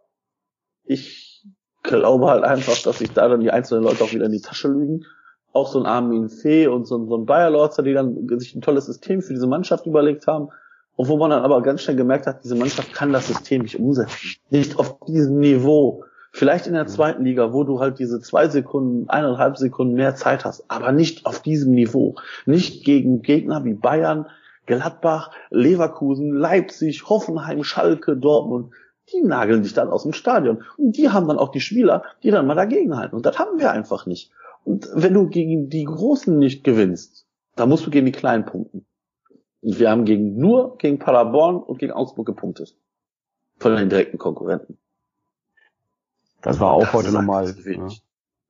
ich 0.83 1.47
glaube 1.81 2.27
halt 2.27 2.43
einfach, 2.43 2.77
dass 2.83 2.99
sich 2.99 3.11
da 3.11 3.29
dann 3.29 3.39
die 3.39 3.51
einzelnen 3.51 3.85
Leute 3.85 4.03
auch 4.03 4.11
wieder 4.11 4.25
in 4.25 4.33
die 4.33 4.41
Tasche 4.41 4.67
lügen. 4.67 5.05
Auch 5.53 5.67
so 5.67 5.79
ein 5.79 5.85
Armin 5.85 6.29
Fee 6.29 6.67
und 6.67 6.85
so, 6.85 7.05
so 7.05 7.17
ein 7.17 7.25
Bayer 7.25 7.49
Lorzer, 7.49 7.83
die 7.83 7.93
dann 7.93 8.27
sich 8.39 8.55
ein 8.55 8.61
tolles 8.61 8.85
System 8.85 9.21
für 9.21 9.33
diese 9.33 9.47
Mannschaft 9.47 9.85
überlegt 9.85 10.27
haben. 10.27 10.49
Und 10.95 11.09
wo 11.09 11.17
man 11.17 11.29
dann 11.29 11.43
aber 11.43 11.61
ganz 11.61 11.81
schnell 11.81 11.95
gemerkt 11.95 12.27
hat, 12.27 12.43
diese 12.43 12.55
Mannschaft 12.55 12.93
kann 12.93 13.13
das 13.13 13.27
System 13.27 13.61
nicht 13.61 13.79
umsetzen. 13.79 14.37
Nicht 14.49 14.77
auf 14.79 14.99
diesem 15.07 15.39
Niveau 15.39 16.03
Vielleicht 16.37 16.67
in 16.67 16.73
der 16.73 16.85
zweiten 16.85 17.23
Liga, 17.23 17.51
wo 17.51 17.63
du 17.63 17.79
halt 17.79 17.97
diese 17.97 18.19
zwei 18.19 18.47
Sekunden, 18.47 19.09
eineinhalb 19.09 19.57
Sekunden 19.57 19.95
mehr 19.95 20.13
Zeit 20.13 20.45
hast, 20.45 20.65
aber 20.67 20.91
nicht 20.91 21.25
auf 21.25 21.41
diesem 21.41 21.71
Niveau. 21.71 22.13
Nicht 22.45 22.85
gegen 22.85 23.23
Gegner 23.23 23.63
wie 23.65 23.73
Bayern, 23.73 24.27
Gladbach, 24.67 25.31
Leverkusen, 25.49 26.35
Leipzig, 26.35 27.09
Hoffenheim, 27.09 27.63
Schalke, 27.63 28.15
Dortmund. 28.15 28.71
Die 29.11 29.23
nageln 29.23 29.63
dich 29.63 29.73
dann 29.73 29.89
aus 29.89 30.03
dem 30.03 30.13
Stadion. 30.13 30.63
Und 30.77 30.95
die 30.95 31.09
haben 31.09 31.27
dann 31.27 31.39
auch 31.39 31.49
die 31.49 31.59
Spieler, 31.59 32.03
die 32.21 32.29
dann 32.29 32.45
mal 32.45 32.53
dagegenhalten. 32.53 33.15
Und 33.15 33.25
das 33.25 33.39
haben 33.39 33.57
wir 33.57 33.71
einfach 33.71 34.05
nicht. 34.05 34.29
Und 34.67 34.89
wenn 34.93 35.13
du 35.13 35.29
gegen 35.29 35.69
die 35.69 35.85
Großen 35.85 36.37
nicht 36.37 36.65
gewinnst, 36.65 37.25
dann 37.55 37.69
musst 37.69 37.85
du 37.85 37.89
gegen 37.89 38.05
die 38.05 38.11
Kleinen 38.11 38.45
punkten. 38.45 38.85
Und 39.61 39.79
wir 39.79 39.89
haben 39.89 40.03
gegen, 40.03 40.35
nur 40.35 40.77
gegen 40.77 40.99
Paderborn 40.99 41.55
und 41.55 41.79
gegen 41.79 41.93
Augsburg 41.93 42.25
gepunktet. 42.25 42.75
Von 43.59 43.77
den 43.77 43.87
direkten 43.87 44.17
Konkurrenten. 44.17 44.77
Das 46.41 46.59
war 46.59 46.73
auch 46.73 46.81
das 46.81 46.93
heute 46.93 47.11
nochmal. 47.13 47.55
Ja. 47.65 47.87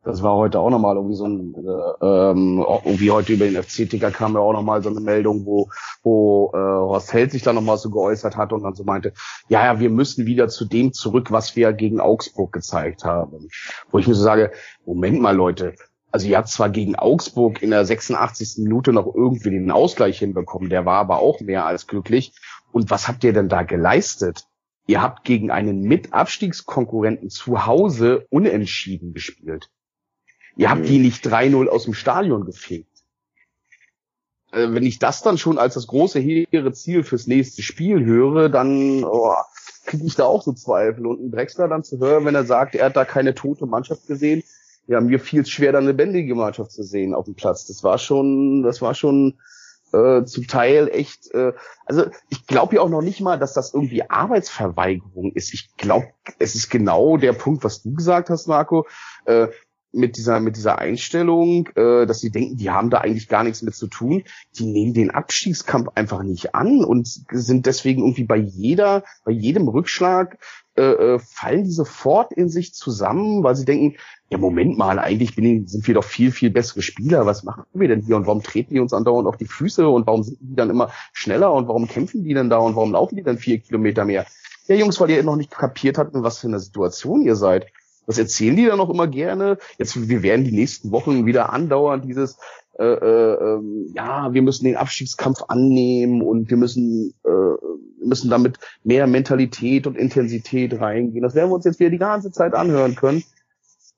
Das 0.04 0.24
war 0.24 0.36
heute 0.36 0.60
auch 0.60 0.72
nochmal 0.72 0.96
irgendwie 0.96 1.16
so 1.16 1.26
ein, 1.26 1.54
äh, 1.54 2.06
ähm, 2.06 2.66
irgendwie 2.84 3.12
heute 3.12 3.34
über 3.34 3.46
den 3.46 3.62
FC-Ticker 3.62 4.10
kam 4.10 4.34
ja 4.34 4.40
auch 4.40 4.54
nochmal 4.54 4.82
so 4.82 4.90
eine 4.90 5.02
Meldung, 5.02 5.46
wo, 5.46 5.70
wo 6.02 6.50
äh, 6.56 6.58
Horst 6.58 7.14
Held 7.14 7.32
sich 7.32 7.44
da 7.44 7.54
nochmal 7.54 7.78
so 7.78 7.92
geäußert 7.92 8.36
hat 8.38 8.54
und 8.54 8.64
dann 8.64 8.74
so 8.74 8.84
meinte, 8.84 9.14
ja, 9.50 9.66
ja, 9.66 9.80
wir 9.80 9.92
müssen 9.92 10.26
wieder 10.26 10.48
zu 10.48 10.66
dem 10.66 10.94
zurück, 10.94 11.32
was 11.32 11.56
wir 11.56 11.74
gegen 11.74 12.00
Augsburg 12.00 12.54
gezeigt 12.54 13.04
haben. 13.04 13.50
Wo 13.92 14.00
ich 14.00 14.08
mir 14.08 14.16
so 14.16 14.24
sage, 14.24 14.52
Moment 14.84 15.22
mal, 15.22 15.36
Leute, 15.36 15.76
also 16.18 16.30
ihr 16.30 16.38
habt 16.38 16.50
zwar 16.50 16.72
gegen 16.72 16.96
Augsburg 16.96 17.62
in 17.62 17.70
der 17.70 17.86
86. 17.86 18.64
Minute 18.64 18.92
noch 18.92 19.06
irgendwie 19.06 19.52
den 19.52 19.70
Ausgleich 19.70 20.18
hinbekommen, 20.18 20.68
der 20.68 20.84
war 20.84 20.98
aber 20.98 21.20
auch 21.20 21.42
mehr 21.42 21.68
als 21.68 21.86
glücklich. 21.86 22.34
Und 22.72 22.90
was 22.90 23.08
habt 23.08 23.24
ihr 23.24 23.34
denn 23.34 23.50
da 23.50 23.62
geleistet? 23.62 24.48
Ihr 24.88 25.00
habt 25.00 25.26
gegen 25.26 25.52
einen 25.52 25.82
Mitabstiegskonkurrenten 25.82 27.30
zu 27.30 27.68
Hause 27.68 28.26
unentschieden 28.32 29.14
gespielt. 29.14 29.70
Ihr 30.56 30.72
habt 30.72 30.82
mhm. 30.82 30.86
die 30.88 30.98
nicht 30.98 31.24
3-0 31.24 31.68
aus 31.68 31.84
dem 31.84 31.94
Stadion 31.94 32.46
gefegt. 32.46 32.90
Also 34.50 34.74
wenn 34.74 34.88
ich 34.88 34.98
das 34.98 35.22
dann 35.22 35.38
schon 35.38 35.60
als 35.60 35.76
das 35.76 35.86
große, 35.86 36.20
hehre 36.20 36.74
Ziel 36.74 37.04
fürs 37.04 37.28
nächste 37.28 37.62
Spiel 37.62 38.04
höre, 38.04 38.50
dann 38.50 39.04
oh, 39.04 39.36
kriege 39.86 40.08
ich 40.08 40.16
da 40.16 40.24
auch 40.24 40.42
so 40.42 40.54
Zweifel. 40.54 41.06
Und 41.06 41.22
ein 41.22 41.30
Drexler 41.30 41.68
dann 41.68 41.84
zu 41.84 42.00
hören, 42.00 42.26
wenn 42.26 42.34
er 42.34 42.46
sagt, 42.46 42.74
er 42.74 42.86
hat 42.86 42.96
da 42.96 43.06
keine 43.06 43.36
tote 43.36 43.68
Mannschaft 43.68 44.08
gesehen, 44.08 44.42
ja, 44.88 45.02
mir 45.02 45.20
fiel 45.20 45.42
es 45.42 45.50
schwer, 45.50 45.72
da 45.72 45.80
eine 45.80 45.88
lebendige 45.88 46.36
Mannschaft 46.36 46.72
zu 46.72 46.84
sehen 46.84 47.14
auf 47.14 47.26
dem 47.26 47.36
Platz. 47.36 47.66
Das 47.68 47.84
war 47.84 47.98
schon, 47.98 48.64
das 48.64 48.82
war 48.82 48.96
schon 48.96 49.38
äh, 49.94 50.24
zum 50.24 50.48
Teil 50.48 50.90
echt, 50.90 51.32
äh, 51.34 51.54
also 51.86 52.06
ich 52.30 52.48
glaube 52.48 52.76
ja 52.76 52.82
auch 52.82 52.90
noch 52.90 53.02
nicht 53.02 53.22
mal, 53.22 53.38
dass 53.38 53.54
das 53.54 53.74
irgendwie 53.74 54.10
Arbeitsverweigerung 54.10 55.34
ist. 55.34 55.54
Ich 55.54 55.76
glaube, 55.78 56.08
es 56.40 56.56
ist 56.56 56.70
genau 56.70 57.18
der 57.18 57.34
Punkt, 57.34 57.64
was 57.64 57.84
du 57.84 57.94
gesagt 57.94 58.30
hast, 58.30 58.48
Marco. 58.48 58.88
Äh, 59.26 59.48
mit 59.94 60.18
dieser 60.18 60.40
mit 60.40 60.58
dieser 60.58 60.80
Einstellung, 60.80 61.70
äh, 61.76 62.06
dass 62.06 62.20
sie 62.20 62.30
denken, 62.30 62.58
die 62.58 62.70
haben 62.70 62.90
da 62.90 63.00
eigentlich 63.00 63.30
gar 63.30 63.44
nichts 63.44 63.62
mit 63.62 63.74
zu 63.74 63.88
tun, 63.88 64.24
die 64.58 64.66
nehmen 64.66 64.94
den 64.94 65.12
Abstiegskampf 65.12 65.90
einfach 65.96 66.24
nicht 66.24 66.54
an 66.54 66.84
und 66.84 67.08
sind 67.08 67.66
deswegen 67.66 68.02
irgendwie 68.02 68.26
bei 68.26 68.38
jeder 68.38 69.04
bei 69.24 69.32
jedem 69.32 69.68
Rückschlag 69.68 70.38
äh, 70.78 71.16
äh, 71.16 71.20
fallen 71.20 71.64
die 71.64 71.72
sofort 71.72 72.32
in 72.34 72.50
sich 72.50 72.74
zusammen, 72.74 73.44
weil 73.44 73.56
sie 73.56 73.66
denken, 73.66 73.98
ja 74.30 74.38
Moment 74.38 74.78
mal, 74.78 75.00
eigentlich 75.00 75.36
bin, 75.36 75.68
sind 75.68 75.88
wir 75.88 75.96
doch 75.96 76.04
viel 76.04 76.32
viel 76.32 76.52
bessere 76.52 76.82
Spieler. 76.82 77.26
Was 77.26 77.44
machen 77.44 77.64
wir 77.74 77.88
denn 77.88 78.02
hier 78.02 78.16
und 78.16 78.28
warum 78.28 78.44
treten 78.44 78.76
die 78.76 78.80
uns 78.80 78.94
andauernd 78.94 79.28
auf 79.28 79.38
die 79.38 79.46
Füße 79.46 79.88
und 79.88 80.06
warum 80.06 80.24
sind 80.24 80.38
die 80.40 80.56
dann 80.56 80.70
immer 80.70 80.92
schneller 81.14 81.52
und 81.52 81.68
warum 81.68 81.88
kämpfen 81.88 82.24
die 82.24 82.34
denn 82.34 82.50
da 82.50 82.58
und 82.58 82.76
warum 82.76 82.92
laufen 82.92 83.16
die 83.16 83.24
dann 83.24 83.38
vier 83.38 83.60
Kilometer 83.60 84.06
mehr? 84.06 84.26
Ja 84.68 84.76
Jungs, 84.76 85.00
weil 85.00 85.10
ihr 85.10 85.24
noch 85.24 85.36
nicht 85.36 85.50
kapiert 85.50 85.98
habt, 85.98 86.14
in 86.14 86.24
was 86.24 86.40
für 86.40 86.48
einer 86.48 86.60
Situation 86.60 87.22
ihr 87.22 87.36
seid. 87.36 87.68
Das 88.08 88.18
erzählen 88.18 88.56
die 88.56 88.66
dann 88.66 88.80
auch 88.80 88.90
immer 88.90 89.08
gerne. 89.08 89.58
Jetzt, 89.78 90.10
wir 90.10 90.24
werden 90.24 90.46
die 90.46 90.54
nächsten 90.54 90.92
Wochen 90.92 91.26
wieder 91.26 91.52
andauernd 91.52 92.06
dieses, 92.06 92.38
äh, 92.80 92.86
äh, 92.86 93.34
ähm, 93.34 93.92
ja, 93.94 94.34
wir 94.34 94.42
müssen 94.42 94.64
den 94.64 94.78
Abstiegskampf 94.78 95.44
annehmen 95.50 96.22
und 96.22 96.50
wir 96.50 96.58
müssen, 96.58 97.14
äh, 97.26 98.06
müssen 98.06 98.30
damit 98.30 98.60
mehr 98.84 99.08
Mentalität 99.08 99.88
und 99.88 99.98
Intensität 99.98 100.80
reingehen. 100.80 101.22
Das 101.22 101.36
werden 101.36 101.50
wir 101.50 101.56
uns 101.56 101.66
jetzt 101.66 101.80
wieder 101.82 101.90
die 101.90 101.98
ganze 101.98 102.32
Zeit 102.32 102.54
anhören 102.54 102.96
können. 102.96 103.24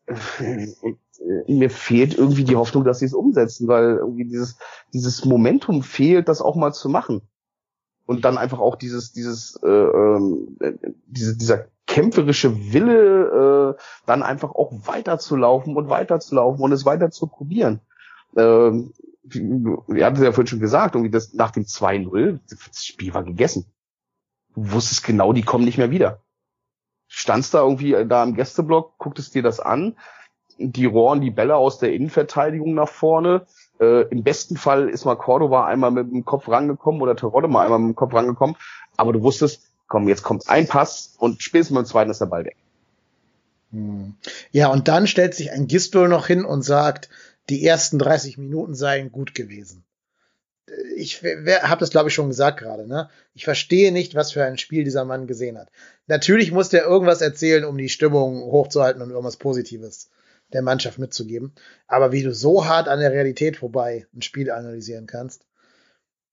Und 0.08 0.98
äh, 1.20 1.54
mir 1.54 1.70
fehlt 1.70 2.18
irgendwie 2.18 2.46
die 2.46 2.56
Hoffnung, 2.56 2.84
dass 2.86 3.00
sie 3.00 3.06
es 3.06 3.14
umsetzen, 3.14 3.68
weil 3.68 3.98
irgendwie 3.98 4.26
dieses, 4.26 4.58
dieses 4.92 5.24
Momentum 5.24 5.84
fehlt, 5.84 6.28
das 6.28 6.42
auch 6.42 6.56
mal 6.56 6.74
zu 6.74 6.90
machen. 6.90 7.22
Und 8.08 8.26
dann 8.26 8.40
einfach 8.40 8.60
auch 8.60 8.76
dieses, 8.76 9.12
dieses, 9.12 9.60
äh, 9.62 9.68
ähm, 9.68 10.58
äh, 10.62 10.74
diese, 11.06 11.38
dieser 11.38 11.68
kämpferische 12.00 12.72
Wille, 12.74 13.76
äh, 13.76 13.82
dann 14.06 14.24
einfach 14.24 14.52
auch 14.52 14.72
weiterzulaufen 14.86 15.76
und 15.76 15.90
weiterzulaufen 15.90 16.64
und 16.64 16.72
es 16.72 16.86
weiter 16.86 17.12
zu 17.12 17.28
probieren. 17.28 17.82
Ähm, 18.38 18.94
wir 19.24 20.06
hatten 20.06 20.24
ja 20.24 20.32
vorhin 20.32 20.48
schon 20.48 20.62
gesagt, 20.62 20.96
irgendwie 20.96 21.12
das, 21.12 21.34
nach 21.34 21.52
dem 21.52 21.64
2-0, 21.64 22.40
das 22.50 22.86
Spiel 22.86 23.14
war 23.14 23.24
gegessen. 23.24 23.66
Du 24.56 24.72
wusstest 24.72 25.04
genau, 25.04 25.34
die 25.34 25.42
kommen 25.42 25.66
nicht 25.66 25.78
mehr 25.78 25.92
wieder. 25.92 26.22
Standst 27.08 27.54
da 27.54 27.64
irgendwie 27.64 27.92
da 28.08 28.24
im 28.24 28.34
Gästeblock, 28.34 28.98
gucktest 28.98 29.36
dir 29.36 29.44
das 29.44 29.60
an, 29.60 29.98
die 30.58 30.86
rohren 30.86 31.20
die 31.20 31.32
Bälle 31.32 31.58
aus 31.58 31.80
der 31.80 31.92
Innenverteidigung 31.92 32.76
nach 32.76 32.88
vorne. 32.88 33.46
Äh, 33.80 34.04
Im 34.10 34.24
besten 34.24 34.56
Fall 34.56 34.88
ist 34.88 35.06
mal 35.06 35.16
Cordova 35.16 35.66
einmal 35.66 35.92
mit 35.92 36.10
dem 36.12 36.24
Kopf 36.24 36.48
rangekommen 36.48 37.02
oder 37.02 37.16
Terodde 37.16 37.50
mal 37.50 37.66
einmal 37.66 37.80
mit 37.80 37.90
dem 37.90 37.96
Kopf 37.96 38.14
rangekommen. 38.14 38.56
Aber 38.96 39.12
du 39.12 39.22
wusstest, 39.22 39.69
komm, 39.90 40.08
jetzt 40.08 40.24
kommt 40.24 40.48
ein 40.48 40.68
Pass 40.68 41.16
und 41.18 41.44
spätestens 41.44 41.76
beim 41.76 41.86
zweiten 41.86 42.12
ist 42.12 42.22
der 42.22 42.28
Ball 42.28 42.46
weg. 42.46 42.56
Hm. 43.72 44.16
Ja, 44.52 44.70
und 44.70 44.88
dann 44.88 45.08
stellt 45.08 45.36
sich 45.36 45.52
ein 45.52 45.68
Gistol 45.68 46.08
noch 46.08 46.28
hin 46.28 46.46
und 46.46 46.62
sagt, 46.62 47.10
die 47.50 47.66
ersten 47.66 48.00
30 48.00 48.38
Minuten 48.38 48.76
seien 48.76 49.12
gut 49.12 49.36
gewesen. 49.36 49.84
Ich 50.96 51.24
habe 51.24 51.80
das, 51.80 51.90
glaube 51.90 52.10
ich, 52.10 52.16
schon 52.16 52.30
gesagt 52.30 52.60
gerade. 52.60 52.88
Ne? 52.88 53.10
Ich 53.34 53.44
verstehe 53.44 53.92
nicht, 53.92 54.14
was 54.14 54.32
für 54.32 54.44
ein 54.44 54.60
Spiel 54.60 54.84
dieser 54.84 55.04
Mann 55.04 55.26
gesehen 55.26 55.58
hat. 55.58 55.70
Natürlich 56.06 56.52
muss 56.52 56.70
der 56.70 56.84
irgendwas 56.84 57.22
erzählen, 57.22 57.66
um 57.66 57.76
die 57.76 57.90
Stimmung 57.90 58.44
hochzuhalten 58.44 59.02
und 59.02 59.10
irgendwas 59.10 59.38
Positives 59.38 60.12
der 60.54 60.62
Mannschaft 60.62 61.00
mitzugeben. 61.00 61.54
Aber 61.88 62.12
wie 62.12 62.22
du 62.22 62.34
so 62.34 62.68
hart 62.68 62.88
an 62.88 63.00
der 63.00 63.12
Realität 63.12 63.58
vorbei 63.58 64.06
ein 64.14 64.22
Spiel 64.22 64.52
analysieren 64.52 65.08
kannst, 65.08 65.46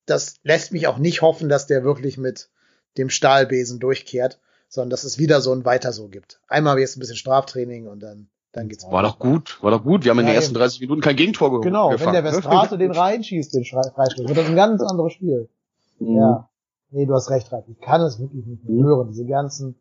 das 0.05 0.35
lässt 0.43 0.73
mich 0.73 0.87
auch 0.87 0.99
nicht 0.99 1.23
hoffen, 1.23 1.49
dass 1.49 1.67
der 1.67 1.83
wirklich 1.83 2.19
mit 2.19 2.51
dem 2.99 3.11
Stahlbesen 3.11 3.81
durchkehrt, 3.81 4.39
sondern 4.69 4.91
dass 4.91 5.05
es 5.05 5.19
wieder 5.19 5.41
so 5.41 5.53
ein 5.53 5.65
Weiter 5.65 5.93
so 5.93 6.09
gibt. 6.09 6.41
Einmal 6.49 6.79
jetzt 6.79 6.97
ein 6.97 7.01
bisschen 7.01 7.17
Straftraining 7.17 7.87
und 7.87 8.01
dann 8.01 8.29
dann 8.57 8.68
geht's 8.68 8.91
War 8.91 9.03
doch 9.03 9.18
gut, 9.18 9.63
war 9.63 9.71
doch 9.71 9.85
gut. 9.85 10.05
Wir 10.05 10.11
haben 10.11 10.17
ja, 10.18 10.23
in 10.23 10.29
den 10.29 10.35
ersten 10.35 10.55
30 10.55 10.81
Minuten 10.81 11.03
kein 11.03 11.17
Gegentor 11.17 11.51
geholt. 11.51 11.64
Genau, 11.64 11.91
gefangen. 11.91 12.14
wenn 12.14 12.25
der 12.25 12.33
Westrate 12.33 12.79
den 12.79 12.91
reinschießt, 12.91 13.55
den 13.55 13.64
Freistoß, 13.64 14.27
wird 14.27 14.39
das 14.39 14.47
ein 14.47 14.57
ganz 14.57 14.83
anderes 14.83 15.13
Spiel. 15.13 15.51
Mhm. 15.99 16.17
Ja. 16.17 16.49
Nee, 16.91 17.05
du 17.05 17.14
hast 17.14 17.31
recht, 17.31 17.53
Ralf. 17.53 17.67
Ich 17.68 17.81
kann 17.81 18.01
es 18.01 18.18
wirklich 18.18 18.47
nicht 18.47 18.67
mehr 18.67 18.85
hören, 18.85 19.09
diese 19.09 19.27
ganzen 19.27 19.75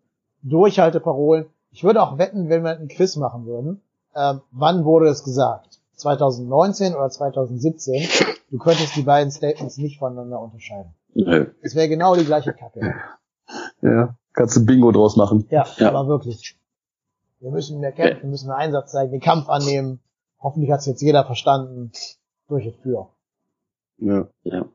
Durchhalteparolen. 0.44 1.46
Ich 1.72 1.84
würde 1.84 2.02
auch 2.02 2.18
wetten, 2.18 2.50
wenn 2.50 2.64
wir 2.64 2.72
einen 2.72 2.90
Quiz 2.90 3.16
machen 3.16 3.46
würden, 3.46 3.82
ähm, 4.16 4.42
wann 4.52 4.84
wurde 4.84 5.08
es 5.08 5.24
gesagt? 5.24 5.80
2019 5.96 6.96
oder 6.96 7.10
2017? 7.10 8.10
Du 8.52 8.58
könntest 8.58 8.96
die 8.96 9.04
beiden 9.04 9.32
Statements 9.32 9.78
nicht 9.78 10.00
voneinander 10.00 10.40
unterscheiden. 10.42 10.94
Nee. 11.16 11.46
Es 11.62 11.76
wäre 11.76 11.88
genau 11.88 12.16
die 12.16 12.26
gleiche 12.26 12.54
Kacke. 12.54 12.94
Ja, 13.82 14.16
kannst 14.34 14.58
du 14.58 14.66
Bingo 14.66 14.92
draus 14.92 15.16
machen. 15.16 15.48
Ja, 15.50 15.66
ja. 15.78 15.90
aber 15.90 16.08
wirklich. 16.08 16.60
Wir 17.40 17.52
müssen 17.52 17.80
mehr 17.80 17.94
kämpfen, 17.94 18.24
wir 18.24 18.30
müssen 18.30 18.48
mehr 18.48 18.58
Einsatz 18.58 18.92
zeigen, 18.92 19.12
den 19.12 19.22
Kampf 19.22 19.48
annehmen. 19.50 20.02
Hoffentlich 20.40 20.72
hat 20.72 20.82
es 20.82 20.88
jetzt 20.88 21.02
jeder 21.02 21.26
verstanden. 21.26 21.92
Durch 22.48 22.68
und 22.68 22.76
für. 22.78 23.10
Ja. 23.98 24.28
ja. 24.44 24.66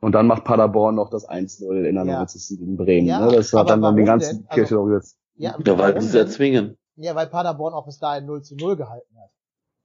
Und 0.00 0.12
dann 0.12 0.28
macht 0.28 0.44
Paderborn 0.44 0.94
noch 0.94 1.10
das 1.10 1.28
1-0 1.28 1.84
in 1.84 1.96
der 1.96 2.04
ja. 2.04 2.18
90. 2.18 2.58
gegen 2.58 2.76
Bremen. 2.76 3.08
Ja, 3.08 3.26
ne? 3.26 3.32
Das 3.32 3.52
hat 3.52 3.68
dann, 3.68 3.82
dann 3.82 3.96
den 3.96 4.06
ganzen 4.06 4.42
denn? 4.42 4.48
Kirche 4.48 4.76
also, 4.76 4.92
jetzt. 4.92 5.18
Ja, 5.34 5.56
da 5.58 5.76
wollten 5.76 6.00
sie 6.00 6.16
erzwingen. 6.16 6.78
Ja, 6.94 7.16
weil 7.16 7.26
Paderborn 7.26 7.74
auch 7.74 7.86
bis 7.86 7.98
dahin 7.98 8.26
0 8.26 8.42
zu 8.42 8.54
0 8.54 8.76
gehalten 8.76 9.16
hat. 9.18 9.30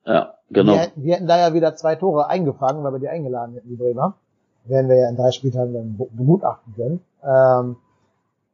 Ja, 0.06 0.34
genau. 0.50 0.74
Wir, 0.74 0.92
wir 0.96 1.16
hätten 1.16 1.28
da 1.28 1.40
ja 1.40 1.54
wieder 1.56 1.76
zwei 1.76 1.96
Tore 1.96 2.28
eingefangen, 2.28 2.84
weil 2.84 2.94
wir 2.94 3.00
die 3.00 3.10
eingeladen 3.10 3.56
hätten, 3.56 3.70
die 3.70 3.76
Bremer 3.76 4.18
werden 4.66 4.90
wir 4.90 4.98
ja 4.98 5.10
in 5.10 5.16
drei 5.16 5.32
Spieltagen 5.32 5.74
dann 5.74 5.98
begutachten 5.98 6.74
können. 6.76 7.02
Ähm, 7.24 7.78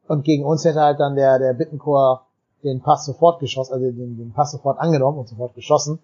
und 0.07 0.23
gegen 0.23 0.44
uns 0.44 0.65
hätte 0.65 0.81
halt 0.81 0.99
dann 0.99 1.15
der, 1.15 1.38
der 1.40 1.53
Bittenchor 1.53 2.26
den 2.64 2.81
Pass 2.81 3.06
sofort 3.06 3.40
geschossen, 3.40 3.73
also 3.73 3.86
den, 3.86 4.18
den 4.18 4.34
Pass 4.34 4.52
sofort 4.52 4.80
angenommen 4.80 5.19
und 5.19 5.27
sofort 5.27 5.53
geschossen 5.56 5.99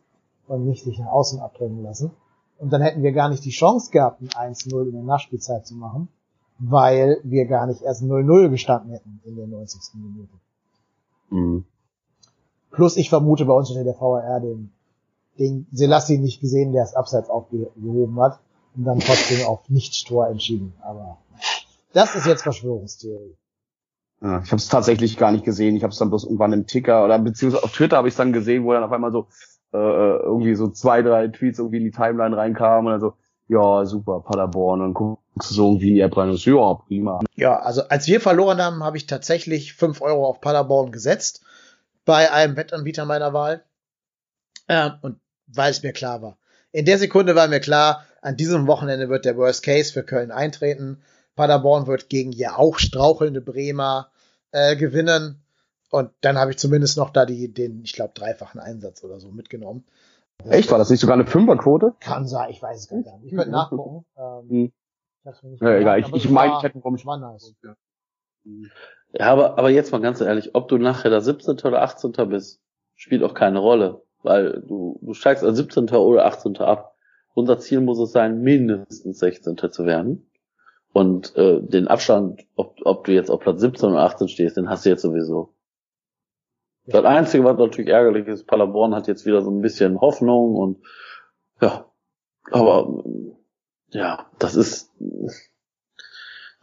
und 0.47 0.65
nicht 0.65 0.83
sich 0.83 0.99
nach 0.99 1.07
außen 1.07 1.39
abdrängen 1.39 1.83
lassen. 1.83 2.11
Und 2.57 2.71
dann 2.71 2.81
hätten 2.81 3.03
wir 3.03 3.11
gar 3.11 3.29
nicht 3.29 3.43
die 3.43 3.49
Chance 3.49 3.91
gehabt, 3.91 4.21
ein 4.21 4.53
1-0 4.53 4.85
in 4.85 4.93
der 4.93 5.01
Nachspielzeit 5.01 5.65
zu 5.65 5.75
machen, 5.75 6.07
weil 6.59 7.19
wir 7.23 7.45
gar 7.45 7.65
nicht 7.65 7.81
erst 7.81 8.03
0-0 8.03 8.49
gestanden 8.49 8.91
hätten 8.91 9.19
in 9.25 9.35
der 9.35 9.47
90. 9.47 9.81
Minute. 9.95 10.33
Mhm. 11.31 11.65
Plus 12.71 12.95
ich 12.97 13.09
vermute, 13.09 13.45
bei 13.45 13.53
uns 13.53 13.69
hätte 13.69 13.83
der 13.83 13.99
VAR 13.99 14.39
den, 14.39 14.71
den 15.39 15.67
Selassie 15.71 16.17
nicht 16.17 16.39
gesehen, 16.39 16.71
der 16.71 16.83
es 16.83 16.93
abseits 16.93 17.29
aufgehoben 17.29 18.21
hat 18.21 18.39
und 18.75 18.85
dann 18.85 18.99
trotzdem 18.99 19.45
auf 19.45 19.69
Nicht-Tor 19.69 20.27
entschieden. 20.27 20.73
Aber 20.81 21.17
das 21.93 22.15
ist 22.15 22.25
jetzt 22.25 22.43
Verschwörungstheorie. 22.43 23.35
Ja, 24.21 24.41
ich 24.41 24.51
habe 24.51 24.57
es 24.57 24.67
tatsächlich 24.67 25.17
gar 25.17 25.31
nicht 25.31 25.45
gesehen. 25.45 25.75
Ich 25.75 25.83
habe 25.83 25.91
es 25.91 25.99
dann 25.99 26.09
bloß 26.09 26.23
irgendwann 26.23 26.53
im 26.53 26.67
Ticker 26.67 27.03
oder 27.03 27.19
beziehungsweise 27.19 27.63
auf 27.63 27.71
Twitter 27.71 27.97
habe 27.97 28.07
ich 28.07 28.15
dann 28.15 28.33
gesehen, 28.33 28.63
wo 28.63 28.73
dann 28.73 28.83
auf 28.83 28.91
einmal 28.91 29.11
so 29.11 29.27
äh, 29.73 29.77
äh, 29.77 30.19
irgendwie 30.23 30.55
so 30.55 30.69
zwei, 30.69 31.01
drei 31.01 31.27
Tweets 31.27 31.59
irgendwie 31.59 31.77
in 31.77 31.83
die 31.83 31.91
Timeline 31.91 32.35
reinkamen 32.35 32.85
und 32.85 32.91
dann 32.93 33.01
so, 33.01 33.13
ja, 33.47 33.85
super, 33.85 34.21
Paderborn. 34.21 34.81
Und 34.81 34.87
dann 34.87 34.93
guckst 34.93 35.51
du 35.51 35.53
so 35.53 35.67
irgendwie 35.67 35.89
in 35.89 35.95
die 35.95 36.01
App 36.01 36.15
rein 36.15 36.29
und 36.29 36.37
so, 36.37 36.49
ja, 36.49 36.73
prima. 36.73 37.19
Ja, 37.35 37.59
also 37.59 37.87
als 37.89 38.07
wir 38.07 38.21
verloren 38.21 38.61
haben, 38.61 38.83
habe 38.83 38.97
ich 38.97 39.05
tatsächlich 39.05 39.73
fünf 39.73 40.01
Euro 40.01 40.25
auf 40.25 40.39
Paderborn 40.39 40.91
gesetzt 40.91 41.43
bei 42.05 42.31
einem 42.31 42.55
Wettanbieter 42.55 43.05
meiner 43.05 43.33
Wahl. 43.33 43.63
Ähm, 44.69 44.93
und 45.01 45.19
weil 45.47 45.71
es 45.71 45.83
mir 45.83 45.93
klar 45.93 46.21
war. 46.21 46.37
In 46.71 46.85
der 46.85 46.97
Sekunde 46.97 47.35
war 47.35 47.47
mir 47.47 47.59
klar, 47.59 48.05
an 48.25 48.37
diesem 48.37 48.65
Wochenende 48.65 49.07
wird 49.07 49.23
der 49.23 49.37
Worst 49.37 49.63
Case 49.63 49.93
für 49.93 50.03
Köln 50.03 50.31
eintreten. 50.31 51.03
Paderborn 51.35 51.85
wird 51.85 52.09
gegen 52.09 52.31
ja 52.31 52.57
auch 52.57 52.79
strauchelnde 52.79 53.39
Bremer 53.39 54.09
äh, 54.51 54.75
gewinnen. 54.75 55.43
Und 55.91 56.09
dann 56.21 56.37
habe 56.39 56.49
ich 56.49 56.57
zumindest 56.57 56.97
noch 56.97 57.11
da 57.11 57.27
die, 57.27 57.53
den, 57.53 57.83
ich 57.83 57.93
glaube, 57.93 58.13
dreifachen 58.15 58.59
Einsatz 58.59 59.03
oder 59.03 59.19
so 59.19 59.29
mitgenommen. 59.29 59.85
Echt? 60.43 60.71
War 60.71 60.79
das 60.79 60.89
nicht 60.89 61.01
sogar 61.01 61.13
eine 61.13 61.27
Fünferquote? 61.27 61.93
Kann 61.99 62.27
sein, 62.27 62.49
ich 62.49 62.63
weiß 62.63 62.79
es 62.79 62.87
gar 62.89 63.17
nicht. 63.19 63.31
Ich 63.31 63.37
könnte 63.37 63.51
nachgucken. 63.51 64.05
Ähm, 64.17 64.49
Hm. 64.49 64.73
ich 65.53 65.61
Ja, 65.61 65.75
egal. 65.77 65.99
Ich, 65.99 66.05
aber 66.07 66.17
ich 66.17 66.29
meine, 66.29 66.53
ich 66.57 66.63
hätte 66.63 66.79
es 66.79 67.05
war 67.05 67.17
nice. 67.17 67.53
Ja, 69.13 69.31
aber, 69.31 69.59
aber 69.59 69.69
jetzt 69.69 69.91
mal 69.91 70.01
ganz 70.01 70.19
ehrlich, 70.19 70.55
ob 70.55 70.67
du 70.67 70.79
nachher 70.79 71.11
der 71.11 71.21
17. 71.21 71.59
oder 71.59 71.83
18. 71.83 72.11
bist, 72.27 72.59
spielt 72.95 73.21
auch 73.21 73.35
keine 73.35 73.59
Rolle. 73.59 74.01
Weil 74.23 74.63
du, 74.67 74.99
du 75.03 75.13
steigst 75.13 75.43
als 75.43 75.57
17. 75.57 75.89
oder 75.89 76.25
18. 76.25 76.57
ab. 76.57 76.94
Unser 77.35 77.59
Ziel 77.59 77.81
muss 77.81 77.99
es 77.99 78.13
sein, 78.13 78.41
mindestens 78.41 79.19
16. 79.19 79.57
zu 79.69 79.85
werden. 79.85 80.31
Und 80.93 81.35
äh, 81.35 81.61
den 81.61 81.89
Abstand, 81.89 82.45
ob, 82.55 82.77
ob 82.85 83.03
du 83.03 83.11
jetzt 83.11 83.29
auf 83.29 83.41
Platz 83.41 83.59
17 83.59 83.89
oder 83.89 83.99
18 83.99 84.29
stehst, 84.29 84.55
den 84.55 84.69
hast 84.69 84.85
du 84.85 84.89
jetzt 84.89 85.01
sowieso. 85.01 85.53
Das 86.85 87.03
Einzige, 87.03 87.43
was 87.43 87.57
natürlich 87.57 87.89
ärgerlich 87.89 88.27
ist, 88.27 88.47
Paderborn 88.47 88.95
hat 88.95 89.07
jetzt 89.07 89.25
wieder 89.25 89.41
so 89.41 89.51
ein 89.51 89.61
bisschen 89.61 89.99
Hoffnung 89.99 90.55
und 90.55 90.85
ja, 91.59 91.91
aber 92.51 93.03
ja, 93.89 94.29
das 94.39 94.55
ist 94.55 94.93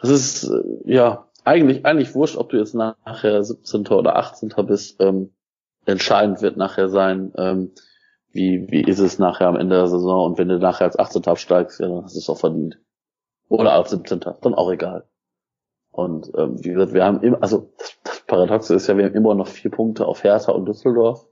das 0.00 0.10
ist 0.10 0.44
äh, 0.44 0.62
ja 0.84 1.28
eigentlich 1.44 1.84
eigentlich 1.84 2.14
wurscht, 2.14 2.36
ob 2.36 2.50
du 2.50 2.56
jetzt 2.56 2.74
nachher 2.74 3.42
17. 3.42 3.88
oder 3.88 4.16
18. 4.16 4.52
bist. 4.66 5.00
Ähm, 5.00 5.32
entscheidend 5.84 6.40
wird 6.40 6.56
nachher 6.56 6.88
sein, 6.88 7.32
ähm, 7.36 7.72
wie 8.32 8.70
wie 8.70 8.82
ist 8.82 8.98
es 8.98 9.18
nachher 9.18 9.48
am 9.48 9.56
Ende 9.56 9.76
der 9.76 9.86
Saison 9.86 10.26
und 10.26 10.38
wenn 10.38 10.48
du 10.48 10.58
nachher 10.58 10.86
als 10.86 10.98
18. 10.98 11.24
absteigst, 11.24 11.80
ja, 11.80 11.88
dann 11.88 12.04
hast 12.04 12.14
du 12.14 12.18
es 12.18 12.28
auch 12.28 12.38
verdient. 12.38 12.78
Oder 13.48 13.72
als 13.72 13.90
17. 13.90 14.20
dann 14.20 14.54
auch 14.54 14.70
egal. 14.70 15.06
Und 15.90 16.32
ähm, 16.36 16.56
wie 16.64 16.70
gesagt, 16.70 16.94
wir 16.94 17.04
haben 17.04 17.22
immer, 17.22 17.42
also 17.42 17.70
das, 17.78 17.98
das 18.02 18.20
Paradoxe 18.20 18.74
ist 18.74 18.86
ja, 18.86 18.96
wir 18.96 19.04
haben 19.04 19.14
immer 19.14 19.34
noch 19.34 19.46
vier 19.46 19.70
Punkte 19.70 20.06
auf 20.06 20.24
Hertha 20.24 20.52
und 20.52 20.66
Düsseldorf, 20.66 21.28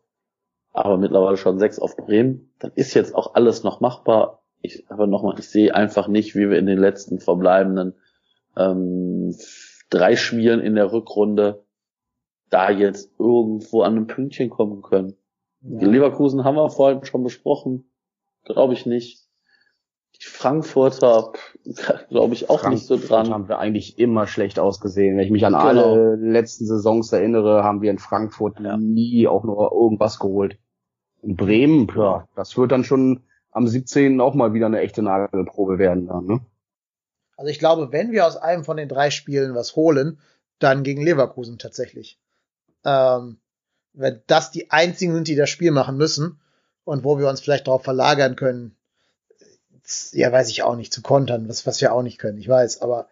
aber 0.72 0.98
mittlerweile 0.98 1.38
schon 1.38 1.58
sechs 1.58 1.78
auf 1.78 1.96
Bremen. 1.96 2.52
Dann 2.58 2.72
ist 2.74 2.94
jetzt 2.94 3.14
auch 3.14 3.34
alles 3.34 3.64
noch 3.64 3.80
machbar. 3.80 4.42
Ich, 4.60 4.84
aber 4.90 5.06
nochmal, 5.06 5.38
ich 5.38 5.48
sehe 5.48 5.74
einfach 5.74 6.08
nicht, 6.08 6.34
wie 6.34 6.50
wir 6.50 6.58
in 6.58 6.66
den 6.66 6.78
letzten 6.78 7.20
verbleibenden 7.20 7.94
ähm, 8.56 9.34
drei 9.88 10.16
Spielen 10.16 10.60
in 10.60 10.74
der 10.74 10.92
Rückrunde 10.92 11.64
da 12.50 12.70
jetzt 12.70 13.12
irgendwo 13.18 13.82
an 13.82 13.96
ein 13.96 14.06
Pünktchen 14.06 14.50
kommen 14.50 14.82
können. 14.82 15.16
Die 15.60 15.84
Leverkusen 15.84 16.44
haben 16.44 16.56
wir 16.56 16.70
vorhin 16.70 17.04
schon 17.04 17.22
besprochen. 17.22 17.90
Glaube 18.44 18.72
ich 18.72 18.86
nicht. 18.86 19.26
Die 20.20 20.24
Frankfurter, 20.26 21.32
glaube 22.08 22.34
ich 22.34 22.50
auch 22.50 22.68
nicht 22.68 22.86
so 22.86 22.96
Frankfurt 22.98 23.10
dran. 23.26 23.30
haben 23.34 23.48
wir 23.48 23.58
eigentlich 23.58 23.98
immer 23.98 24.26
schlecht 24.26 24.58
ausgesehen. 24.58 25.16
Wenn 25.16 25.24
ich 25.24 25.30
mich 25.30 25.46
an 25.46 25.52
Genau. 25.52 25.64
alle 25.64 26.16
letzten 26.16 26.66
Saisons 26.66 27.12
erinnere, 27.12 27.62
haben 27.64 27.80
wir 27.82 27.90
in 27.90 27.98
Frankfurt 27.98 28.58
Ja. 28.60 28.76
nie 28.76 29.28
auch 29.28 29.44
nur 29.44 29.70
irgendwas 29.72 30.18
geholt. 30.18 30.58
In 31.22 31.36
Bremen, 31.36 31.86
ja, 31.96 32.26
das 32.34 32.56
wird 32.56 32.72
dann 32.72 32.84
schon 32.84 33.22
am 33.50 33.66
17. 33.66 34.20
auch 34.20 34.34
mal 34.34 34.54
wieder 34.54 34.66
eine 34.66 34.80
echte 34.80 35.02
Nagelprobe 35.02 35.78
werden. 35.78 36.06
Dann, 36.06 36.24
ne? 36.26 36.40
Also 37.36 37.50
ich 37.50 37.58
glaube, 37.58 37.92
wenn 37.92 38.12
wir 38.12 38.26
aus 38.26 38.36
einem 38.36 38.64
von 38.64 38.76
den 38.78 38.88
drei 38.88 39.10
Spielen 39.10 39.54
was 39.54 39.76
holen, 39.76 40.18
dann 40.58 40.82
gegen 40.82 41.02
Leverkusen 41.02 41.58
tatsächlich. 41.58 42.18
Ähm, 42.84 43.38
wenn 43.92 44.20
das 44.26 44.50
die 44.50 44.70
einzigen 44.70 45.14
sind, 45.14 45.28
die 45.28 45.36
das 45.36 45.50
Spiel 45.50 45.70
machen 45.70 45.96
müssen 45.96 46.40
und 46.84 47.04
wo 47.04 47.18
wir 47.18 47.28
uns 47.28 47.40
vielleicht 47.40 47.66
darauf 47.66 47.82
verlagern 47.82 48.36
können, 48.36 48.76
ja, 50.12 50.30
weiß 50.30 50.48
ich 50.50 50.62
auch 50.62 50.76
nicht, 50.76 50.92
zu 50.92 51.02
kontern, 51.02 51.48
was, 51.48 51.66
was 51.66 51.80
wir 51.80 51.92
auch 51.92 52.02
nicht 52.02 52.18
können, 52.18 52.38
ich 52.38 52.48
weiß, 52.48 52.82
aber 52.82 53.08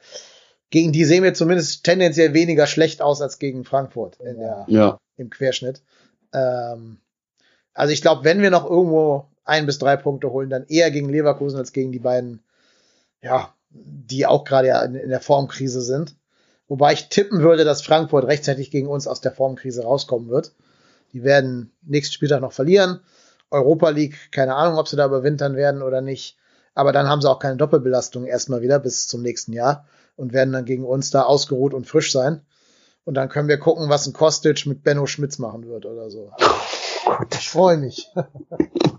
gegen 0.71 0.93
die 0.93 1.05
sehen 1.05 1.25
wir 1.25 1.35
zumindest 1.35 1.85
tendenziell 1.85 2.35
weniger 2.35 2.67
schlecht 2.67 3.01
aus 3.03 3.23
als 3.23 3.39
gegen 3.39 3.65
Frankfurt 3.65 4.19
der, 4.21 4.65
Ja. 4.69 4.99
im 5.17 5.31
Querschnitt. 5.31 5.83
Ähm, 6.33 6.99
also 7.73 7.93
ich 7.93 8.03
glaube, 8.03 8.25
wenn 8.25 8.43
wir 8.43 8.51
noch 8.51 8.69
irgendwo 8.69 9.27
ein 9.45 9.67
bis 9.67 9.79
drei 9.79 9.97
Punkte 9.97 10.31
holen, 10.31 10.51
dann 10.51 10.67
eher 10.67 10.91
gegen 10.91 11.09
Leverkusen 11.09 11.59
als 11.59 11.73
gegen 11.73 11.91
die 11.91 11.99
beiden, 11.99 12.43
ja, 13.23 13.55
die 13.71 14.27
auch 14.27 14.45
gerade 14.45 14.69
ja 14.69 14.83
in, 14.83 14.95
in 14.95 15.09
der 15.09 15.21
Formkrise 15.21 15.81
sind. 15.81 16.15
Wobei 16.69 16.93
ich 16.93 17.09
tippen 17.09 17.41
würde, 17.41 17.65
dass 17.65 17.83
Frankfurt 17.83 18.27
rechtzeitig 18.27 18.71
gegen 18.71 18.89
uns 18.89 19.07
aus 19.07 19.23
der 19.23 19.33
Formkrise 19.33 19.85
rauskommen 19.85 20.29
wird. 20.29 20.53
Die 21.13 21.23
werden 21.23 21.73
nächsten 21.83 22.15
Spieltag 22.15 22.41
noch 22.41 22.53
verlieren. 22.53 23.01
Europa 23.51 23.89
League, 23.91 24.31
keine 24.31 24.55
Ahnung, 24.55 24.79
ob 24.79 24.89
sie 24.89 24.97
da 24.97 25.07
überwintern 25.07 25.57
werden 25.57 25.83
oder 25.83 26.01
nicht. 26.01 26.37
Aber 26.75 26.93
dann 26.93 27.09
haben 27.09 27.23
sie 27.23 27.31
auch 27.31 27.39
keine 27.39 27.57
Doppelbelastung 27.57 28.27
erstmal 28.27 28.63
wieder 28.63 28.79
bis 28.79 29.07
zum 29.07 29.23
nächsten 29.23 29.53
Jahr 29.53 29.87
und 30.17 30.33
werden 30.33 30.53
dann 30.53 30.65
gegen 30.65 30.85
uns 30.85 31.11
da 31.11 31.23
ausgeruht 31.23 31.75
und 31.75 31.87
frisch 31.87 32.13
sein. 32.13 32.43
Und 33.05 33.15
dann 33.15 33.29
können 33.29 33.49
wir 33.49 33.59
gucken, 33.59 33.89
was 33.89 34.07
ein 34.07 34.13
Kostic 34.13 34.67
mit 34.67 34.83
Benno 34.83 35.07
Schmitz 35.07 35.39
machen 35.39 35.67
wird 35.67 35.87
oder 35.87 36.11
so. 36.11 36.31
Ich 37.33 37.49
freue 37.49 37.79
mich. 37.79 38.13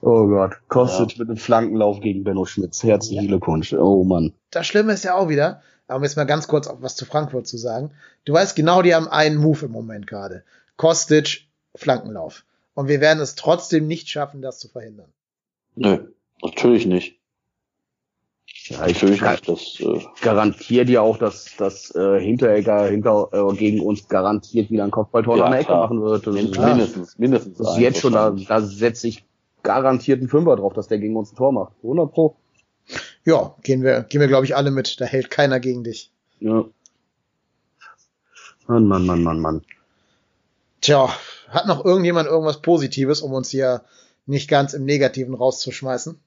Oh 0.00 0.26
Gott, 0.28 0.52
kostet 0.68 1.18
mit 1.18 1.28
einem 1.28 1.36
Flankenlauf 1.36 2.00
gegen 2.00 2.24
Benno 2.24 2.44
Schmitz. 2.44 2.82
Herzlichen 2.82 3.26
Glückwunsch. 3.26 3.72
Oh 3.72 4.04
Mann. 4.04 4.32
Das 4.50 4.66
Schlimme 4.66 4.92
ist 4.92 5.04
ja 5.04 5.14
auch 5.14 5.28
wieder, 5.28 5.62
aber 5.88 6.04
jetzt 6.04 6.16
mal 6.16 6.24
ganz 6.24 6.46
kurz 6.46 6.68
auch 6.68 6.80
was 6.80 6.96
zu 6.96 7.04
Frankfurt 7.04 7.46
zu 7.46 7.56
sagen. 7.56 7.90
Du 8.24 8.32
weißt 8.32 8.54
genau, 8.54 8.82
die 8.82 8.94
haben 8.94 9.08
einen 9.08 9.36
Move 9.36 9.66
im 9.66 9.72
Moment 9.72 10.06
gerade. 10.06 10.44
Kostic, 10.76 11.48
Flankenlauf. 11.74 12.44
Und 12.74 12.86
wir 12.88 13.00
werden 13.00 13.20
es 13.20 13.34
trotzdem 13.34 13.88
nicht 13.88 14.08
schaffen, 14.08 14.40
das 14.40 14.60
zu 14.60 14.68
verhindern. 14.68 15.08
Nö, 15.74 15.98
natürlich 16.42 16.86
nicht. 16.86 17.18
Ja, 18.68 18.86
ich 18.86 18.94
Natürlich 18.94 19.20
kann, 19.20 19.32
nicht. 19.32 19.48
Das, 19.48 19.80
äh, 19.80 20.04
garantiere 20.20 20.84
dir 20.84 21.02
auch, 21.02 21.16
dass, 21.16 21.56
dass 21.56 21.94
äh, 21.94 22.20
Hinteregger 22.20 22.86
hinter, 22.86 23.28
äh, 23.32 23.56
gegen 23.56 23.80
uns 23.80 24.08
garantiert 24.08 24.70
wieder 24.70 24.84
ein 24.84 24.90
Kopfballtor 24.90 25.38
Ja, 25.38 25.44
an 25.44 25.52
der 25.52 25.60
Ecke 25.60 25.68
klar. 25.68 25.82
machen 25.82 26.02
wird. 26.02 26.26
Mindestens, 26.26 27.18
mindestens. 27.18 27.58
das 27.58 27.72
ist 27.72 27.78
jetzt 27.78 28.00
schon, 28.00 28.12
da, 28.12 28.30
da 28.30 28.60
setze 28.60 29.08
ich 29.08 29.24
garantiert 29.62 30.20
einen 30.20 30.28
Fünfer 30.28 30.56
drauf, 30.56 30.72
dass 30.72 30.88
der 30.88 30.98
gegen 30.98 31.16
uns 31.16 31.32
ein 31.32 31.36
Tor 31.36 31.52
macht. 31.52 31.72
100 31.82 32.12
Pro. 32.12 32.36
Ja, 33.24 33.54
gehen 33.62 33.82
wir, 33.82 34.02
gehen 34.02 34.20
wir, 34.20 34.28
glaube 34.28 34.46
ich, 34.46 34.56
alle 34.56 34.70
mit. 34.70 35.00
Da 35.00 35.04
hält 35.04 35.30
keiner 35.30 35.60
gegen 35.60 35.84
dich. 35.84 36.10
Ja. 36.40 36.64
Mann, 38.66 38.86
Mann, 38.86 39.06
Mann, 39.06 39.22
Mann, 39.22 39.40
Mann. 39.40 39.62
Tja, 40.80 41.10
hat 41.48 41.66
noch 41.66 41.84
irgendjemand 41.84 42.28
irgendwas 42.28 42.62
Positives, 42.62 43.22
um 43.22 43.32
uns 43.32 43.50
hier 43.50 43.82
nicht 44.26 44.48
ganz 44.48 44.74
im 44.74 44.84
Negativen 44.84 45.34
rauszuschmeißen? 45.34 46.20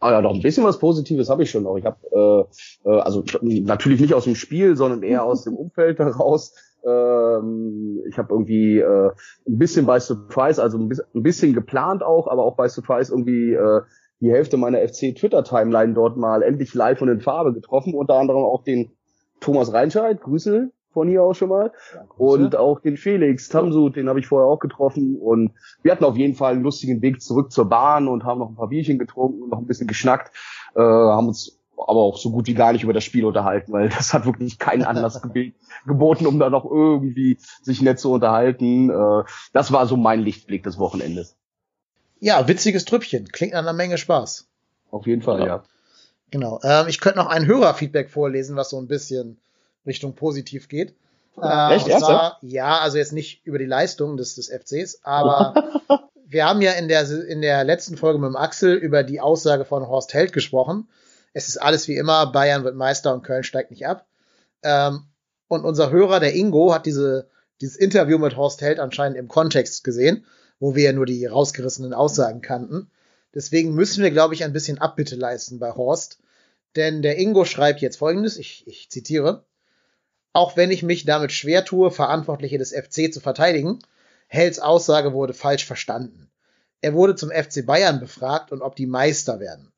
Ah 0.00 0.10
ja, 0.10 0.22
doch 0.22 0.34
ein 0.34 0.42
bisschen 0.42 0.64
was 0.64 0.78
Positives 0.78 1.30
habe 1.30 1.44
ich 1.44 1.50
schon 1.50 1.62
noch. 1.62 1.76
Ich 1.76 1.84
habe 1.84 2.48
äh, 2.84 2.88
äh, 2.90 3.00
also 3.00 3.24
natürlich 3.40 4.00
nicht 4.00 4.14
aus 4.14 4.24
dem 4.24 4.34
Spiel, 4.34 4.76
sondern 4.76 5.02
eher 5.02 5.24
aus 5.24 5.44
dem 5.44 5.54
Umfeld 5.54 5.98
heraus. 5.98 6.54
Ähm, 6.86 8.02
ich 8.08 8.18
habe 8.18 8.32
irgendwie 8.32 8.78
äh, 8.78 9.10
ein 9.46 9.58
bisschen 9.58 9.86
bei 9.86 10.00
Surprise, 10.00 10.62
also 10.62 10.78
ein 10.78 10.88
bisschen, 10.88 11.06
ein 11.14 11.22
bisschen 11.22 11.54
geplant 11.54 12.02
auch, 12.02 12.28
aber 12.28 12.44
auch 12.44 12.56
bei 12.56 12.68
Surprise 12.68 13.12
irgendwie 13.12 13.54
äh, 13.54 13.82
die 14.20 14.30
Hälfte 14.30 14.56
meiner 14.56 14.78
FC 14.78 15.14
Twitter 15.14 15.44
Timeline 15.44 15.94
dort 15.94 16.16
mal 16.16 16.42
endlich 16.42 16.74
live 16.74 17.02
und 17.02 17.08
in 17.08 17.20
Farbe 17.20 17.52
getroffen. 17.52 17.94
Unter 17.94 18.14
anderem 18.14 18.42
auch 18.42 18.62
den 18.62 18.92
Thomas 19.40 19.72
Reinscheid, 19.72 20.20
Grüße 20.20 20.70
von 20.94 21.08
hier 21.08 21.22
aus 21.22 21.36
schon 21.36 21.50
mal. 21.50 21.72
Und 22.16 22.56
auch 22.56 22.80
den 22.80 22.96
Felix 22.96 23.48
Tamsut, 23.48 23.96
den 23.96 24.08
habe 24.08 24.20
ich 24.20 24.26
vorher 24.26 24.48
auch 24.48 24.60
getroffen. 24.60 25.16
Und 25.16 25.52
wir 25.82 25.92
hatten 25.92 26.04
auf 26.04 26.16
jeden 26.16 26.34
Fall 26.34 26.52
einen 26.52 26.62
lustigen 26.62 27.02
Weg 27.02 27.20
zurück 27.20 27.52
zur 27.52 27.68
Bahn 27.68 28.08
und 28.08 28.24
haben 28.24 28.38
noch 28.38 28.48
ein 28.48 28.54
paar 28.54 28.68
Bierchen 28.68 28.98
getrunken 28.98 29.42
und 29.42 29.50
noch 29.50 29.58
ein 29.58 29.66
bisschen 29.66 29.88
geschnackt. 29.88 30.34
Äh, 30.74 30.80
haben 30.80 31.28
uns 31.28 31.60
aber 31.76 32.00
auch 32.00 32.18
so 32.18 32.30
gut 32.30 32.46
wie 32.46 32.54
gar 32.54 32.72
nicht 32.72 32.82
über 32.82 32.92
das 32.92 33.04
Spiel 33.04 33.24
unterhalten, 33.24 33.72
weil 33.72 33.88
das 33.88 34.14
hat 34.14 34.26
wirklich 34.26 34.58
keinen 34.58 34.84
Anlass 34.84 35.20
ge 35.34 35.52
geboten, 35.86 36.26
um 36.26 36.38
da 36.38 36.50
noch 36.50 36.64
irgendwie 36.64 37.38
sich 37.62 37.82
nett 37.82 37.98
zu 37.98 38.12
unterhalten. 38.12 38.90
Äh, 38.90 39.24
das 39.52 39.72
war 39.72 39.86
so 39.86 39.96
mein 39.96 40.20
Lichtblick 40.20 40.62
des 40.62 40.78
Wochenendes. 40.78 41.36
Ja, 42.20 42.48
witziges 42.48 42.84
Trüppchen. 42.84 43.28
Klingt 43.28 43.52
nach 43.52 43.60
einer 43.60 43.72
Menge 43.72 43.98
Spaß. 43.98 44.48
Auf 44.90 45.06
jeden 45.06 45.22
Fall, 45.22 45.40
Ja. 45.40 45.46
ja. 45.46 45.62
Genau. 46.30 46.58
Ähm, 46.64 46.88
ich 46.88 47.00
könnte 47.00 47.18
noch 47.18 47.28
ein 47.28 47.46
Hörerfeedback 47.46 48.10
vorlesen, 48.10 48.56
was 48.56 48.70
so 48.70 48.78
ein 48.78 48.88
bisschen 48.88 49.38
Richtung 49.86 50.14
positiv 50.14 50.68
geht. 50.68 50.94
Äh, 51.40 51.74
Echt? 51.74 51.88
und 51.88 52.00
zwar, 52.00 52.38
ja, 52.42 52.78
also 52.78 52.98
jetzt 52.98 53.12
nicht 53.12 53.44
über 53.44 53.58
die 53.58 53.66
Leistung 53.66 54.16
des, 54.16 54.34
des 54.34 54.48
FCs, 54.48 55.00
aber 55.04 55.54
wir 56.26 56.46
haben 56.46 56.60
ja 56.62 56.72
in 56.72 56.88
der, 56.88 57.08
in 57.28 57.40
der 57.40 57.64
letzten 57.64 57.96
Folge 57.96 58.18
mit 58.18 58.28
dem 58.28 58.36
Axel 58.36 58.74
über 58.74 59.02
die 59.02 59.20
Aussage 59.20 59.64
von 59.64 59.86
Horst 59.86 60.14
Held 60.14 60.32
gesprochen. 60.32 60.88
Es 61.34 61.48
ist 61.48 61.58
alles 61.58 61.86
wie 61.88 61.96
immer, 61.96 62.32
Bayern 62.32 62.64
wird 62.64 62.76
Meister 62.76 63.12
und 63.12 63.22
Köln 63.22 63.44
steigt 63.44 63.70
nicht 63.70 63.86
ab. 63.86 64.06
Ähm, 64.62 65.04
Und 65.48 65.64
unser 65.64 65.90
Hörer, 65.90 66.20
der 66.20 66.34
Ingo, 66.34 66.72
hat 66.72 66.86
diese, 66.86 67.28
dieses 67.60 67.76
Interview 67.76 68.18
mit 68.18 68.36
Horst 68.36 68.62
Held 68.62 68.80
anscheinend 68.80 69.18
im 69.18 69.28
Kontext 69.28 69.84
gesehen, 69.84 70.24
wo 70.58 70.74
wir 70.74 70.84
ja 70.84 70.92
nur 70.92 71.06
die 71.06 71.26
rausgerissenen 71.26 71.92
Aussagen 71.92 72.40
kannten. 72.40 72.90
Deswegen 73.34 73.74
müssen 73.74 74.02
wir, 74.02 74.10
glaube 74.10 74.34
ich, 74.34 74.44
ein 74.44 74.52
bisschen 74.52 74.78
Abbitte 74.78 75.16
leisten 75.16 75.58
bei 75.58 75.72
Horst. 75.72 76.18
Denn 76.76 77.02
der 77.02 77.18
Ingo 77.18 77.44
schreibt 77.44 77.80
jetzt 77.82 77.98
folgendes, 77.98 78.38
ich, 78.38 78.66
ich 78.66 78.90
zitiere. 78.90 79.44
Auch 80.32 80.56
wenn 80.56 80.70
ich 80.70 80.82
mich 80.82 81.04
damit 81.04 81.32
schwer 81.32 81.64
tue, 81.64 81.90
Verantwortliche 81.90 82.58
des 82.58 82.72
FC 82.72 83.12
zu 83.12 83.20
verteidigen, 83.20 83.80
Hells 84.28 84.60
Aussage 84.60 85.12
wurde 85.12 85.34
falsch 85.34 85.66
verstanden. 85.66 86.30
Er 86.80 86.94
wurde 86.94 87.16
zum 87.16 87.30
FC 87.30 87.66
Bayern 87.66 88.00
befragt 88.00 88.50
und 88.50 88.62
ob 88.62 88.76
die 88.76 88.86
Meister 88.86 89.40
werden. 89.40 89.73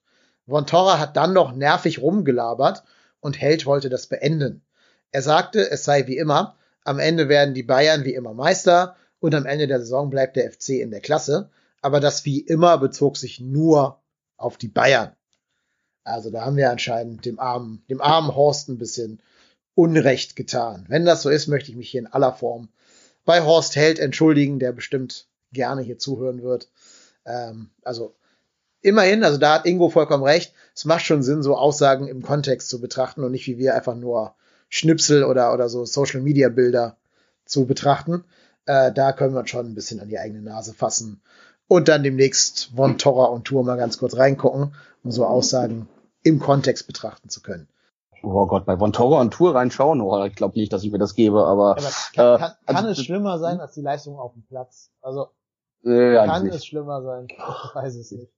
Von 0.48 0.66
Torra 0.66 0.98
hat 0.98 1.16
dann 1.16 1.32
noch 1.32 1.55
nervig 1.55 2.01
rumgelabert 2.01 2.85
und 3.20 3.40
Held 3.40 3.66
wollte 3.66 3.89
das 3.89 4.06
beenden. 4.06 4.62
Er 5.10 5.23
sagte, 5.23 5.70
es 5.70 5.85
sei 5.85 6.06
wie 6.06 6.16
immer, 6.16 6.56
am 6.85 6.98
Ende 6.98 7.28
werden 7.28 7.55
die 7.55 7.62
Bayern 7.62 8.05
wie 8.05 8.14
immer 8.14 8.35
Meister 8.35 8.97
und 9.18 9.35
am 9.35 9.47
Ende 9.47 9.66
der 9.66 9.81
Saison 9.81 10.10
bleibt 10.10 10.36
der 10.36 10.51
FC 10.52 10.70
in 10.70 10.90
der 10.90 11.01
Klasse. 11.01 11.51
Aber 11.82 12.01
das 12.01 12.24
wie 12.24 12.40
immer 12.40 12.78
bezog 12.78 13.16
sich 13.16 13.40
nur 13.40 14.01
auf 14.36 14.56
die 14.56 14.68
Bayern. 14.68 15.12
Also 16.05 16.31
da 16.31 16.44
haben 16.44 16.56
wir 16.56 16.70
anscheinend 16.70 17.24
dem 17.24 17.40
armen, 17.40 17.85
dem 17.90 18.01
armen 18.01 18.35
Horst 18.35 18.68
ein 18.68 18.78
bisschen 18.78 19.20
Unrecht 19.74 20.36
getan. 20.36 20.86
Wenn 20.89 21.05
das 21.05 21.23
so 21.23 21.31
ist, 21.31 21.48
möchte 21.48 21.70
ich 21.70 21.77
mich 21.77 21.90
hier 21.90 22.01
in 22.01 22.06
aller 22.06 22.32
Form 22.32 22.68
bei 23.24 23.43
Horst 23.43 23.74
Held 23.77 23.98
entschuldigen, 23.98 24.59
der 24.59 24.73
bestimmt 24.73 25.27
gerne 25.52 25.82
hier 25.82 25.98
zuhören 25.98 26.43
wird. 26.43 26.68
Ähm, 27.24 27.70
also 27.82 28.14
immerhin, 28.87 29.25
also 29.25 29.37
da 29.37 29.55
hat 29.55 29.67
Ingo 29.67 29.91
vollkommen 29.91 30.23
recht. 30.23 30.55
Es 30.75 30.85
macht 30.85 31.05
schon 31.05 31.23
Sinn, 31.23 31.43
so 31.43 31.57
Aussagen 31.57 32.07
im 32.07 32.23
Kontext 32.23 32.69
zu 32.69 32.81
betrachten 32.81 33.25
und 33.25 33.33
nicht 33.33 33.47
wie 33.47 33.59
wir 33.59 33.75
einfach 33.75 33.97
nur 33.97 34.35
Schnipsel 34.69 35.25
oder, 35.25 35.53
oder 35.53 35.69
so 35.69 35.85
Social 35.85 36.21
Media 36.21 36.49
Bilder 36.49 36.97
zu 37.45 37.67
betrachten. 37.67 38.25
Äh, 38.65 38.93
da 38.93 39.13
können 39.13 39.35
wir 39.35 39.41
uns 39.41 39.51
schon 39.51 39.67
ein 39.67 39.75
bisschen 39.75 40.01
an 40.01 40.09
die 40.09 40.19
eigene 40.19 40.41
Nase 40.41 40.73
fassen 40.73 41.21
und 41.69 41.89
dann 41.89 42.05
demnächst 42.05 42.71
Von 42.77 42.97
Torra 42.97 43.27
und 43.27 43.45
Tour 43.45 43.65
mal 43.65 43.77
ganz 43.77 43.99
kurz 43.99 44.17
reingucken, 44.17 44.75
um 45.03 45.11
so 45.11 45.27
Aussagen 45.27 45.89
im 46.23 46.39
Kontext 46.39 46.87
betrachten 46.87 47.29
zu 47.29 47.43
können. 47.43 47.69
Oh 48.23 48.47
Gott, 48.47 48.67
bei 48.67 48.77
Von 48.77 48.93
Torra 48.93 49.21
und 49.21 49.33
Tour 49.33 49.55
reinschauen, 49.55 50.01
oh, 50.01 50.25
ich 50.25 50.35
glaube 50.37 50.59
nicht, 50.59 50.73
dass 50.73 50.85
ich 50.85 50.93
mir 50.93 50.99
das 50.99 51.15
gebe, 51.15 51.45
aber, 51.45 51.77
aber 51.77 51.91
kann, 52.15 52.35
äh, 52.35 52.39
kann, 52.39 52.53
kann 52.67 52.77
also, 52.77 52.89
es 52.89 53.03
schlimmer 53.03 53.39
sein 53.39 53.61
als 53.61 53.75
die 53.75 53.83
Leistung 53.83 54.19
auf 54.19 54.33
dem 54.33 54.45
Platz? 54.45 54.91
Also 55.01 55.29
äh, 55.85 56.15
kann 56.15 56.47
es 56.47 56.65
schlimmer 56.65 57.03
sein? 57.03 57.27
Ich 57.29 57.75
weiß 57.75 57.97
es 57.97 58.11
nicht. 58.13 58.36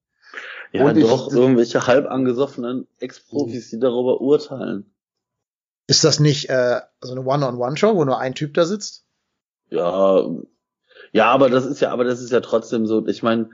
Ja, 0.72 0.84
und 0.84 1.00
doch, 1.00 1.28
ich, 1.28 1.34
irgendwelche 1.34 1.86
halb 1.86 2.06
angesoffenen 2.10 2.86
Ex-Profis, 3.00 3.70
die 3.70 3.78
darüber 3.78 4.20
urteilen. 4.20 4.92
Ist 5.86 6.04
das 6.04 6.20
nicht 6.20 6.50
äh, 6.50 6.80
so 7.00 7.12
eine 7.12 7.24
One-on-One-Show, 7.24 7.94
wo 7.94 8.04
nur 8.04 8.18
ein 8.18 8.34
Typ 8.34 8.52
da 8.54 8.66
sitzt? 8.66 9.06
Ja, 9.70 10.28
ja, 11.12 11.26
aber 11.30 11.48
das 11.48 11.64
ist 11.64 11.80
ja, 11.80 11.90
aber 11.90 12.04
das 12.04 12.20
ist 12.20 12.30
ja 12.30 12.40
trotzdem 12.40 12.86
so. 12.86 13.06
Ich 13.06 13.22
meine, 13.22 13.50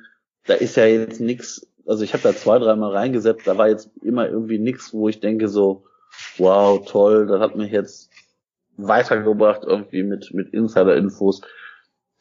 da 0.47 0.55
ist 0.55 0.77
ja 0.77 0.87
jetzt 0.87 1.21
nix. 1.21 1.67
Also 1.87 2.03
ich 2.03 2.13
habe 2.13 2.23
da 2.23 2.35
zwei, 2.35 2.59
dreimal 2.59 2.93
reingesetzt. 2.93 3.47
Da 3.47 3.59
war 3.59 3.69
jetzt 3.69 3.91
immer 4.03 4.29
irgendwie 4.29 4.59
nix, 4.59 4.93
wo 4.93 5.09
ich 5.09 5.21
denke 5.21 5.49
so, 5.49 5.85
wow, 6.39 6.85
toll, 6.85 7.27
das 7.27 7.41
hat 7.41 7.57
mich 7.57 7.71
jetzt 7.71 8.11
weitergebracht 8.77 9.63
irgendwie 9.65 10.03
mit 10.03 10.35
mit 10.35 10.53
Insider-Infos. 10.53 11.43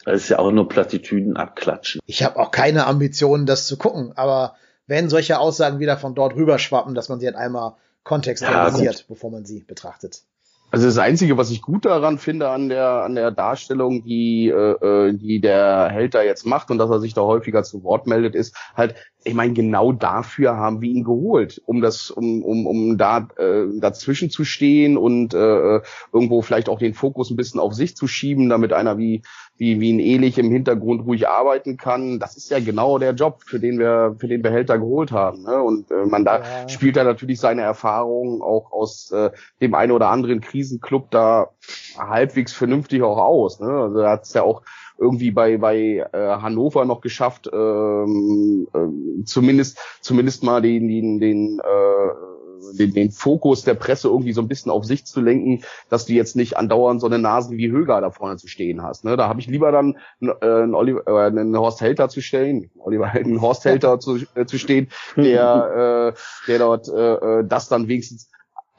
Das 0.06 0.24
ist 0.24 0.30
ja 0.30 0.40
auch 0.40 0.52
nur 0.52 0.68
Plattitüden 0.68 1.38
abklatschen. 1.38 2.02
Ich 2.06 2.24
habe 2.24 2.38
auch 2.40 2.52
keine 2.52 2.88
Ambitionen, 2.88 3.46
das 3.46 3.68
zu 3.68 3.78
gucken, 3.78 4.14
aber 4.16 4.56
wenn 4.86 5.10
solche 5.10 5.40
Aussagen 5.40 5.80
wieder 5.80 5.98
von 5.98 6.14
dort 6.14 6.36
rüberschwappen, 6.36 6.94
dass 6.94 7.10
man 7.10 7.20
sie 7.20 7.26
halt 7.26 7.38
einmal 7.38 7.76
kontextualisiert, 8.04 9.00
ja, 9.00 9.06
bevor 9.08 9.32
man 9.32 9.46
sie 9.46 9.62
betrachtet. 9.62 10.24
Also 10.74 10.88
das 10.88 10.98
Einzige, 10.98 11.38
was 11.38 11.52
ich 11.52 11.62
gut 11.62 11.86
daran 11.86 12.18
finde 12.18 12.50
an 12.50 12.68
der 12.68 13.04
an 13.04 13.14
der 13.14 13.30
Darstellung, 13.30 14.04
die 14.04 14.48
äh, 14.48 15.10
äh, 15.10 15.14
die 15.14 15.40
der 15.40 15.90
Held 15.92 16.16
da 16.16 16.24
jetzt 16.24 16.48
macht 16.48 16.72
und 16.72 16.80
dass 16.80 16.90
er 16.90 17.00
sich 17.00 17.14
da 17.14 17.22
häufiger 17.22 17.62
zu 17.62 17.84
Wort 17.84 18.08
meldet, 18.08 18.34
ist 18.34 18.56
halt, 18.76 18.96
ich 19.24 19.36
meine, 19.36 19.54
genau 19.54 19.92
dafür 19.92 20.58
haben 20.58 20.82
wir 20.82 20.90
ihn 20.90 21.04
geholt, 21.04 21.62
um 21.68 21.82
das, 21.82 22.10
um 22.10 22.44
um 22.44 22.66
um 22.66 22.98
da 22.98 23.28
äh, 23.38 23.66
dazwischen 23.80 24.32
zu 24.32 24.46
stehen 24.46 24.98
und 24.98 25.36
äh, 25.36 25.82
irgendwo 26.12 26.42
vielleicht 26.42 26.70
auch 26.70 26.80
den 26.80 26.96
Fokus 26.96 27.30
ein 27.30 27.36
bisschen 27.36 27.60
auf 27.60 27.76
sich 27.76 27.96
zu 27.96 28.08
schieben, 28.08 28.50
damit 28.50 28.74
einer 28.74 28.98
wie 28.98 29.22
wie, 29.58 29.80
wie 29.80 29.94
ein 29.94 30.00
Elich 30.00 30.38
im 30.40 30.52
Hintergrund 30.52 31.06
ruhig 31.06 31.28
arbeiten 31.28 31.78
kann. 31.78 32.20
Das 32.20 32.38
ist 32.38 32.50
ja 32.50 32.60
genau 32.60 32.98
der 32.98 33.14
Job, 33.14 33.44
für 33.46 33.60
den 33.60 33.78
wir, 33.80 34.16
für 34.18 34.28
den 34.28 34.42
Behälter 34.42 34.80
geholt 34.80 35.12
haben. 35.12 35.44
Ne? 35.44 35.62
Und 35.62 35.92
äh, 35.92 36.06
man 36.06 36.26
da 36.26 36.40
ja. 36.40 36.70
spielt 36.70 36.98
er 36.98 37.04
natürlich 37.04 37.40
seine 37.40 37.62
Erfahrungen 37.62 38.42
auch 38.42 38.72
aus 38.72 39.12
äh, 39.12 39.30
dem 39.62 39.76
einen 39.76 39.92
oder 39.92 40.10
anderen 40.10 40.42
Krisenclub 40.42 41.12
da 41.12 41.50
halbwegs 41.98 42.54
vernünftig 42.54 43.04
auch 43.04 43.18
aus. 43.18 43.60
Ne? 43.60 43.68
Also 43.68 44.00
er 44.00 44.10
hat 44.10 44.24
es 44.24 44.34
ja 44.34 44.42
auch 44.42 44.64
irgendwie 44.98 45.32
bei 45.32 45.58
bei 45.58 46.06
äh, 46.12 46.36
Hannover 46.42 46.86
noch 46.86 47.02
geschafft, 47.02 47.50
ähm, 47.52 48.68
äh, 48.74 49.24
zumindest 49.26 49.80
zumindest 50.02 50.44
mal 50.44 50.62
den 50.62 50.88
den 50.88 51.20
den 51.20 51.60
äh, 51.60 52.33
den, 52.78 52.94
den 52.94 53.12
Fokus 53.12 53.64
der 53.64 53.74
Presse 53.74 54.08
irgendwie 54.08 54.34
so 54.34 54.42
ein 54.42 54.48
bisschen 54.48 54.72
auf 54.72 54.86
sich 54.86 55.06
zu 55.06 55.22
lenken, 55.22 55.64
dass 55.90 56.06
du 56.06 56.14
jetzt 56.14 56.36
nicht 56.36 56.58
andauernd 56.58 57.02
so 57.02 57.08
eine 57.08 57.20
Nasen 57.20 57.58
wie 57.58 57.72
Höger 57.72 58.02
da 58.02 58.12
vorne 58.12 58.38
zu 58.38 58.48
stehen 58.48 58.82
hast. 58.82 59.04
Ne? 59.06 59.18
Da 59.18 59.28
habe 59.28 59.40
ich 59.40 59.48
lieber 59.48 59.72
dann 59.72 59.98
äh, 60.22 60.34
einen, 60.42 60.76
Oliver, 60.76 61.08
äh, 61.08 61.28
einen 61.28 61.58
Horst 61.58 61.82
Helter 61.82 62.10
zu 62.10 62.22
stellen, 62.22 62.70
Oliver, 62.80 63.06
einen 63.12 63.42
Horst 63.42 63.66
Helter 63.66 64.00
zu, 64.00 64.20
äh, 64.36 64.46
zu 64.46 64.58
stehen, 64.58 64.90
der, 65.16 66.14
äh, 66.16 66.20
der 66.48 66.60
dort 66.60 66.88
äh, 66.88 67.40
äh, 67.40 67.46
das 67.48 67.70
dann 67.70 67.88
wenigstens 67.88 68.30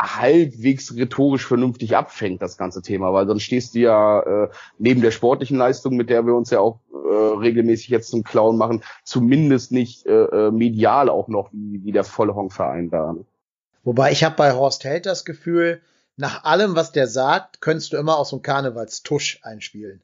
halbwegs 0.01 0.95
rhetorisch 0.97 1.47
vernünftig 1.47 1.97
abfängt, 1.97 2.43
das 2.43 2.57
ganze 2.57 2.83
Thema, 2.83 3.13
weil 3.13 3.27
sonst 3.27 3.45
stehst 3.45 3.75
du 3.75 3.79
ja 3.79 4.21
äh, 4.21 4.49
neben 4.79 5.01
der 5.03 5.13
sportlichen 5.13 5.57
Leistung, 5.57 5.97
mit 5.97 6.11
der 6.11 6.27
wir 6.27 6.35
uns 6.35 6.51
ja 6.51 6.61
auch 6.61 6.81
äh, 6.93 7.15
regelmäßig 7.15 7.89
jetzt 7.89 8.11
zum 8.11 8.25
Clown 8.25 8.59
machen, 8.59 8.83
zumindest 9.05 9.73
nicht 9.73 10.07
äh, 10.07 10.25
äh 10.25 10.51
medial 10.51 11.09
auch 11.09 11.29
noch 11.29 11.51
wie, 11.53 11.85
wie 11.85 11.93
der 11.93 12.05
volle 12.05 12.35
Honk-Verein 12.35 12.91
da. 12.91 13.13
Ne? 13.13 13.25
Wobei 13.85 14.13
ich 14.13 14.25
habe 14.25 14.37
bei 14.37 14.53
Horst 14.53 14.85
Held 14.85 15.07
das 15.07 15.25
Gefühl, 15.25 15.81
nach 16.17 16.45
allem, 16.45 16.75
was 16.75 16.93
der 16.93 17.07
sagt, 17.07 17.61
könntest 17.61 17.93
du 17.93 17.97
immer 17.97 18.19
aus 18.19 18.31
so 18.31 18.37
einem 18.37 18.43
Karnevalstusch 18.43 19.41
einspielen. 19.43 20.03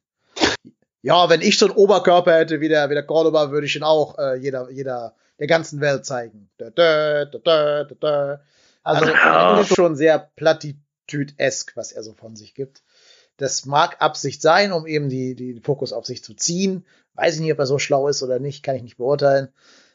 Ja, 1.03 1.31
wenn 1.31 1.41
ich 1.41 1.59
so 1.59 1.67
einen 1.67 1.77
Oberkörper 1.77 2.37
hätte 2.37 2.61
wie 2.61 2.69
der, 2.69 2.91
wie 2.91 2.95
der 2.95 3.07
Cordoba, 3.07 3.51
würde 3.51 3.67
ich 3.67 3.77
ihn 3.77 3.83
auch 3.83 4.19
äh, 4.19 4.37
jeder, 4.37 4.71
jeder 4.71 5.15
der 5.39 5.47
ganzen 5.47 5.81
Welt 5.81 6.05
zeigen. 6.05 6.51
Da, 6.59 6.69
da, 6.71 7.25
da, 7.25 7.85
da, 7.85 7.95
da. 7.99 8.41
Also 8.83 9.07
das 9.07 9.71
ist 9.71 9.77
schon 9.77 9.97
sehr 9.97 10.31
platitüd-esk, 10.37 11.77
was 11.77 11.93
er 11.93 12.03
so 12.03 12.13
von 12.13 12.37
sich 12.37 12.55
gibt. 12.55 12.83
Das 13.39 13.65
mag 13.65 14.03
Absicht 14.03 14.43
sein, 14.43 14.73
um 14.73 14.87
eben 14.87 15.09
die, 15.09 15.35
die 15.35 15.61
Fokus 15.61 15.95
auf 15.95 16.05
sich 16.05 16.23
zu 16.23 16.35
ziehen. 16.35 16.85
Weiß 17.15 17.35
ich 17.35 17.41
nicht, 17.41 17.53
ob 17.53 17.59
er 17.59 17.67
so 17.67 17.79
schlau 17.79 18.09
ist 18.09 18.23
oder 18.23 18.39
nicht, 18.39 18.63
kann 18.63 18.77
ich 18.77 18.83
nicht 18.83 18.99
beurteilen. 18.99 19.49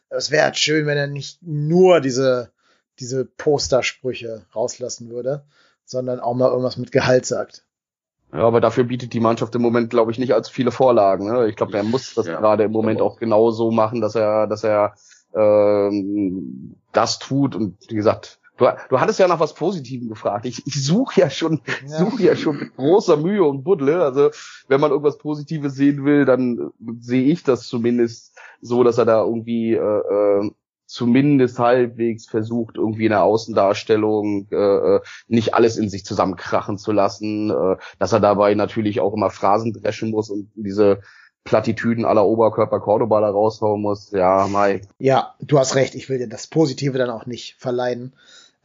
Es 0.08 0.32
wäre 0.32 0.44
halt 0.44 0.56
schön, 0.56 0.86
wenn 0.86 0.98
er 0.98 1.06
nicht 1.06 1.38
nur 1.42 2.00
diese 2.00 2.50
diese 2.98 3.24
Postersprüche 3.24 4.46
rauslassen 4.54 5.10
würde, 5.10 5.44
sondern 5.84 6.20
auch 6.20 6.34
mal 6.34 6.48
irgendwas 6.48 6.76
mit 6.76 6.92
Gehalt 6.92 7.26
sagt. 7.26 7.64
Ja, 8.32 8.40
aber 8.40 8.60
dafür 8.60 8.84
bietet 8.84 9.12
die 9.12 9.20
Mannschaft 9.20 9.54
im 9.54 9.62
Moment, 9.62 9.90
glaube 9.90 10.10
ich, 10.10 10.18
nicht 10.18 10.34
allzu 10.34 10.52
viele 10.52 10.72
Vorlagen. 10.72 11.26
Ne? 11.26 11.48
Ich 11.48 11.56
glaube, 11.56 11.76
er 11.76 11.84
muss 11.84 12.14
das 12.14 12.26
ja, 12.26 12.38
gerade 12.38 12.64
im 12.64 12.72
Moment 12.72 13.00
auch 13.00 13.18
genau 13.18 13.50
so 13.50 13.70
machen, 13.70 14.00
dass 14.00 14.14
er, 14.14 14.46
dass 14.46 14.64
er 14.64 14.94
ähm, 15.34 16.76
das 16.92 17.18
tut. 17.18 17.54
Und 17.54 17.76
wie 17.88 17.94
gesagt, 17.94 18.40
du, 18.56 18.66
du 18.88 19.00
hattest 19.00 19.20
ja 19.20 19.28
nach 19.28 19.38
was 19.38 19.54
Positivem 19.54 20.08
gefragt. 20.08 20.44
Ich, 20.44 20.66
ich 20.66 20.84
suche 20.84 21.20
ja 21.20 21.30
schon, 21.30 21.60
ja. 21.86 21.98
suche 21.98 22.22
ja 22.24 22.36
schon 22.36 22.58
mit 22.58 22.76
großer 22.76 23.16
Mühe 23.16 23.44
und 23.44 23.62
Buddle. 23.62 24.02
Also 24.02 24.30
wenn 24.68 24.80
man 24.80 24.90
irgendwas 24.90 25.18
Positives 25.18 25.74
sehen 25.74 26.04
will, 26.04 26.24
dann 26.24 26.72
sehe 26.98 27.24
ich 27.24 27.44
das 27.44 27.68
zumindest 27.68 28.36
so, 28.60 28.82
dass 28.82 28.98
er 28.98 29.04
da 29.04 29.22
irgendwie 29.22 29.74
äh, 29.74 29.78
äh 29.78 30.50
zumindest 30.96 31.58
halbwegs 31.58 32.24
versucht, 32.24 32.76
irgendwie 32.76 33.04
in 33.04 33.10
der 33.10 33.22
Außendarstellung 33.22 34.48
äh, 34.50 34.56
äh, 34.56 35.00
nicht 35.28 35.52
alles 35.52 35.76
in 35.76 35.90
sich 35.90 36.06
zusammenkrachen 36.06 36.78
zu 36.78 36.90
lassen, 36.90 37.50
äh, 37.50 37.76
dass 37.98 38.12
er 38.12 38.20
dabei 38.20 38.54
natürlich 38.54 39.00
auch 39.00 39.12
immer 39.12 39.28
Phrasen 39.28 39.74
dreschen 39.74 40.10
muss 40.10 40.30
und 40.30 40.50
diese 40.54 41.02
Plattitüden 41.44 42.06
aller 42.06 42.24
Oberkörper 42.24 42.80
Cordoba 42.80 43.20
da 43.20 43.28
raushauen 43.28 43.82
muss. 43.82 44.10
Ja, 44.10 44.46
Mai. 44.48 44.80
Ja, 44.98 45.34
du 45.40 45.58
hast 45.58 45.74
recht. 45.74 45.94
Ich 45.94 46.08
will 46.08 46.16
dir 46.16 46.28
das 46.28 46.46
Positive 46.46 46.96
dann 46.96 47.10
auch 47.10 47.26
nicht 47.26 47.56
verleiden. 47.58 48.14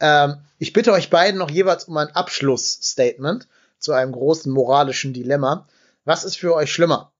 Ähm, 0.00 0.36
ich 0.58 0.72
bitte 0.72 0.92
euch 0.92 1.10
beiden 1.10 1.38
noch 1.38 1.50
jeweils 1.50 1.84
um 1.84 1.98
ein 1.98 2.08
Abschlussstatement 2.08 3.46
zu 3.78 3.92
einem 3.92 4.12
großen 4.12 4.50
moralischen 4.50 5.12
Dilemma. 5.12 5.68
Was 6.06 6.24
ist 6.24 6.38
für 6.38 6.54
euch 6.54 6.72
schlimmer? 6.72 7.12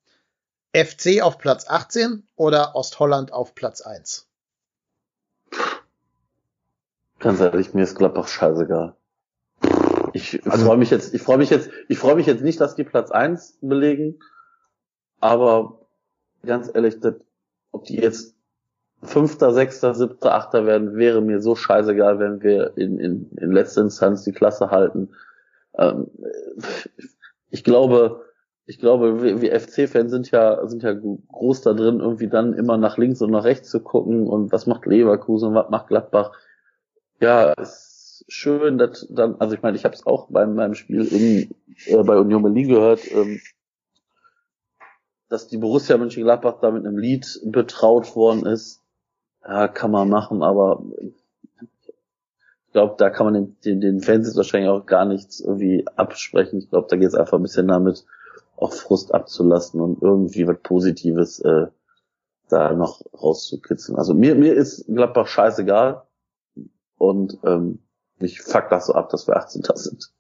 FC 0.75 1.21
auf 1.21 1.37
Platz 1.37 1.67
18 1.69 2.27
oder 2.35 2.75
Ostholland 2.75 3.31
auf 3.31 3.55
Platz 3.55 3.83
1? 3.83 4.32
Ganz 7.23 7.41
ehrlich, 7.41 7.73
mir 7.73 7.85
ist 7.85 7.95
Gladbach 7.95 8.27
scheißegal. 8.27 8.97
Ich 10.13 10.45
also, 10.45 10.67
freue 10.67 10.77
mich 10.77 10.91
jetzt, 10.91 11.15
ich 11.15 11.23
freue 11.23 11.39
mich 11.39 11.51
jetzt, 11.51 11.71
ich 11.89 11.99
freue 11.99 12.17
mich 12.17 12.27
jetzt 12.27 12.43
nicht, 12.43 12.61
dass 12.61 12.75
die 12.75 12.85
Platz 12.85 13.13
eins 13.13 13.59
belegen, 13.63 14.19
aber 15.21 15.87
ganz 16.45 16.69
ehrlich, 16.75 16.99
das, 17.01 17.15
ob 17.71 17.85
die 17.85 17.97
jetzt 17.97 18.35
Fünfter, 19.05 19.53
Sechster, 19.53 19.95
Siebter, 19.95 20.35
Achter 20.35 20.67
werden, 20.67 20.97
wäre 20.97 21.23
mir 21.23 21.41
so 21.41 21.55
scheißegal, 21.55 22.19
wenn 22.19 22.43
wir 22.43 22.77
in, 22.77 22.99
in, 22.99 23.31
in 23.37 23.53
letzter 23.53 23.83
Instanz 23.83 24.25
die 24.25 24.33
Klasse 24.33 24.71
halten. 24.71 25.11
Ähm, 25.75 26.09
ich 27.51 27.63
glaube, 27.63 28.25
ich 28.67 28.79
glaube, 28.79 29.23
wir, 29.23 29.41
wir 29.41 29.59
FC-Fans 29.61 30.11
sind 30.11 30.31
ja, 30.33 30.67
sind 30.67 30.83
ja 30.83 30.93
groß 30.93 31.63
da 31.63 31.73
drin, 31.73 32.01
irgendwie 32.01 32.29
dann 32.29 32.53
immer 32.53 32.77
nach 32.77 32.99
links 32.99 33.23
und 33.23 33.31
nach 33.31 33.45
rechts 33.45 33.71
zu 33.71 33.81
gucken 33.81 34.27
und 34.27 34.53
was 34.53 34.67
macht 34.67 34.87
Leverkusen 34.87 35.49
und 35.49 35.55
was 35.55 35.71
macht 35.71 35.87
Gladbach. 35.87 36.33
Ja, 37.23 37.53
ist 37.53 38.25
schön, 38.27 38.79
dass 38.79 39.07
dann, 39.09 39.37
also 39.39 39.55
ich 39.55 39.63
meine, 39.63 39.77
ich 39.77 39.85
habe 39.85 39.95
es 39.95 40.05
auch 40.05 40.27
bei 40.29 40.45
meinem 40.45 40.75
Spiel 40.75 41.07
in, 41.07 41.55
äh, 41.87 42.03
bei 42.03 42.17
Union 42.19 42.43
Berlin 42.43 42.67
gehört, 42.67 43.09
ähm, 43.13 43.41
dass 45.29 45.47
die 45.47 45.59
Borussia 45.59 45.97
Mönchengladbach 45.97 46.59
da 46.61 46.73
mit 46.73 46.85
einem 46.85 46.99
Lied 46.99 47.41
betraut 47.45 48.17
worden 48.17 48.45
ist. 48.45 48.81
Ja, 49.47 49.69
kann 49.69 49.93
man 49.93 50.09
machen, 50.09 50.43
aber 50.43 50.83
ich 52.67 52.73
glaube, 52.73 52.97
da 52.99 53.09
kann 53.09 53.27
man 53.27 53.35
den, 53.35 53.57
den, 53.65 53.81
den 53.81 54.01
Fans 54.01 54.27
jetzt 54.27 54.37
wahrscheinlich 54.37 54.71
auch 54.71 54.85
gar 54.85 55.05
nichts 55.05 55.39
irgendwie 55.39 55.87
absprechen. 55.95 56.59
Ich 56.59 56.71
glaube, 56.71 56.89
da 56.91 56.97
geht 56.97 57.07
es 57.07 57.15
einfach 57.15 57.39
ein 57.39 57.43
bisschen 57.43 57.69
damit, 57.69 58.05
auch 58.57 58.73
Frust 58.73 59.15
abzulassen 59.15 59.81
und 59.81 60.03
irgendwie 60.03 60.49
was 60.49 60.59
Positives 60.61 61.39
äh, 61.39 61.69
da 62.49 62.73
noch 62.73 63.01
rauszukitzeln. 63.15 63.97
Also 63.97 64.13
mir, 64.13 64.35
mir 64.35 64.55
ist 64.55 64.87
Gladbach 64.89 65.29
scheißegal 65.29 66.03
und 67.03 67.37
ähm, 67.45 67.81
mich 68.21 68.41
fuck 68.41 68.69
das 68.71 68.87
so 68.87 68.95
ab, 68.95 69.09
dass 69.11 69.27
wir 69.27 69.37
18. 69.37 69.63
sind. 69.75 70.13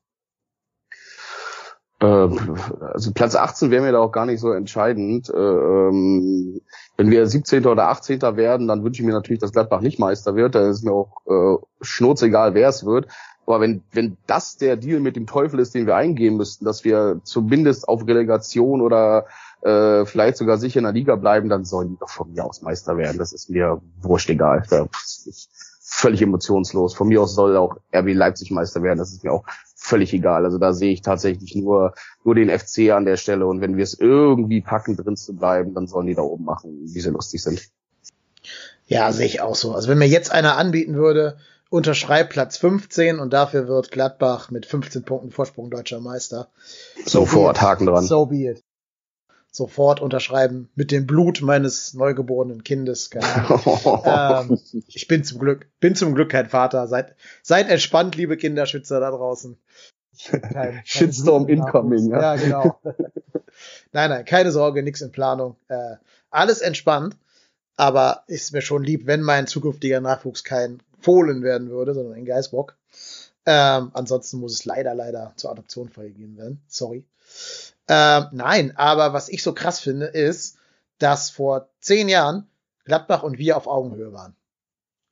Äh, 2.00 2.04
also 2.04 3.12
Platz 3.12 3.36
18 3.36 3.70
wäre 3.70 3.84
mir 3.84 3.92
da 3.92 4.00
auch 4.00 4.10
gar 4.10 4.26
nicht 4.26 4.40
so 4.40 4.50
entscheidend. 4.50 5.30
Äh, 5.30 5.36
ähm, 5.36 6.60
wenn 6.96 7.10
wir 7.10 7.24
17. 7.24 7.66
oder 7.66 7.88
18. 7.88 8.20
werden, 8.36 8.66
dann 8.66 8.82
wünsche 8.82 9.00
ich 9.00 9.06
mir 9.06 9.12
natürlich, 9.12 9.38
dass 9.38 9.52
Gladbach 9.52 9.80
nicht 9.80 10.00
Meister 10.00 10.34
wird. 10.34 10.56
Da 10.56 10.68
ist 10.68 10.82
mir 10.82 10.92
auch 10.92 11.18
äh, 11.26 11.56
schnurzegal, 11.82 12.54
wer 12.54 12.68
es 12.68 12.84
wird. 12.84 13.06
Aber 13.46 13.60
wenn, 13.60 13.84
wenn 13.92 14.16
das 14.26 14.56
der 14.56 14.76
Deal 14.76 14.98
mit 14.98 15.14
dem 15.14 15.28
Teufel 15.28 15.60
ist, 15.60 15.74
den 15.76 15.86
wir 15.86 15.94
eingehen 15.94 16.36
müssten, 16.36 16.64
dass 16.64 16.82
wir 16.82 17.20
zumindest 17.22 17.88
auf 17.88 18.06
Relegation 18.08 18.80
oder 18.80 19.26
äh, 19.62 20.04
vielleicht 20.04 20.36
sogar 20.36 20.58
sicher 20.58 20.78
in 20.78 20.84
der 20.84 20.92
Liga 20.92 21.14
bleiben, 21.14 21.48
dann 21.48 21.64
sollen 21.64 21.90
die 21.90 21.98
doch 21.98 22.08
von 22.08 22.32
mir 22.32 22.44
aus 22.44 22.62
Meister 22.62 22.96
werden. 22.96 23.18
Das 23.18 23.32
ist 23.32 23.50
mir 23.50 23.80
wurscht 24.00 24.30
egal. 24.30 24.64
Da 24.68 24.88
ist 25.26 25.61
völlig 25.94 26.22
emotionslos. 26.22 26.94
Von 26.94 27.08
mir 27.08 27.20
aus 27.20 27.34
soll 27.34 27.56
auch 27.56 27.76
RB 27.94 28.14
Leipzig 28.14 28.50
Meister 28.50 28.82
werden. 28.82 28.98
Das 28.98 29.12
ist 29.12 29.22
mir 29.22 29.32
auch 29.32 29.44
völlig 29.76 30.12
egal. 30.14 30.46
Also 30.46 30.56
da 30.56 30.72
sehe 30.72 30.90
ich 30.90 31.02
tatsächlich 31.02 31.54
nur, 31.54 31.94
nur 32.24 32.34
den 32.34 32.48
FC 32.48 32.90
an 32.92 33.04
der 33.04 33.18
Stelle. 33.18 33.46
Und 33.46 33.60
wenn 33.60 33.76
wir 33.76 33.84
es 33.84 33.98
irgendwie 33.98 34.62
packen, 34.62 34.96
drin 34.96 35.16
zu 35.16 35.34
bleiben, 35.34 35.74
dann 35.74 35.86
sollen 35.86 36.06
die 36.06 36.14
da 36.14 36.22
oben 36.22 36.44
machen, 36.44 36.80
wie 36.84 37.00
sie 37.00 37.10
lustig 37.10 37.42
sind. 37.42 37.68
Ja, 38.86 39.12
sehe 39.12 39.26
ich 39.26 39.42
auch 39.42 39.54
so. 39.54 39.74
Also 39.74 39.88
wenn 39.88 39.98
mir 39.98 40.08
jetzt 40.08 40.32
einer 40.32 40.56
anbieten 40.56 40.94
würde, 40.94 41.36
unterschreibt 41.68 42.30
Platz 42.30 42.56
15 42.56 43.18
und 43.18 43.32
dafür 43.32 43.68
wird 43.68 43.90
Gladbach 43.90 44.50
mit 44.50 44.64
15 44.64 45.04
Punkten 45.04 45.30
Vorsprung 45.30 45.70
deutscher 45.70 46.00
Meister. 46.00 46.48
Sofort 47.04 47.60
Haken 47.60 47.86
dran. 47.86 48.04
So 48.04 48.26
be 48.26 48.50
it. 48.50 48.64
Sofort 49.54 50.00
unterschreiben 50.00 50.70
mit 50.74 50.90
dem 50.90 51.06
Blut 51.06 51.42
meines 51.42 51.92
neugeborenen 51.92 52.64
Kindes. 52.64 53.10
ähm, 54.04 54.58
ich 54.88 55.06
bin 55.08 55.24
zum 55.24 55.38
Glück, 55.40 55.68
bin 55.78 55.94
zum 55.94 56.14
Glück 56.14 56.30
kein 56.30 56.48
Vater. 56.48 56.88
Seid, 56.88 57.14
seid 57.42 57.68
entspannt, 57.68 58.16
liebe 58.16 58.38
Kinderschützer 58.38 58.98
da 58.98 59.10
draußen. 59.10 59.58
Kein, 60.26 60.40
kein 60.40 60.80
Shitstorm 60.84 61.48
incoming. 61.48 62.10
Ja, 62.10 62.34
ja 62.34 62.36
genau. 62.36 62.80
nein, 63.92 64.08
nein, 64.08 64.24
keine 64.24 64.52
Sorge, 64.52 64.82
nichts 64.82 65.02
in 65.02 65.12
Planung. 65.12 65.56
Äh, 65.68 65.96
alles 66.30 66.62
entspannt. 66.62 67.18
Aber 67.76 68.24
ist 68.28 68.54
mir 68.54 68.62
schon 68.62 68.82
lieb, 68.82 69.06
wenn 69.06 69.20
mein 69.20 69.46
zukünftiger 69.46 70.00
Nachwuchs 70.00 70.44
kein 70.44 70.82
Fohlen 70.98 71.42
werden 71.42 71.68
würde, 71.68 71.92
sondern 71.92 72.14
ein 72.14 72.24
Geißbock. 72.24 72.76
Ähm, 73.44 73.90
ansonsten 73.92 74.38
muss 74.38 74.54
es 74.54 74.64
leider, 74.64 74.94
leider 74.94 75.34
zur 75.36 75.50
Adoption 75.50 75.90
freigegeben 75.90 76.38
werden. 76.38 76.62
Sorry. 76.68 77.04
Ähm, 77.94 78.28
nein, 78.32 78.72
aber 78.74 79.12
was 79.12 79.28
ich 79.28 79.42
so 79.42 79.52
krass 79.52 79.78
finde, 79.78 80.06
ist, 80.06 80.56
dass 80.96 81.28
vor 81.28 81.68
zehn 81.80 82.08
Jahren 82.08 82.48
Gladbach 82.86 83.22
und 83.22 83.36
wir 83.36 83.54
auf 83.54 83.66
Augenhöhe 83.66 84.14
waren. 84.14 84.34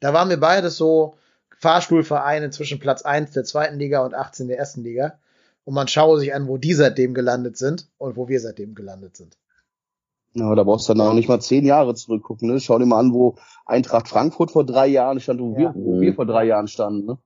Da 0.00 0.14
waren 0.14 0.30
wir 0.30 0.40
beide 0.40 0.70
so 0.70 1.18
Fahrstuhlvereine 1.58 2.48
zwischen 2.48 2.78
Platz 2.78 3.02
1 3.02 3.32
der 3.32 3.44
zweiten 3.44 3.78
Liga 3.78 4.02
und 4.02 4.14
18 4.14 4.48
der 4.48 4.56
ersten 4.56 4.82
Liga. 4.82 5.18
Und 5.64 5.74
man 5.74 5.88
schaue 5.88 6.18
sich 6.18 6.32
an, 6.32 6.48
wo 6.48 6.56
die 6.56 6.72
seitdem 6.72 7.12
gelandet 7.12 7.58
sind 7.58 7.86
und 7.98 8.16
wo 8.16 8.28
wir 8.28 8.40
seitdem 8.40 8.74
gelandet 8.74 9.14
sind. 9.14 9.36
Ja, 10.34 10.54
da 10.54 10.62
brauchst 10.62 10.88
du 10.88 10.94
dann 10.94 11.06
auch 11.06 11.14
nicht 11.14 11.28
mal 11.28 11.40
zehn 11.40 11.64
Jahre 11.64 11.94
zurückgucken. 11.94 12.48
Ne? 12.48 12.60
Schau 12.60 12.78
dir 12.78 12.86
mal 12.86 13.00
an, 13.00 13.12
wo 13.12 13.36
Eintracht 13.66 14.08
Frankfurt 14.08 14.52
vor 14.52 14.64
drei 14.64 14.86
Jahren 14.86 15.18
stand, 15.18 15.40
wo, 15.40 15.52
ja. 15.54 15.58
wir, 15.58 15.74
wo 15.74 16.00
wir 16.00 16.14
vor 16.14 16.26
drei 16.26 16.44
Jahren 16.44 16.68
standen. 16.68 17.06
Ne? 17.06 17.18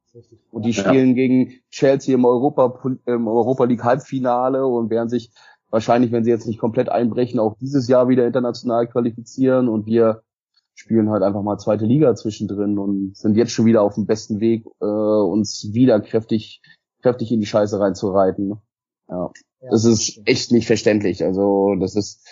Und 0.50 0.64
die 0.64 0.72
spielen 0.72 1.10
ja. 1.10 1.14
gegen 1.14 1.52
Chelsea 1.70 2.14
im 2.14 2.24
Europa, 2.24 2.80
im 3.06 3.28
Europa 3.28 3.64
League 3.64 3.84
Halbfinale 3.84 4.66
und 4.66 4.88
werden 4.88 5.08
sich 5.08 5.32
wahrscheinlich, 5.70 6.12
wenn 6.12 6.24
sie 6.24 6.30
jetzt 6.30 6.46
nicht 6.46 6.58
komplett 6.58 6.88
einbrechen, 6.88 7.40
auch 7.40 7.56
dieses 7.60 7.88
Jahr 7.88 8.08
wieder 8.08 8.26
international 8.26 8.86
qualifizieren. 8.86 9.68
Und 9.68 9.86
wir 9.86 10.22
spielen 10.74 11.10
halt 11.10 11.22
einfach 11.22 11.42
mal 11.42 11.58
zweite 11.58 11.84
Liga 11.84 12.14
zwischendrin 12.14 12.78
und 12.78 13.16
sind 13.16 13.36
jetzt 13.36 13.52
schon 13.52 13.66
wieder 13.66 13.82
auf 13.82 13.96
dem 13.96 14.06
besten 14.06 14.40
Weg, 14.40 14.64
äh, 14.80 14.84
uns 14.84 15.70
wieder 15.72 16.00
kräftig, 16.00 16.62
kräftig 17.02 17.32
in 17.32 17.40
die 17.40 17.46
Scheiße 17.46 17.78
reinzureiten. 17.78 18.48
Ne? 18.48 18.60
Ja. 19.08 19.30
ja. 19.60 19.70
Das 19.70 19.84
ist 19.84 20.22
echt 20.24 20.52
nicht 20.52 20.66
verständlich. 20.66 21.22
Also 21.22 21.74
das 21.78 21.96
ist 21.96 22.26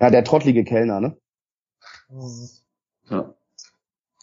ja, 0.00 0.10
der 0.10 0.24
trottlige 0.24 0.64
Kellner, 0.64 1.00
ne? 1.00 1.16
Mhm. 2.08 2.48
Ja. 3.10 3.34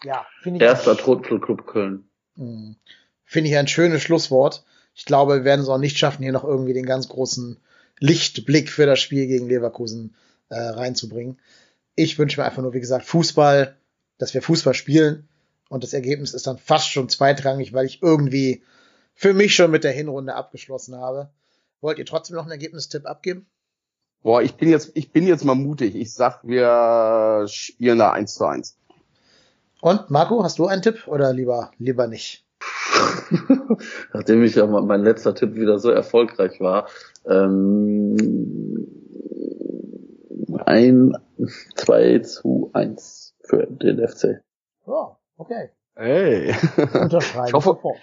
Ja, 0.04 0.26
finde 0.42 0.58
ich. 0.58 0.64
Erster 0.64 0.96
Trottelclub 0.96 1.66
Köln. 1.66 2.10
Mhm. 2.36 2.76
Finde 3.24 3.50
ich 3.50 3.58
ein 3.58 3.68
schönes 3.68 4.02
Schlusswort. 4.02 4.66
Ich 4.94 5.06
glaube, 5.06 5.38
wir 5.38 5.44
werden 5.44 5.62
es 5.62 5.70
auch 5.70 5.78
nicht 5.78 5.98
schaffen, 5.98 6.24
hier 6.24 6.32
noch 6.32 6.44
irgendwie 6.44 6.74
den 6.74 6.86
ganz 6.86 7.10
großen 7.10 7.60
Lichtblick 8.00 8.70
für 8.70 8.86
das 8.86 9.00
Spiel 9.00 9.28
gegen 9.28 9.48
Leverkusen 9.48 10.16
äh, 10.50 10.56
reinzubringen. 10.56 11.40
Ich 11.96 12.18
wünsche 12.20 12.40
mir 12.40 12.46
einfach 12.46 12.62
nur, 12.62 12.74
wie 12.74 12.80
gesagt, 12.80 13.06
Fußball, 13.06 13.78
dass 14.18 14.34
wir 14.34 14.42
Fußball 14.42 14.74
spielen 14.74 15.28
und 15.70 15.84
das 15.84 15.94
Ergebnis 15.94 16.34
ist 16.34 16.48
dann 16.48 16.58
fast 16.58 16.90
schon 16.90 17.10
zweitrangig, 17.10 17.74
weil 17.74 17.86
ich 17.86 18.02
irgendwie 18.02 18.64
für 19.14 19.34
mich 19.34 19.56
schon 19.56 19.72
mit 19.72 19.84
der 19.84 19.92
Hinrunde 19.92 20.36
abgeschlossen 20.36 20.96
habe. 20.96 21.30
Wollt 21.82 22.00
ihr 22.00 22.06
trotzdem 22.06 22.36
noch 22.36 22.44
einen 22.44 22.52
Ergebnistipp 22.52 23.06
abgeben? 23.06 23.48
Boah, 24.26 24.42
ich 24.42 24.56
bin 24.56 24.70
jetzt, 24.70 24.90
ich 24.96 25.12
bin 25.12 25.28
jetzt 25.28 25.46
mal 25.46 25.54
mutig. 25.54 25.94
Ich 25.96 26.12
sag, 26.12 26.40
wir 26.42 27.46
spielen 27.48 28.00
da 28.00 28.12
eins 28.12 28.34
zu 28.34 28.46
eins. 28.46 28.76
Und 29.82 30.10
Marco, 30.10 30.44
hast 30.44 30.58
du 30.58 30.66
einen 30.66 30.82
Tipp 30.82 31.08
oder 31.08 31.32
lieber, 31.32 31.70
lieber 31.78 32.08
nicht? 32.08 32.44
Nachdem 34.14 34.42
ich 34.42 34.56
ja 34.56 34.66
mein 34.66 35.04
letzter 35.04 35.36
Tipp 35.36 35.54
wieder 35.54 35.78
so 35.78 35.92
erfolgreich 35.92 36.60
war, 36.60 36.88
ähm, 37.28 38.16
ein 40.66 41.16
2 41.76 42.18
zu 42.22 42.72
1 42.74 43.36
für 43.44 43.68
den 43.68 44.08
FC. 44.08 44.42
Oh, 44.88 45.18
okay. 45.38 45.70
Hey. 45.94 46.56
Unterschreiben 47.00 47.50
ich 47.50 47.54
hoffe, 47.54 47.70
sofort. 47.76 48.00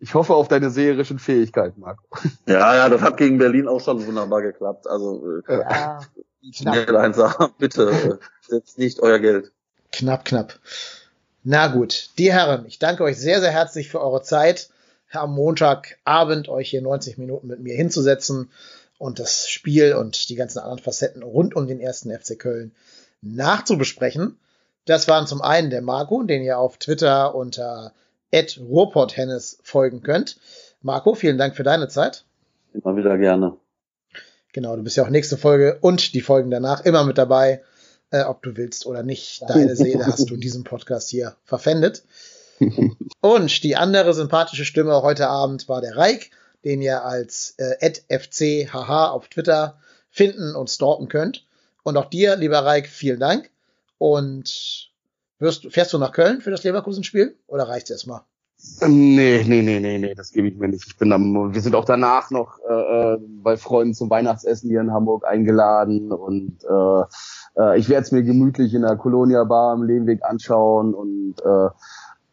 Ich 0.00 0.14
hoffe 0.14 0.34
auf 0.34 0.48
deine 0.48 0.70
seherischen 0.70 1.18
Fähigkeiten, 1.18 1.80
Marco. 1.80 2.04
Ja, 2.46 2.74
ja, 2.76 2.88
das 2.88 3.00
hat 3.02 3.16
gegen 3.16 3.38
Berlin 3.38 3.68
auch 3.68 3.80
schon 3.80 4.06
wunderbar 4.06 4.42
geklappt. 4.42 4.86
Also 4.86 5.40
äh, 5.48 5.58
ja, 5.58 6.00
schnell 6.52 6.96
einfach, 6.96 7.50
bitte 7.58 7.90
äh, 7.90 8.16
setzt 8.48 8.78
nicht 8.78 9.00
euer 9.00 9.18
Geld. 9.18 9.52
Knapp, 9.92 10.24
knapp. 10.24 10.58
Na 11.42 11.68
gut, 11.68 12.10
die 12.18 12.32
Herren, 12.32 12.66
ich 12.66 12.78
danke 12.78 13.04
euch 13.04 13.18
sehr, 13.18 13.40
sehr 13.40 13.50
herzlich 13.50 13.88
für 13.88 14.00
eure 14.00 14.22
Zeit, 14.22 14.68
am 15.10 15.34
Montagabend 15.34 16.48
euch 16.48 16.70
hier 16.70 16.82
90 16.82 17.18
Minuten 17.18 17.46
mit 17.46 17.60
mir 17.60 17.74
hinzusetzen 17.74 18.50
und 18.98 19.18
das 19.18 19.48
Spiel 19.48 19.94
und 19.94 20.28
die 20.28 20.34
ganzen 20.34 20.58
anderen 20.58 20.80
Facetten 20.80 21.22
rund 21.22 21.56
um 21.56 21.66
den 21.66 21.80
ersten 21.80 22.10
FC 22.10 22.38
Köln 22.38 22.72
nachzubesprechen. 23.22 24.38
Das 24.84 25.08
waren 25.08 25.26
zum 25.26 25.42
einen 25.42 25.70
der 25.70 25.82
Marco, 25.82 26.22
den 26.22 26.42
ihr 26.42 26.58
auf 26.58 26.78
Twitter 26.78 27.34
unter 27.34 27.92
at 28.32 28.58
Ruhrpott-Hennes 28.58 29.58
folgen 29.62 30.02
könnt. 30.02 30.38
Marco, 30.82 31.14
vielen 31.14 31.38
Dank 31.38 31.56
für 31.56 31.62
deine 31.62 31.88
Zeit. 31.88 32.24
Immer 32.72 32.96
wieder 32.96 33.18
gerne. 33.18 33.56
Genau, 34.52 34.76
du 34.76 34.82
bist 34.82 34.96
ja 34.96 35.04
auch 35.04 35.10
nächste 35.10 35.36
Folge 35.36 35.78
und 35.80 36.14
die 36.14 36.20
Folgen 36.20 36.50
danach 36.50 36.84
immer 36.84 37.04
mit 37.04 37.18
dabei, 37.18 37.62
äh, 38.10 38.22
ob 38.22 38.42
du 38.42 38.56
willst 38.56 38.86
oder 38.86 39.02
nicht. 39.02 39.42
Deine 39.48 39.76
Seele 39.76 40.06
hast 40.06 40.30
du 40.30 40.34
in 40.34 40.40
diesem 40.40 40.64
Podcast 40.64 41.10
hier 41.10 41.36
verpfändet. 41.44 42.04
und 43.20 43.62
die 43.62 43.76
andere 43.76 44.14
sympathische 44.14 44.64
Stimme 44.64 45.02
heute 45.02 45.28
Abend 45.28 45.68
war 45.68 45.80
der 45.80 45.96
Reik, 45.96 46.30
den 46.64 46.82
ihr 46.82 47.04
als 47.04 47.54
äh, 47.58 47.92
FCHH 48.08 49.10
auf 49.10 49.28
Twitter 49.28 49.78
finden 50.10 50.54
und 50.54 50.70
stalken 50.70 51.08
könnt. 51.08 51.46
Und 51.82 51.96
auch 51.96 52.06
dir, 52.06 52.36
lieber 52.36 52.58
Reik, 52.58 52.88
vielen 52.88 53.20
Dank. 53.20 53.50
Und 53.98 54.87
Wirst, 55.38 55.72
fährst 55.72 55.92
du 55.92 55.98
nach 55.98 56.12
Köln 56.12 56.40
für 56.40 56.50
das 56.50 56.64
Leverkusen-Spiel 56.64 57.36
oder 57.46 57.68
reicht 57.68 57.86
es 57.86 57.90
erstmal? 57.90 58.22
Nee, 58.88 59.44
nee, 59.46 59.62
nee, 59.62 59.78
nee, 59.78 59.98
nee, 59.98 60.14
das 60.16 60.32
gebe 60.32 60.48
ich 60.48 60.56
mir 60.56 60.66
nicht. 60.66 60.84
Ich 60.84 60.96
bin 60.96 61.12
am, 61.12 61.54
wir 61.54 61.60
sind 61.60 61.76
auch 61.76 61.84
danach 61.84 62.32
noch 62.32 62.58
äh, 62.68 63.14
äh, 63.14 63.18
bei 63.42 63.56
Freunden 63.56 63.94
zum 63.94 64.10
Weihnachtsessen 64.10 64.68
hier 64.68 64.80
in 64.80 64.92
Hamburg 64.92 65.24
eingeladen 65.24 66.10
und 66.10 66.58
äh, 66.64 67.62
äh, 67.62 67.78
ich 67.78 67.88
werde 67.88 68.02
es 68.02 68.10
mir 68.10 68.24
gemütlich 68.24 68.74
in 68.74 68.82
der 68.82 68.96
Colonia 68.96 69.44
Bar 69.44 69.74
am 69.74 69.84
Lehmweg 69.84 70.24
anschauen 70.24 70.92
und 70.92 71.36
äh, 71.44 71.68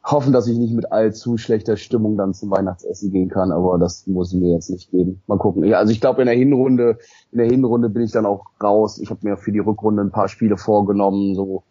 hoffen, 0.03 0.33
dass 0.33 0.47
ich 0.47 0.57
nicht 0.57 0.73
mit 0.73 0.91
allzu 0.91 1.37
schlechter 1.37 1.77
Stimmung 1.77 2.17
dann 2.17 2.33
zum 2.33 2.49
Weihnachtsessen 2.49 3.11
gehen 3.11 3.29
kann, 3.29 3.51
aber 3.51 3.77
das 3.77 4.07
muss 4.07 4.33
ich 4.33 4.39
mir 4.39 4.53
jetzt 4.53 4.71
nicht 4.71 4.89
geben. 4.89 5.21
Mal 5.27 5.37
gucken. 5.37 5.63
Ja, 5.63 5.77
also 5.77 5.91
ich 5.91 6.01
glaube 6.01 6.21
in 6.21 6.27
der 6.27 6.35
Hinrunde, 6.35 6.97
in 7.31 7.37
der 7.37 7.47
Hinrunde 7.47 7.89
bin 7.89 8.01
ich 8.01 8.11
dann 8.11 8.25
auch 8.25 8.45
raus. 8.63 8.97
Ich 8.99 9.11
habe 9.11 9.19
mir 9.23 9.37
für 9.37 9.51
die 9.51 9.59
Rückrunde 9.59 10.01
ein 10.01 10.11
paar 10.11 10.27
Spiele 10.27 10.57
vorgenommen, 10.57 11.35
so 11.35 11.63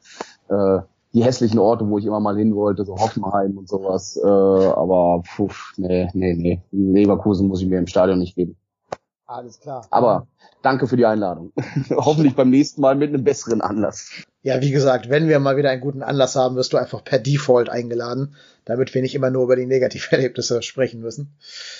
äh, 0.48 0.78
die 1.14 1.22
hässlichen 1.22 1.58
Orte, 1.60 1.88
wo 1.88 1.98
ich 1.98 2.04
immer 2.04 2.20
mal 2.20 2.36
hin 2.36 2.54
wollte, 2.54 2.84
so 2.84 2.96
Hoffenheim 2.96 3.56
und 3.56 3.68
sowas. 3.68 4.20
Äh, 4.22 4.26
aber 4.26 5.22
puf, 5.36 5.72
nee, 5.76 6.10
nee, 6.12 6.34
nee. 6.34 6.60
Leverkusen 6.72 7.46
muss 7.46 7.62
ich 7.62 7.68
mir 7.68 7.78
im 7.78 7.86
Stadion 7.86 8.18
nicht 8.18 8.34
geben. 8.34 8.56
Alles 9.26 9.60
klar. 9.60 9.86
Aber 9.90 10.26
danke 10.62 10.86
für 10.86 10.96
die 10.96 11.06
Einladung. 11.06 11.52
Hoffentlich 11.90 12.34
beim 12.34 12.50
nächsten 12.50 12.80
Mal 12.80 12.96
mit 12.96 13.08
einem 13.08 13.24
besseren 13.24 13.60
Anlass. 13.60 14.10
Ja, 14.42 14.60
wie 14.60 14.72
gesagt, 14.72 15.08
wenn 15.08 15.28
wir 15.28 15.38
mal 15.38 15.56
wieder 15.56 15.70
einen 15.70 15.80
guten 15.80 16.02
Anlass 16.02 16.36
haben, 16.36 16.56
wirst 16.56 16.72
du 16.72 16.76
einfach 16.76 17.02
per 17.02 17.18
Default 17.18 17.70
eingeladen, 17.70 18.34
damit 18.66 18.92
wir 18.92 19.00
nicht 19.00 19.14
immer 19.14 19.30
nur 19.30 19.44
über 19.44 19.56
die 19.56 19.64
Negativerlebnisse 19.66 20.60
sprechen 20.62 21.00
müssen. 21.00 21.38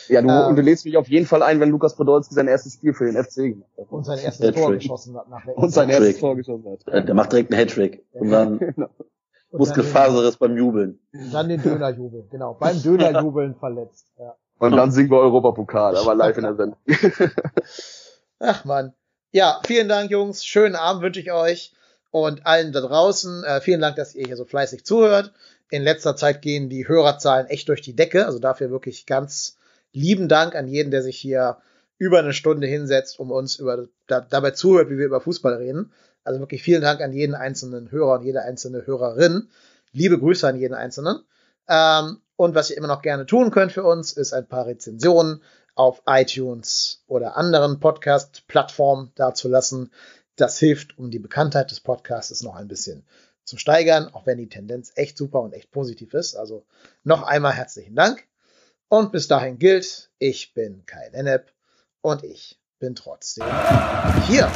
Ja, 0.08 0.22
du, 0.22 0.28
ähm, 0.28 0.48
und 0.48 0.56
du 0.56 0.62
lädst 0.62 0.86
mich 0.86 0.96
auf 0.96 1.08
jeden 1.08 1.26
Fall 1.26 1.42
ein, 1.42 1.60
wenn 1.60 1.70
Lukas 1.70 1.96
Podolski 1.96 2.34
sein 2.34 2.48
erstes 2.48 2.74
Spiel 2.74 2.94
für 2.94 3.04
den 3.04 3.22
FC 3.22 3.36
gemacht 3.36 3.70
hat. 3.76 3.90
Und 3.90 4.04
sein 4.04 4.18
erstes 4.20 4.54
Tor 4.54 4.72
geschossen 4.72 5.16
hat. 5.16 5.28
Nach 5.28 5.44
der 5.44 5.58
und 5.58 5.70
sein 5.70 5.90
erstes 5.90 6.20
Tor 6.20 6.36
geschossen 6.36 6.64
hat. 6.70 7.08
Der 7.08 7.14
macht 7.14 7.32
direkt 7.32 7.52
einen 7.52 7.60
Hattrick. 7.60 8.04
Und 8.12 8.30
dann 8.30 8.58
genau. 9.54 9.66
Muskelfaseres 9.66 10.36
beim 10.36 10.56
Jubeln. 10.56 10.98
Dann 11.32 11.48
den 11.48 11.62
Dönerjubel, 11.62 12.26
genau. 12.30 12.54
Beim 12.54 12.82
Dönerjubeln 12.82 13.54
verletzt. 13.60 14.06
Ja. 14.18 14.34
Und 14.58 14.72
dann 14.72 14.90
singen 14.90 15.10
wir 15.10 15.18
Europapokal, 15.18 15.96
aber 15.96 16.14
live 16.14 16.36
in 16.36 16.44
der 16.44 16.56
Sendung. 16.56 16.78
Ach 18.38 18.64
man. 18.64 18.92
Ja, 19.32 19.60
vielen 19.66 19.88
Dank, 19.88 20.10
Jungs. 20.10 20.44
Schönen 20.44 20.76
Abend 20.76 21.02
wünsche 21.02 21.20
ich 21.20 21.32
euch 21.32 21.72
und 22.10 22.46
allen 22.46 22.72
da 22.72 22.80
draußen. 22.80 23.44
Äh, 23.44 23.60
vielen 23.60 23.80
Dank, 23.80 23.96
dass 23.96 24.14
ihr 24.14 24.26
hier 24.26 24.36
so 24.36 24.44
fleißig 24.44 24.84
zuhört. 24.84 25.32
In 25.70 25.82
letzter 25.82 26.14
Zeit 26.14 26.42
gehen 26.42 26.68
die 26.68 26.86
Hörerzahlen 26.86 27.46
echt 27.48 27.68
durch 27.68 27.80
die 27.80 27.96
Decke. 27.96 28.26
Also 28.26 28.38
dafür 28.38 28.70
wirklich 28.70 29.06
ganz 29.06 29.56
lieben 29.92 30.28
Dank 30.28 30.54
an 30.54 30.68
jeden, 30.68 30.90
der 30.90 31.02
sich 31.02 31.18
hier 31.18 31.58
über 31.98 32.18
eine 32.18 32.32
Stunde 32.32 32.66
hinsetzt, 32.66 33.18
um 33.18 33.30
uns 33.30 33.56
über, 33.56 33.88
da, 34.06 34.20
dabei 34.20 34.50
zuhört, 34.50 34.90
wie 34.90 34.98
wir 34.98 35.06
über 35.06 35.20
Fußball 35.20 35.54
reden. 35.54 35.92
Also 36.24 36.40
wirklich 36.40 36.62
vielen 36.62 36.82
Dank 36.82 37.00
an 37.00 37.12
jeden 37.12 37.34
einzelnen 37.34 37.90
Hörer 37.90 38.14
und 38.14 38.24
jede 38.24 38.42
einzelne 38.42 38.86
Hörerin. 38.86 39.48
Liebe 39.92 40.18
Grüße 40.18 40.48
an 40.48 40.58
jeden 40.58 40.74
einzelnen. 40.74 41.20
Ähm, 41.68 42.18
und 42.36 42.54
was 42.54 42.70
ihr 42.70 42.76
immer 42.76 42.88
noch 42.88 43.02
gerne 43.02 43.26
tun 43.26 43.50
könnt 43.50 43.72
für 43.72 43.84
uns, 43.84 44.12
ist 44.12 44.32
ein 44.32 44.48
paar 44.48 44.66
Rezensionen 44.66 45.42
auf 45.74 46.02
iTunes 46.06 47.04
oder 47.06 47.36
anderen 47.36 47.78
Podcast-Plattformen 47.80 49.12
dazulassen. 49.14 49.92
Das 50.36 50.58
hilft, 50.58 50.98
um 50.98 51.10
die 51.10 51.18
Bekanntheit 51.18 51.70
des 51.70 51.80
Podcasts 51.80 52.42
noch 52.42 52.56
ein 52.56 52.68
bisschen 52.68 53.04
zu 53.44 53.58
steigern, 53.58 54.08
auch 54.12 54.26
wenn 54.26 54.38
die 54.38 54.48
Tendenz 54.48 54.92
echt 54.94 55.16
super 55.16 55.42
und 55.42 55.52
echt 55.52 55.70
positiv 55.70 56.14
ist. 56.14 56.34
Also 56.34 56.64
noch 57.02 57.22
einmal 57.22 57.52
herzlichen 57.52 57.94
Dank. 57.94 58.26
Und 58.88 59.12
bis 59.12 59.28
dahin 59.28 59.58
gilt, 59.58 60.10
ich 60.18 60.54
bin 60.54 60.86
Kai 60.86 61.10
Lennep 61.12 61.52
und 62.00 62.24
ich 62.24 62.60
bin 62.78 62.94
trotzdem 62.94 63.46
hier. 64.26 64.50